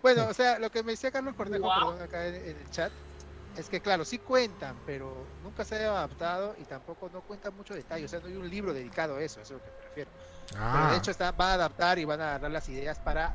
Bueno, 0.02 0.26
o 0.28 0.34
sea, 0.34 0.58
lo 0.58 0.70
que 0.70 0.82
me 0.82 0.92
decía 0.92 1.10
Carlos 1.10 1.34
Cornejo, 1.34 1.68
perdón, 1.68 2.02
acá 2.02 2.26
en, 2.26 2.34
en 2.36 2.56
el 2.56 2.70
chat, 2.70 2.92
es 3.56 3.68
que 3.68 3.80
claro, 3.80 4.04
sí 4.04 4.18
cuentan, 4.18 4.76
pero 4.86 5.12
nunca 5.42 5.64
se 5.64 5.84
ha 5.84 5.88
adaptado 5.90 6.54
y 6.60 6.64
tampoco 6.64 7.10
no 7.12 7.20
cuentan 7.22 7.56
mucho 7.56 7.74
detalle. 7.74 8.04
O 8.04 8.08
sea, 8.08 8.20
no 8.20 8.26
hay 8.26 8.36
un 8.36 8.48
libro 8.48 8.72
dedicado 8.72 9.16
a 9.16 9.22
eso, 9.22 9.40
eso 9.40 9.56
es 9.56 9.60
lo 9.60 9.64
que 9.64 9.70
me 9.78 9.84
refiero. 9.88 10.10
Pero 10.50 10.62
Ah, 10.64 10.90
de 10.92 10.98
hecho 10.98 11.10
está, 11.10 11.32
van 11.32 11.50
a 11.50 11.54
adaptar 11.54 11.98
y 11.98 12.04
van 12.04 12.20
a 12.20 12.28
agarrar 12.28 12.50
las 12.50 12.68
ideas 12.68 12.98
para 13.00 13.34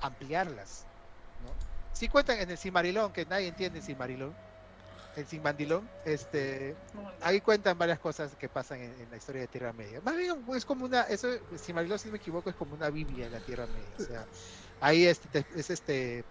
ampliarlas. 0.00 0.84
¿no? 1.42 1.50
Sí 1.92 2.08
cuentan 2.08 2.38
en 2.40 2.50
el 2.50 2.58
Cimarilón, 2.58 3.12
que 3.12 3.24
nadie 3.24 3.48
entiende 3.48 3.78
el 3.78 3.84
Cimarilón, 3.84 4.34
el 5.16 5.26
Cimbandilón, 5.26 5.88
este, 6.06 6.74
ahí 7.20 7.40
cuentan 7.42 7.76
varias 7.76 7.98
cosas 7.98 8.34
que 8.38 8.48
pasan 8.48 8.80
en, 8.80 8.98
en 9.00 9.10
la 9.10 9.16
historia 9.18 9.42
de 9.42 9.48
Tierra 9.48 9.72
Media. 9.72 10.00
Más 10.02 10.16
bien 10.16 10.42
es 10.54 10.64
como 10.64 10.86
una, 10.86 11.02
eso, 11.02 11.28
el 11.30 11.58
Cimarilón, 11.58 11.98
si 11.98 12.08
no 12.08 12.12
me 12.12 12.18
equivoco, 12.18 12.48
es 12.48 12.56
como 12.56 12.74
una 12.74 12.88
Biblia 12.90 13.26
en 13.26 13.32
la 13.32 13.40
Tierra 13.40 13.66
Media. 13.66 13.88
O 13.98 14.02
sea, 14.02 14.26
ahí 14.82 15.06
este, 15.06 15.42
te, 15.42 15.58
es 15.58 15.70
este, 15.70 16.24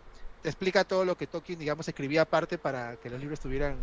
te 0.43 0.49
explica 0.49 0.83
todo 0.83 1.05
lo 1.05 1.17
que 1.17 1.25
Tolkien, 1.25 1.57
digamos, 1.57 1.87
escribía 1.87 2.21
aparte 2.23 2.57
para 2.57 2.97
que 2.97 3.09
los 3.09 3.19
libros 3.19 3.39
tuvieran 3.39 3.77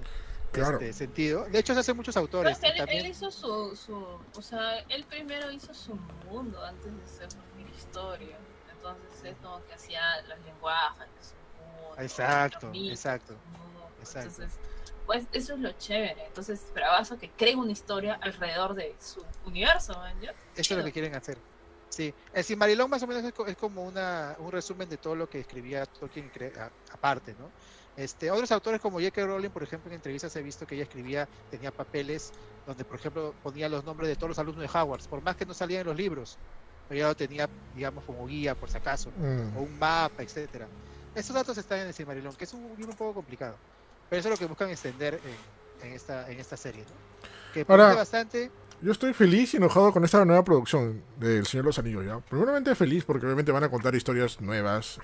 Claro. 0.52 0.74
este, 0.78 0.92
sentido. 0.92 1.44
De 1.46 1.58
hecho, 1.58 1.74
se 1.74 1.80
hacen 1.80 1.96
muchos 1.96 2.16
autores. 2.16 2.58
él, 2.62 2.74
también, 2.76 3.04
él 3.04 3.10
hizo 3.10 3.30
su, 3.30 3.76
su, 3.76 3.94
o 3.94 4.42
sea, 4.42 4.78
él 4.88 5.04
primero 5.04 5.50
hizo 5.50 5.74
su 5.74 5.94
mundo 6.26 6.64
antes 6.64 6.86
de 6.86 7.06
ser 7.06 7.28
una 7.58 7.68
historia. 7.76 8.36
Entonces 8.72 9.24
es 9.24 9.36
como 9.42 9.62
que 9.66 9.74
hacía 9.74 10.22
los 10.22 10.38
lenguajes, 10.44 11.08
su 11.20 11.34
mundo, 11.60 12.00
Exacto, 12.02 12.70
exacto. 12.74 13.34
mundo. 13.52 13.90
exacto. 14.00 14.28
Entonces, 14.30 14.58
pues 15.04 15.26
eso 15.32 15.54
es 15.54 15.60
lo 15.60 15.72
chévere. 15.72 16.26
Entonces, 16.26 16.64
bravazo 16.72 17.18
que 17.18 17.30
cree 17.30 17.56
una 17.56 17.72
historia 17.72 18.18
alrededor 18.22 18.74
de 18.74 18.94
su 19.00 19.24
universo. 19.44 20.00
Eso 20.54 20.74
es 20.74 20.78
lo 20.78 20.84
que 20.84 20.92
quieren 20.92 21.14
hacer. 21.14 21.38
Sí, 21.98 22.14
el 22.32 22.44
Silmarillion 22.44 22.88
más 22.88 23.02
o 23.02 23.08
menos 23.08 23.24
es, 23.24 23.34
es 23.48 23.56
como 23.56 23.82
una, 23.82 24.36
un 24.38 24.52
resumen 24.52 24.88
de 24.88 24.98
todo 24.98 25.16
lo 25.16 25.28
que 25.28 25.40
escribía 25.40 25.84
Tolkien 25.84 26.30
aparte, 26.92 27.34
¿no? 27.36 27.50
Este, 27.96 28.30
otros 28.30 28.52
autores 28.52 28.80
como 28.80 29.00
J.K. 29.00 29.26
Rowling, 29.26 29.50
por 29.50 29.64
ejemplo, 29.64 29.90
en 29.90 29.96
entrevistas 29.96 30.36
he 30.36 30.42
visto 30.44 30.64
que 30.64 30.76
ella 30.76 30.84
escribía, 30.84 31.28
tenía 31.50 31.72
papeles 31.72 32.30
donde, 32.64 32.84
por 32.84 33.00
ejemplo, 33.00 33.34
ponía 33.42 33.68
los 33.68 33.84
nombres 33.84 34.08
de 34.08 34.14
todos 34.14 34.28
los 34.28 34.38
alumnos 34.38 34.62
de 34.62 34.78
Hogwarts, 34.78 35.08
por 35.08 35.20
más 35.22 35.34
que 35.34 35.44
no 35.44 35.54
salían 35.54 35.80
en 35.80 35.86
los 35.88 35.96
libros, 35.96 36.38
ella 36.88 37.08
lo 37.08 37.16
tenía, 37.16 37.48
digamos, 37.74 38.04
como 38.04 38.28
guía, 38.28 38.54
por 38.54 38.70
si 38.70 38.76
acaso, 38.76 39.10
mm. 39.10 39.56
o 39.56 39.62
un 39.62 39.76
mapa, 39.76 40.22
etcétera. 40.22 40.68
Estos 41.16 41.34
datos 41.34 41.58
están 41.58 41.80
en 41.80 41.88
el 41.88 41.94
Silmarillion, 41.94 42.36
que 42.36 42.44
es 42.44 42.52
un 42.52 42.62
libro 42.76 42.92
un 42.92 42.96
poco 42.96 43.14
complicado, 43.14 43.56
pero 44.08 44.20
eso 44.20 44.28
es 44.28 44.34
lo 44.34 44.38
que 44.38 44.46
buscan 44.46 44.70
extender 44.70 45.20
en, 45.82 45.88
en 45.88 45.94
esta, 45.96 46.30
en 46.30 46.38
esta 46.38 46.56
serie, 46.56 46.82
¿no? 46.82 47.52
Que 47.52 47.66
Ahora- 47.68 47.92
bastante, 47.92 48.52
Yo 48.80 48.92
estoy 48.92 49.12
feliz 49.12 49.54
y 49.54 49.56
enojado 49.56 49.92
con 49.92 50.04
esta 50.04 50.24
nueva 50.24 50.44
producción 50.44 51.02
del 51.18 51.44
Señor 51.46 51.64
de 51.64 51.68
los 51.68 51.78
Anillos, 51.80 52.06
¿ya? 52.06 52.20
Primeramente 52.20 52.74
feliz 52.76 53.04
porque 53.04 53.26
obviamente 53.26 53.50
van 53.50 53.64
a 53.64 53.70
contar 53.70 53.94
historias 53.94 54.40
nuevas 54.40 54.98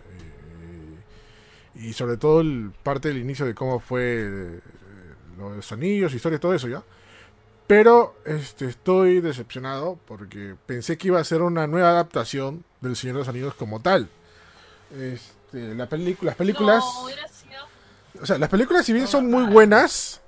eh, 1.74 1.86
y 1.86 1.92
sobre 1.92 2.16
todo 2.16 2.40
el, 2.40 2.72
parte 2.84 3.08
del 3.08 3.18
inicio 3.18 3.44
de 3.44 3.54
cómo 3.54 3.80
fue 3.80 4.28
eh, 4.28 4.60
los 5.38 5.72
anillos, 5.72 6.14
historia, 6.14 6.38
todo 6.38 6.54
eso, 6.54 6.68
¿ya? 6.68 6.84
Pero 7.66 8.14
este, 8.24 8.66
estoy 8.66 9.20
decepcionado 9.20 9.98
porque 10.06 10.54
pensé 10.66 10.96
que 10.96 11.08
iba 11.08 11.18
a 11.18 11.24
ser 11.24 11.42
una 11.42 11.66
nueva 11.66 11.90
adaptación 11.90 12.64
del 12.80 12.94
Señor 12.94 13.16
de 13.16 13.20
los 13.20 13.28
Anillos 13.28 13.54
como 13.54 13.80
tal. 13.80 14.08
Este, 14.96 15.74
la 15.74 15.88
las 16.20 16.36
películas... 16.36 16.84
No. 16.84 18.22
O 18.22 18.26
sea, 18.26 18.38
las 18.38 18.48
películas, 18.48 18.86
si 18.86 18.92
bien 18.92 19.08
son 19.08 19.28
muy 19.28 19.44
buenas, 19.52 20.20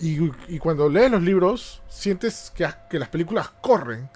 y, 0.00 0.58
cuando 0.58 0.88
lees 0.88 1.10
los 1.10 1.22
libros, 1.22 1.82
sientes 1.88 2.52
que, 2.54 2.98
las 2.98 3.08
películas 3.08 3.50
corren. 3.60 4.08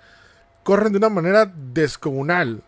Corren 0.62 0.93
de 0.93 0.98
una 0.98 1.11
manera 1.11 1.44
descomunal. 1.44 2.62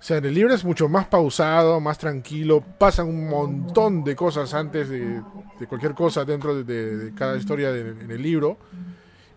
O 0.00 0.02
sea, 0.02 0.16
en 0.16 0.24
el 0.24 0.34
libro 0.34 0.52
es 0.52 0.64
mucho 0.64 0.88
más 0.88 1.06
pausado, 1.06 1.78
más 1.78 1.98
tranquilo. 1.98 2.64
Pasan 2.78 3.06
un 3.06 3.28
montón 3.28 4.02
de 4.02 4.16
cosas 4.16 4.52
antes 4.54 4.88
de, 4.88 5.22
cualquier 5.68 5.94
cosa 5.94 6.24
dentro 6.24 6.56
de, 6.56 6.96
de- 6.96 7.14
cada 7.14 7.36
historia 7.36 7.70
en 7.70 8.10
el 8.10 8.20
libro. 8.20 8.58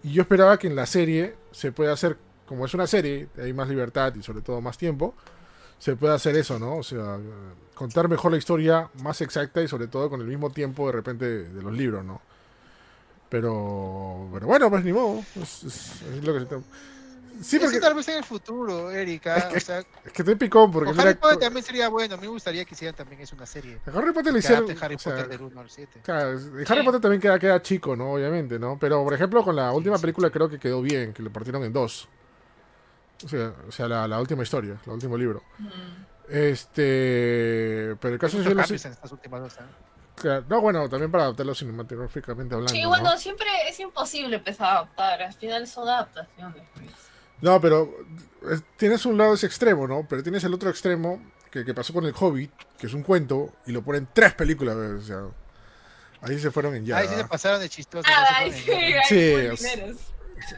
Y 0.04 0.14
yo 0.14 0.24
esperaba 0.24 0.58
que 0.58 0.68
en 0.68 0.76
la 0.76 0.88
serie 0.88 1.36
se 1.52 1.72
pueda 1.72 1.94
hacer, 1.94 2.18
como 2.48 2.66
es 2.66 2.74
una 2.74 2.88
serie, 2.88 3.28
hay 3.38 3.54
más 3.54 3.70
libertad 3.70 4.16
y 4.16 4.24
sobre 4.24 4.42
todo 4.42 4.62
más 4.62 4.78
tiempo, 4.78 5.14
se 5.78 5.96
pueda 5.96 6.16
hacer 6.16 6.36
eso, 6.36 6.58
¿no? 6.58 6.78
O 6.78 6.84
sea, 6.84 7.20
contar 7.76 8.08
mejor 8.08 8.32
la 8.32 8.38
historia, 8.38 8.90
más 9.04 9.22
exacta 9.22 9.62
y 9.62 9.68
sobre 9.68 9.88
todo 9.88 10.10
con 10.10 10.22
el 10.22 10.28
mismo 10.28 10.50
tiempo 10.50 10.88
de 10.88 10.92
repente 10.92 11.26
de 11.44 11.62
los 11.62 11.74
libros, 11.74 12.04
¿no? 12.04 12.22
Pero, 13.36 14.30
pero 14.32 14.48
bueno, 14.48 14.70
pues 14.70 14.86
ni 14.86 14.94
modo. 14.94 15.22
Es, 15.42 15.64
es- 15.66 16.02
es 16.04 16.24
lo 16.24 16.34
que 16.34 16.40
se 16.40 16.46
te- 16.46 16.56
Sí, 17.42 17.58
eso 17.58 17.66
porque 17.66 17.82
tal 17.82 17.94
vez 17.94 18.08
en 18.08 18.16
el 18.20 18.24
futuro, 18.24 18.90
Erika. 18.92 19.36
Es 19.36 19.44
que- 19.44 19.58
o 19.58 19.60
sea, 19.60 19.80
es 20.06 20.12
que 20.14 20.24
te 20.24 20.38
picó, 20.38 20.72
porque 20.72 20.92
mira, 20.94 21.04
Harry 21.04 21.16
Potter 21.16 21.40
también 21.40 21.66
sería 21.66 21.90
bueno. 21.90 22.14
A 22.14 22.18
mí 22.18 22.22
me 22.22 22.30
gustaría 22.30 22.64
que 22.64 22.76
hicieran 22.76 22.96
también 22.96 23.20
es 23.20 23.34
una 23.34 23.46
serie. 23.46 23.78
a 23.86 23.90
Harry 23.90 24.14
Potter 24.14 24.32
le 24.32 24.40
hicieron... 24.40 24.64
Harry 24.82 24.96
o 24.96 25.00
sea, 25.00 25.12
Potter 25.16 25.28
del 25.28 25.42
1 25.42 25.60
al 25.60 25.70
7. 25.70 26.00
Claro, 26.02 26.40
Harry 26.70 26.86
Potter 26.86 27.02
también 27.02 27.20
queda, 27.20 27.38
queda 27.38 27.62
chico, 27.62 27.94
¿no? 27.98 28.14
Obviamente, 28.14 28.58
¿no? 28.58 28.78
Pero, 28.80 29.04
por 29.04 29.14
ejemplo, 29.14 29.44
con 29.44 29.54
la 29.58 29.74
última 29.74 29.98
sí, 29.98 30.02
película 30.04 30.30
sí. 30.30 30.32
creo 30.32 30.48
que 30.50 30.58
quedó 30.60 30.82
bien, 30.82 31.12
que 31.12 31.22
lo 31.22 31.30
partieron 31.30 31.62
en 31.66 31.74
dos. 31.74 32.08
O 33.26 33.28
sea, 33.28 33.54
o 33.68 33.72
sea 33.74 33.90
la, 33.90 34.08
la 34.08 34.22
última 34.22 34.44
historia, 34.44 34.80
el 34.86 34.92
último 34.94 35.18
libro. 35.18 35.44
Mm. 35.60 35.68
Este... 36.30 37.98
Pero 38.00 38.14
el 38.14 38.20
caso 38.20 38.40
es 38.40 38.48
cambios 38.48 38.86
en 38.86 38.92
estas 38.94 39.12
últimas 39.12 39.42
dos. 39.42 39.58
¿eh? 39.58 39.60
Claro, 40.16 40.46
No, 40.50 40.62
bueno, 40.62 40.88
también 40.90 41.12
para 41.12 41.26
adaptarlo 41.26 41.54
cinematográficamente 41.54 42.56
hablando. 42.56 42.74
Sí, 42.74 42.82
¿no? 42.84 42.90
bueno, 42.90 43.18
siempre 43.18 43.48
es 43.68 43.80
imposible 43.80 44.38
empezar 44.38 44.68
a 44.68 44.72
adaptar. 44.78 45.22
Al 45.22 45.34
final 45.34 45.68
son 45.68 45.88
adaptaciones. 45.90 46.64
pues. 46.74 46.86
No, 47.42 47.60
pero 47.60 47.94
eh, 48.50 48.60
tienes 48.78 49.06
un 49.06 49.18
lado 49.18 49.34
ese 49.34 49.46
extremo, 49.46 49.88
¿no? 49.88 50.06
Pero 50.10 50.24
tienes 50.24 50.44
el 50.44 50.54
otro 50.54 50.70
extremo 50.70 51.22
que, 51.52 51.66
que 51.66 51.74
pasó 51.74 51.94
con 51.94 52.06
el 52.06 52.14
Hobbit, 52.18 52.52
que 52.78 52.88
es 52.88 52.94
un 52.94 53.04
cuento, 53.04 53.54
y 53.66 53.72
lo 53.72 53.82
ponen 53.82 54.08
tres 54.14 54.34
películas, 54.34 54.76
o 54.76 55.02
sea, 55.02 55.24
ahí 56.22 56.40
se 56.40 56.52
fueron 56.52 56.76
en 56.76 56.86
ya. 56.86 56.98
Ahí 56.98 57.08
sí 57.08 57.16
se 57.16 57.26
pasaron 57.26 57.60
de 57.60 57.70
chistosos. 57.70 58.10
No 58.10 58.52
se 58.52 58.62
sí, 58.62 58.72
ay, 58.72 59.02
Sí, 59.08 59.18
es-. 59.18 60.12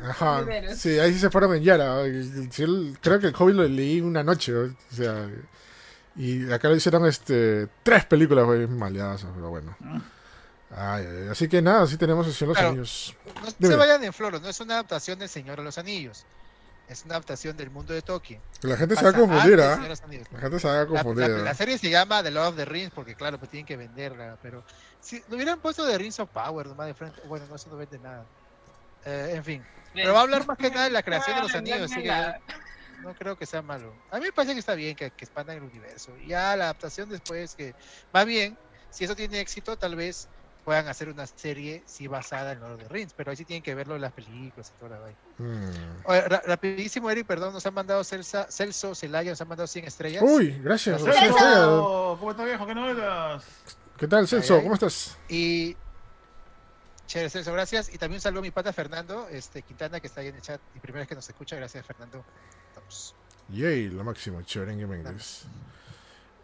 Ajá, 0.03 0.45
sí, 0.75 0.99
ahí 0.99 1.13
sí 1.13 1.19
se 1.19 1.29
fueron 1.29 1.55
en 1.55 1.63
Yara. 1.63 2.01
creo 3.01 3.19
que 3.19 3.27
el 3.27 3.35
Hobbit 3.37 3.55
lo 3.55 3.63
leí 3.63 4.01
una 4.01 4.23
noche, 4.23 4.53
o 4.55 4.69
sea, 4.91 5.29
y 6.17 6.51
acá 6.51 6.67
lo 6.69 6.75
hicieron 6.75 7.05
este 7.05 7.67
tres 7.83 8.05
películas, 8.05 8.45
güey, 8.45 8.67
maleadas, 8.67 9.25
pero 9.35 9.49
bueno. 9.49 9.75
Ay, 10.75 11.05
ay, 11.05 11.17
ay. 11.23 11.27
Así 11.29 11.47
que 11.47 11.61
nada, 11.61 11.83
así 11.83 11.95
tenemos 11.97 12.27
el 12.27 12.33
Señor 12.33 12.49
de 12.49 12.53
los 12.53 12.57
Claro. 12.57 12.69
Anillos. 12.69 13.15
No 13.41 13.51
Dime. 13.59 13.73
se 13.73 13.77
vayan 13.79 14.03
en 14.03 14.13
floro, 14.13 14.39
no 14.39 14.49
es 14.49 14.59
una 14.59 14.73
adaptación 14.75 15.19
del 15.19 15.29
Señor 15.29 15.57
de 15.57 15.63
los 15.63 15.77
Anillos. 15.77 16.25
Es 16.89 17.03
una 17.03 17.15
adaptación 17.15 17.55
del 17.57 17.69
mundo 17.69 17.93
de 17.93 18.01
Tolkien. 18.01 18.39
La 18.61 18.77
gente 18.77 18.95
se 18.95 19.03
va 19.03 19.09
a 19.09 19.11
Pasa 19.13 19.25
confundir, 19.25 19.59
¿ah? 19.61 19.73
Anillos. 19.73 20.01
La 20.31 20.39
gente 20.39 20.59
se 20.59 20.67
va 20.67 20.73
a 20.73 20.77
La, 20.79 20.85
confundir. 20.87 21.29
la- 21.29 21.35
¿ah? 21.39 21.43
la 21.43 21.53
serie 21.53 21.77
se 21.77 21.89
llama 21.89 22.23
The 22.23 22.31
Lord 22.31 22.47
of 22.47 22.55
the 22.55 22.65
Rings 22.65 22.91
porque 22.95 23.13
claro, 23.15 23.37
pues 23.37 23.51
tienen 23.51 23.65
que 23.65 23.75
venderla, 23.77 24.37
pero 24.41 24.63
si 25.01 25.21
lo 25.29 25.35
hubieran 25.35 25.59
puesto 25.59 25.85
de 25.85 25.97
Rings 25.97 26.19
of 26.21 26.29
Power 26.29 26.65
nomás 26.67 26.87
de 26.87 26.93
frente, 26.93 27.21
bueno, 27.27 27.45
no 27.49 27.55
eso 27.55 27.69
no 27.69 27.75
vende 27.77 27.99
nada. 27.99 28.25
Eh, 29.05 29.33
en 29.35 29.43
fin, 29.43 29.65
pero 29.93 30.13
va 30.13 30.19
a 30.19 30.23
hablar 30.23 30.45
más 30.47 30.57
que 30.57 30.69
nada 30.69 30.85
de 30.85 30.91
la 30.91 31.03
creación 31.03 31.35
de 31.37 31.43
los 31.43 31.55
anillos, 31.55 31.91
así 31.91 32.01
que 32.03 32.33
no 33.01 33.13
creo 33.15 33.37
que 33.37 33.45
sea 33.45 33.61
malo. 33.61 33.93
A 34.11 34.17
mí 34.19 34.25
me 34.25 34.31
parece 34.31 34.53
que 34.53 34.59
está 34.59 34.73
bien 34.75 34.95
que, 34.95 35.11
que 35.11 35.25
expandan 35.25 35.57
el 35.57 35.63
universo. 35.63 36.15
Ya 36.25 36.55
la 36.55 36.65
adaptación 36.65 37.09
después 37.09 37.55
que 37.55 37.73
va 38.15 38.23
bien, 38.25 38.57
si 38.89 39.03
eso 39.05 39.15
tiene 39.15 39.39
éxito, 39.39 39.77
tal 39.77 39.95
vez 39.95 40.27
puedan 40.65 40.87
hacer 40.89 41.07
una 41.07 41.25
serie 41.25 41.81
sí 41.85 42.07
basada 42.07 42.51
en 42.51 42.59
Lord 42.59 42.73
of 42.73 42.81
the 42.83 42.89
Rings, 42.89 43.13
pero 43.13 43.31
ahí 43.31 43.37
sí 43.37 43.45
tienen 43.45 43.63
que 43.63 43.73
verlo 43.73 43.95
en 43.95 44.01
las 44.01 44.11
películas 44.11 44.73
y 44.75 44.79
toda 44.79 44.91
la 44.91 44.99
vaina. 44.99 45.17
Mm. 45.37 46.01
Oye, 46.05 46.21
ra- 46.21 46.41
rapidísimo, 46.45 47.09
Eric, 47.09 47.25
perdón, 47.25 47.53
nos 47.53 47.65
han 47.65 47.73
mandado 47.73 48.03
Celsa, 48.03 48.47
Celso, 48.51 48.93
Celaya, 48.93 49.29
nos 49.31 49.39
han 49.39 49.47
mandado 49.47 49.67
100 49.67 49.85
estrellas. 49.85 50.23
Uy, 50.25 50.59
gracias. 50.61 51.01
Celso. 51.01 51.17
Celso. 51.19 51.37
Celso, 51.37 52.17
¿Cómo 52.19 52.31
estás 52.31 52.45
viejo? 52.45 52.65
¿Qué 52.67 52.75
novelas? 52.75 53.45
¿Qué 53.97 54.07
tal, 54.09 54.27
Celso? 54.27 54.55
Ay, 54.55 54.59
ay. 54.59 54.63
¿Cómo 54.65 54.73
estás? 54.73 55.17
Y 55.29 55.77
chévere, 57.05 57.29
Celso, 57.29 57.53
gracias. 57.53 57.87
Y 57.93 57.97
también 57.97 58.17
un 58.17 58.21
saludo 58.21 58.39
a 58.39 58.43
mi 58.43 58.51
pata 58.51 58.73
Fernando 58.73 59.27
este, 59.31 59.61
Quintana, 59.61 60.01
que 60.01 60.07
está 60.07 60.19
ahí 60.19 60.27
en 60.27 60.35
el 60.35 60.41
chat. 60.41 60.59
Y 60.75 60.79
primera 60.79 60.99
vez 61.01 61.07
que 61.07 61.15
nos 61.15 61.29
escucha, 61.29 61.55
gracias, 61.55 61.85
Fernando. 61.85 62.25
Yay, 63.49 63.89
lo 63.89 64.03
máximo, 64.03 64.41
Cheverengue 64.41 64.87
Méndez. 64.87 65.43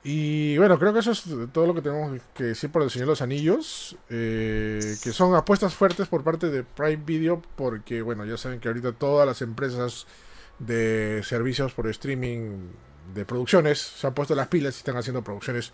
Y 0.06 0.58
bueno, 0.58 0.78
creo 0.78 0.92
que 0.92 1.00
eso 1.00 1.12
es 1.12 1.24
todo 1.54 1.66
lo 1.66 1.74
que 1.74 1.82
tenemos 1.82 2.20
que 2.34 2.44
decir 2.44 2.70
por 2.70 2.82
el 2.82 2.90
Señor 2.90 3.08
de 3.08 3.12
los 3.12 3.22
Anillos. 3.22 3.96
eh, 4.10 4.96
que 5.02 5.12
son 5.14 5.34
apuestas 5.36 5.74
fuertes 5.74 6.08
por 6.08 6.24
parte 6.24 6.50
de 6.50 6.64
Prime 6.64 7.04
Video. 7.06 7.42
Porque, 7.56 8.02
bueno, 8.02 8.26
ya 8.26 8.36
saben 8.38 8.60
que 8.60 8.68
ahorita 8.68 8.92
todas 8.94 9.26
las 9.26 9.42
empresas 9.42 10.06
de 10.60 11.22
servicios 11.24 11.74
por 11.74 11.88
streaming 11.88 12.68
de 13.14 13.26
producciones 13.26 13.80
se 13.80 14.06
han 14.08 14.14
puesto 14.14 14.36
las 14.36 14.48
pilas 14.48 14.76
y 14.76 14.78
están 14.80 14.98
haciendo 14.98 15.24
producciones 15.24 15.72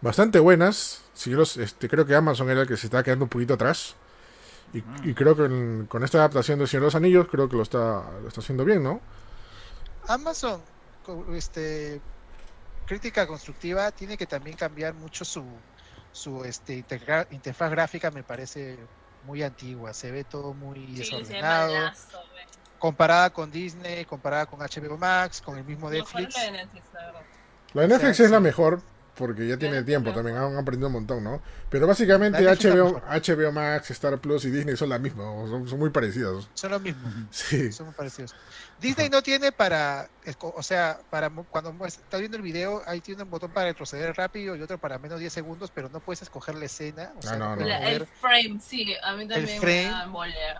bastante 0.00 0.38
buenas. 0.38 1.02
Si 1.14 1.30
yo 1.30 1.36
los- 1.38 1.56
este, 1.56 1.88
creo 1.88 2.06
que 2.06 2.14
Amazon 2.14 2.50
era 2.50 2.62
el 2.62 2.68
que 2.68 2.76
se 2.76 2.86
está 2.86 3.02
quedando 3.02 3.24
un 3.24 3.28
poquito 3.28 3.54
atrás. 3.54 3.96
Y, 4.74 4.82
y 5.08 5.14
creo 5.14 5.36
que 5.36 5.44
en- 5.44 5.86
con 5.88 6.02
esta 6.04 6.18
adaptación 6.18 6.58
de 6.60 6.66
Señor 6.68 6.82
de 6.82 6.86
los 6.86 6.94
Anillos, 6.94 7.26
creo 7.28 7.48
que 7.48 7.56
lo 7.56 7.62
está, 7.62 8.04
lo 8.22 8.28
está 8.28 8.40
haciendo 8.40 8.64
bien, 8.64 8.82
¿no? 8.82 9.00
Amazon, 10.08 10.62
este, 11.34 12.00
crítica 12.86 13.26
constructiva, 13.26 13.90
tiene 13.92 14.16
que 14.16 14.26
también 14.26 14.56
cambiar 14.56 14.94
mucho 14.94 15.24
su, 15.24 15.60
su 16.12 16.44
este, 16.44 16.84
integra- 16.84 17.26
interfaz 17.30 17.70
gráfica, 17.70 18.10
me 18.10 18.22
parece 18.22 18.78
muy 19.22 19.42
antigua. 19.42 19.94
Se 19.94 20.10
ve 20.10 20.24
todo 20.24 20.54
muy 20.54 20.86
Sí, 20.88 20.98
desordenado. 20.98 21.74
malazo, 21.74 22.18
comparada 22.78 23.30
con 23.30 23.50
Disney, 23.50 24.04
comparada 24.04 24.46
con 24.46 24.60
HBO 24.60 24.98
Max, 24.98 25.40
con 25.40 25.56
el 25.56 25.64
mismo 25.64 25.88
Netflix. 25.88 26.34
la 26.34 26.42
de 26.42 26.50
Netflix, 26.52 26.84
la 27.74 27.86
de 27.86 28.10
es 28.10 28.30
la 28.30 28.40
mejor 28.40 28.82
porque 29.14 29.46
ya 29.46 29.58
tiene 29.58 29.82
tiempo 29.82 30.12
también, 30.12 30.36
han 30.36 30.56
aprendido 30.56 30.88
un 30.88 30.94
montón, 30.94 31.22
¿no? 31.22 31.40
Pero 31.68 31.86
básicamente 31.86 32.48
HBO. 32.48 33.00
HBO 33.06 33.52
Max, 33.52 33.90
Star 33.90 34.18
Plus 34.18 34.44
y 34.46 34.50
Disney 34.50 34.76
son 34.76 34.88
la 34.88 34.98
misma, 34.98 35.24
son 35.68 35.78
muy 35.78 35.90
parecidos. 35.90 36.50
Son 36.54 36.70
lo 36.70 36.80
mismo. 36.80 37.08
Sí, 37.30 37.70
son 37.72 37.86
muy 37.86 37.94
parecidos. 37.94 38.34
Disney 38.82 39.08
no 39.08 39.22
tiene 39.22 39.52
para, 39.52 40.10
o 40.40 40.62
sea, 40.62 41.00
para 41.08 41.30
mu- 41.30 41.46
cuando 41.46 41.74
estás 41.86 42.20
viendo 42.20 42.36
el 42.36 42.42
video, 42.42 42.82
ahí 42.86 43.00
tiene 43.00 43.22
un 43.22 43.30
botón 43.30 43.52
para 43.52 43.66
retroceder 43.66 44.14
rápido 44.16 44.56
y 44.56 44.62
otro 44.62 44.78
para 44.78 44.98
menos 44.98 45.20
10 45.20 45.32
segundos, 45.32 45.70
pero 45.70 45.88
no 45.88 46.00
puedes 46.00 46.22
escoger 46.22 46.54
la 46.56 46.66
escena. 46.66 47.12
O 47.16 47.22
sea, 47.22 47.32
Ah, 47.32 47.36
no, 47.36 47.56
no 47.56 47.64
La- 47.66 47.78
mover. 47.78 47.92
el 48.02 48.06
frame, 48.06 48.60
sí, 48.60 48.94
a 49.02 49.14
mí 49.14 49.26
también 49.28 49.60
frame. 49.60 50.06
me. 50.06 50.54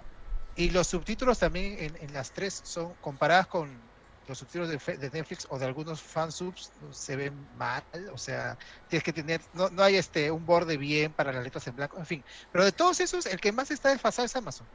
Y 0.55 0.71
los 0.71 0.87
subtítulos 0.87 1.39
también 1.39 1.77
en, 1.79 1.97
en 1.97 2.13
las 2.13 2.33
tres 2.33 2.61
son 2.65 2.95
comparadas 2.97 3.47
con 3.47 3.91
los 4.27 4.39
subtítulos 4.39 4.69
de, 4.69 4.79
Fe- 4.79 4.99
de 4.99 5.11
Netflix 5.11 5.47
o 5.51 5.59
de 5.59 5.67
algunos 5.67 6.01
fansubs 6.01 6.73
se 6.93 7.17
ven 7.17 7.49
mal, 7.57 7.83
o 8.13 8.19
sea, 8.19 8.57
tienes 8.87 9.03
que 9.03 9.13
tener, 9.13 9.41
no, 9.53 9.69
no 9.71 9.83
hay 9.83 9.97
este 9.97 10.31
un 10.31 10.47
borde 10.47 10.77
bien 10.77 11.13
para 11.13 11.33
las 11.33 11.43
letras 11.43 11.67
en 11.67 11.75
blanco, 11.75 11.99
en 11.99 12.07
fin. 12.07 12.25
Pero 12.53 12.65
de 12.65 12.71
todos 12.73 13.01
esos, 13.01 13.27
el 13.27 13.41
que 13.41 13.51
más 13.51 13.71
está 13.73 13.89
desfasado 13.91 14.27
es 14.27 14.37
Amazon. 14.37 14.69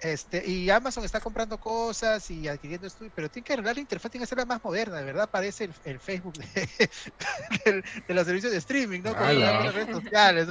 Este, 0.00 0.46
y 0.46 0.68
Amazon 0.70 1.04
está 1.04 1.20
comprando 1.20 1.58
cosas 1.58 2.30
y 2.30 2.46
adquiriendo 2.46 2.86
esto, 2.86 3.06
pero 3.14 3.30
tiene 3.30 3.44
que 3.44 3.52
arreglar 3.54 3.76
la 3.76 3.80
interfaz, 3.80 4.10
tiene 4.10 4.22
que 4.22 4.24
hacerla 4.24 4.44
más 4.44 4.62
moderna, 4.62 4.96
de 4.98 5.04
verdad 5.04 5.30
parece 5.30 5.64
el, 5.64 5.74
el 5.84 5.98
Facebook 5.98 6.34
de, 6.34 7.82
los 8.14 8.26
servicios 8.26 8.52
de 8.52 8.58
streaming, 8.58 9.00
¿no? 9.00 9.16
Con 9.16 9.40
las 9.40 9.74
redes 9.74 9.96
sociales, 9.96 10.48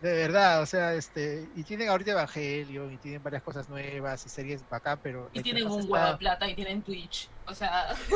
de 0.00 0.12
verdad, 0.12 0.60
o 0.62 0.66
sea, 0.66 0.94
este, 0.94 1.48
y 1.56 1.62
tienen 1.62 1.88
ahorita 1.88 2.10
Evangelion 2.12 2.92
y 2.92 2.98
tienen 2.98 3.22
varias 3.22 3.42
cosas 3.42 3.68
nuevas 3.68 4.24
y 4.26 4.28
series 4.28 4.62
bacán, 4.68 4.98
pero 5.02 5.30
Y 5.32 5.42
tienen 5.42 5.66
un 5.66 5.90
huevo 5.90 6.12
de 6.12 6.16
plata 6.18 6.48
y 6.48 6.54
tienen 6.54 6.82
Twitch. 6.82 7.30
O 7.46 7.54
sea, 7.54 7.88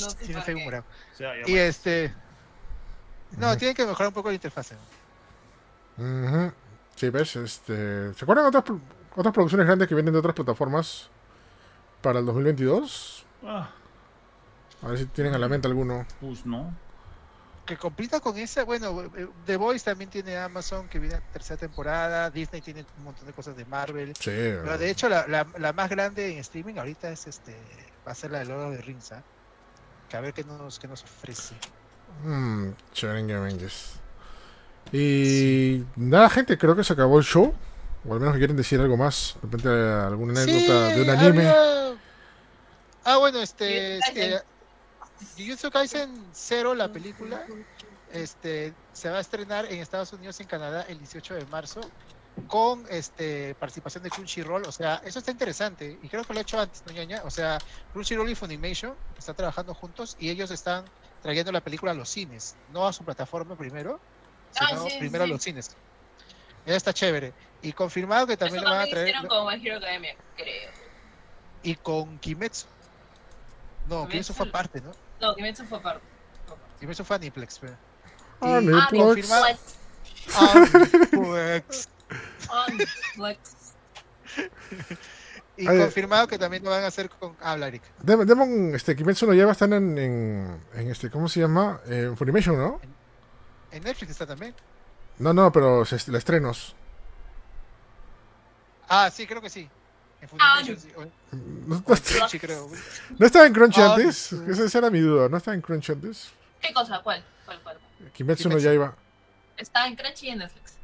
no 0.00 0.10
sé 0.10 0.16
tienen 0.24 0.42
Facebook 0.42 0.64
morado. 0.64 0.84
Sea, 1.16 1.32
Y 1.46 1.56
este, 1.56 2.12
no, 3.38 3.56
tienen 3.56 3.74
que 3.74 3.86
mejorar 3.86 4.08
un 4.08 4.14
poco 4.14 4.28
la 4.28 4.34
interfaz. 4.34 4.72
¿no? 5.96 6.26
Ujú. 6.26 6.52
Sí, 6.96 7.10
ves, 7.10 7.36
este... 7.36 8.12
¿Se 8.14 8.24
acuerdan 8.24 8.50
de 8.50 8.58
otras, 8.58 8.78
otras 9.16 9.34
producciones 9.34 9.66
grandes 9.66 9.88
que 9.88 9.94
vienen 9.94 10.12
de 10.12 10.18
otras 10.20 10.34
plataformas 10.34 11.08
para 12.00 12.20
el 12.20 12.26
2022? 12.26 13.24
Ah, 13.44 13.70
A 14.82 14.88
ver 14.88 14.98
si 14.98 15.06
tienen 15.06 15.34
a 15.34 15.38
la 15.38 15.48
mente 15.48 15.68
alguno. 15.68 16.06
pues 16.20 16.44
no. 16.46 16.74
Que 17.66 17.76
compita 17.76 18.18
con 18.18 18.36
esa, 18.38 18.64
bueno, 18.64 19.02
eh, 19.16 19.28
The 19.46 19.56
Voice 19.56 19.84
también 19.84 20.10
tiene 20.10 20.36
Amazon, 20.36 20.88
que 20.88 20.98
viene 20.98 21.14
la 21.14 21.20
tercera 21.32 21.58
temporada, 21.60 22.28
Disney 22.28 22.60
tiene 22.60 22.84
un 22.98 23.04
montón 23.04 23.24
de 23.24 23.32
cosas 23.32 23.56
de 23.56 23.64
Marvel. 23.64 24.14
Sí. 24.18 24.30
Pero 24.30 24.76
de 24.78 24.90
hecho, 24.90 25.08
la, 25.08 25.26
la, 25.28 25.46
la 25.58 25.72
más 25.72 25.88
grande 25.88 26.32
en 26.32 26.38
streaming 26.38 26.74
ahorita 26.76 27.08
es 27.10 27.28
este, 27.28 27.56
va 28.06 28.12
a 28.12 28.14
ser 28.16 28.32
la 28.32 28.40
de 28.40 28.46
Lord 28.46 28.64
of 28.72 28.76
the 28.76 28.82
Rings, 28.82 29.12
¿ah? 29.12 29.22
Que 30.08 30.16
a 30.16 30.20
ver 30.20 30.34
qué 30.34 30.42
nos, 30.42 30.78
qué 30.80 30.88
nos 30.88 31.04
ofrece. 31.04 31.54
Mm, 32.24 32.70
Cheverengue 32.92 33.38
Méndez. 33.38 33.94
Y 34.92 35.84
nada, 35.96 36.28
gente, 36.28 36.58
creo 36.58 36.76
que 36.76 36.84
se 36.84 36.92
acabó 36.92 37.18
el 37.18 37.24
show. 37.24 37.54
O 38.06 38.12
al 38.14 38.18
menos 38.20 38.34
que 38.34 38.38
quieren 38.40 38.56
decir 38.56 38.80
algo 38.80 38.96
más. 38.96 39.36
De 39.42 39.46
repente 39.46 39.68
alguna 39.68 40.42
anécdota 40.42 40.90
Sí, 40.90 40.94
de 40.96 41.02
un 41.02 41.10
anime. 41.10 41.48
había- 41.48 41.94
Ah, 43.04 43.16
bueno, 43.18 43.40
este. 43.40 43.98
Jujutsu 44.00 44.12
Kaisen. 44.14 44.42
Jujutsu 45.36 45.70
Kaisen 45.70 46.26
0, 46.32 46.74
la 46.74 46.92
película, 46.92 47.44
este, 48.12 48.74
se 48.92 49.08
va 49.10 49.18
a 49.18 49.20
estrenar 49.20 49.64
en 49.66 49.80
Estados 49.80 50.12
Unidos 50.12 50.38
y 50.40 50.42
en 50.42 50.48
Canadá 50.48 50.84
el 50.88 50.98
18 50.98 51.34
de 51.34 51.46
marzo 51.46 51.80
con 52.48 52.84
este 52.88 53.54
participación 53.56 54.02
de 54.02 54.10
Crunchyroll, 54.10 54.64
o 54.66 54.72
sea, 54.72 55.00
eso 55.04 55.18
está 55.18 55.30
interesante 55.30 55.98
y 56.02 56.08
creo 56.08 56.24
que 56.24 56.32
lo 56.32 56.38
he 56.38 56.42
hecho 56.42 56.58
antes, 56.58 56.82
¿no, 56.86 56.92
ñaña? 56.92 57.20
O 57.24 57.30
sea, 57.30 57.58
Crunchyroll 57.92 58.30
y 58.30 58.34
Funimation 58.34 58.94
están 59.18 59.36
trabajando 59.36 59.74
juntos 59.74 60.16
y 60.18 60.30
ellos 60.30 60.50
están 60.50 60.84
trayendo 61.22 61.52
la 61.52 61.60
película 61.60 61.92
a 61.92 61.94
los 61.94 62.08
cines, 62.08 62.56
no 62.72 62.86
a 62.86 62.92
su 62.92 63.04
plataforma 63.04 63.54
primero, 63.56 64.00
Ah, 64.60 64.66
sino 64.68 64.88
sí, 64.88 64.96
primero 64.98 65.24
sí. 65.24 65.30
a 65.30 65.34
los 65.34 65.42
cines. 65.42 65.76
Eso 66.66 66.76
está 66.76 66.92
chévere. 66.92 67.32
Y 67.62 67.72
confirmado 67.72 68.26
que 68.26 68.36
también 68.36 68.62
lo 68.64 68.70
van 68.70 68.80
a 68.80 68.86
traer 68.86 69.08
hicieron 69.08 69.26
con 69.28 69.46
My 69.46 69.66
Hero 69.66 69.78
Academia, 69.78 70.16
creo. 70.36 70.70
y 71.62 71.74
con 71.76 72.18
Kimetsu. 72.18 72.66
No, 73.88 74.06
Kimetsu 74.08 74.32
Kimetsu- 74.32 74.36
fue 74.36 74.48
aparte, 74.48 74.80
¿no? 74.80 74.92
No, 75.20 75.34
Kimetsu 75.36 75.64
fue 75.64 75.78
aparte. 75.78 76.04
Kimetsu 76.80 77.04
fue 77.04 77.16
Aniplex, 77.16 77.58
pero. 77.60 77.76
Ah, 78.40 78.60
Y- 78.60 78.68
Aniplex. 78.68 79.30
Ah. 80.34 80.52
Aniplex. 80.52 81.88
Ah, 82.50 82.66
Netflix. 82.76 83.56
Y 85.56 85.68
Ay, 85.68 85.78
confirmado 85.78 86.26
que 86.26 86.38
también 86.38 86.64
lo 86.64 86.70
van 86.70 86.82
a 86.82 86.86
hacer 86.86 87.08
con. 87.10 87.36
Habla, 87.40 87.68
Eric. 87.68 87.82
Dem- 88.02 88.24
Demon, 88.24 88.74
este, 88.74 88.96
Kimetsu 88.96 89.26
no 89.26 89.34
lleva, 89.34 89.52
están 89.52 89.72
en, 89.74 89.98
en, 89.98 90.60
en 90.74 90.90
este, 90.90 91.10
¿cómo 91.10 91.28
se 91.28 91.40
llama? 91.40 91.80
En 91.86 92.16
Funimation, 92.16 92.56
¿no? 92.56 92.80
En 92.82 92.91
Netflix 93.80 94.10
está 94.12 94.26
también. 94.26 94.54
No, 95.18 95.32
no, 95.32 95.50
pero 95.52 95.84
se, 95.84 96.10
la 96.10 96.18
estrenos. 96.18 96.74
Ah, 98.88 99.10
sí, 99.10 99.26
creo 99.26 99.40
que 99.40 99.50
sí. 99.50 99.68
En 100.20 100.28
Ah, 100.38 100.56
Funimation, 100.60 100.78
sí. 100.78 100.92
O 100.96 101.02
en- 101.02 101.12
¿No, 101.68 101.76
o 101.76 101.78
en 101.78 101.84
no- 101.84 101.84
Crunchy, 102.18 102.38
creo. 102.38 102.70
no 103.18 103.26
estaba 103.26 103.46
en 103.46 103.52
Crunchy 103.52 103.80
Ah, 103.80 103.94
antes? 103.94 104.16
sí. 104.16 104.38
Esa, 104.48 104.64
esa 104.64 104.78
era 104.78 104.90
mi 104.90 105.00
duda. 105.00 105.28
¿No 105.28 105.36
estaba 105.36 105.54
en 105.54 105.60
Crunchy 105.62 105.92
antes? 105.92 106.30
¿Qué 106.60 106.72
cosa? 106.72 107.00
¿Cuál? 107.00 107.24
¿Cuál? 107.44 107.60
¿Cuál? 107.62 107.78
Kimetsu 108.12 108.48
no 108.48 108.56
Kimetsu. 108.56 108.64
ya 108.68 108.74
iba. 108.74 108.94
Está 109.56 109.86
en 109.86 109.96
Crunchy 109.96 110.26
y 110.26 110.30
en 110.30 110.38
Netflix. 110.38 110.76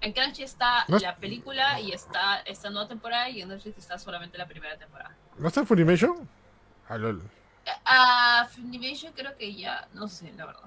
En 0.00 0.12
Crunchy 0.12 0.44
está 0.44 0.84
No- 0.88 0.98
la 0.98 1.16
película 1.16 1.80
y 1.80 1.92
está 1.92 2.40
esta 2.40 2.70
nueva 2.70 2.88
temporada 2.88 3.28
y 3.28 3.42
en 3.42 3.48
Netflix 3.48 3.78
está 3.78 3.98
solamente 3.98 4.38
la 4.38 4.46
primera 4.46 4.76
temporada. 4.78 5.14
¿No 5.36 5.48
está 5.48 5.60
en 5.60 5.66
Funimation? 5.66 6.28
Ah, 6.88 6.96
lol. 6.96 7.20
A 7.84 8.48
Funimation 8.54 9.12
creo 9.12 9.36
que 9.36 9.54
ya, 9.54 9.88
no 9.92 10.08
sé, 10.08 10.32
la 10.36 10.46
verdad. 10.46 10.62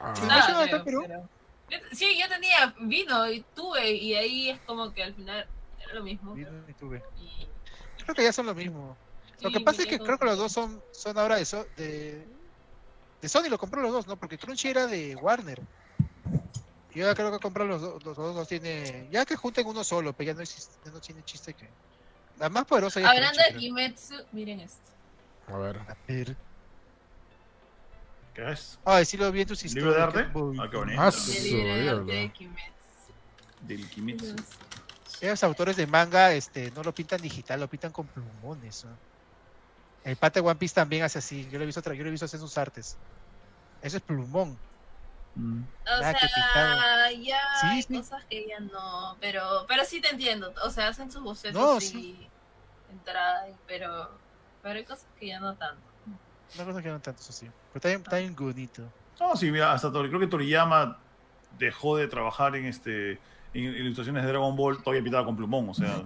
Ah. 0.00 0.82
Perú? 0.84 1.02
pero- 1.06 1.28
Yo- 1.70 1.78
Sí, 1.92 2.18
yo 2.20 2.28
tenía, 2.28 2.74
vino 2.80 3.30
y 3.30 3.40
tuve 3.54 3.92
y 3.92 4.14
ahí 4.14 4.50
es 4.50 4.60
como 4.60 4.92
que 4.92 5.02
al 5.04 5.14
final 5.14 5.46
era 5.80 5.94
lo 5.94 6.02
mismo. 6.02 6.34
Vino 6.34 6.50
y 6.68 6.72
tuve. 6.74 7.02
Y- 7.18 7.46
Creo 8.02 8.14
que 8.14 8.24
ya 8.24 8.32
son 8.32 8.46
lo 8.46 8.54
mismo. 8.54 8.96
Lo 9.40 9.50
que 9.50 9.60
pasa 9.60 9.82
es 9.82 9.88
que 9.88 9.98
creo 9.98 10.18
que 10.18 10.24
los 10.24 10.38
dos 10.38 10.52
son, 10.52 10.82
son 10.92 11.18
ahora 11.18 11.36
de, 11.36 11.44
So- 11.44 11.66
de, 11.76 12.26
de 13.20 13.28
Sony, 13.28 13.48
lo 13.48 13.58
compró 13.58 13.80
los 13.80 13.92
dos, 13.92 14.06
¿no? 14.06 14.16
Porque 14.16 14.38
Crunchy 14.38 14.68
era 14.68 14.86
de 14.86 15.16
Warner. 15.16 15.60
Yo 16.94 17.06
ya 17.06 17.14
creo 17.14 17.32
que 17.32 17.38
comprar 17.38 17.66
los, 17.66 17.80
dos- 17.80 18.04
los 18.04 18.16
dos 18.16 18.36
no 18.36 18.44
tiene. 18.44 19.08
Ya 19.10 19.24
que 19.24 19.34
junten 19.36 19.66
uno 19.66 19.82
solo, 19.82 20.12
pero 20.12 20.28
ya 20.28 20.34
no, 20.34 20.42
existe, 20.42 20.76
ya 20.84 20.90
no 20.90 21.00
tiene 21.00 21.24
chiste 21.24 21.54
que. 21.54 21.68
La 22.38 22.48
más 22.50 22.64
poderosa 22.66 23.00
ya 23.00 23.10
Hablando 23.10 23.40
de 23.42 23.56
Kimetsu, 23.56 24.14
miren 24.32 24.60
esto. 24.60 24.78
A 25.48 25.56
ver. 25.56 25.78
A 25.78 25.96
ver. 26.06 26.36
¿Qué 28.34 28.50
es? 28.50 28.78
Ay, 28.84 29.04
sí 29.04 29.16
lo 29.16 29.30
vi 29.30 29.42
en 29.42 29.48
tus 29.48 29.62
historias. 29.64 29.84
¿Libro 29.86 29.98
de 29.98 30.02
arte? 30.02 30.30
Ah, 30.60 30.68
qué 30.70 30.76
bonito. 30.76 31.00
Ah, 31.02 31.10
su 31.12 31.30
de 31.32 32.30
Kimetsu. 32.34 33.12
Del 33.60 33.88
Kimetsu. 33.90 34.36
Esos 35.20 35.44
autores 35.44 35.76
de 35.76 35.86
manga 35.86 36.32
este, 36.32 36.70
no 36.72 36.82
lo 36.82 36.92
pintan 36.94 37.20
digital, 37.20 37.60
lo 37.60 37.68
pintan 37.68 37.92
con 37.92 38.06
plumones. 38.06 38.84
¿no? 38.84 38.90
El 40.04 40.16
pata 40.16 40.40
de 40.40 40.46
One 40.46 40.56
Piece 40.58 40.74
también 40.74 41.04
hace 41.04 41.18
así. 41.18 41.48
Yo 41.50 41.58
lo 41.58 41.62
he 41.64 41.66
visto, 41.66 41.80
yo 41.92 42.02
lo 42.02 42.08
he 42.08 42.10
visto 42.10 42.24
hacer 42.24 42.40
sus 42.40 42.56
artes. 42.58 42.96
Eso 43.82 43.98
es 43.98 44.02
plumón. 44.02 44.58
Mm. 45.34 45.62
O 45.62 45.84
Nada 45.84 46.12
sea, 46.12 47.10
ya 47.12 47.40
Sí, 47.60 47.66
hay 47.66 47.82
sí. 47.82 47.96
cosas 47.96 48.24
que 48.28 48.46
ya 48.48 48.60
no, 48.60 49.16
pero 49.20 49.64
pero 49.68 49.84
sí 49.84 50.00
te 50.00 50.08
entiendo. 50.10 50.52
O 50.64 50.70
sea, 50.70 50.88
hacen 50.88 51.10
sus 51.10 51.22
bocetos 51.22 51.60
No, 51.60 51.76
y 51.78 51.80
sí. 51.80 52.28
entrada, 52.90 53.48
y- 53.48 53.54
pero 53.66 54.10
pero 54.62 54.78
hay 54.78 54.84
cosas 54.84 55.06
que 55.18 55.28
ya 55.28 55.40
no 55.40 55.54
tanto. 55.54 55.82
Una 56.54 56.64
cosa 56.64 56.82
que 56.82 56.88
no 56.88 57.00
tanto, 57.00 57.20
eso 57.22 57.32
sí. 57.32 57.46
Pero 57.46 57.76
está 57.76 57.88
bien, 57.88 58.00
está 58.02 58.16
bien 58.18 58.34
bonito. 58.36 58.82
No, 59.20 59.36
sí, 59.36 59.50
mira, 59.50 59.72
hasta 59.72 59.88
Tori- 59.88 60.08
creo 60.08 60.20
que 60.20 60.26
Toriyama 60.26 60.98
dejó 61.58 61.96
de 61.96 62.08
trabajar 62.08 62.56
en 62.56 62.66
este 62.66 63.12
en 63.54 63.64
ilustraciones 63.64 64.22
de 64.22 64.28
Dragon 64.30 64.56
Ball 64.56 64.82
todavía 64.82 65.02
pintada 65.02 65.24
con 65.24 65.36
plumón, 65.36 65.68
o 65.68 65.74
sea, 65.74 66.02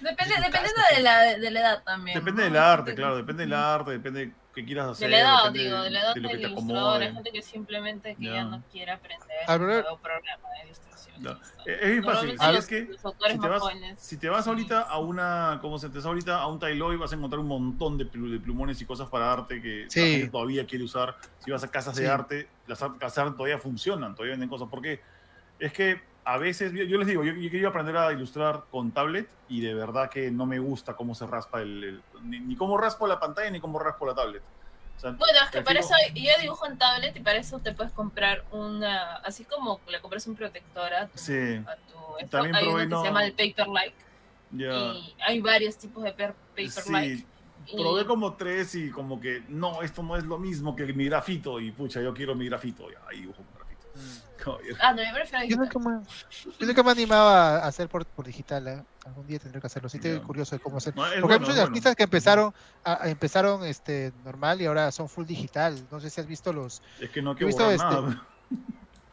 Depende, 0.00 0.34
dependiendo 0.36 0.80
de 0.96 1.02
la, 1.02 1.20
de 1.36 1.50
la 1.50 1.60
edad 1.60 1.82
también. 1.84 2.18
depende 2.18 2.42
¿no? 2.44 2.48
del 2.48 2.56
arte, 2.62 2.94
claro, 2.94 3.16
depende 3.16 3.42
del 3.42 3.52
arte, 3.52 3.90
depende 3.90 4.32
de 4.54 4.60
qué 4.60 4.64
quieras 4.66 4.88
hacer, 4.90 5.08
De 5.08 5.12
la 5.16 5.20
edad, 5.20 5.36
depende 5.44 5.64
digo, 5.64 5.82
de 5.82 5.90
la 5.90 6.00
edad 6.00 6.14
de 6.14 6.20
lo 6.20 6.28
que 6.28 6.36
del 6.36 6.46
te 6.46 6.52
ilustrador. 6.52 7.02
Hay 7.02 7.12
gente 7.14 7.30
que 7.32 7.42
simplemente 7.42 8.16
que 8.16 8.24
ya, 8.24 8.32
Ya. 8.34 8.44
no 8.44 8.62
quiere 8.70 8.90
aprender 8.92 9.28
Ah, 9.46 9.54
un 9.54 10.00
programa 10.00 10.48
de 10.58 10.64
ilustración. 10.66 11.00
Es 11.66 11.90
bien 11.90 12.02
fácil, 12.02 12.34
Normalmente 12.34 12.38
¿sabes 12.38 12.56
los- 12.56 12.66
qué? 12.66 12.88
Si 13.30 13.38
te, 13.38 13.48
vas, 13.48 13.62
si 13.98 14.16
te 14.16 14.28
vas 14.30 14.46
ahorita 14.48 14.80
a 14.82 14.98
una, 14.98 15.58
como 15.60 15.78
se 15.78 15.88
te 15.90 15.96
vas 15.98 16.06
ahorita 16.06 16.40
a 16.40 16.46
un 16.46 16.58
Tailoy, 16.58 16.96
vas 16.96 17.12
a 17.12 17.16
encontrar 17.16 17.40
un 17.40 17.46
montón 17.48 17.98
de, 17.98 18.10
plu- 18.10 18.30
de 18.30 18.40
plumones 18.40 18.80
y 18.80 18.86
cosas 18.86 19.08
para 19.08 19.30
arte 19.32 19.60
que 19.60 19.86
Sí. 19.88 20.00
la 20.00 20.06
gente 20.06 20.28
todavía 20.30 20.66
quiere 20.66 20.84
usar. 20.84 21.16
Si 21.44 21.50
vas 21.50 21.62
a 21.62 21.70
casas 21.70 21.94
de 21.96 22.04
Sí. 22.04 22.08
arte, 22.08 22.48
las 22.66 22.78
casas 22.98 23.14
de 23.16 23.22
arte 23.22 23.36
todavía 23.36 23.58
funcionan, 23.58 24.14
todavía 24.14 24.32
venden 24.32 24.48
cosas. 24.48 24.68
Porque 24.70 25.00
es 25.58 25.72
que 25.72 26.00
a 26.24 26.36
veces, 26.38 26.72
yo, 26.72 26.84
yo 26.84 26.98
les 26.98 27.06
digo, 27.08 27.24
yo, 27.24 27.32
yo 27.32 27.50
quería 27.50 27.68
aprender 27.68 27.96
a 27.96 28.12
ilustrar 28.12 28.64
con 28.70 28.90
tablet 28.92 29.28
y 29.48 29.60
de 29.60 29.74
verdad 29.74 30.10
que 30.10 30.30
no 30.30 30.46
me 30.46 30.58
gusta 30.58 30.94
cómo 30.94 31.14
se 31.14 31.26
raspa 31.26 31.62
el, 31.62 31.82
el- 31.84 32.02
ni, 32.22 32.40
ni 32.40 32.56
cómo 32.56 32.76
raspo 32.78 33.06
la 33.06 33.18
pantalla 33.18 33.50
ni 33.50 33.60
cómo 33.60 33.78
raspo 33.78 34.06
la 34.06 34.14
tablet. 34.14 34.42
O 34.96 35.00
sea, 35.00 35.12
Bueno, 35.12 35.38
es 35.44 35.50
que 35.50 35.62
para 35.62 35.80
eso 35.80 35.94
yo 36.14 36.30
dibujo 36.42 36.66
en 36.66 36.76
tablet 36.76 37.16
y 37.16 37.20
para 37.20 37.38
eso 37.38 37.58
te 37.58 37.72
puedes 37.72 37.90
comprar 37.92 38.44
una, 38.52 39.14
así 39.16 39.44
como 39.44 39.80
le 39.88 39.98
compras 40.00 40.26
un 40.26 40.36
protector 40.36 40.92
a 40.92 41.06
tu, 41.08 41.16
Sí, 41.18 41.32
a 41.66 41.76
tu 41.76 42.26
También 42.28 42.54
hay 42.54 42.62
uno 42.64 42.70
probé, 42.72 42.82
que 42.84 42.88
no- 42.90 43.00
se 43.00 43.06
llama 43.06 43.24
el 43.24 43.32
Paperlike 43.32 43.94
ya. 44.50 44.72
y 44.92 45.14
hay 45.26 45.40
varios 45.40 45.78
tipos 45.78 46.02
de 46.04 46.12
per- 46.12 46.34
Paperlike. 46.50 47.16
Sí, 47.16 47.26
y- 47.66 47.76
probé 47.82 48.04
como 48.04 48.34
tres 48.34 48.74
y 48.74 48.90
como 48.90 49.18
que 49.20 49.42
no, 49.48 49.80
esto 49.80 50.02
no 50.02 50.16
es 50.18 50.24
lo 50.24 50.36
mismo 50.38 50.76
que 50.76 50.84
mi 50.92 51.06
grafito. 51.06 51.60
Y 51.60 51.70
pucha, 51.70 52.02
yo 52.02 52.12
quiero 52.12 52.34
mi 52.34 52.46
grafito. 52.46 52.90
Ya, 52.90 52.98
ahí 53.08 53.20
dibujo 53.22 53.42
grafito. 53.94 54.30
Caballero. 54.44 54.76
Ah, 54.80 54.92
no, 54.94 55.02
yo 55.04 55.12
prefiero 55.12 55.44
Yo 55.46 55.56
nunca 55.58 55.78
me, 55.78 56.00
yo 56.58 56.66
nunca 56.66 56.82
me 56.82 56.90
animaba 56.92 57.56
a 57.58 57.66
hacer 57.66 57.88
por, 57.88 58.06
por 58.06 58.26
digital. 58.26 58.66
¿eh? 58.68 58.82
Algún 59.04 59.26
día 59.26 59.38
tendré 59.38 59.60
que 59.60 59.66
hacerlo. 59.66 59.88
Sí, 59.88 59.98
estoy 59.98 60.18
curioso 60.20 60.56
de 60.56 60.62
cómo 60.62 60.78
hacer. 60.78 60.94
No, 60.96 61.04
es 61.04 61.12
Porque 61.20 61.20
bueno, 61.20 61.34
hay 61.34 61.40
muchos 61.40 61.54
es 61.54 61.60
bueno. 61.60 61.68
artistas 61.68 61.96
que 61.96 62.02
empezaron 62.04 62.54
a, 62.84 63.02
a- 63.04 63.08
empezaron 63.10 63.64
este 63.64 64.12
normal 64.24 64.60
y 64.62 64.66
ahora 64.66 64.90
son 64.92 65.08
full 65.08 65.26
digital. 65.26 65.78
No 65.90 66.00
sé 66.00 66.08
si 66.10 66.20
has 66.20 66.26
visto 66.26 66.52
los. 66.52 66.82
Es 67.00 67.10
que 67.10 67.20
no 67.20 67.32
Yo 67.36 67.48
he 67.48 67.50
quiero 67.52 67.68
visto 67.68 67.70
este- 67.70 67.84
nada. 67.84 68.26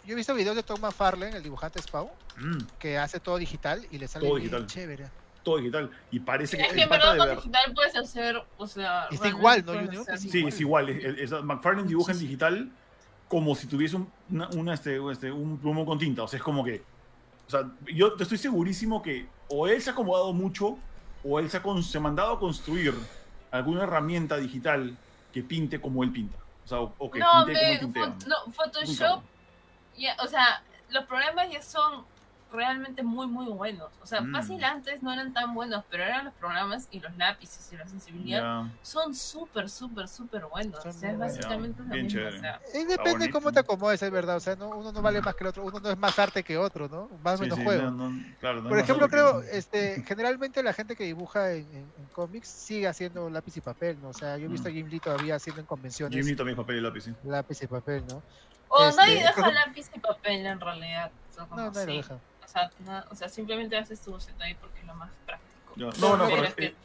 Yo 0.05 0.13
he 0.13 0.15
visto 0.15 0.33
videos 0.33 0.55
de 0.55 0.63
Tom 0.63 0.79
McFarlane, 0.79 1.35
el 1.35 1.43
dibujante 1.43 1.81
Spawn, 1.81 2.07
Mm, 2.39 2.59
que 2.79 2.97
hace 2.99 3.19
todo 3.19 3.37
digital 3.37 3.85
y 3.91 3.97
le 3.97 4.07
sale 4.07 4.25
Todo 4.27 4.35
bien 4.35 4.49
digital. 4.49 4.67
chévere. 4.67 5.07
todo 5.43 5.57
digital. 5.57 5.89
Y 6.11 6.19
parece 6.19 6.55
que 6.57 6.63
Es 6.63 6.69
que 6.69 6.75
el 6.75 6.83
en 6.83 6.89
verdad 6.89 7.13
de 7.13 7.17
con 7.19 7.27
ver- 7.27 7.35
digital 7.37 7.73
puedes 7.73 7.95
hacer, 7.95 8.43
o 8.57 8.67
sea... 8.67 9.07
Está 9.09 9.23
realmente 9.23 9.27
igual, 9.29 9.65
¿no? 9.65 9.73
Yo 9.75 9.87
digo 9.91 10.05
que 10.05 10.11
hacer- 10.11 10.19
sí. 10.19 10.29
Sí, 10.29 10.37
igual. 10.39 10.49
es 10.53 10.59
igual. 10.61 10.89
es- 10.89 11.05
es- 11.05 11.31
es- 11.31 11.43
McFarlane 11.43 11.87
dibuja 11.87 12.11
en 12.11 12.19
digital 12.19 12.71
como 13.27 13.55
si 13.55 13.67
tuviese 13.67 13.95
un, 13.97 14.11
una, 14.29 14.47
una, 14.49 14.73
este, 14.73 14.99
este, 15.11 15.31
un 15.31 15.57
plumón 15.57 15.85
con 15.85 15.99
tinta. 15.99 16.23
O 16.23 16.27
sea, 16.27 16.37
es 16.37 16.43
como 16.43 16.63
que. 16.63 16.83
O 17.47 17.49
sea, 17.49 17.69
yo 17.93 18.13
te 18.13 18.23
estoy 18.23 18.37
segurísimo 18.37 19.01
que 19.01 19.27
o 19.49 19.67
él 19.67 19.81
se 19.81 19.89
ha 19.89 19.93
acomodado 19.93 20.33
mucho 20.33 20.77
o 21.23 21.39
él 21.39 21.49
se 21.49 21.57
ha, 21.57 21.63
con- 21.63 21.81
se 21.83 21.97
ha 21.97 22.01
mandado 22.01 22.33
a 22.33 22.39
construir 22.39 22.93
alguna 23.51 23.83
herramienta 23.83 24.37
digital 24.37 24.97
que 25.33 25.43
pinte 25.43 25.79
como 25.79 26.03
él 26.03 26.11
pinta. 26.11 26.37
O 26.65 26.67
sea, 26.67 26.81
o, 26.81 26.93
o 26.97 27.09
que 27.11 27.19
No, 27.19 27.45
pinte 27.45 27.79
como 27.81 28.05
él 28.05 28.13
pintea. 28.13 28.27
no, 28.27 28.51
Photoshop, 28.51 29.21
ya, 29.97 30.15
o 30.21 30.27
sea, 30.27 30.61
los 30.89 31.05
programas 31.05 31.49
ya 31.49 31.61
son 31.61 32.03
realmente 32.51 33.03
muy, 33.03 33.27
muy 33.27 33.47
buenos. 33.47 33.89
O 34.01 34.05
sea, 34.05 34.21
Mm. 34.21 34.31
fácil 34.31 34.63
antes 34.63 35.03
no 35.03 35.11
eran 35.11 35.33
tan 35.33 35.53
buenos, 35.53 35.83
pero 35.89 36.03
eran 36.03 36.25
los 36.25 36.33
programas 36.35 36.87
y 36.91 36.99
los 36.99 37.15
lápices 37.17 37.71
y 37.73 37.77
la 37.77 37.85
sensibilidad 37.87 38.63
son 38.81 39.13
súper, 39.13 39.69
súper, 39.69 40.07
súper 40.07 40.45
buenos. 40.45 40.81
Son 40.81 40.89
o 40.91 40.93
sea, 40.93 41.11
es 41.11 41.17
básicamente 41.17 41.81
mismo. 41.83 42.09
chévere. 42.09 42.37
O 42.37 42.39
sea, 42.39 42.61
depende 42.87 43.29
cómo 43.31 43.51
te 43.51 43.59
acomodes, 43.59 44.01
es 44.01 44.11
verdad. 44.11 44.37
O 44.37 44.39
sea, 44.39 44.55
no, 44.55 44.69
uno 44.69 44.91
no 44.91 45.01
vale 45.01 45.21
más 45.21 45.35
que 45.35 45.43
el 45.43 45.47
otro. 45.49 45.63
Uno 45.65 45.79
no 45.79 45.89
es 45.89 45.97
más 45.97 46.17
arte 46.19 46.43
que 46.43 46.57
otro, 46.57 46.87
¿no? 46.87 47.09
Más 47.23 47.35
o 47.35 47.37
Sí, 47.37 47.43
menos 47.43 47.57
sí, 47.59 47.63
juego. 47.65 47.91
no, 47.91 48.09
no, 48.09 48.23
claro, 48.39 48.61
no 48.61 48.69
Por 48.69 48.79
ejemplo, 48.79 49.07
que- 49.07 49.11
creo, 49.11 49.41
este, 49.43 50.03
generalmente 50.07 50.63
la 50.63 50.73
gente 50.73 50.95
que 50.95 51.03
dibuja 51.03 51.51
en, 51.51 51.65
en- 51.75 51.91
en 51.97 52.05
cómics 52.13 52.47
sigue 52.47 52.87
haciendo 52.87 53.29
lápiz 53.29 53.57
y 53.57 53.61
papel, 53.61 53.99
¿no? 54.01 54.09
O 54.09 54.13
sea, 54.13 54.37
yo 54.37 54.45
he 54.45 54.47
visto 54.49 54.67
a 54.69 54.71
Mm. 54.71 54.75
Jim 54.75 54.87
Lee 54.87 54.99
todavía 54.99 55.35
haciendo 55.35 55.59
en 55.61 55.67
convenciones 55.67 56.15
Jimmy 56.17 56.35
también 56.35 56.55
papel 56.55 56.77
y 56.77 56.81
lápiz. 56.81 57.01
sí. 57.03 57.13
lápiz 57.23 57.61
y 57.61 57.67
papel, 57.67 58.03
¿no? 58.07 58.21
o 58.69 58.83
Este, 58.89 59.01
nadie 59.01 59.15
deja 59.23 59.49
lápiz 59.65 59.89
y 59.95 59.99
papel 59.99 60.45
en 60.45 60.59
realidad. 60.59 61.11
Como 61.37 61.55
No, 61.55 61.71
nadie 61.71 61.85
lo 61.87 61.93
deja. 61.93 62.19
O 62.47 62.49
sea, 62.49 62.71
na- 62.85 63.05
o 63.11 63.15
sea, 63.15 63.27
simplemente 63.27 63.77
haces 63.77 63.99
tu 64.01 64.11
boceto 64.11 64.41
ahí 64.43 64.55
porque 64.55 64.79
es 64.79 64.85
lo 64.87 64.95
más 64.95 65.09
práctico. 65.25 65.73
Ya. 65.75 65.85
No, 65.99 66.15
No, 66.15 66.17
no, 66.17 66.23
pero 66.25 66.35
pero 66.37 66.47
es 66.47 66.55
que- 66.55 66.75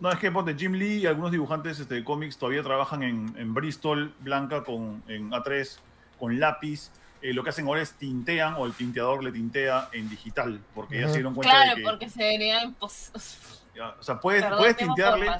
no, 0.00 0.10
es 0.10 0.18
que 0.18 0.32
ponte 0.32 0.54
Jim 0.56 0.72
Lee 0.72 0.98
y 1.02 1.06
algunos 1.06 1.30
dibujantes 1.30 1.78
este, 1.78 1.94
de 1.94 2.04
cómics 2.04 2.36
todavía 2.36 2.62
trabajan 2.62 3.02
en, 3.04 3.32
en 3.38 3.54
Bristol 3.54 4.12
blanca 4.20 4.64
con, 4.64 5.02
en 5.06 5.30
A3 5.30 5.78
con 6.18 6.40
lápiz. 6.40 6.90
Eh, 7.22 7.32
lo 7.32 7.44
que 7.44 7.50
hacen 7.50 7.66
ahora 7.68 7.80
es 7.82 7.92
tintean 7.92 8.54
o 8.54 8.66
el 8.66 8.72
tinteador 8.72 9.22
le 9.22 9.30
tintea 9.30 9.88
en 9.92 10.10
digital 10.10 10.60
porque 10.74 11.00
ya 11.00 11.06
se 11.06 11.14
dieron 11.14 11.34
cuenta 11.34 11.54
Claro, 11.54 11.70
de 11.70 11.76
que 11.76 11.82
porque 11.88 12.08
sería 12.10 12.64
imposible. 12.64 13.22
o 13.96 14.02
sea, 14.02 14.18
puedes, 14.18 14.42
Perdón, 14.42 14.58
puedes 14.58 14.76
tintearle 14.76 15.30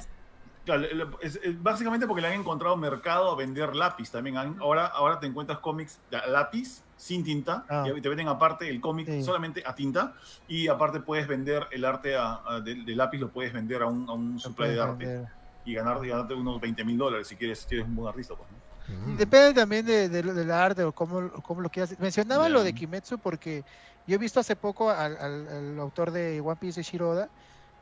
claro, 0.63 0.85
es- 1.21 1.35
es 1.43 1.61
básicamente 1.61 2.07
porque 2.07 2.21
le 2.21 2.29
han 2.29 2.39
encontrado 2.39 2.77
mercado 2.77 3.29
a 3.31 3.35
vender 3.35 3.75
lápiz 3.75 4.09
también. 4.11 4.37
Han- 4.37 4.57
ahora, 4.61 4.85
ahora 4.87 5.19
te 5.19 5.27
encuentras 5.27 5.59
cómics 5.59 5.99
de 6.09 6.19
lápiz 6.27 6.82
sin 7.03 7.21
tinta 7.21 7.65
Ah. 7.67 7.85
y 7.93 7.99
te 7.99 8.07
venden 8.07 8.29
aparte 8.29 8.69
el 8.69 8.79
cómic 8.79 9.07
Sí. 9.07 9.21
solamente 9.23 9.61
a 9.65 9.75
tinta 9.75 10.13
y 10.47 10.69
aparte 10.69 11.01
puedes 11.01 11.27
vender 11.27 11.67
el 11.71 11.83
arte 11.83 12.15
a- 12.15 12.39
a- 12.45 12.61
de, 12.61 12.75
de 12.75 12.95
lápiz 12.95 13.17
lo 13.19 13.29
puedes 13.29 13.51
vender 13.51 13.81
a 13.81 13.87
un, 13.87 14.07
a 14.09 14.13
un 14.13 14.39
supply 14.39 14.69
de 14.69 14.81
arte 14.81 15.05
vender. 15.05 15.27
y 15.65 15.73
ganar 15.73 16.05
y 16.05 16.07
ganarte 16.07 16.33
unos 16.33 16.61
20 16.61 16.83
mil 16.85 16.97
dólares 16.97 17.27
si 17.27 17.35
quieres, 17.35 17.65
si 17.67 17.75
eres 17.75 17.85
un 17.87 17.95
buen 17.97 18.07
artista. 18.07 18.35
Pues, 18.35 18.47
¿no? 18.49 19.07
Mm. 19.13 19.17
Depende 19.17 19.53
también 19.53 19.85
de, 19.85 20.07
de 20.07 20.21
del 20.23 20.51
arte 20.51 20.83
o 20.85 20.93
cómo, 20.93 21.29
cómo 21.41 21.59
lo 21.59 21.69
quieras. 21.69 21.93
Mencionaba 21.99 22.43
Ya. 22.43 22.49
lo 22.49 22.63
de 22.63 22.73
Kimetsu 22.73 23.17
porque 23.17 23.65
yo 24.07 24.15
he 24.15 24.17
visto 24.17 24.39
hace 24.39 24.55
poco 24.55 24.89
al, 24.89 25.17
al- 25.17 25.47
al 25.49 25.79
autor 25.81 26.11
de 26.11 26.39
One 26.39 26.55
Piece 26.55 26.79
de 26.79 26.83
Shiroda 26.83 27.27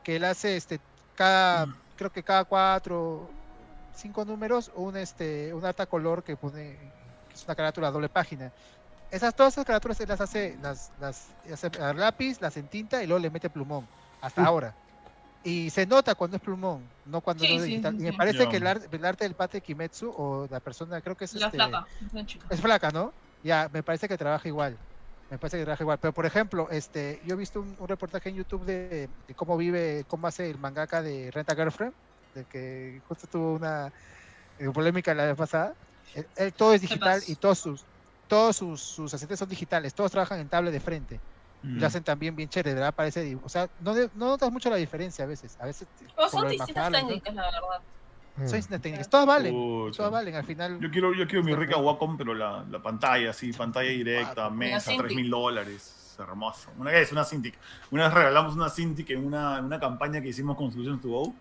que 0.02 0.16
él 0.16 0.24
hace 0.24 0.56
este 0.56 0.80
cada 1.14 1.66
Mm. 1.66 1.74
creo 1.96 2.10
que 2.10 2.24
cada 2.24 2.42
cuatro 2.44 3.30
cinco 3.94 4.24
números 4.24 4.72
un 4.74 4.96
este 4.96 5.54
un 5.54 5.64
arte 5.64 5.82
a 5.82 5.86
color 5.86 6.24
que 6.24 6.36
pone 6.36 6.76
que 7.28 7.34
es 7.34 7.44
una 7.44 7.54
carátula 7.54 7.90
doble 7.92 8.08
página. 8.08 8.50
Esas 9.12 9.34
todas 9.36 9.52
esas 9.54 9.64
carátulas 9.64 10.00
él 10.00 10.08
las 10.08 10.20
hace 10.20 10.56
las 10.62 10.90
las 11.00 11.28
hace 11.52 11.66
a 11.80 11.92
lápiz, 11.92 12.40
las 12.40 12.56
en 12.56 12.66
tinta 12.66 13.02
y 13.02 13.06
luego 13.06 13.20
le 13.22 13.30
mete 13.30 13.48
plumón 13.50 13.86
hasta 14.20 14.42
Uh. 14.42 14.46
ahora. 14.46 14.74
Y 15.44 15.70
se 15.70 15.86
nota 15.86 16.14
cuando 16.14 16.36
es 16.36 16.42
plumón, 16.42 16.82
no 17.06 17.20
cuando 17.20 17.44
Sí, 17.44 17.50
no 17.50 17.56
es 17.56 17.62
sí, 17.64 17.70
digital. 17.70 17.94
sí, 17.96 18.02
y 18.02 18.04
me 18.04 18.12
parece 18.12 18.48
que 18.48 18.56
el, 18.56 18.66
ar- 18.66 18.80
el 18.90 19.04
arte 19.04 19.24
del 19.24 19.34
pate 19.34 19.60
Kimetsu 19.60 20.08
o 20.16 20.46
la 20.50 20.60
persona 20.60 21.00
creo 21.00 21.16
que 21.16 21.24
es 21.26 21.34
La 21.34 21.46
este, 21.46 21.58
flaca, 21.58 21.84
una 22.12 22.24
chica. 22.26 22.46
es 22.48 22.60
flaca, 22.60 22.90
¿no? 22.90 23.12
Ya, 23.42 23.68
me 23.72 23.82
parece 23.82 24.06
que 24.08 24.16
trabaja 24.16 24.46
igual. 24.48 24.78
Me 25.30 25.38
parece 25.38 25.58
que 25.58 25.64
trabaja 25.64 25.82
igual. 25.82 25.98
Pero, 25.98 26.12
por 26.12 26.26
ejemplo, 26.26 26.68
este, 26.70 27.20
yo 27.26 27.34
he 27.34 27.36
visto 27.38 27.60
un, 27.60 27.74
un 27.78 27.88
reportaje 27.88 28.28
en 28.28 28.36
YouTube 28.36 28.64
de, 28.64 29.08
de 29.26 29.34
cómo 29.34 29.56
vive, 29.56 30.04
cómo 30.06 30.28
hace 30.28 30.48
el 30.48 30.58
mangaka 30.58 31.02
de 31.02 31.30
Renta 31.32 31.56
Girlfriend, 31.56 31.92
de 32.36 32.44
que 32.44 33.02
justo 33.08 33.26
tuvo 33.26 33.54
una 33.54 33.92
eh, 34.60 34.70
polémica 34.72 35.12
la 35.12 35.26
vez 35.26 35.36
pasada. 35.36 35.74
Él, 36.14 36.24
él 36.36 36.52
todo 36.52 36.72
es 36.74 36.82
digital 36.82 37.20
y 37.26 37.34
todos 37.34 37.58
sus 37.58 37.84
todos 38.32 38.56
sus, 38.56 38.80
sus 38.80 39.12
asistentes 39.12 39.38
son 39.40 39.48
digitales, 39.50 39.92
todos 39.92 40.10
trabajan 40.10 40.40
en 40.40 40.48
tablet 40.48 40.72
de 40.72 40.80
frente. 40.80 41.20
Y 41.62 41.66
Mm. 41.66 41.80
lo 41.80 41.86
hacen 41.86 42.02
también 42.02 42.34
bien 42.34 42.48
chévere, 42.48 42.72
¿verdad? 42.72 42.94
Parece, 42.94 43.36
o 43.44 43.48
sea, 43.50 43.68
no, 43.80 43.92
de- 43.92 44.08
no 44.14 44.28
notas 44.28 44.50
mucho 44.50 44.70
la 44.70 44.76
diferencia 44.76 45.26
a 45.26 45.28
veces. 45.28 45.58
A 45.60 45.66
veces 45.66 45.86
O 46.16 46.26
son 46.30 46.48
distintas 46.48 46.90
técnicas, 46.90 47.34
la 47.34 47.42
verdad. 47.42 47.60
Mm. 48.36 48.46
Son 48.46 48.56
distintas 48.56 48.80
técnicas. 48.80 49.10
Todas 49.10 49.26
valen, 49.26 49.52
Pucha. 49.52 49.98
todas 49.98 50.12
valen. 50.12 50.34
Al 50.34 50.44
final, 50.44 50.80
Yo 50.80 50.90
quiero, 50.90 51.12
yo 51.12 51.26
quiero 51.28 51.44
mi 51.44 51.54
rica 51.54 51.76
Wacom, 51.76 52.16
pero 52.16 52.32
la, 52.32 52.64
la 52.70 52.82
pantalla, 52.82 53.28
así, 53.30 53.52
pantalla 53.52 53.90
directa, 53.90 54.48
mesa. 54.48 54.92
3 54.96 55.14
mil 55.14 55.28
dólares. 55.28 56.16
Hermoso. 56.18 56.70
Una 56.78 56.90
vez, 56.92 57.12
una 57.12 57.24
Cintiq. 57.24 57.54
Una 57.90 58.04
vez 58.04 58.14
regalamos 58.14 58.54
una 58.54 58.70
Cintiq 58.70 59.10
en 59.10 59.26
una, 59.26 59.58
en 59.58 59.66
una 59.66 59.78
campaña 59.78 60.22
que 60.22 60.28
hicimos 60.28 60.56
con 60.56 60.72
Solutions 60.72 61.02
to 61.02 61.08
Go. 61.08 61.34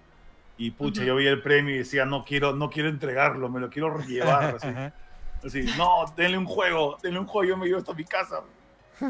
Y 0.57 0.72
pucha, 0.72 1.05
yo 1.05 1.15
vi 1.15 1.26
el 1.27 1.41
premio 1.41 1.73
y 1.73 1.77
decía, 1.80 2.03
no 2.05 2.26
quiero, 2.26 2.53
no 2.53 2.69
quiero 2.69 2.89
entregarlo, 2.89 3.47
me 3.49 3.59
lo 3.61 3.69
quiero 3.69 3.97
llevar. 4.07 4.55
así. 4.57 4.68
Así, 5.45 5.63
no, 5.77 6.05
denle 6.15 6.38
un 6.38 6.45
juego, 6.45 6.97
denle 7.01 7.19
un 7.19 7.27
juego, 7.27 7.49
yo 7.49 7.57
me 7.57 7.65
llevo 7.65 7.80
esto 7.80 7.91
a 7.91 7.95
mi 7.95 8.05
casa. 8.05 8.41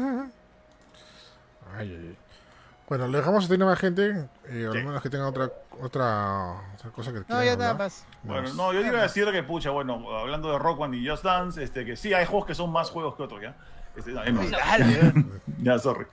Ay, 1.76 1.88
ay, 1.90 2.06
ay. 2.10 2.16
Bueno, 2.88 3.06
le 3.08 3.18
dejamos 3.18 3.46
a 3.46 3.48
ti 3.48 3.56
más 3.56 3.78
gente. 3.78 4.28
Eh, 4.48 4.66
al 4.70 4.84
menos 4.84 5.00
que 5.02 5.08
tenga 5.08 5.26
otra, 5.26 5.50
otra, 5.80 6.52
otra 6.74 6.90
cosa 6.90 7.12
que 7.12 7.22
No, 7.28 7.42
ya 7.42 7.56
nada 7.56 7.74
más. 7.74 8.04
Bueno, 8.22 8.52
no, 8.54 8.72
yo 8.74 8.80
iba 8.80 8.98
a 8.98 9.02
decir 9.02 9.30
que, 9.30 9.42
pucha, 9.42 9.70
bueno, 9.70 10.04
hablando 10.18 10.52
de 10.52 10.58
Rock 10.58 10.80
One 10.80 10.98
y 10.98 11.08
Just 11.08 11.24
Dance, 11.24 11.62
este, 11.62 11.86
que 11.86 11.96
sí 11.96 12.12
hay 12.12 12.26
juegos 12.26 12.46
que 12.46 12.54
son 12.54 12.70
más 12.70 12.90
juegos 12.90 13.14
que 13.16 13.22
otros, 13.22 13.40
¿ya? 13.40 13.54
Este, 13.96 14.12
no, 14.12 14.22
no, 14.24 14.42
ya, 15.62 15.78
sorry. 15.78 16.06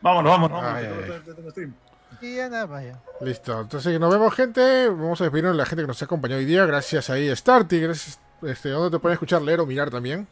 Vámonos, 0.00 0.30
vámonos, 0.30 0.62
vámonos. 0.62 0.76
Ay, 0.78 0.84
que 0.86 0.88
ay, 0.92 1.00
tengo- 1.10 1.20
tengo- 1.22 1.34
tengo 1.36 1.50
stream. 1.50 1.74
Y 2.20 2.36
ya 2.36 2.48
nada 2.48 2.66
más 2.68 2.84
ya. 2.84 3.00
Listo. 3.20 3.60
Entonces, 3.60 3.98
nos 3.98 4.12
vemos, 4.12 4.32
gente. 4.34 4.88
Vamos 4.88 5.20
a 5.20 5.24
despedirnos 5.24 5.52
de 5.54 5.58
la 5.58 5.66
gente 5.66 5.82
que 5.82 5.88
nos 5.88 6.00
ha 6.00 6.04
acompañado 6.04 6.38
hoy 6.38 6.44
día. 6.46 6.64
Gracias 6.66 7.10
ahí, 7.10 7.34
Starty. 7.34 7.80
Gracias. 7.80 8.20
Este, 8.42 8.70
¿Dónde 8.70 8.96
te 8.96 9.00
pueden 9.00 9.14
escuchar, 9.14 9.42
leer 9.42 9.60
o 9.60 9.66
mirar 9.66 9.90
también? 9.90 10.26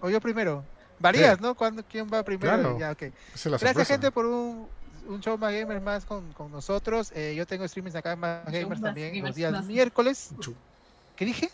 O 0.00 0.08
yo 0.10 0.20
primero. 0.20 0.64
Varías, 0.98 1.36
Sí. 1.36 1.42
¿no? 1.42 1.54
¿Cuándo, 1.54 1.82
¿Quién 1.88 2.08
va 2.12 2.22
primero? 2.24 2.52
Claro. 2.52 2.78
Ya, 2.78 2.90
ok. 2.92 3.02
Esa 3.02 3.12
es 3.34 3.44
la 3.46 3.50
Gracias, 3.58 3.60
sorpresa. 3.70 3.84
gente, 3.94 4.10
por 4.10 4.26
un, 4.26 4.68
un 5.06 5.20
show 5.20 5.38
más 5.38 5.52
gamers 5.52 5.82
más 5.82 6.04
con, 6.04 6.32
con 6.32 6.50
nosotros. 6.50 7.12
Eh, 7.14 7.34
yo 7.36 7.46
tengo 7.46 7.66
streamings 7.68 7.94
acá 7.96 8.12
en 8.12 8.18
más 8.20 8.46
Un 8.46 8.52
gamers 8.52 8.68
más 8.80 8.80
también 8.82 9.08
los 9.10 9.16
gamers 9.18 9.36
días 9.36 9.52
más. 9.52 9.64
miércoles. 9.66 10.30
¿Qué 11.16 11.24
dije? 11.24 11.50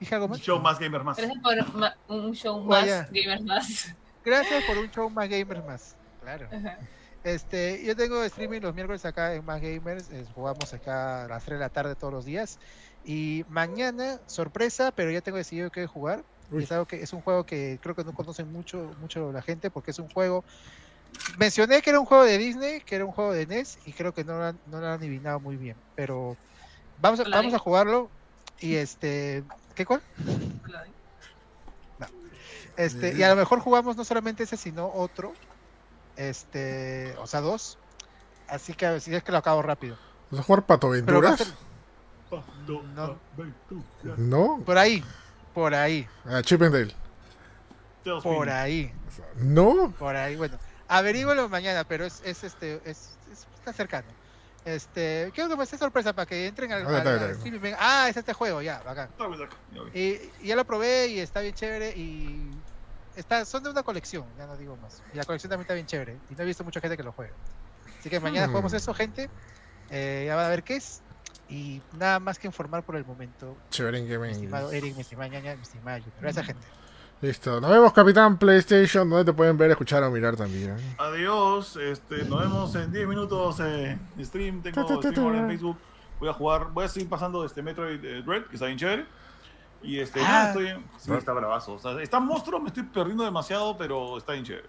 ¿Dije 0.00 0.14
algo 0.14 0.28
más? 0.28 0.40
Show 0.40 0.60
más 0.60 0.78
gamer 0.78 1.02
más. 1.04 1.16
Gracias 1.16 1.38
por 1.42 2.16
un 2.16 2.32
show 2.34 2.56
Oh, 2.56 2.64
más, 2.64 2.86
gamers 3.10 3.42
más. 3.44 3.94
Gracias 4.24 4.64
por 4.64 4.78
un 4.78 4.90
show 4.90 5.08
más 5.10 5.28
gamers 5.28 5.64
más. 5.64 5.96
Claro. 6.22 6.46
Ajá. 6.52 6.78
Este, 7.24 7.82
yo 7.84 7.96
tengo 7.96 8.22
streaming 8.24 8.60
los 8.60 8.74
miércoles 8.74 9.04
acá 9.04 9.34
en 9.34 9.44
Más 9.44 9.60
Gamers, 9.60 10.08
eh, 10.10 10.24
jugamos 10.34 10.72
acá 10.72 11.24
a 11.24 11.28
las 11.28 11.44
3 11.44 11.58
de 11.58 11.64
la 11.64 11.68
tarde 11.68 11.94
todos 11.96 12.12
los 12.12 12.24
días. 12.24 12.58
Y 13.04 13.44
mañana, 13.48 14.20
sorpresa, 14.26 14.92
pero 14.92 15.10
ya 15.10 15.20
tengo 15.20 15.38
decidido 15.38 15.70
qué 15.70 15.86
jugar. 15.86 16.24
Y 16.52 16.62
es, 16.62 16.72
algo 16.72 16.86
que, 16.86 17.02
es 17.02 17.12
un 17.12 17.20
juego 17.20 17.44
que 17.44 17.78
creo 17.82 17.94
que 17.94 18.04
no 18.04 18.14
conocen 18.14 18.50
mucho, 18.52 18.94
mucho 19.00 19.32
la 19.32 19.42
gente 19.42 19.70
porque 19.70 19.90
es 19.90 19.98
un 19.98 20.08
juego... 20.10 20.44
Mencioné 21.38 21.80
que 21.80 21.90
era 21.90 22.00
un 22.00 22.06
juego 22.06 22.24
de 22.24 22.36
Disney, 22.36 22.80
que 22.80 22.96
era 22.96 23.04
un 23.04 23.12
juego 23.12 23.32
de 23.32 23.46
NES 23.46 23.78
y 23.86 23.92
creo 23.92 24.12
que 24.12 24.24
no 24.24 24.38
lo 24.38 24.44
han, 24.44 24.58
no 24.66 24.80
lo 24.80 24.86
han 24.86 24.92
adivinado 24.92 25.40
muy 25.40 25.56
bien. 25.56 25.76
Pero 25.94 26.36
vamos 27.00 27.20
a, 27.20 27.22
Hola, 27.24 27.36
vamos 27.36 27.54
a 27.54 27.58
jugarlo 27.58 28.10
y 28.60 28.74
este... 28.74 29.42
¿Qué 29.74 29.86
cuál? 29.86 30.02
Claro. 30.64 30.90
Este, 32.78 33.12
y 33.12 33.22
a 33.24 33.30
lo 33.30 33.36
mejor 33.36 33.58
jugamos 33.58 33.96
no 33.96 34.04
solamente 34.04 34.44
ese, 34.44 34.56
sino 34.56 34.86
otro. 34.86 35.32
Este, 36.16 37.14
o 37.18 37.26
sea, 37.26 37.40
dos. 37.40 37.76
Así 38.46 38.72
que 38.72 38.86
a 38.86 38.92
ver 38.92 39.00
si 39.00 39.12
es 39.12 39.22
que 39.24 39.32
lo 39.32 39.38
acabo 39.38 39.62
rápido. 39.62 39.96
¿Vas 40.30 40.40
a 40.40 40.44
jugar 40.44 40.64
Pato 40.64 40.86
Aventuras? 40.86 41.54
Ser- 42.30 42.42
No. 42.96 43.18
No. 44.16 44.58
Por 44.64 44.78
ahí, 44.78 45.02
por 45.54 45.74
ahí, 45.74 46.06
Ah, 46.26 46.40
Chip 46.42 46.62
and 46.62 46.72
Dale. 46.74 46.94
por 48.22 48.48
ahí, 48.48 48.92
No. 49.36 49.92
por 49.98 50.16
ahí. 50.16 50.36
Bueno, 50.36 50.58
averígüelo 50.88 51.48
mañana, 51.48 51.84
pero 51.84 52.04
es, 52.04 52.22
es 52.24 52.44
este, 52.44 52.76
es, 52.84 53.16
es- 53.32 53.46
está 53.58 53.72
cercano. 53.72 54.06
Este, 54.64 55.30
quiero 55.34 55.48
que 55.48 55.56
me 55.56 55.64
esté 55.64 55.78
sorpresa 55.78 56.12
para 56.12 56.26
que 56.26 56.46
entren 56.46 56.72
al, 56.72 56.82
Ah, 56.84 57.00
al- 57.00 57.06
al 57.08 57.14
está 57.22 57.34
stream 57.36 57.54
y 57.54 57.58
vengan, 57.58 57.78
Ah, 57.82 58.08
es 58.08 58.16
este 58.16 58.32
juego, 58.32 58.60
ya, 58.60 58.80
bacán. 58.82 59.08
Y 59.94 60.18
ya 60.46 60.56
lo 60.56 60.64
probé 60.66 61.08
y 61.08 61.20
está 61.20 61.40
bien 61.40 61.54
chévere 61.54 61.90
y 61.96 62.50
está, 63.16 63.44
son 63.44 63.62
de 63.62 63.70
una 63.70 63.82
colección, 63.82 64.24
ya 64.36 64.46
no 64.46 64.56
digo 64.56 64.76
más. 64.76 65.02
Y 65.14 65.16
la 65.16 65.24
colección 65.24 65.48
también 65.50 65.62
está 65.64 65.74
bien 65.74 65.86
chévere 65.86 66.18
y 66.30 66.34
no 66.34 66.42
he 66.42 66.46
visto 66.46 66.64
mucha 66.64 66.80
gente 66.80 66.96
que 66.96 67.02
lo 67.02 67.12
juegue. 67.12 67.32
Así 67.98 68.10
que 68.10 68.20
mañana 68.20 68.46
Hmm. 68.46 68.50
jugamos 68.50 68.72
eso, 68.74 68.92
gente. 68.94 69.30
Eh, 69.90 70.24
ya 70.26 70.36
van 70.36 70.46
a 70.46 70.48
ver 70.50 70.62
qué 70.62 70.76
es. 70.76 71.02
Y 71.50 71.80
nada 71.98 72.18
más 72.20 72.38
que 72.38 72.46
informar 72.46 72.82
por 72.82 72.96
el 72.96 73.04
momento. 73.06 73.56
Chévere 73.70 73.98
en 73.98 74.04
Mi 74.04 74.10
Gaming. 74.10 74.30
estimado 74.32 74.70
Eric, 74.70 74.94
mi 74.94 75.00
estimada 75.00 75.28
ñaña, 75.28 75.56
mi 75.56 75.62
estimada 75.62 75.98
Yuka. 75.98 76.16
Gracias, 76.20 76.46
gente. 76.46 76.66
Listo. 77.20 77.60
Nos 77.60 77.70
vemos, 77.70 77.92
Capitán 77.92 78.38
PlayStation, 78.38 79.08
donde 79.08 79.24
te 79.24 79.32
pueden 79.36 79.56
ver, 79.56 79.70
escuchar 79.70 80.02
o 80.04 80.10
mirar 80.10 80.36
también. 80.36 80.76
Adiós, 80.98 81.76
este, 81.76 82.22
nos 82.24 82.40
vemos 82.40 82.74
en 82.76 82.92
10 82.92 83.08
minutos 83.08 83.58
eh, 83.60 83.98
de 84.14 84.24
stream, 84.24 84.62
tengo 84.62 84.74
Ta, 84.82 84.86
ta, 84.94 85.00
ta, 85.00 85.08
stream 85.10 85.26
ahora 85.26 85.38
en. 85.40 85.48
Facebook, 85.48 85.78
voy 86.20 86.28
a 86.28 86.32
jugar, 86.32 86.70
voy 86.72 86.84
a 86.84 86.88
seguir 86.88 87.08
pasando 87.08 87.44
este 87.44 87.60
Metroid 87.62 88.04
eh, 88.04 88.22
Dread, 88.22 88.44
que 88.44 88.54
está 88.54 88.66
bien 88.66 88.78
chévere, 88.78 89.06
y 89.82 89.98
este, 89.98 90.20
Ah. 90.20 90.22
nada, 90.28 90.48
estoy 90.50 90.66
en, 90.68 90.84
sí, 90.96 91.12
está 91.12 91.32
bravazo, 91.32 91.72
o 91.72 91.78
sea, 91.80 92.00
está 92.00 92.20
monstruo, 92.20 92.60
me 92.60 92.68
estoy 92.68 92.84
perdiendo 92.84 93.24
demasiado, 93.24 93.76
pero 93.76 94.16
está 94.18 94.32
bien 94.34 94.44
chévere. 94.44 94.68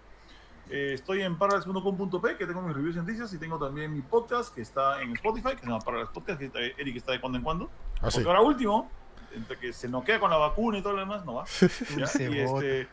Eh, 0.70 0.92
estoy 0.94 1.22
en 1.22 1.36
parallels.com.p, 1.36 2.36
que 2.36 2.46
tengo 2.46 2.62
mis 2.62 2.74
reviews 2.76 2.94
y 2.96 2.98
noticias, 3.00 3.32
y 3.34 3.38
tengo 3.38 3.58
también 3.58 3.92
mi 3.92 4.02
podcast, 4.02 4.54
que 4.54 4.60
está 4.62 5.02
en 5.02 5.12
Spotify, 5.14 5.50
que 5.54 5.60
se 5.60 5.66
llama 5.66 5.80
Parallels 5.80 6.10
Podcast, 6.10 6.38
que 6.38 6.46
está- 6.46 6.60
Eric 6.60 6.96
está 6.96 7.12
de 7.12 7.20
cuando 7.20 7.38
en 7.38 7.44
cuando, 7.44 7.70
porque 8.00 8.22
ahora 8.28 8.40
último, 8.40 8.88
entre 9.34 9.58
que 9.58 9.72
se 9.72 9.88
noquea 9.88 10.20
con 10.20 10.30
la 10.30 10.36
vacuna 10.36 10.78
y 10.78 10.82
todo 10.82 10.92
lo 10.94 11.00
demás, 11.00 11.24
no 11.24 11.34
va. 11.34 11.44
¿ya? 11.96 12.06
Se 12.06 12.24
Y 12.30 12.44
bota. 12.44 12.66
este, 12.66 12.88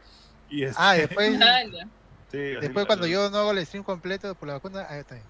y 0.49 0.63
este, 0.63 0.75
Ah, 0.79 0.93
después, 0.93 1.39
sí, 2.31 2.37
después 2.37 2.85
cuando 2.87 3.05
yo 3.07 3.29
no 3.29 3.37
hago 3.37 3.51
el 3.51 3.65
stream 3.65 3.83
completo 3.83 4.33
por 4.35 4.47
la 4.47 4.55
vacuna, 4.55 4.85
ahí 4.89 4.99
está 5.01 5.15
bien. 5.15 5.27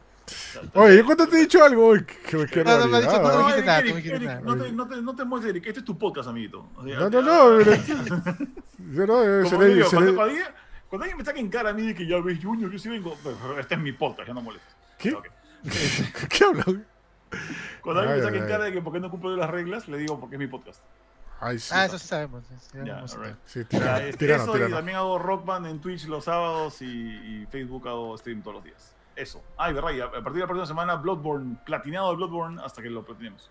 Oye, 0.73 0.97
¿yo 0.97 1.05
cuándo 1.05 1.25
te 1.27 1.37
he 1.37 1.39
dicho 1.41 1.63
algo? 1.63 1.87
Uy, 1.87 2.05
qué, 2.05 2.45
qué 2.51 2.63
No, 2.63 2.77
no 2.79 2.87
me 2.87 2.99
dicho 2.99 3.13
no 3.21 3.29
No, 3.43 3.49
Eric, 3.49 3.65
nada, 3.65 3.79
Eric, 3.79 3.89
no 3.91 3.95
dijiste 3.97 4.15
Eric, 4.17 4.27
nada. 4.27 4.41
no 4.41 4.57
te, 4.57 4.71
no 4.73 4.87
te, 4.87 5.01
no 5.01 5.15
te 5.15 5.23
muestres, 5.25 5.49
Eric. 5.51 5.67
Este 5.67 5.79
es 5.79 5.85
tu 5.85 5.97
podcast, 5.97 6.27
amiguito. 6.27 6.67
O 6.75 6.83
sea, 6.83 6.99
No, 6.99 7.09
no, 7.09 7.21
no. 7.21 7.59
Yo 8.93 9.07
no, 9.07 9.23
eh, 9.23 9.73
digo, 9.73 9.89
cuando 9.89 10.21
alguien, 10.21 10.43
cuando 10.89 11.03
alguien 11.03 11.17
me 11.17 11.25
saca 11.25 11.39
en 11.39 11.49
cara 11.49 11.69
a 11.69 11.73
mí 11.73 11.85
de 11.87 11.95
que 11.95 12.05
ya 12.07 12.19
ves 12.19 12.39
Junior, 12.41 12.71
yo 12.71 12.79
sí 12.79 12.89
vengo. 12.89 13.15
pero 13.23 13.59
Este 13.59 13.75
es 13.75 13.81
mi 13.81 13.91
podcast, 13.91 14.27
ya 14.27 14.33
no 14.33 14.41
molestes. 14.41 14.75
¿Qué? 14.97 15.15
¿Qué 16.29 16.43
hablan? 16.43 16.85
Cuando 17.81 18.01
alguien 18.01 18.15
Ay, 18.15 18.19
me 18.19 18.23
saca 18.23 18.33
ay, 18.35 18.37
en 18.37 18.43
ay. 18.43 18.49
cara 18.49 18.63
de 18.65 18.71
que 18.71 18.81
por 18.81 18.93
qué 18.93 18.99
no 18.99 19.09
cumplo 19.11 19.35
las 19.35 19.49
reglas, 19.49 19.87
le 19.87 19.97
digo 19.97 20.19
porque 20.19 20.35
es 20.35 20.39
mi 20.39 20.47
podcast. 20.47 20.81
Ay, 21.39 21.59
sí. 21.59 21.71
Ah, 21.75 21.85
eso 21.85 21.99
sí 21.99 22.07
sabemos. 22.07 22.43
sí, 22.47 22.55
sí, 22.59 22.77
Ya, 22.79 22.85
sabemos. 23.07 23.13
alright. 23.15 23.35
Sí, 23.45 23.59
Ya, 23.59 23.67
tirano, 23.67 24.17
tirano, 24.17 24.43
eso, 24.55 24.67
y 24.67 24.71
también 24.71 24.97
hago 24.97 25.19
Rock 25.19 25.45
Band 25.45 25.67
en 25.67 25.79
Twitch 25.81 26.05
los 26.07 26.23
sábados 26.23 26.81
y, 26.81 26.85
y 26.85 27.45
Facebook 27.51 27.87
hago 27.87 28.17
stream 28.17 28.41
todos 28.41 28.55
los 28.55 28.63
días. 28.63 28.95
Eso. 29.15 29.43
Ay, 29.57 29.73
verdad, 29.73 29.91
y 29.91 29.99
a, 29.99 30.05
a 30.05 30.11
partir 30.11 30.33
de 30.33 30.39
la 30.41 30.45
próxima 30.47 30.65
semana, 30.65 30.95
Bloodborne, 30.95 31.57
platinado 31.65 32.09
de 32.11 32.15
Bloodborne 32.17 32.61
hasta 32.63 32.81
que 32.81 32.89
lo 32.89 33.03
platinemos. 33.03 33.49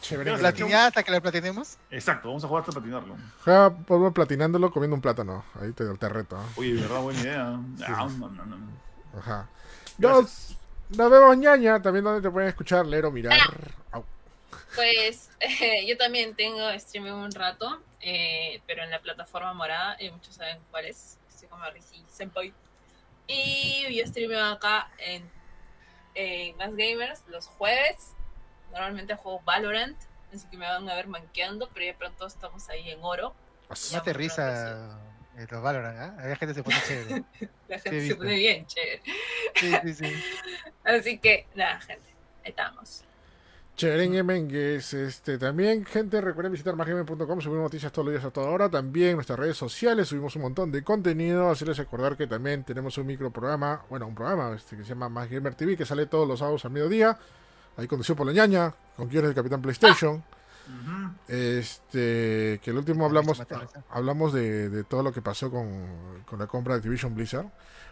Chévere. 0.00 0.36
¿Platineada 0.36 0.88
hasta 0.88 1.02
que 1.02 1.10
la 1.10 1.20
platinemos? 1.20 1.78
Exacto, 1.90 2.28
vamos 2.28 2.44
a 2.44 2.48
jugar 2.48 2.60
hasta 2.62 2.72
platinarlo. 2.72 3.16
Ja, 3.44 3.70
ponme 3.70 4.10
platinándolo 4.10 4.70
comiendo 4.70 4.94
un 4.94 5.00
plátano. 5.00 5.44
Ahí 5.60 5.72
te, 5.72 5.84
te 5.84 6.08
reto. 6.08 6.36
¿ah? 6.36 6.44
Oye, 6.56 6.74
de 6.74 6.82
verdad, 6.82 7.00
buena 7.00 7.20
idea. 7.20 7.60
Ah, 7.86 8.08
no, 8.18 8.28
no, 8.28 8.44
no. 8.44 8.56
Ajá. 9.18 9.48
Gracias. 9.98 10.56
Nos, 10.90 10.98
nos 10.98 11.10
vemos, 11.10 11.36
ñaña. 11.38 11.80
También 11.80 12.04
donde 12.04 12.20
te 12.20 12.30
pueden 12.30 12.48
escuchar, 12.48 12.86
leer 12.86 13.06
o 13.06 13.10
mirar. 13.10 13.38
Au. 13.92 14.04
Pues 14.74 15.30
eh, 15.40 15.86
yo 15.88 15.96
también 15.96 16.34
tengo 16.34 16.68
streaming 16.70 17.12
un 17.12 17.32
rato, 17.32 17.80
eh, 18.00 18.60
pero 18.66 18.82
en 18.82 18.90
la 18.90 19.00
plataforma 19.00 19.54
morada, 19.54 19.96
y 19.98 20.10
muchos 20.10 20.34
saben 20.34 20.58
cuál 20.70 20.84
es, 20.84 21.18
se 21.28 21.48
llama 21.48 21.70
Risi 21.70 22.04
Senpai. 22.08 22.52
Y 23.26 23.86
yo 23.96 24.06
streameo 24.06 24.44
acá 24.44 24.88
en, 24.98 25.28
en 26.14 26.56
Más 26.58 26.70
Gamers 26.76 27.22
los 27.28 27.46
jueves. 27.46 28.15
Normalmente 28.72 29.14
juego 29.16 29.40
Valorant, 29.44 29.96
así 30.34 30.46
que 30.48 30.56
me 30.56 30.66
van 30.66 30.88
a 30.88 30.94
ver 30.94 31.08
manqueando, 31.08 31.68
pero 31.72 31.86
ya 31.86 31.98
pronto 31.98 32.26
estamos 32.26 32.68
ahí 32.68 32.90
en 32.90 32.98
oro. 33.02 33.34
No 33.92 34.02
te 34.02 34.12
risa 34.12 34.98
eh, 35.36 35.46
los 35.50 35.62
Valorant, 35.62 35.98
¿ah? 35.98 36.16
Hay 36.18 36.36
gente 36.36 36.54
se 36.54 36.62
pone 36.62 36.76
chévere. 36.86 37.24
La 37.68 37.78
Sí, 37.78 37.84
gente 37.84 38.06
se 38.08 38.16
pone 38.16 38.36
bien 38.36 38.66
chévere. 38.66 39.02
Sí, 39.54 39.72
sí, 39.82 39.94
sí. 39.94 40.12
Así 40.84 41.18
que, 41.18 41.46
nada, 41.54 41.80
gente, 41.80 42.10
ahí 42.44 42.50
estamos. 42.50 43.02
Chévere 43.76 44.22
Mengues, 44.22 44.94
este 44.94 45.36
también, 45.36 45.84
gente, 45.84 46.18
recuerden 46.22 46.50
visitar 46.50 46.74
másgame.com, 46.74 47.40
subimos 47.42 47.64
noticias 47.64 47.92
todos 47.92 48.06
los 48.06 48.14
días 48.14 48.24
a 48.24 48.30
toda 48.30 48.48
hora, 48.48 48.70
también 48.70 49.16
nuestras 49.16 49.38
redes 49.38 49.58
sociales 49.58 50.08
subimos 50.08 50.34
un 50.36 50.42
montón 50.42 50.72
de 50.72 50.82
contenido, 50.82 51.50
hacerles 51.50 51.76
recordar 51.76 52.16
que 52.16 52.26
también 52.26 52.64
tenemos 52.64 52.96
un 52.96 53.06
microprograma, 53.06 53.84
bueno, 53.90 54.06
un 54.06 54.14
programa 54.14 54.56
este, 54.56 54.78
que 54.78 54.82
se 54.82 54.88
llama 54.88 55.10
Más 55.10 55.28
Gamer 55.28 55.54
TV, 55.54 55.76
que 55.76 55.84
sale 55.84 56.06
todos 56.06 56.26
los 56.26 56.38
sábados 56.38 56.64
al 56.64 56.70
mediodía, 56.70 57.18
ahí 57.76 57.86
conducido 57.86 58.16
por 58.16 58.26
la 58.26 58.32
ñaña, 58.32 58.72
con 58.96 59.08
quien 59.08 59.24
es 59.24 59.30
el 59.30 59.34
Capitán 59.34 59.60
PlayStation, 59.62 60.22
este, 61.28 62.60
que 62.62 62.70
el 62.70 62.76
último 62.78 63.04
hablamos, 63.06 63.38
mate. 63.38 63.54
hablamos 63.90 64.32
de, 64.32 64.68
de 64.68 64.84
todo 64.84 65.02
lo 65.02 65.12
que 65.12 65.22
pasó 65.22 65.50
con, 65.50 66.22
con 66.24 66.38
la 66.38 66.46
compra 66.46 66.74
de 66.74 66.78
Activision 66.78 67.14
Blizzard. 67.14 67.46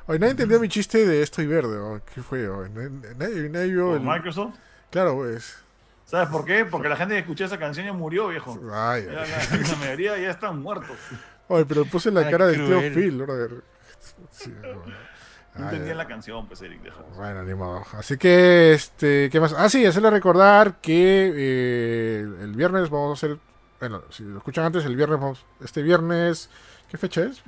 Oye, 0.06 0.19
nadie 0.19 0.32
entendió 0.32 0.61
mi 0.61 0.69
chiste 0.69 1.06
de 1.06 1.23
estoy 1.23 1.47
verde, 1.47 1.78
¿o? 1.78 2.01
¿qué 2.15 2.23
fue? 2.23 2.47
o? 2.48 2.69
Nadie, 2.69 2.90
nadie- 3.16 3.48
nadie 3.51 3.73
vio 3.73 3.86
¿Por 3.89 3.97
el- 3.97 4.02
Microsoft. 4.02 4.55
Claro, 4.90 5.16
pues. 5.16 5.56
¿Sabes 6.05 6.28
por 6.28 6.44
qué? 6.44 6.66
Porque 6.66 6.89
la 6.89 6.97
gente 6.97 7.15
que 7.15 7.20
escuchó 7.20 7.47
esa 7.47 7.59
canción 7.59 7.86
ya 7.86 7.93
murió, 7.93 8.28
viejo. 8.28 8.52
Ay, 8.73 9.06
Ya 9.06 9.23
ay. 9.23 9.59
la, 9.62 9.69
la 9.69 9.77
mayoría 9.77 10.19
ya 10.19 10.31
están 10.31 10.61
muertos. 10.61 10.97
Oye, 11.48 11.65
pero 11.65 11.85
puse 11.86 12.11
la 12.11 12.20
Ay, 12.20 12.31
cara 12.31 12.52
tío 12.52 12.66
cruel. 12.66 12.93
Phil, 12.94 13.16
brother. 13.23 13.51
Sí, 14.31 14.52
bueno. 14.62 14.82
No 15.56 15.68
ay. 15.68 15.94
la 15.94 16.06
canción, 16.06 16.47
pues, 16.48 16.62
Eric, 16.62 16.82
déjalo. 16.82 17.06
Bueno, 17.14 17.44
ni 17.44 17.55
modo. 17.55 17.85
Así 17.93 18.16
que, 18.16 18.72
este, 18.72 19.31
¿qué 19.31 19.39
más? 19.39 19.55
Ah, 19.56 19.68
sí, 19.68 19.86
hacerle 19.86 20.10
recordar 20.10 20.81
que 20.81 21.32
eh, 21.35 22.20
el 22.43 22.52
viernes 22.55 22.90
vamos 22.90 23.10
a 23.10 23.12
hacer, 23.12 23.39
bueno, 23.78 24.02
si 24.10 24.24
lo 24.24 24.39
escuchan 24.39 24.64
antes, 24.64 24.85
el 24.85 24.97
viernes 24.97 25.20
vamos, 25.20 25.47
este 25.62 25.82
viernes, 25.82 26.51
¿qué 26.90 26.98
fecha 26.98 27.22
es? 27.22 27.43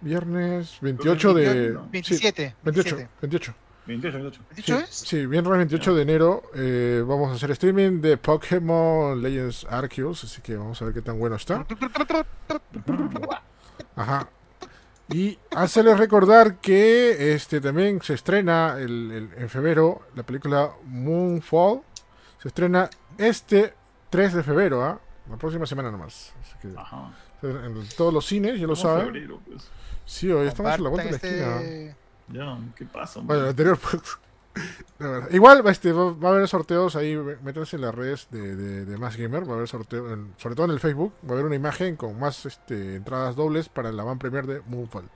Viernes 0.00 0.78
28 0.80 1.34
de... 1.34 1.70
¿no? 1.70 1.82
sí, 1.82 1.88
27. 1.92 2.56
28, 2.64 2.96
27. 2.96 3.10
28. 3.20 3.54
28, 3.86 4.18
28. 4.18 4.42
¿Dicho 4.56 4.78
Sí, 4.78 4.84
es? 4.84 4.88
sí, 4.90 5.26
viernes 5.26 5.58
28 5.58 5.94
de 5.94 6.02
enero 6.02 6.42
eh, 6.56 7.04
vamos 7.06 7.30
a 7.30 7.34
hacer 7.34 7.52
streaming 7.52 8.00
de 8.00 8.16
Pokémon 8.16 9.20
Legends 9.22 9.64
Arceus, 9.70 10.24
así 10.24 10.42
que 10.42 10.56
vamos 10.56 10.82
a 10.82 10.86
ver 10.86 10.94
qué 10.94 11.02
tan 11.02 11.20
bueno 11.20 11.36
está. 11.36 11.64
Ajá. 13.94 14.28
Y 15.12 15.38
hacerles 15.54 15.98
recordar 15.98 16.56
que 16.56 17.34
este 17.34 17.60
también 17.60 18.00
se 18.02 18.14
estrena 18.14 18.76
el- 18.78 19.10
el- 19.12 19.30
en 19.42 19.48
febrero 19.48 20.02
la 20.14 20.22
película 20.22 20.70
Moonfall. 20.84 21.82
Se 22.40 22.48
estrena 22.48 22.88
este 23.18 23.74
3 24.10 24.32
de 24.34 24.42
febrero, 24.42 24.82
¿ah? 24.84 25.00
La 25.30 25.36
próxima 25.36 25.66
semana 25.66 25.90
nomás. 25.90 26.32
Así 26.42 26.54
que 26.68 26.74
Ajá. 26.78 27.12
en 27.42 27.88
todos 27.96 28.12
los 28.12 28.26
cines, 28.26 28.58
ya 28.58 28.66
lo 28.66 28.74
saben. 28.76 29.06
febrero, 29.06 29.40
pues. 29.46 29.68
Sí, 30.04 30.30
hoy 30.30 30.48
estamos 30.48 30.74
en 30.74 30.82
la 30.84 30.88
vuelta 30.90 31.04
de 31.04 31.10
la 31.10 31.16
esquina. 31.16 31.60
este- 31.60 31.96
Ya, 32.28 32.58
¿qué 32.76 32.84
pasa? 32.86 33.20
Bueno, 33.22 33.42
el 33.42 33.48
anterior 33.50 33.78
pues, 33.78 34.02
la 34.98 35.08
verdad. 35.08 35.30
Igual 35.30 35.62
este, 35.68 35.92
va, 35.92 36.12
va 36.12 36.28
a 36.28 36.32
haber 36.32 36.48
sorteos 36.48 36.96
ahí, 36.96 37.16
métanse 37.42 37.76
en 37.76 37.82
las 37.82 37.94
redes 37.94 38.28
de, 38.30 38.54
de, 38.56 38.84
de 38.84 38.96
Más 38.98 39.16
Gamer, 39.16 39.48
va 39.48 39.52
a 39.52 39.56
haber 39.56 39.68
sorteo, 39.68 40.12
en- 40.12 40.34
sobre 40.36 40.54
todo 40.54 40.66
en 40.66 40.72
el 40.72 40.80
Facebook, 40.80 41.12
va 41.24 41.30
a 41.30 41.32
haber 41.32 41.46
una 41.46 41.56
imagen 41.56 41.96
con 41.96 42.18
más 42.18 42.44
este, 42.46 42.96
entradas 42.96 43.34
dobles 43.36 43.68
para 43.68 43.90
la 43.92 44.04
van 44.04 44.18
premier 44.18 44.46
de 44.46 44.60
Moonfall. 44.66 45.08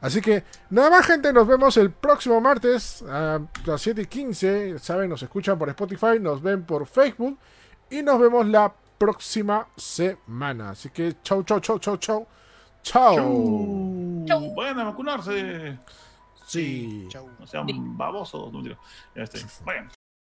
Así 0.00 0.20
que, 0.20 0.44
nada 0.70 0.90
más 0.90 1.06
gente, 1.06 1.32
nos 1.32 1.46
vemos 1.48 1.76
el 1.76 1.90
próximo 1.90 2.40
martes 2.40 3.02
a 3.02 3.40
las 3.66 3.80
7 3.80 4.02
y 4.02 4.06
15. 4.06 4.78
Saben, 4.78 5.10
nos 5.10 5.22
escuchan 5.24 5.58
por 5.58 5.68
Spotify, 5.70 6.20
nos 6.20 6.40
ven 6.40 6.62
por 6.64 6.86
Facebook 6.86 7.36
y 7.90 8.02
nos 8.02 8.20
vemos 8.20 8.46
la 8.46 8.72
próxima 8.96 9.66
semana. 9.76 10.70
Así 10.70 10.90
que, 10.90 11.16
chau, 11.24 11.42
chau, 11.42 11.58
chau, 11.58 11.78
chau, 11.80 11.96
chau. 11.96 12.26
Chau. 12.80 13.16
Chau. 13.16 14.24
Chau. 14.26 14.54
Vayan 14.54 14.78
a 14.78 14.84
vacunarse. 14.84 15.78
Sí. 16.48 17.06
Chau. 17.10 17.28
No 17.38 17.46
sean 17.46 17.96
babosos. 17.96 18.50
No, 18.52 18.62
está. 19.14 19.38
Vayan. 19.64 19.90